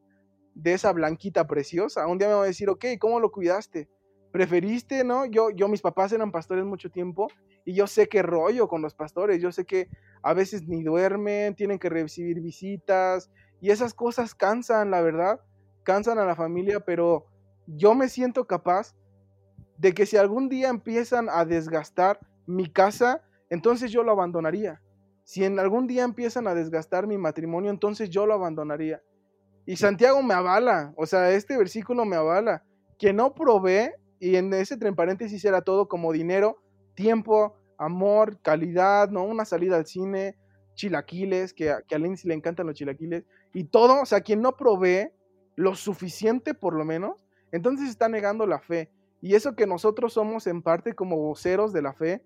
de 0.55 0.73
esa 0.73 0.91
blanquita 0.93 1.47
preciosa. 1.47 2.07
Un 2.07 2.17
día 2.17 2.27
me 2.27 2.35
va 2.35 2.43
a 2.43 2.47
decir, 2.47 2.69
ok, 2.69 2.85
¿cómo 2.99 3.19
lo 3.19 3.31
cuidaste? 3.31 3.87
¿Preferiste, 4.31 5.03
no? 5.03 5.25
Yo, 5.25 5.49
yo, 5.51 5.67
mis 5.67 5.81
papás 5.81 6.11
eran 6.11 6.31
pastores 6.31 6.65
mucho 6.65 6.89
tiempo 6.89 7.27
y 7.65 7.73
yo 7.73 7.87
sé 7.87 8.07
qué 8.07 8.21
rollo 8.21 8.67
con 8.67 8.81
los 8.81 8.93
pastores. 8.93 9.41
Yo 9.41 9.51
sé 9.51 9.65
que 9.65 9.89
a 10.21 10.33
veces 10.33 10.67
ni 10.67 10.83
duermen, 10.83 11.55
tienen 11.55 11.79
que 11.79 11.89
recibir 11.89 12.41
visitas 12.41 13.31
y 13.61 13.71
esas 13.71 13.93
cosas 13.93 14.35
cansan, 14.35 14.91
la 14.91 15.01
verdad, 15.01 15.39
cansan 15.83 16.19
a 16.19 16.25
la 16.25 16.35
familia, 16.35 16.79
pero 16.79 17.25
yo 17.65 17.95
me 17.95 18.09
siento 18.09 18.45
capaz 18.45 18.95
de 19.77 19.93
que 19.93 20.05
si 20.05 20.17
algún 20.17 20.49
día 20.49 20.69
empiezan 20.69 21.29
a 21.29 21.45
desgastar 21.45 22.19
mi 22.45 22.69
casa, 22.71 23.23
entonces 23.49 23.91
yo 23.91 24.03
lo 24.03 24.11
abandonaría. 24.11 24.81
Si 25.23 25.43
en 25.43 25.59
algún 25.59 25.87
día 25.87 26.03
empiezan 26.03 26.47
a 26.47 26.55
desgastar 26.55 27.05
mi 27.05 27.17
matrimonio, 27.17 27.69
entonces 27.69 28.09
yo 28.09 28.25
lo 28.25 28.33
abandonaría. 28.33 29.01
Y 29.65 29.75
Santiago 29.75 30.23
me 30.23 30.33
avala, 30.33 30.93
o 30.95 31.05
sea, 31.05 31.31
este 31.31 31.57
versículo 31.57 32.05
me 32.05 32.15
avala. 32.15 32.63
Que 32.97 33.11
no 33.11 33.35
provee, 33.35 33.91
y 34.19 34.35
en 34.35 34.53
ese 34.53 34.75
entre 34.75 34.93
paréntesis 34.93 35.43
era 35.45 35.61
todo 35.61 35.87
como 35.87 36.11
dinero, 36.11 36.57
tiempo, 36.95 37.55
amor, 37.77 38.39
calidad, 38.41 39.09
¿no? 39.09 39.23
Una 39.23 39.45
salida 39.45 39.77
al 39.77 39.85
cine, 39.85 40.35
chilaquiles, 40.75 41.53
que 41.53 41.73
que 41.87 41.95
a 41.95 41.99
Lindsay 41.99 42.29
le 42.29 42.35
encantan 42.35 42.67
los 42.67 42.75
chilaquiles, 42.75 43.25
y 43.53 43.65
todo, 43.65 44.01
o 44.01 44.05
sea, 44.05 44.21
quien 44.21 44.41
no 44.41 44.55
provee 44.55 45.09
lo 45.55 45.75
suficiente 45.75 46.53
por 46.53 46.73
lo 46.73 46.85
menos, 46.85 47.25
entonces 47.51 47.89
está 47.89 48.09
negando 48.09 48.45
la 48.45 48.59
fe. 48.59 48.91
Y 49.21 49.33
eso 49.33 49.55
que 49.55 49.65
nosotros 49.65 50.13
somos 50.13 50.45
en 50.47 50.61
parte 50.61 50.93
como 50.93 51.17
voceros 51.17 51.73
de 51.73 51.81
la 51.81 51.93
fe, 51.93 52.23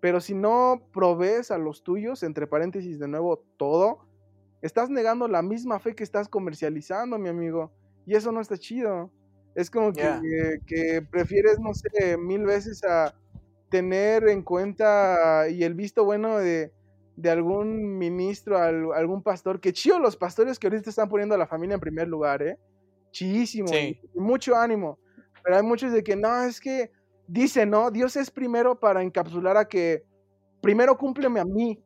pero 0.00 0.20
si 0.20 0.34
no 0.34 0.88
provees 0.92 1.50
a 1.50 1.58
los 1.58 1.82
tuyos, 1.82 2.22
entre 2.22 2.46
paréntesis 2.46 2.98
de 2.98 3.08
nuevo, 3.08 3.44
todo, 3.58 4.06
estás 4.62 4.88
negando 4.88 5.28
la 5.28 5.42
misma 5.42 5.78
fe 5.78 5.94
que 5.94 6.02
estás 6.02 6.28
comercializando, 6.28 7.18
mi 7.18 7.28
amigo. 7.28 7.70
Y 8.06 8.14
eso 8.14 8.32
no 8.32 8.40
está 8.40 8.56
chido. 8.56 9.10
Es 9.54 9.70
como 9.70 9.92
que, 9.92 10.60
que, 10.66 11.02
prefieres, 11.10 11.58
no 11.58 11.74
sé, 11.74 12.16
mil 12.16 12.44
veces 12.44 12.82
a 12.84 13.14
tener 13.68 14.28
en 14.28 14.42
cuenta 14.42 15.48
y 15.48 15.64
el 15.64 15.74
visto 15.74 16.04
bueno 16.04 16.38
de, 16.38 16.72
de 17.16 17.30
algún 17.30 17.98
ministro, 17.98 18.58
algún 18.58 19.22
pastor. 19.22 19.60
Que 19.60 19.72
chido 19.72 19.98
los 19.98 20.16
pastores 20.16 20.58
que 20.58 20.66
ahorita 20.66 20.90
están 20.90 21.08
poniendo 21.08 21.34
a 21.34 21.38
la 21.38 21.46
familia 21.46 21.74
en 21.74 21.80
primer 21.80 22.08
lugar, 22.08 22.42
¿eh? 22.42 22.58
Chidísimo. 23.10 23.68
Y 23.74 23.98
mucho 24.14 24.56
ánimo. 24.56 24.98
Pero 25.42 25.56
hay 25.56 25.62
muchos 25.62 25.92
de 25.92 26.02
que 26.04 26.16
no, 26.16 26.42
es 26.42 26.60
que 26.60 26.90
dice, 27.26 27.66
¿no? 27.66 27.90
Dios 27.90 28.16
es 28.16 28.30
primero 28.30 28.78
para 28.78 29.02
encapsular 29.02 29.56
a 29.56 29.66
que 29.66 30.04
primero 30.60 30.96
cúmpleme 30.96 31.40
a 31.40 31.44
mí 31.44 31.82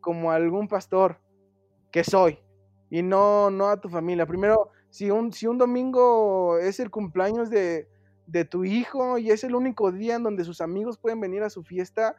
como 0.00 0.30
algún 0.30 0.68
pastor 0.68 1.20
que 1.90 2.04
soy 2.04 2.38
y 2.90 3.02
no, 3.02 3.50
no 3.50 3.68
a 3.68 3.80
tu 3.80 3.88
familia. 3.88 4.26
Primero, 4.26 4.70
si 4.94 5.10
un, 5.10 5.32
si 5.32 5.48
un 5.48 5.58
domingo 5.58 6.56
es 6.58 6.78
el 6.78 6.88
cumpleaños 6.88 7.50
de, 7.50 7.88
de 8.28 8.44
tu 8.44 8.62
hijo 8.62 9.18
y 9.18 9.32
es 9.32 9.42
el 9.42 9.56
único 9.56 9.90
día 9.90 10.14
en 10.14 10.22
donde 10.22 10.44
sus 10.44 10.60
amigos 10.60 10.98
pueden 10.98 11.18
venir 11.18 11.42
a 11.42 11.50
su 11.50 11.64
fiesta, 11.64 12.14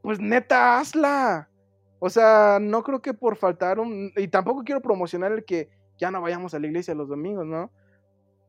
pues 0.00 0.18
neta, 0.18 0.78
hazla. 0.78 1.50
O 1.98 2.08
sea, 2.08 2.56
no 2.58 2.82
creo 2.84 3.02
que 3.02 3.12
por 3.12 3.36
faltar 3.36 3.78
un... 3.78 4.12
Y 4.16 4.28
tampoco 4.28 4.64
quiero 4.64 4.80
promocionar 4.80 5.30
el 5.32 5.44
que 5.44 5.68
ya 5.98 6.10
no 6.10 6.22
vayamos 6.22 6.54
a 6.54 6.58
la 6.58 6.68
iglesia 6.68 6.94
los 6.94 7.10
domingos, 7.10 7.44
¿no? 7.44 7.70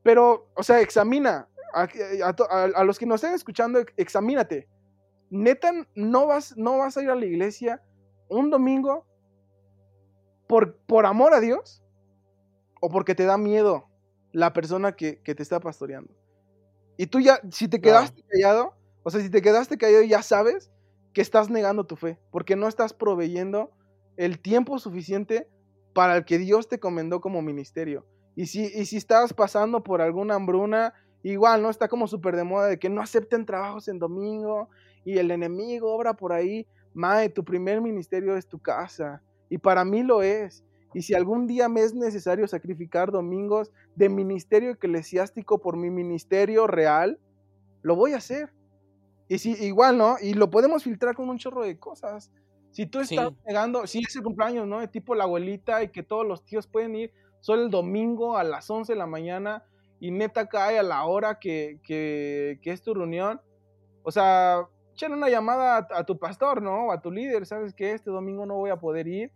Pero, 0.02 0.48
o 0.56 0.64
sea, 0.64 0.80
examina, 0.80 1.50
a, 1.74 2.84
los 2.86 2.98
que 2.98 3.06
nos 3.06 3.22
estén 3.22 3.36
escuchando, 3.36 3.82
examínate. 3.98 4.70
Neta, 5.30 5.74
no 5.94 6.26
vas, 6.26 6.56
no 6.56 6.78
vas 6.78 6.96
a 6.96 7.04
ir 7.04 7.10
a 7.10 7.16
la 7.16 7.26
iglesia 7.26 7.84
un 8.30 8.50
domingo 8.50 9.06
por, 10.48 10.78
por 10.86 11.06
amor 11.06 11.34
a 11.34 11.42
Dios 11.42 11.82
o 12.82 12.90
porque 12.90 13.16
te 13.16 13.24
da 13.24 13.38
miedo 13.38 13.88
la 14.34 14.52
persona 14.52 14.98
que, 14.98 15.14
te 15.14 15.42
está 15.42 15.62
pastoreando. 15.62 16.14
Y 16.98 17.08
tú 17.08 17.22
ya, 17.22 17.40
si 17.50 17.70
te 17.70 17.80
quedaste 17.80 18.22
callado, 18.30 18.76
o 19.04 19.10
sea, 19.10 19.22
si 19.22 19.30
te 19.30 19.42
quedaste 19.42 19.78
callado, 19.78 20.04
ya 20.04 20.22
sabes 20.22 20.70
que 21.14 21.22
estás 21.22 21.50
negando 21.50 21.86
tu 21.86 21.96
fe, 21.96 22.20
porque 22.30 22.58
no 22.58 22.68
estás 22.68 22.94
proveyendo 22.94 23.72
el 24.18 24.40
tiempo 24.40 24.78
suficiente 24.80 25.48
para 25.94 26.18
el 26.18 26.26
que 26.26 26.38
Dios 26.38 26.68
te 26.68 26.80
comendó 26.80 27.22
como 27.22 27.42
ministerio. 27.42 28.06
Y 28.36 28.48
si, 28.48 28.66
y 28.66 28.86
si 28.86 28.98
estás 28.98 29.34
pasando 29.34 29.84
por 29.84 30.02
alguna 30.02 30.36
hambruna 30.36 30.94
Igual, 31.24 31.62
¿no? 31.62 31.70
Está 31.70 31.88
como 31.88 32.08
súper 32.08 32.36
de 32.36 32.44
moda 32.44 32.68
de 32.68 32.80
que 32.80 32.90
no 32.90 33.02
acepten 33.02 33.46
trabajos 33.46 33.88
en 33.88 34.00
domingo 34.00 34.70
y 35.06 35.18
el 35.18 35.30
enemigo 35.32 35.94
obra 35.94 36.16
por 36.16 36.34
ahí. 36.34 36.68
Mae, 36.94 37.30
tu 37.30 37.44
primer 37.44 37.80
ministerio 37.80 38.36
es 38.36 38.48
tu 38.48 38.60
casa. 38.60 39.22
Y 39.50 39.58
para 39.58 39.86
mí 39.86 40.04
lo 40.04 40.24
es. 40.24 40.64
Y 40.94 41.04
si 41.04 41.14
algún 41.14 41.48
día 41.48 41.70
me 41.70 41.82
es 41.82 41.94
necesario 41.94 42.48
sacrificar 42.48 43.12
domingos 43.12 43.72
de 43.96 44.10
ministerio 44.10 44.72
eclesiástico 44.72 45.62
por 45.62 45.78
mi 45.78 45.90
ministerio 45.90 46.68
real, 46.68 47.20
lo 47.82 47.96
voy 47.96 48.14
a 48.14 48.18
hacer. 48.18 48.54
Y 49.30 49.38
si 49.38 49.52
igual, 49.64 49.98
¿no? 49.98 50.18
Y 50.22 50.34
lo 50.34 50.50
podemos 50.50 50.84
filtrar 50.84 51.16
con 51.16 51.30
un 51.30 51.38
chorro 51.38 51.64
de 51.64 51.80
cosas. 51.80 52.32
Si 52.72 52.86
tú 52.86 53.00
estás 53.00 53.32
negando, 53.46 53.88
si 53.88 54.00
es 54.00 54.16
el 54.16 54.24
cumpleaños, 54.24 54.68
¿no? 54.68 54.80
De 54.80 54.88
tipo 54.88 55.16
la 55.16 55.24
abuelita 55.24 55.84
y 55.84 55.90
que 55.90 56.04
todos 56.04 56.28
los 56.28 56.44
tíos 56.44 56.68
pueden 56.68 56.96
ir 56.96 57.14
solo 57.40 57.64
el 57.64 57.70
domingo 57.70 58.38
a 58.38 58.44
las 58.44 58.70
11 58.70 58.92
de 58.92 59.00
la 59.00 59.08
mañana 59.08 59.64
y 60.00 60.12
neta 60.12 60.48
cae 60.48 60.80
a 60.80 60.84
la 60.84 61.06
hora 61.06 61.40
que, 61.40 61.80
es 62.62 62.82
tu 62.82 62.94
reunión, 62.94 63.40
o 64.04 64.12
sea, 64.12 64.68
échale 64.94 65.16
una 65.16 65.30
llamada 65.30 65.88
a, 65.92 66.04
tu 66.06 66.18
pastor, 66.18 66.62
¿no? 66.62 66.92
A 66.92 67.02
tu 67.02 67.12
líder, 67.12 67.46
¿sabes 67.46 67.74
que 67.74 67.92
Este 67.92 68.10
domingo 68.10 68.46
no 68.46 68.56
voy 68.56 68.72
a 68.72 68.80
poder 68.80 69.08
ir 69.08 69.32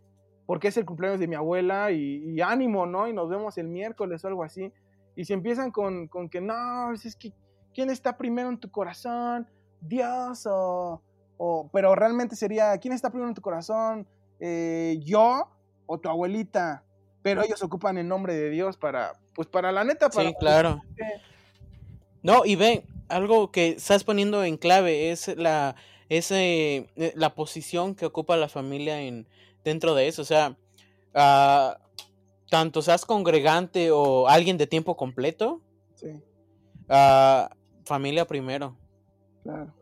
porque 0.46 0.68
es 0.68 0.78
el 0.78 0.86
cumpleaños 0.86 1.20
de 1.20 1.28
mi 1.28 1.36
abuela 1.36 1.92
y, 1.92 2.40
ánimo, 2.42 2.86
¿no? 2.86 3.08
Y 3.08 3.14
nos 3.14 3.30
vemos 3.30 3.58
el 3.58 3.68
miércoles 3.68 4.24
o 4.24 4.28
algo 4.28 4.44
así. 4.44 4.72
Y 5.16 5.26
si 5.26 5.34
empiezan 5.34 5.72
con, 5.72 6.10
que 6.30 6.42
no, 6.42 6.94
es 6.94 7.16
que, 7.16 7.34
¿quién 7.74 7.90
está 7.90 8.18
primero 8.18 8.50
en 8.50 8.60
tu 8.60 8.70
corazón? 8.70 9.48
Dios 9.82 10.46
o... 10.46 11.02
o 11.38 11.70
pero 11.72 11.96
realmente 11.96 12.36
sería, 12.36 12.78
¿quién 12.78 12.94
está 12.94 13.10
primero 13.10 13.30
en 13.30 13.36
tu 13.36 13.42
corazón? 13.42 14.08
Eh, 14.40 15.00
¿Yo 15.02 15.50
o 15.86 16.00
tu 16.00 16.10
abuelita? 16.10 16.84
Pero 17.24 17.44
ellos 17.44 17.64
ocupan 17.64 17.98
el 17.98 18.08
nombre 18.08 18.36
de 18.36 18.52
Dios 18.52 18.78
para, 18.78 19.14
pues 19.34 19.48
para 19.48 19.72
la 19.72 19.84
neta, 19.84 20.10
para... 20.10 20.30
Sí, 20.30 20.36
claro. 20.40 20.82
No, 22.22 22.46
y 22.46 22.56
ve, 22.56 22.86
algo 23.08 23.52
que 23.52 23.70
estás 23.70 24.04
poniendo 24.04 24.44
en 24.44 24.58
clave 24.58 25.10
es 25.10 25.36
la, 25.36 25.76
ese, 26.10 26.88
la 27.16 27.34
posición 27.34 27.96
que 27.96 28.06
ocupa 28.06 28.38
la 28.38 28.48
familia 28.48 29.02
en, 29.02 29.28
dentro 29.66 29.96
de 29.96 30.08
eso. 30.08 30.22
O 30.22 30.26
sea, 30.26 30.58
uh, 31.14 31.76
tanto 32.50 32.82
seas 32.82 33.06
congregante 33.06 33.92
o 33.92 34.30
alguien 34.30 34.58
de 34.58 34.68
tiempo 34.68 34.96
completo, 34.96 35.62
Sí, 35.96 36.08
ah, 36.88 37.50
familia 37.86 38.26
primero. 38.26 38.78
claro. 39.44 39.74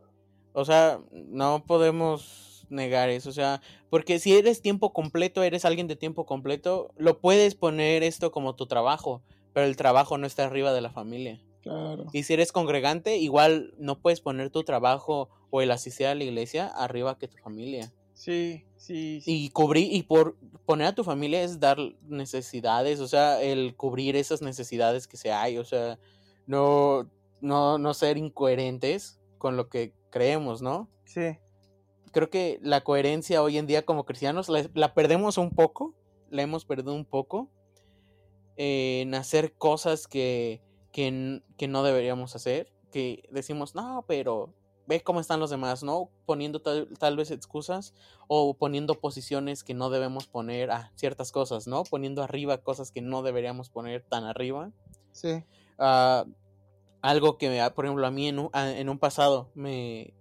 O 0.56 0.64
sea, 0.66 1.00
no 1.12 1.66
podemos 1.66 2.66
negar 2.70 3.10
eso. 3.10 3.30
O 3.30 3.34
sea, 3.34 3.62
porque 3.90 4.20
si 4.20 4.38
eres 4.38 4.62
tiempo 4.62 4.94
completo, 4.94 5.42
eres 5.42 5.66
alguien 5.66 5.88
de 5.88 5.96
tiempo 5.96 6.26
completo, 6.28 6.92
lo 6.96 7.20
puedes 7.20 7.56
poner 7.56 8.04
esto 8.04 8.32
como 8.32 8.56
tu 8.56 8.68
trabajo, 8.68 9.24
pero 9.54 9.66
el 9.66 9.76
trabajo 9.76 10.18
no 10.20 10.28
está 10.28 10.46
arriba 10.46 10.72
de 10.72 10.82
la 10.82 10.92
familia. 10.92 11.42
Claro. 11.64 12.06
Y 12.14 12.24
si 12.24 12.34
eres 12.34 12.52
congregante, 12.52 13.18
igual 13.18 13.74
no 13.80 14.00
puedes 14.00 14.22
poner 14.22 14.52
tu 14.52 14.64
trabajo 14.64 15.30
o 15.50 15.62
el 15.62 15.72
asistir 15.72 16.06
a 16.06 16.14
la 16.16 16.24
iglesia 16.24 16.68
arriba 16.68 17.18
que 17.18 17.28
tu 17.28 17.38
familia. 17.38 17.92
Sí, 18.24 18.64
sí, 18.78 19.20
sí. 19.20 19.46
Y 19.46 19.50
cubrir, 19.50 19.92
y 19.92 20.04
por 20.04 20.38
poner 20.66 20.88
a 20.88 20.96
tu 20.96 21.04
familia 21.04 21.44
es 21.44 21.60
dar 21.60 21.78
necesidades, 22.08 23.02
o 23.02 23.08
sea, 23.10 23.42
el 23.42 23.76
cubrir 23.76 24.16
esas 24.16 24.42
necesidades 24.42 25.08
que 25.08 25.18
se 25.18 25.34
hay, 25.34 25.58
o 25.58 25.66
sea, 25.66 26.00
no, 26.48 27.12
no, 27.42 27.78
no 27.78 27.94
ser 27.94 28.16
incoherentes 28.16 29.20
con 29.38 29.58
lo 29.58 29.68
que 29.68 29.92
creemos, 30.10 30.62
¿no? 30.62 30.90
Sí, 31.04 31.38
Creo 32.14 32.30
que 32.30 32.60
la 32.62 32.82
coherencia 32.86 33.44
hoy 33.44 33.58
en 33.58 33.68
día 33.68 33.86
como 33.86 34.06
cristianos 34.06 34.48
la, 34.48 34.70
la 34.74 34.94
perdemos 34.94 35.38
un 35.38 35.50
poco, 35.50 35.94
la 36.30 36.44
hemos 36.44 36.64
perdido 36.64 36.94
un 36.94 37.04
poco 37.04 37.52
en 38.56 39.16
hacer 39.16 39.52
cosas 39.52 40.08
que, 40.08 40.62
que, 40.94 41.44
que 41.58 41.68
no 41.68 41.84
deberíamos 41.84 42.38
hacer, 42.38 42.72
que 42.90 43.28
decimos, 43.32 43.76
no, 43.76 44.06
pero 44.08 44.54
ve 44.88 45.02
cómo 45.02 45.20
están 45.20 45.40
los 45.40 45.50
demás, 45.50 45.84
¿no? 45.84 46.10
Poniendo 46.26 46.62
tal, 46.62 46.90
tal 47.00 47.16
vez 47.18 47.32
excusas 47.32 47.94
o 48.28 48.54
poniendo 48.54 48.96
posiciones 48.96 49.64
que 49.64 49.74
no 49.74 49.90
debemos 49.90 50.28
poner 50.28 50.72
a 50.72 50.92
ciertas 50.96 51.32
cosas, 51.32 51.68
¿no? 51.68 51.84
Poniendo 51.84 52.22
arriba 52.24 52.58
cosas 52.58 52.92
que 52.92 53.02
no 53.02 53.22
deberíamos 53.24 53.70
poner 53.70 54.04
tan 54.04 54.24
arriba. 54.26 54.72
sí. 55.12 55.44
Ah, 55.80 56.26
algo 57.02 57.38
que, 57.38 57.50
me- 57.50 57.72
por 57.72 57.86
ejemplo, 57.86 58.06
a 58.08 58.12
mí 58.12 58.28
en 58.28 58.40
un, 58.40 58.50
a- 58.54 58.72
en 58.72 58.90
un 58.90 58.98
pasado 59.00 59.50
me... 59.56 60.14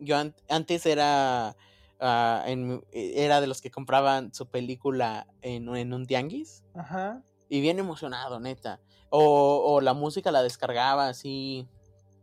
Yo 0.00 0.16
an- 0.16 0.34
antes 0.48 0.86
era... 0.86 1.56
ah, 2.00 2.44
en- 2.46 2.84
era 2.92 3.40
de 3.40 3.46
los 3.48 3.60
que 3.60 3.70
compraban 3.70 4.32
su 4.34 4.46
película 4.46 5.26
en, 5.42 5.74
en 5.74 5.92
un 5.92 6.06
tianguis 6.06 6.62
Ajá. 6.74 7.22
y 7.48 7.60
bien 7.60 7.78
emocionado, 7.80 8.38
neta. 8.38 8.80
O, 9.10 9.62
o 9.66 9.80
la 9.80 9.94
música 9.94 10.30
la 10.30 10.42
descargaba 10.42 11.08
así. 11.08 11.66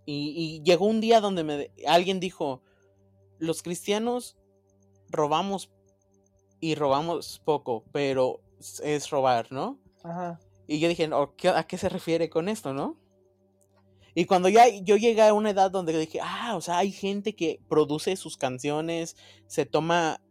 Y, 0.06 0.34
y 0.62 0.64
llegó 0.64 0.86
un 0.86 1.02
día 1.02 1.20
donde 1.22 1.44
me, 1.44 1.72
alguien 1.88 2.20
dijo, 2.20 2.62
los 3.40 3.64
cristianos 3.64 4.38
robamos 5.10 5.72
y 6.60 6.76
robamos 6.76 7.42
poco, 7.46 7.86
pero 7.92 8.42
es 8.84 9.10
robar, 9.10 9.52
¿no? 9.52 9.80
Ajá. 10.04 10.40
Y 10.68 10.80
yo 10.80 10.88
dije, 10.90 11.10
"Oh, 11.14 11.36
¿qué- 11.36 11.50
¿a 11.50 11.66
qué 11.68 11.78
se 11.78 11.90
refiere 11.90 12.30
con 12.30 12.50
esto, 12.50 12.74
no? 12.74 12.98
Y 14.14 14.26
cuando 14.26 14.48
ya 14.50 14.68
yo 14.70 14.96
llegué 14.96 15.22
a 15.22 15.34
una 15.34 15.50
edad 15.50 15.70
donde 15.72 15.98
dije, 15.98 16.20
ah, 16.24 16.56
o 16.56 16.62
sea, 16.62 16.78
hay 16.78 16.92
gente 16.92 17.36
que 17.36 17.60
produce 17.68 18.16
sus 18.16 18.38
canciones, 18.38 19.18
se 19.48 19.66
toma 19.66 20.22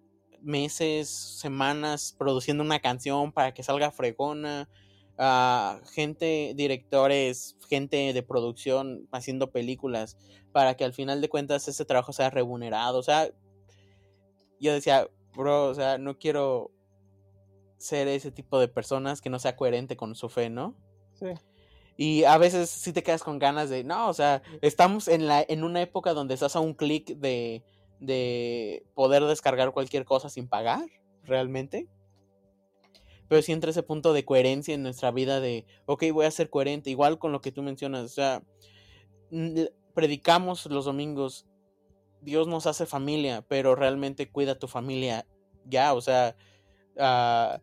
meses, 0.40 1.08
semanas 1.10 2.14
produciendo 2.18 2.62
una 2.64 2.80
canción 2.80 3.32
para 3.32 3.52
que 3.52 3.62
salga 3.62 3.90
fregona, 3.90 4.68
ah, 5.18 5.80
gente, 5.92 6.52
directores, 6.56 7.56
gente 7.68 8.12
de 8.12 8.22
producción 8.22 9.08
haciendo 9.12 9.50
películas 9.50 10.16
para 10.52 10.76
que 10.76 10.84
al 10.84 10.92
final 10.92 11.20
de 11.20 11.28
cuentas 11.28 11.66
ese 11.68 11.84
trabajo 11.84 12.12
sea 12.12 12.30
remunerado. 12.30 12.98
O 12.98 13.02
sea, 13.02 13.28
yo 14.60 14.72
decía, 14.72 15.08
bro, 15.34 15.66
o 15.66 15.74
sea, 15.74 15.98
no 15.98 16.18
quiero 16.18 16.70
ser 17.76 18.08
ese 18.08 18.30
tipo 18.30 18.58
de 18.58 18.68
personas 18.68 19.20
que 19.20 19.30
no 19.30 19.38
sea 19.38 19.56
coherente 19.56 19.96
con 19.96 20.14
su 20.14 20.28
fe, 20.28 20.48
¿no? 20.50 20.74
Sí. 21.14 21.26
Y 21.96 22.24
a 22.24 22.38
veces 22.38 22.70
sí 22.70 22.92
te 22.92 23.02
quedas 23.02 23.22
con 23.22 23.38
ganas 23.38 23.70
de, 23.70 23.84
no, 23.84 24.08
o 24.08 24.14
sea, 24.14 24.42
estamos 24.62 25.06
en, 25.06 25.26
la, 25.26 25.44
en 25.46 25.62
una 25.62 25.80
época 25.80 26.12
donde 26.12 26.34
estás 26.34 26.56
a 26.56 26.60
un 26.60 26.74
clic 26.74 27.16
de, 27.18 27.62
de 28.00 28.84
poder 28.94 29.24
descargar 29.24 29.72
cualquier 29.72 30.04
cosa 30.04 30.28
sin 30.28 30.48
pagar, 30.48 30.84
realmente. 31.22 31.88
Pero 33.28 33.42
sí 33.42 33.52
entra 33.52 33.70
ese 33.70 33.82
punto 33.82 34.12
de 34.12 34.24
coherencia 34.24 34.74
en 34.74 34.82
nuestra 34.82 35.10
vida 35.10 35.40
de, 35.40 35.66
ok, 35.86 36.04
voy 36.12 36.26
a 36.26 36.30
ser 36.30 36.50
coherente, 36.50 36.90
igual 36.90 37.18
con 37.18 37.32
lo 37.32 37.40
que 37.40 37.52
tú 37.52 37.62
mencionas, 37.62 38.04
o 38.04 38.08
sea, 38.08 38.42
predicamos 39.94 40.66
los 40.66 40.84
domingos, 40.84 41.46
Dios 42.20 42.46
nos 42.46 42.66
hace 42.66 42.86
familia, 42.86 43.44
pero 43.48 43.74
realmente 43.74 44.30
cuida 44.30 44.58
tu 44.58 44.68
familia 44.68 45.26
ya, 45.64 45.94
o 45.94 46.00
sea, 46.00 46.36
ah, 46.98 47.60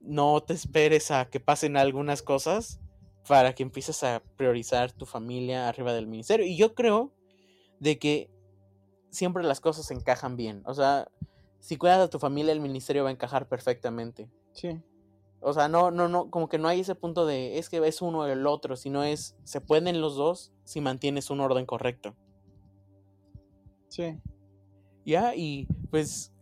no 0.00 0.42
te 0.42 0.54
esperes 0.54 1.10
a 1.10 1.28
que 1.28 1.40
pasen 1.40 1.76
algunas 1.76 2.22
cosas 2.22 2.80
para 3.26 3.54
que 3.54 3.62
empieces 3.62 4.02
a 4.04 4.22
priorizar 4.36 4.92
tu 4.92 5.04
familia 5.04 5.68
arriba 5.68 5.92
del 5.92 6.06
ministerio. 6.06 6.46
Y 6.46 6.56
yo 6.56 6.74
creo 6.74 7.12
de 7.80 7.98
que 7.98 8.30
siempre 9.10 9.42
las 9.42 9.60
cosas 9.60 9.90
encajan 9.90 10.36
bien. 10.36 10.62
O 10.64 10.74
sea, 10.74 11.08
si 11.58 11.76
cuidas 11.76 12.00
a 12.00 12.10
tu 12.10 12.18
familia, 12.18 12.52
el 12.52 12.60
ministerio 12.60 13.02
va 13.02 13.10
a 13.10 13.12
encajar 13.12 13.48
perfectamente. 13.48 14.28
Sí. 14.56 14.82
O 15.40 15.52
sea, 15.52 15.68
no, 15.68 15.90
no, 15.90 16.08
no, 16.08 16.30
como 16.30 16.48
que 16.48 16.58
no 16.58 16.66
hay 16.66 16.80
ese 16.80 16.94
punto 16.94 17.26
de 17.26 17.58
es 17.58 17.68
que 17.68 17.86
es 17.86 18.02
uno 18.02 18.20
o 18.20 18.26
el 18.26 18.46
otro, 18.46 18.74
sino 18.74 19.04
es 19.04 19.36
se 19.44 19.60
pueden 19.60 20.00
los 20.00 20.16
dos 20.16 20.52
si 20.64 20.80
mantienes 20.80 21.30
un 21.30 21.40
orden 21.40 21.66
correcto. 21.66 22.16
Sí. 23.88 24.18
Ya, 25.04 25.36
y 25.36 25.68
pues 25.90 26.32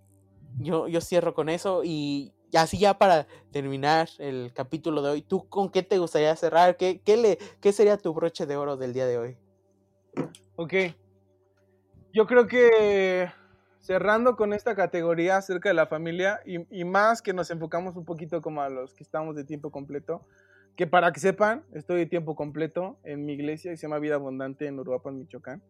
yo, 0.58 0.88
yo 0.88 1.00
cierro 1.00 1.34
con 1.34 1.48
eso 1.48 1.82
y 1.84 2.32
así 2.54 2.78
ya 2.78 2.98
para 2.98 3.26
terminar 3.50 4.08
el 4.18 4.52
capítulo 4.54 5.02
de 5.02 5.10
hoy, 5.10 5.22
¿tú 5.22 5.48
con 5.48 5.68
qué 5.70 5.82
te 5.82 5.98
gustaría 5.98 6.34
cerrar? 6.36 6.76
¿Qué, 6.76 7.02
qué, 7.04 7.16
le, 7.16 7.38
qué 7.60 7.72
sería 7.72 7.98
tu 7.98 8.14
broche 8.14 8.46
de 8.46 8.56
oro 8.56 8.76
del 8.76 8.92
día 8.92 9.06
de 9.06 9.18
hoy? 9.18 9.36
Ok. 10.56 10.74
Yo 12.12 12.26
creo 12.26 12.46
que 12.46 13.28
cerrando 13.84 14.34
con 14.34 14.54
esta 14.54 14.74
categoría 14.74 15.36
acerca 15.36 15.68
de 15.68 15.74
la 15.74 15.86
familia 15.86 16.40
y, 16.46 16.56
y 16.70 16.84
más 16.84 17.20
que 17.20 17.34
nos 17.34 17.50
enfocamos 17.50 17.96
un 17.96 18.06
poquito 18.06 18.40
como 18.40 18.62
a 18.62 18.70
los 18.70 18.94
que 18.94 19.02
estamos 19.02 19.36
de 19.36 19.44
tiempo 19.44 19.70
completo, 19.70 20.26
que 20.74 20.86
para 20.86 21.12
que 21.12 21.20
sepan, 21.20 21.66
estoy 21.74 21.98
de 21.98 22.06
tiempo 22.06 22.34
completo 22.34 22.96
en 23.04 23.26
mi 23.26 23.34
iglesia 23.34 23.70
que 23.70 23.76
se 23.76 23.82
llama 23.82 23.98
Vida 23.98 24.14
Abundante 24.14 24.66
en 24.66 24.80
Uruapan, 24.80 25.18
Michoacán. 25.18 25.62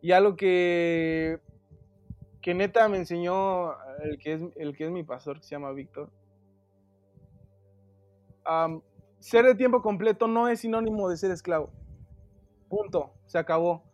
Y 0.00 0.12
algo 0.12 0.36
que, 0.36 1.38
que 2.40 2.54
neta 2.54 2.88
me 2.88 2.96
enseñó 2.96 3.74
el 4.02 4.16
que, 4.18 4.32
es, 4.32 4.40
el 4.56 4.74
que 4.74 4.86
es 4.86 4.90
mi 4.90 5.02
pastor, 5.02 5.36
que 5.36 5.44
se 5.44 5.50
llama 5.50 5.70
Víctor. 5.72 6.10
Ser 9.18 9.44
de 9.44 9.54
tiempo 9.54 9.82
completo 9.82 10.28
no 10.28 10.48
es 10.48 10.60
sinónimo 10.60 11.10
de 11.10 11.18
ser 11.18 11.30
esclavo. 11.30 11.70
Punto. 12.70 13.12
Se 13.26 13.36
acabó. 13.36 13.84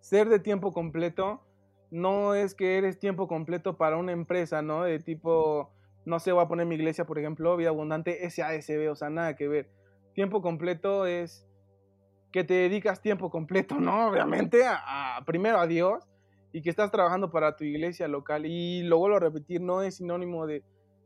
Ser 0.00 0.30
de 0.30 0.38
tiempo 0.38 0.72
completo 0.72 1.45
no 1.96 2.34
es 2.34 2.54
que 2.54 2.76
eres 2.76 2.98
tiempo 2.98 3.26
completo 3.26 3.76
para 3.76 3.96
una 3.96 4.12
empresa, 4.12 4.60
¿no? 4.60 4.84
De 4.84 4.98
tipo, 4.98 5.72
no 6.04 6.18
sé, 6.20 6.30
voy 6.30 6.44
a 6.44 6.48
poner 6.48 6.66
mi 6.66 6.74
iglesia, 6.74 7.06
por 7.06 7.18
ejemplo, 7.18 7.56
Vida 7.56 7.70
Abundante, 7.70 8.28
SASB, 8.28 8.90
o 8.90 8.94
sea, 8.94 9.08
nada 9.08 9.34
que 9.34 9.48
ver. 9.48 9.70
Tiempo 10.14 10.42
completo 10.42 11.06
es 11.06 11.48
que 12.32 12.44
te 12.44 12.54
dedicas 12.54 13.00
tiempo 13.00 13.30
completo, 13.30 13.76
¿no? 13.76 14.08
Obviamente, 14.10 14.62
a, 14.66 15.22
primero 15.24 15.58
a 15.58 15.66
Dios 15.66 16.06
y 16.52 16.62
que 16.62 16.70
estás 16.70 16.90
trabajando 16.90 17.30
para 17.30 17.56
tu 17.56 17.64
iglesia 17.64 18.08
local. 18.08 18.44
Y 18.44 18.82
lo 18.82 18.98
vuelvo 18.98 19.16
a 19.16 19.20
repetir, 19.20 19.62
no 19.62 19.82
es 19.82 19.96
sinónimo 19.96 20.46
de, 20.46 20.62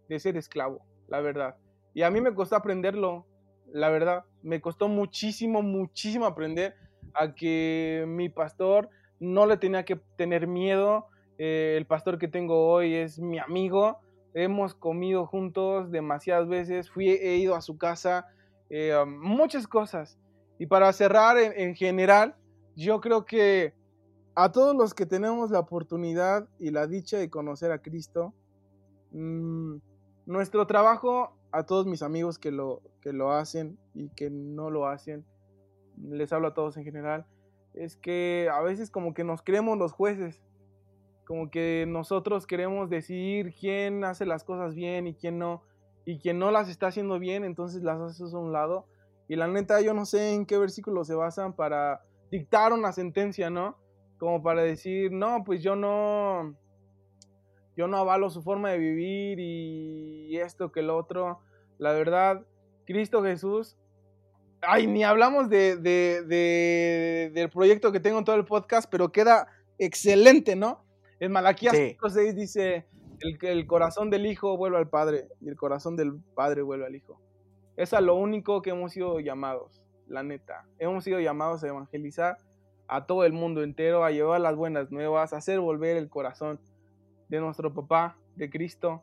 de 0.09 0.19
ser 0.19 0.37
esclavo, 0.37 0.85
la 1.09 1.21
verdad. 1.21 1.57
Y 1.95 2.03
a 2.03 2.11
mí 2.11 2.21
me 2.21 2.35
costó 2.35 2.57
aprenderlo, 2.57 3.27
la 3.73 3.91
verdad. 3.91 4.25
Me 4.43 4.61
costó 4.61 4.89
muchísimo, 4.89 5.63
muchísimo 5.63 6.27
aprender 6.27 6.75
a 7.15 7.33
que 7.35 8.05
mi 8.09 8.29
pastor 8.29 8.91
no 9.21 9.47
le 9.47 9.57
tenía 9.57 9.85
que 9.85 10.01
tener 10.17 10.47
miedo. 10.47 11.07
Eh, 11.39 11.75
el 11.77 11.87
pastor 11.87 12.19
que 12.19 12.29
tengo 12.29 12.67
hoy 12.67 12.95
es 12.95 13.19
mi 13.21 13.39
amigo. 13.39 13.99
Hemos 14.35 14.75
comido 14.75 15.27
juntos 15.27 15.91
demasiadas 15.91 16.49
veces. 16.49 16.91
Fui, 16.91 17.09
he 17.11 17.37
ido 17.37 17.55
a 17.55 17.61
su 17.61 17.79
casa. 17.79 18.27
eh, 18.71 18.97
um, 18.97 19.21
muchas 19.21 19.67
cosas. 19.67 20.19
Y 20.59 20.67
para 20.67 20.93
cerrar 20.93 21.39
en, 21.39 21.53
en 21.57 21.75
general, 21.75 22.35
yo 22.77 23.01
creo 23.01 23.25
que 23.25 23.75
a 24.35 24.53
todos 24.53 24.75
los 24.75 24.95
que 24.95 25.07
tenemos 25.07 25.51
la 25.51 25.59
oportunidad 25.59 26.49
y 26.59 26.71
la 26.71 26.87
dicha 26.87 27.19
de 27.19 27.29
conocer 27.29 27.73
a 27.73 27.83
Cristo, 27.83 28.33
mm, 29.13 29.77
nuestro 30.27 30.67
trabajo, 30.67 31.37
a 31.53 31.65
todos 31.67 31.87
mis 31.87 32.03
amigos 32.03 32.39
que 32.39 32.53
lo, 32.53 32.81
que 33.01 33.13
lo 33.13 33.33
hacen 33.33 33.79
y 33.95 34.09
que 34.11 34.31
no 34.31 34.71
lo 34.71 34.87
hacen, 34.87 35.27
les 35.99 36.33
hablo 36.33 36.49
a 36.49 36.55
todos 36.55 36.77
en 36.77 36.85
general, 36.85 37.27
es 37.75 37.97
que 37.97 38.49
a 38.53 38.61
veces 38.63 38.91
como 38.91 39.15
que 39.15 39.25
nos 39.25 39.43
creemos 39.43 39.79
los 39.79 39.93
jueces, 39.93 40.43
como 41.27 41.51
que 41.51 41.85
nosotros 41.87 42.47
queremos 42.47 42.91
decidir 42.91 43.55
quién 43.55 44.05
hace 44.05 44.27
las 44.27 44.45
cosas 44.45 44.75
bien 44.75 45.07
y 45.07 45.15
quién 45.15 45.39
no, 45.39 45.63
y 46.05 46.19
quien 46.19 46.39
no 46.39 46.51
las 46.51 46.69
está 46.69 46.89
haciendo 46.89 47.19
bien, 47.19 47.45
entonces 47.45 47.83
las 47.83 48.01
haces 48.01 48.35
a 48.35 48.39
un 48.39 48.53
lado. 48.53 48.87
Y 49.29 49.37
la 49.37 49.47
neta, 49.47 49.81
yo 49.81 49.95
no 49.95 50.07
sé 50.07 50.35
en 50.35 50.45
qué 50.45 50.59
versículo 50.59 51.05
se 51.05 51.15
basan 51.15 51.55
para 51.55 52.03
dictar 52.31 52.73
una 52.73 52.93
sentencia, 52.93 53.49
¿no? 53.49 53.77
Como 54.19 54.43
para 54.43 54.63
decir, 54.63 55.13
no, 55.13 55.45
pues 55.45 55.63
yo 55.63 55.77
no, 55.77 56.57
yo 57.77 57.87
no 57.87 57.97
avalo 57.97 58.29
su 58.31 58.43
forma 58.43 58.71
de 58.71 58.79
vivir 58.79 59.39
y 59.39 60.37
esto 60.37 60.73
que 60.73 60.83
lo 60.83 60.97
otro. 60.97 61.39
La 61.79 61.93
verdad, 61.93 62.45
Cristo 62.87 63.23
Jesús. 63.23 63.77
Ay, 64.63 64.87
ni 64.87 65.05
hablamos 65.05 65.49
de, 65.49 65.77
de, 65.77 66.23
de, 66.27 67.31
del 67.35 67.51
proyecto 67.51 67.93
que 67.93 68.01
tengo 68.01 68.19
en 68.19 68.25
todo 68.25 68.37
el 68.37 68.45
podcast, 68.45 68.91
pero 68.91 69.11
queda 69.11 69.49
excelente, 69.79 70.55
¿no? 70.57 70.85
En 71.19 71.33
Malaquías 71.33 71.75
Sí. 71.75 71.97
5.6 72.01 72.35
dice, 72.35 72.87
el, 73.21 73.39
el 73.41 73.67
corazón 73.67 74.11
del 74.11 74.27
hijo 74.27 74.57
vuelve 74.57 74.79
al 74.79 74.89
padre 74.89 75.29
y 75.41 75.49
el 75.49 75.57
corazón 75.57 75.97
del 75.97 76.21
padre 76.35 76.63
vuelve 76.63 76.87
al 76.87 76.95
hijo. 76.95 77.21
Es 77.77 77.95
a 77.95 78.01
lo 78.01 78.15
único 78.17 78.61
que 78.63 78.71
hemos 78.71 78.93
sido 78.93 79.21
llamados, 79.21 79.83
la 80.07 80.23
neta. 80.23 80.67
Hemos 80.79 81.05
sido 81.05 81.21
llamados 81.21 81.65
a 81.65 81.69
evangelizar 81.69 82.37
a 82.89 83.07
todo 83.07 83.25
el 83.25 83.33
mundo 83.33 83.63
entero, 83.63 84.05
a 84.05 84.11
llevar 84.11 84.41
las 84.41 84.57
buenas 84.57 84.91
nuevas, 84.91 85.33
a 85.33 85.37
hacer 85.39 85.61
volver 85.61 85.97
el 85.97 86.09
corazón 86.09 86.61
de 87.29 87.41
nuestro 87.41 87.73
papá, 87.73 88.17
de 88.37 88.51
Cristo, 88.51 89.03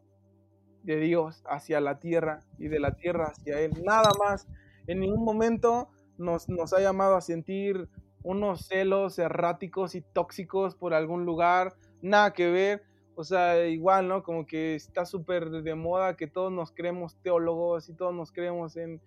de 0.84 0.98
Dios 0.98 1.44
hacia 1.48 1.80
la 1.80 2.00
tierra 2.00 2.44
y 2.60 2.68
de 2.68 2.80
la 2.80 2.96
tierra 2.96 3.28
hacia 3.32 3.60
Él. 3.62 3.72
Nada 3.84 4.12
más. 4.20 4.48
En 4.88 5.00
ningún 5.02 5.24
momento 5.24 5.90
nos, 6.18 6.50
nos 6.50 6.74
ha 6.74 6.80
llamado 6.80 7.16
a 7.16 7.22
sentir 7.22 7.88
unos 8.24 8.68
celos 8.68 9.20
erráticos 9.20 9.96
y 9.96 10.02
tóxicos 10.02 10.76
por 10.76 10.94
algún 10.94 11.26
lugar. 11.26 11.74
Nada 12.02 12.34
que 12.34 12.50
ver. 12.50 12.84
O 13.16 13.24
sea, 13.24 13.66
igual, 13.66 14.08
¿no? 14.08 14.24
Como 14.24 14.46
que 14.46 14.76
está 14.76 15.06
súper 15.06 15.50
de 15.50 15.76
moda 15.76 16.16
que 16.16 16.28
todos 16.28 16.52
nos 16.52 16.72
creemos 16.72 17.16
teólogos 17.24 17.90
y 17.90 17.94
todos 17.94 18.14
nos 18.14 18.32
creemos 18.32 18.78
en, 18.78 19.02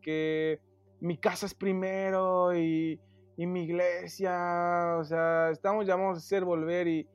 que 0.00 0.60
mi 1.00 1.18
casa 1.18 1.44
es 1.44 1.54
primero 1.54 2.56
y, 2.56 2.98
y 3.36 3.46
mi 3.46 3.64
iglesia. 3.64 4.96
O 4.98 5.04
sea, 5.04 5.50
estamos 5.50 5.86
llamados 5.86 6.16
a 6.16 6.18
hacer 6.18 6.44
volver 6.44 6.88
y 6.88 7.06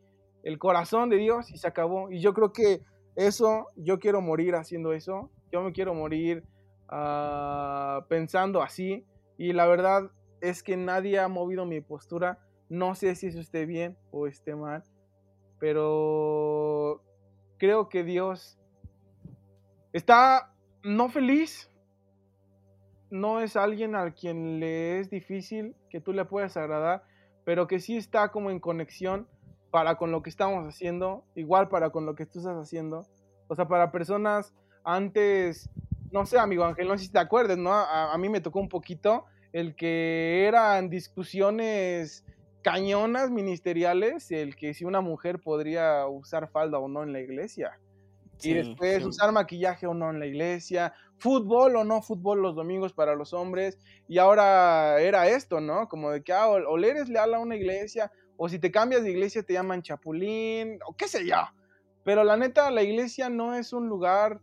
el 0.44 0.60
corazón 0.60 1.10
de 1.10 1.18
Dios 1.18 1.50
y 1.52 1.58
se 1.58 1.68
acabó. 1.68 2.12
Y 2.12 2.20
yo 2.20 2.34
creo 2.34 2.54
que 2.54 2.82
eso, 3.16 3.68
yo 3.76 4.00
quiero 4.00 4.22
morir 4.22 4.56
haciendo 4.56 4.94
eso. 4.94 5.32
Yo 5.52 5.62
me 5.62 5.72
quiero 5.72 5.94
morir 5.94 6.44
ah, 6.90 8.06
pensando 8.10 8.62
así. 8.62 9.06
Y 9.38 9.54
la 9.54 9.68
verdad 9.68 10.12
es 10.42 10.64
que 10.64 10.78
nadie 10.78 11.20
ha 11.20 11.28
movido 11.28 11.66
mi 11.66 11.82
postura. 11.82 12.40
No 12.68 12.96
sé 12.96 13.16
si 13.16 13.28
eso 13.28 13.40
esté 13.40 13.66
bien 13.66 13.98
o 14.12 14.28
esté 14.28 14.56
mal. 14.56 14.84
Pero 15.60 17.02
creo 17.58 17.90
que 17.90 18.04
Dios 18.04 18.60
está 19.94 20.54
no 20.84 21.10
feliz. 21.10 21.72
No 23.10 23.40
es 23.40 23.56
alguien 23.56 23.96
al 23.96 24.14
quien 24.14 24.60
le 24.60 25.00
es 25.00 25.10
difícil 25.10 25.76
que 25.90 26.00
tú 26.00 26.14
le 26.14 26.26
puedas 26.26 26.58
agradar. 26.58 27.04
Pero 27.46 27.68
que 27.68 27.80
sí 27.80 27.98
está 27.98 28.32
como 28.32 28.52
en 28.52 28.60
conexión 28.60 29.28
para 29.72 29.96
con 29.96 30.12
lo 30.12 30.22
que 30.22 30.30
estamos 30.30 30.66
haciendo, 30.68 31.24
igual 31.36 31.70
para 31.70 31.92
con 31.92 32.06
lo 32.06 32.16
que 32.16 32.26
tú 32.26 32.40
estás 32.40 32.58
haciendo. 32.58 33.06
O 33.48 33.56
sea, 33.56 33.68
para 33.68 33.92
personas 33.92 34.54
antes, 34.84 35.70
no 36.12 36.26
sé, 36.26 36.38
amigo 36.38 36.64
Ángel, 36.64 36.88
no 36.88 36.98
sé 36.98 37.06
si 37.06 37.12
te 37.12 37.20
acuerdas, 37.20 37.58
¿no? 37.58 37.74
A, 37.74 38.14
a 38.14 38.18
mí 38.18 38.30
me 38.30 38.42
tocó 38.42 38.60
un 38.60 38.70
poquito 38.70 39.26
el 39.54 39.76
que 39.76 40.46
eran 40.48 40.90
discusiones 40.90 42.24
cañonas 42.62 43.32
ministeriales, 43.32 44.32
el 44.32 44.56
que 44.56 44.74
si 44.74 44.86
una 44.86 45.02
mujer 45.02 45.40
podría 45.40 46.06
usar 46.08 46.50
falda 46.50 46.80
o 46.80 46.88
no 46.88 47.04
en 47.04 47.14
la 47.14 47.22
iglesia. 47.22 47.80
Sí, 48.38 48.52
y 48.52 48.54
después 48.54 49.00
sí. 49.00 49.06
usar 49.06 49.32
maquillaje 49.34 49.86
o 49.86 49.94
no 49.94 50.10
en 50.10 50.20
la 50.20 50.26
iglesia, 50.26 50.94
fútbol 51.18 51.76
o 51.76 51.84
no 51.84 52.02
fútbol 52.02 52.42
los 52.42 52.56
domingos 52.56 52.94
para 52.94 53.16
los 53.16 53.34
hombres. 53.34 53.78
Y 54.08 54.18
ahora 54.18 55.02
era 55.02 55.28
esto, 55.28 55.60
¿no? 55.60 55.90
Como 55.90 56.12
de 56.12 56.24
que, 56.24 56.32
ah, 56.32 56.48
o, 56.48 56.54
o 56.54 56.78
le 56.78 56.90
eres 56.90 57.10
leal 57.10 57.34
a 57.34 57.40
una 57.40 57.56
iglesia, 57.56 58.12
o 58.38 58.48
si 58.48 58.58
te 58.58 58.72
cambias 58.72 59.04
de 59.04 59.12
iglesia 59.12 59.44
te 59.44 59.54
llaman 59.54 59.82
chapulín, 59.82 60.80
o 60.86 60.96
qué 60.96 61.08
sé 61.08 61.26
yo. 61.26 61.36
Pero 62.06 62.24
la 62.24 62.38
neta, 62.38 62.72
la 62.72 62.82
iglesia 62.82 63.30
no 63.30 63.54
es 63.56 63.74
un 63.74 63.90
lugar 63.90 64.40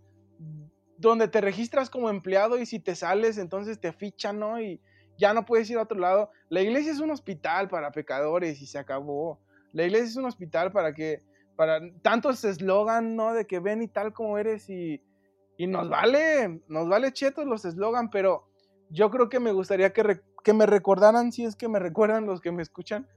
donde 0.99 1.29
te 1.29 1.41
registras 1.41 1.91
como 1.91 2.09
empleado 2.11 2.59
y 2.59 2.67
si 2.67 2.79
te 2.79 2.95
sales, 2.95 3.39
entonces 3.39 3.81
te 3.81 3.93
fichan, 3.93 4.39
¿no? 4.39 4.61
Y 4.61 4.81
ya 5.19 5.33
no 5.35 5.45
puedes 5.45 5.69
ir 5.71 5.79
a 5.79 5.83
otro 5.83 5.99
lado. 5.99 6.31
La 6.49 6.61
iglesia 6.63 6.93
es 6.93 7.01
un 7.01 7.11
hospital 7.11 7.69
para 7.69 7.91
pecadores 7.93 8.61
y 8.61 8.67
se 8.67 8.79
acabó. 8.79 9.41
La 9.73 9.85
iglesia 9.85 10.07
es 10.07 10.17
un 10.17 10.27
hospital 10.27 10.73
para 10.73 10.93
que, 10.93 11.23
para 11.57 11.81
tantos 12.03 12.45
eslogan, 12.45 13.17
¿no? 13.17 13.35
De 13.35 13.47
que 13.47 13.61
ven 13.61 13.83
y 13.83 13.89
tal 13.89 14.13
como 14.13 14.39
eres 14.39 14.69
y, 14.71 15.03
y 15.57 15.67
nos 15.67 15.89
vale, 15.89 16.61
nos 16.69 16.89
vale 16.89 17.13
chetos 17.13 17.47
los 17.47 17.65
eslogan, 17.65 18.11
pero 18.11 18.47
yo 18.91 19.11
creo 19.11 19.29
que 19.29 19.41
me 19.41 19.53
gustaría 19.53 19.93
que, 19.93 20.03
re- 20.03 20.23
que 20.45 20.53
me 20.53 20.67
recordaran, 20.67 21.33
si 21.33 21.45
es 21.45 21.57
que 21.57 21.69
me 21.69 21.79
recuerdan 21.79 22.27
los 22.27 22.41
que 22.41 22.53
me 22.53 22.63
escuchan, 22.63 23.09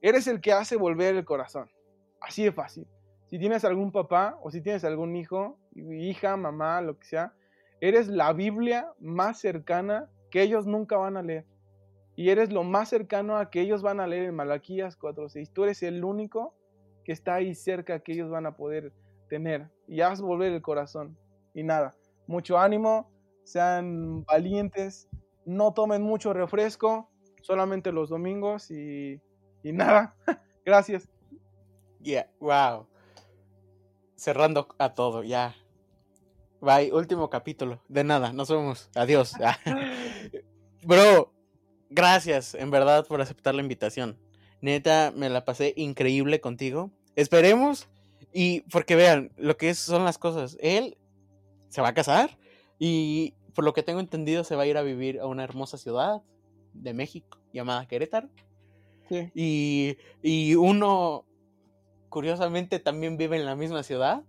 eres 0.00 0.26
el 0.26 0.40
que 0.40 0.52
hace 0.52 0.76
volver 0.76 1.16
el 1.16 1.24
corazón. 1.24 1.70
Así 2.20 2.44
de 2.44 2.52
fácil. 2.52 2.86
Si 3.28 3.38
tienes 3.38 3.64
algún 3.64 3.92
papá 3.92 4.38
o 4.42 4.50
si 4.50 4.62
tienes 4.62 4.84
algún 4.84 5.14
hijo, 5.14 5.58
hija, 5.74 6.36
mamá, 6.36 6.80
lo 6.80 6.98
que 6.98 7.06
sea, 7.06 7.34
eres 7.80 8.08
la 8.08 8.32
Biblia 8.32 8.90
más 8.98 9.38
cercana 9.38 10.10
que 10.30 10.42
ellos 10.42 10.66
nunca 10.66 10.96
van 10.96 11.16
a 11.16 11.22
leer. 11.22 11.44
Y 12.16 12.30
eres 12.30 12.50
lo 12.50 12.64
más 12.64 12.88
cercano 12.88 13.36
a 13.36 13.50
que 13.50 13.60
ellos 13.60 13.82
van 13.82 14.00
a 14.00 14.06
leer 14.06 14.24
en 14.24 14.34
Malaquías 14.34 14.98
4.6. 14.98 15.52
Tú 15.52 15.64
eres 15.64 15.82
el 15.82 16.04
único 16.04 16.54
que 17.04 17.12
está 17.12 17.34
ahí 17.34 17.54
cerca 17.54 18.00
que 18.00 18.12
ellos 18.12 18.30
van 18.30 18.46
a 18.46 18.56
poder 18.56 18.92
tener. 19.28 19.68
Y 19.86 20.00
haz 20.00 20.20
volver 20.20 20.52
el 20.52 20.62
corazón. 20.62 21.16
Y 21.54 21.62
nada, 21.62 21.94
mucho 22.26 22.58
ánimo, 22.58 23.10
sean 23.44 24.24
valientes, 24.24 25.08
no 25.44 25.72
tomen 25.72 26.02
mucho 26.02 26.32
refresco, 26.32 27.08
solamente 27.42 27.92
los 27.92 28.08
domingos 28.08 28.70
y, 28.70 29.20
y 29.62 29.72
nada. 29.72 30.16
Gracias. 30.64 31.08
Yeah, 32.00 32.28
wow. 32.40 32.86
Cerrando 34.18 34.66
a 34.78 34.94
todo, 34.94 35.22
ya. 35.22 35.54
Bye, 36.60 36.92
último 36.92 37.30
capítulo. 37.30 37.80
De 37.88 38.02
nada, 38.02 38.32
nos 38.32 38.50
vemos. 38.50 38.90
Adiós. 38.96 39.32
Bro, 40.82 41.32
gracias 41.88 42.54
en 42.54 42.70
verdad 42.72 43.06
por 43.06 43.20
aceptar 43.20 43.54
la 43.54 43.62
invitación. 43.62 44.18
Neta, 44.60 45.12
me 45.14 45.30
la 45.30 45.44
pasé 45.44 45.72
increíble 45.76 46.40
contigo. 46.40 46.90
Esperemos 47.14 47.88
y 48.32 48.62
porque 48.72 48.96
vean 48.96 49.30
lo 49.36 49.56
que 49.56 49.70
es- 49.70 49.78
son 49.78 50.04
las 50.04 50.18
cosas. 50.18 50.56
Él 50.60 50.98
se 51.68 51.80
va 51.80 51.88
a 51.88 51.94
casar 51.94 52.36
y 52.80 53.34
por 53.54 53.64
lo 53.64 53.72
que 53.72 53.84
tengo 53.84 54.00
entendido 54.00 54.42
se 54.42 54.56
va 54.56 54.64
a 54.64 54.66
ir 54.66 54.76
a 54.78 54.82
vivir 54.82 55.20
a 55.20 55.26
una 55.26 55.44
hermosa 55.44 55.78
ciudad 55.78 56.22
de 56.74 56.92
México 56.92 57.38
llamada 57.52 57.86
Querétaro. 57.86 58.28
Sí. 59.08 59.30
Y, 59.34 59.96
y 60.22 60.54
uno, 60.56 61.24
curiosamente, 62.08 62.78
también 62.78 63.16
vive 63.16 63.36
en 63.36 63.46
la 63.46 63.56
misma 63.56 63.82
ciudad. 63.82 64.22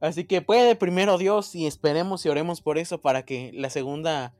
Así 0.00 0.24
que 0.24 0.42
puede 0.42 0.76
primero 0.76 1.18
Dios 1.18 1.54
y 1.54 1.66
esperemos 1.66 2.24
y 2.24 2.28
oremos 2.28 2.60
por 2.60 2.78
eso 2.78 3.00
para 3.00 3.24
que 3.24 3.50
la 3.54 3.68
segunda 3.68 4.34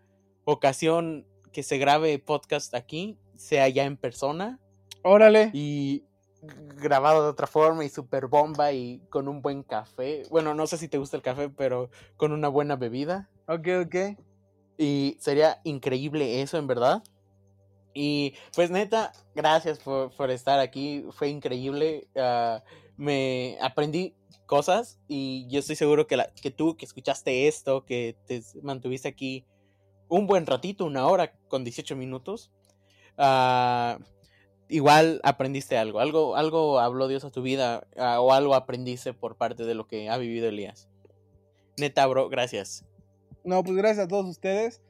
ocasión 0.45 1.27
que 1.53 1.63
se 1.63 1.79
grabe 1.79 2.19
podcast 2.19 2.75
aquí 2.75 3.19
sea 3.37 3.69
ya 3.69 3.85
en 3.85 3.97
persona 3.97 4.61
Órale. 5.03 5.51
y 5.53 6.05
grabado 6.77 7.25
de 7.25 7.31
otra 7.31 7.47
forma 7.47 7.85
y 7.85 7.89
super 7.89 8.29
bomba 8.29 8.73
y 8.73 9.01
con 9.11 9.29
un 9.29 9.43
buen 9.43 9.63
café. 9.63 10.23
Bueno, 10.31 10.55
no 10.55 10.67
sé 10.67 10.79
si 10.79 10.89
te 10.89 10.99
gusta 10.99 11.17
el 11.17 11.23
café, 11.23 11.49
pero 11.49 11.91
con 12.17 12.33
una 12.33 12.49
buena 12.49 12.77
bebida. 12.77 13.29
Ok, 13.49 13.69
ok. 13.87 13.97
Y 14.77 15.17
sería 15.19 15.61
increíble 15.65 16.41
eso, 16.41 16.57
en 16.57 16.69
verdad. 16.69 17.03
Y 17.95 18.35
pues 18.55 18.71
neta, 18.71 19.13
gracias 19.35 19.79
por, 19.79 20.11
por 20.15 20.31
estar 20.31 20.59
aquí. 20.61 21.05
Fue 21.11 21.29
increíble. 21.29 22.09
ah, 22.17 22.63
me 22.99 23.57
aprendí 23.63 24.15
cosas 24.45 24.99
y 25.07 25.47
yo 25.49 25.61
estoy 25.61 25.77
seguro 25.77 26.07
que, 26.07 26.17
la, 26.17 26.33
que 26.43 26.51
tú 26.51 26.77
que 26.77 26.85
escuchaste 26.85 27.47
esto, 27.47 27.85
que 27.85 28.17
te 28.27 28.43
mantuviste 28.63 29.09
aquí 29.09 29.47
un 30.09 30.27
buen 30.27 30.47
ratito, 30.47 30.85
una 30.85 31.07
hora 31.07 31.33
con 31.49 31.65
18 31.65 31.95
minutos, 31.95 32.51
ah, 33.17 33.99
igual 34.69 35.21
aprendiste 35.23 35.79
algo. 35.79 36.01
Algo, 36.01 36.35
algo 36.37 36.81
habló 36.81 37.07
Dios 37.09 37.25
a 37.25 37.31
tu 37.31 37.43
vida 37.43 37.87
ah, 37.97 38.21
o 38.21 38.33
algo 38.33 38.55
aprendiste 38.55 39.15
por 39.15 39.37
parte 39.37 39.65
de 39.65 39.75
lo 39.75 39.87
que 39.87 40.11
ha 40.11 40.19
vivido 40.19 40.49
Elías. 40.49 40.89
Neta, 41.79 42.05
bro, 42.07 42.29
gracias. 42.29 42.85
No, 43.45 43.63
pues 43.63 43.77
gracias 43.77 44.07
a 44.07 44.09
todos 44.09 44.27
ustedes 44.27 44.83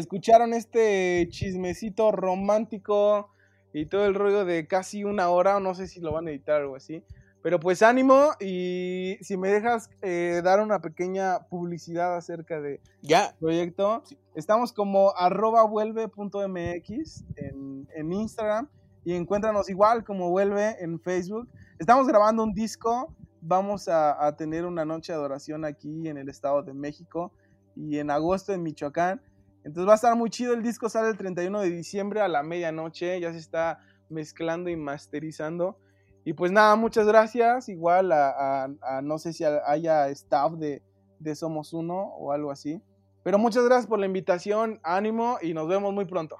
escucharon 0.00 0.52
este 0.52 1.26
chismecito 1.30 2.12
romántico 2.12 3.30
y 3.72 3.86
todo 3.86 4.06
el 4.06 4.14
rollo 4.14 4.44
de 4.44 4.66
casi 4.66 5.04
una 5.04 5.28
hora, 5.28 5.60
no 5.60 5.74
sé 5.74 5.86
si 5.86 6.00
lo 6.00 6.12
van 6.12 6.26
a 6.26 6.30
editar 6.30 6.60
o 6.60 6.64
algo 6.64 6.76
así. 6.76 7.02
Pero 7.42 7.60
pues 7.60 7.82
ánimo 7.82 8.30
y 8.40 9.18
si 9.20 9.36
me 9.36 9.48
dejas 9.48 9.90
eh, 10.02 10.40
dar 10.42 10.60
una 10.60 10.80
pequeña 10.80 11.46
publicidad 11.48 12.16
acerca 12.16 12.60
del 12.60 12.80
Ya, 13.02 13.36
proyecto, 13.38 14.02
estamos 14.34 14.72
como 14.72 15.14
arroba 15.16 15.62
vuelve.mx 15.64 17.24
en, 17.36 17.88
en 17.94 18.12
Instagram 18.12 18.68
y 19.04 19.14
encuéntranos 19.14 19.68
igual 19.68 20.02
como 20.02 20.30
vuelve 20.30 20.82
en 20.82 20.98
Facebook. 20.98 21.48
Estamos 21.78 22.08
grabando 22.08 22.42
un 22.42 22.52
disco, 22.52 23.14
vamos 23.40 23.86
a, 23.86 24.26
a 24.26 24.34
tener 24.36 24.64
una 24.64 24.84
noche 24.84 25.12
de 25.12 25.18
adoración 25.18 25.64
aquí 25.64 26.08
en 26.08 26.16
el 26.16 26.28
Estado 26.28 26.64
de 26.64 26.74
México 26.74 27.30
y 27.76 27.98
en 27.98 28.10
agosto 28.10 28.52
en 28.52 28.64
Michoacán. 28.64 29.20
Entonces 29.66 29.88
va 29.88 29.92
a 29.92 29.96
estar 29.96 30.14
muy 30.14 30.30
chido, 30.30 30.54
el 30.54 30.62
disco 30.62 30.88
sale 30.88 31.08
el 31.08 31.16
31 31.16 31.60
de 31.60 31.70
diciembre 31.70 32.20
a 32.20 32.28
la 32.28 32.44
medianoche, 32.44 33.18
ya 33.20 33.32
se 33.32 33.38
está 33.38 33.80
mezclando 34.08 34.70
y 34.70 34.76
masterizando. 34.76 35.76
Y 36.24 36.34
pues 36.34 36.52
nada, 36.52 36.76
muchas 36.76 37.04
gracias. 37.04 37.68
Igual 37.68 38.12
a, 38.12 38.68
no 39.02 39.18
sé 39.18 39.32
si 39.32 39.42
haya 39.44 40.08
staff 40.10 40.52
de, 40.52 40.82
de 41.18 41.34
Somos 41.34 41.72
Uno 41.72 42.14
o 42.16 42.30
algo 42.30 42.52
así. 42.52 42.80
Pero 43.24 43.38
muchas 43.38 43.64
gracias 43.64 43.88
por 43.88 43.98
la 43.98 44.06
invitación, 44.06 44.78
ánimo 44.84 45.38
y 45.42 45.52
nos 45.52 45.66
vemos 45.66 45.92
muy 45.92 46.04
pronto. 46.04 46.36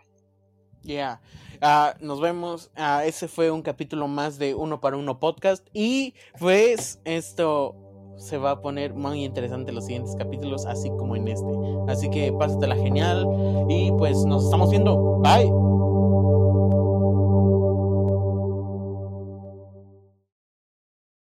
Ya, 0.83 1.21
ah, 1.61 1.95
nos 2.01 2.21
vemos. 2.21 2.71
Ah, 2.77 3.05
ese 3.05 3.27
fue 3.27 3.51
un 3.51 3.63
capítulo 3.63 4.07
más 4.07 4.39
de 4.39 4.55
Uno 4.55 4.81
para 4.81 4.97
Uno 4.97 5.19
podcast. 5.19 5.67
Y 5.73 6.15
pues 6.39 7.01
esto 7.05 7.75
se 8.17 8.39
va 8.39 8.53
a 8.53 8.61
poner 8.61 8.95
muy 8.95 9.25
interesante 9.25 9.73
los 9.73 9.85
siguientes 9.85 10.15
capítulos, 10.17 10.67
así 10.67 10.91
como 10.91 11.17
en 11.17 11.29
este. 11.29 11.47
Así 11.89 12.11
que 12.11 12.33
pásatela 12.33 12.77
genial 12.77 13.27
y 13.69 13.91
pues 13.93 14.25
nos 14.25 14.45
estamos 14.45 14.71
viendo. 14.71 15.19
Bye. 15.19 15.76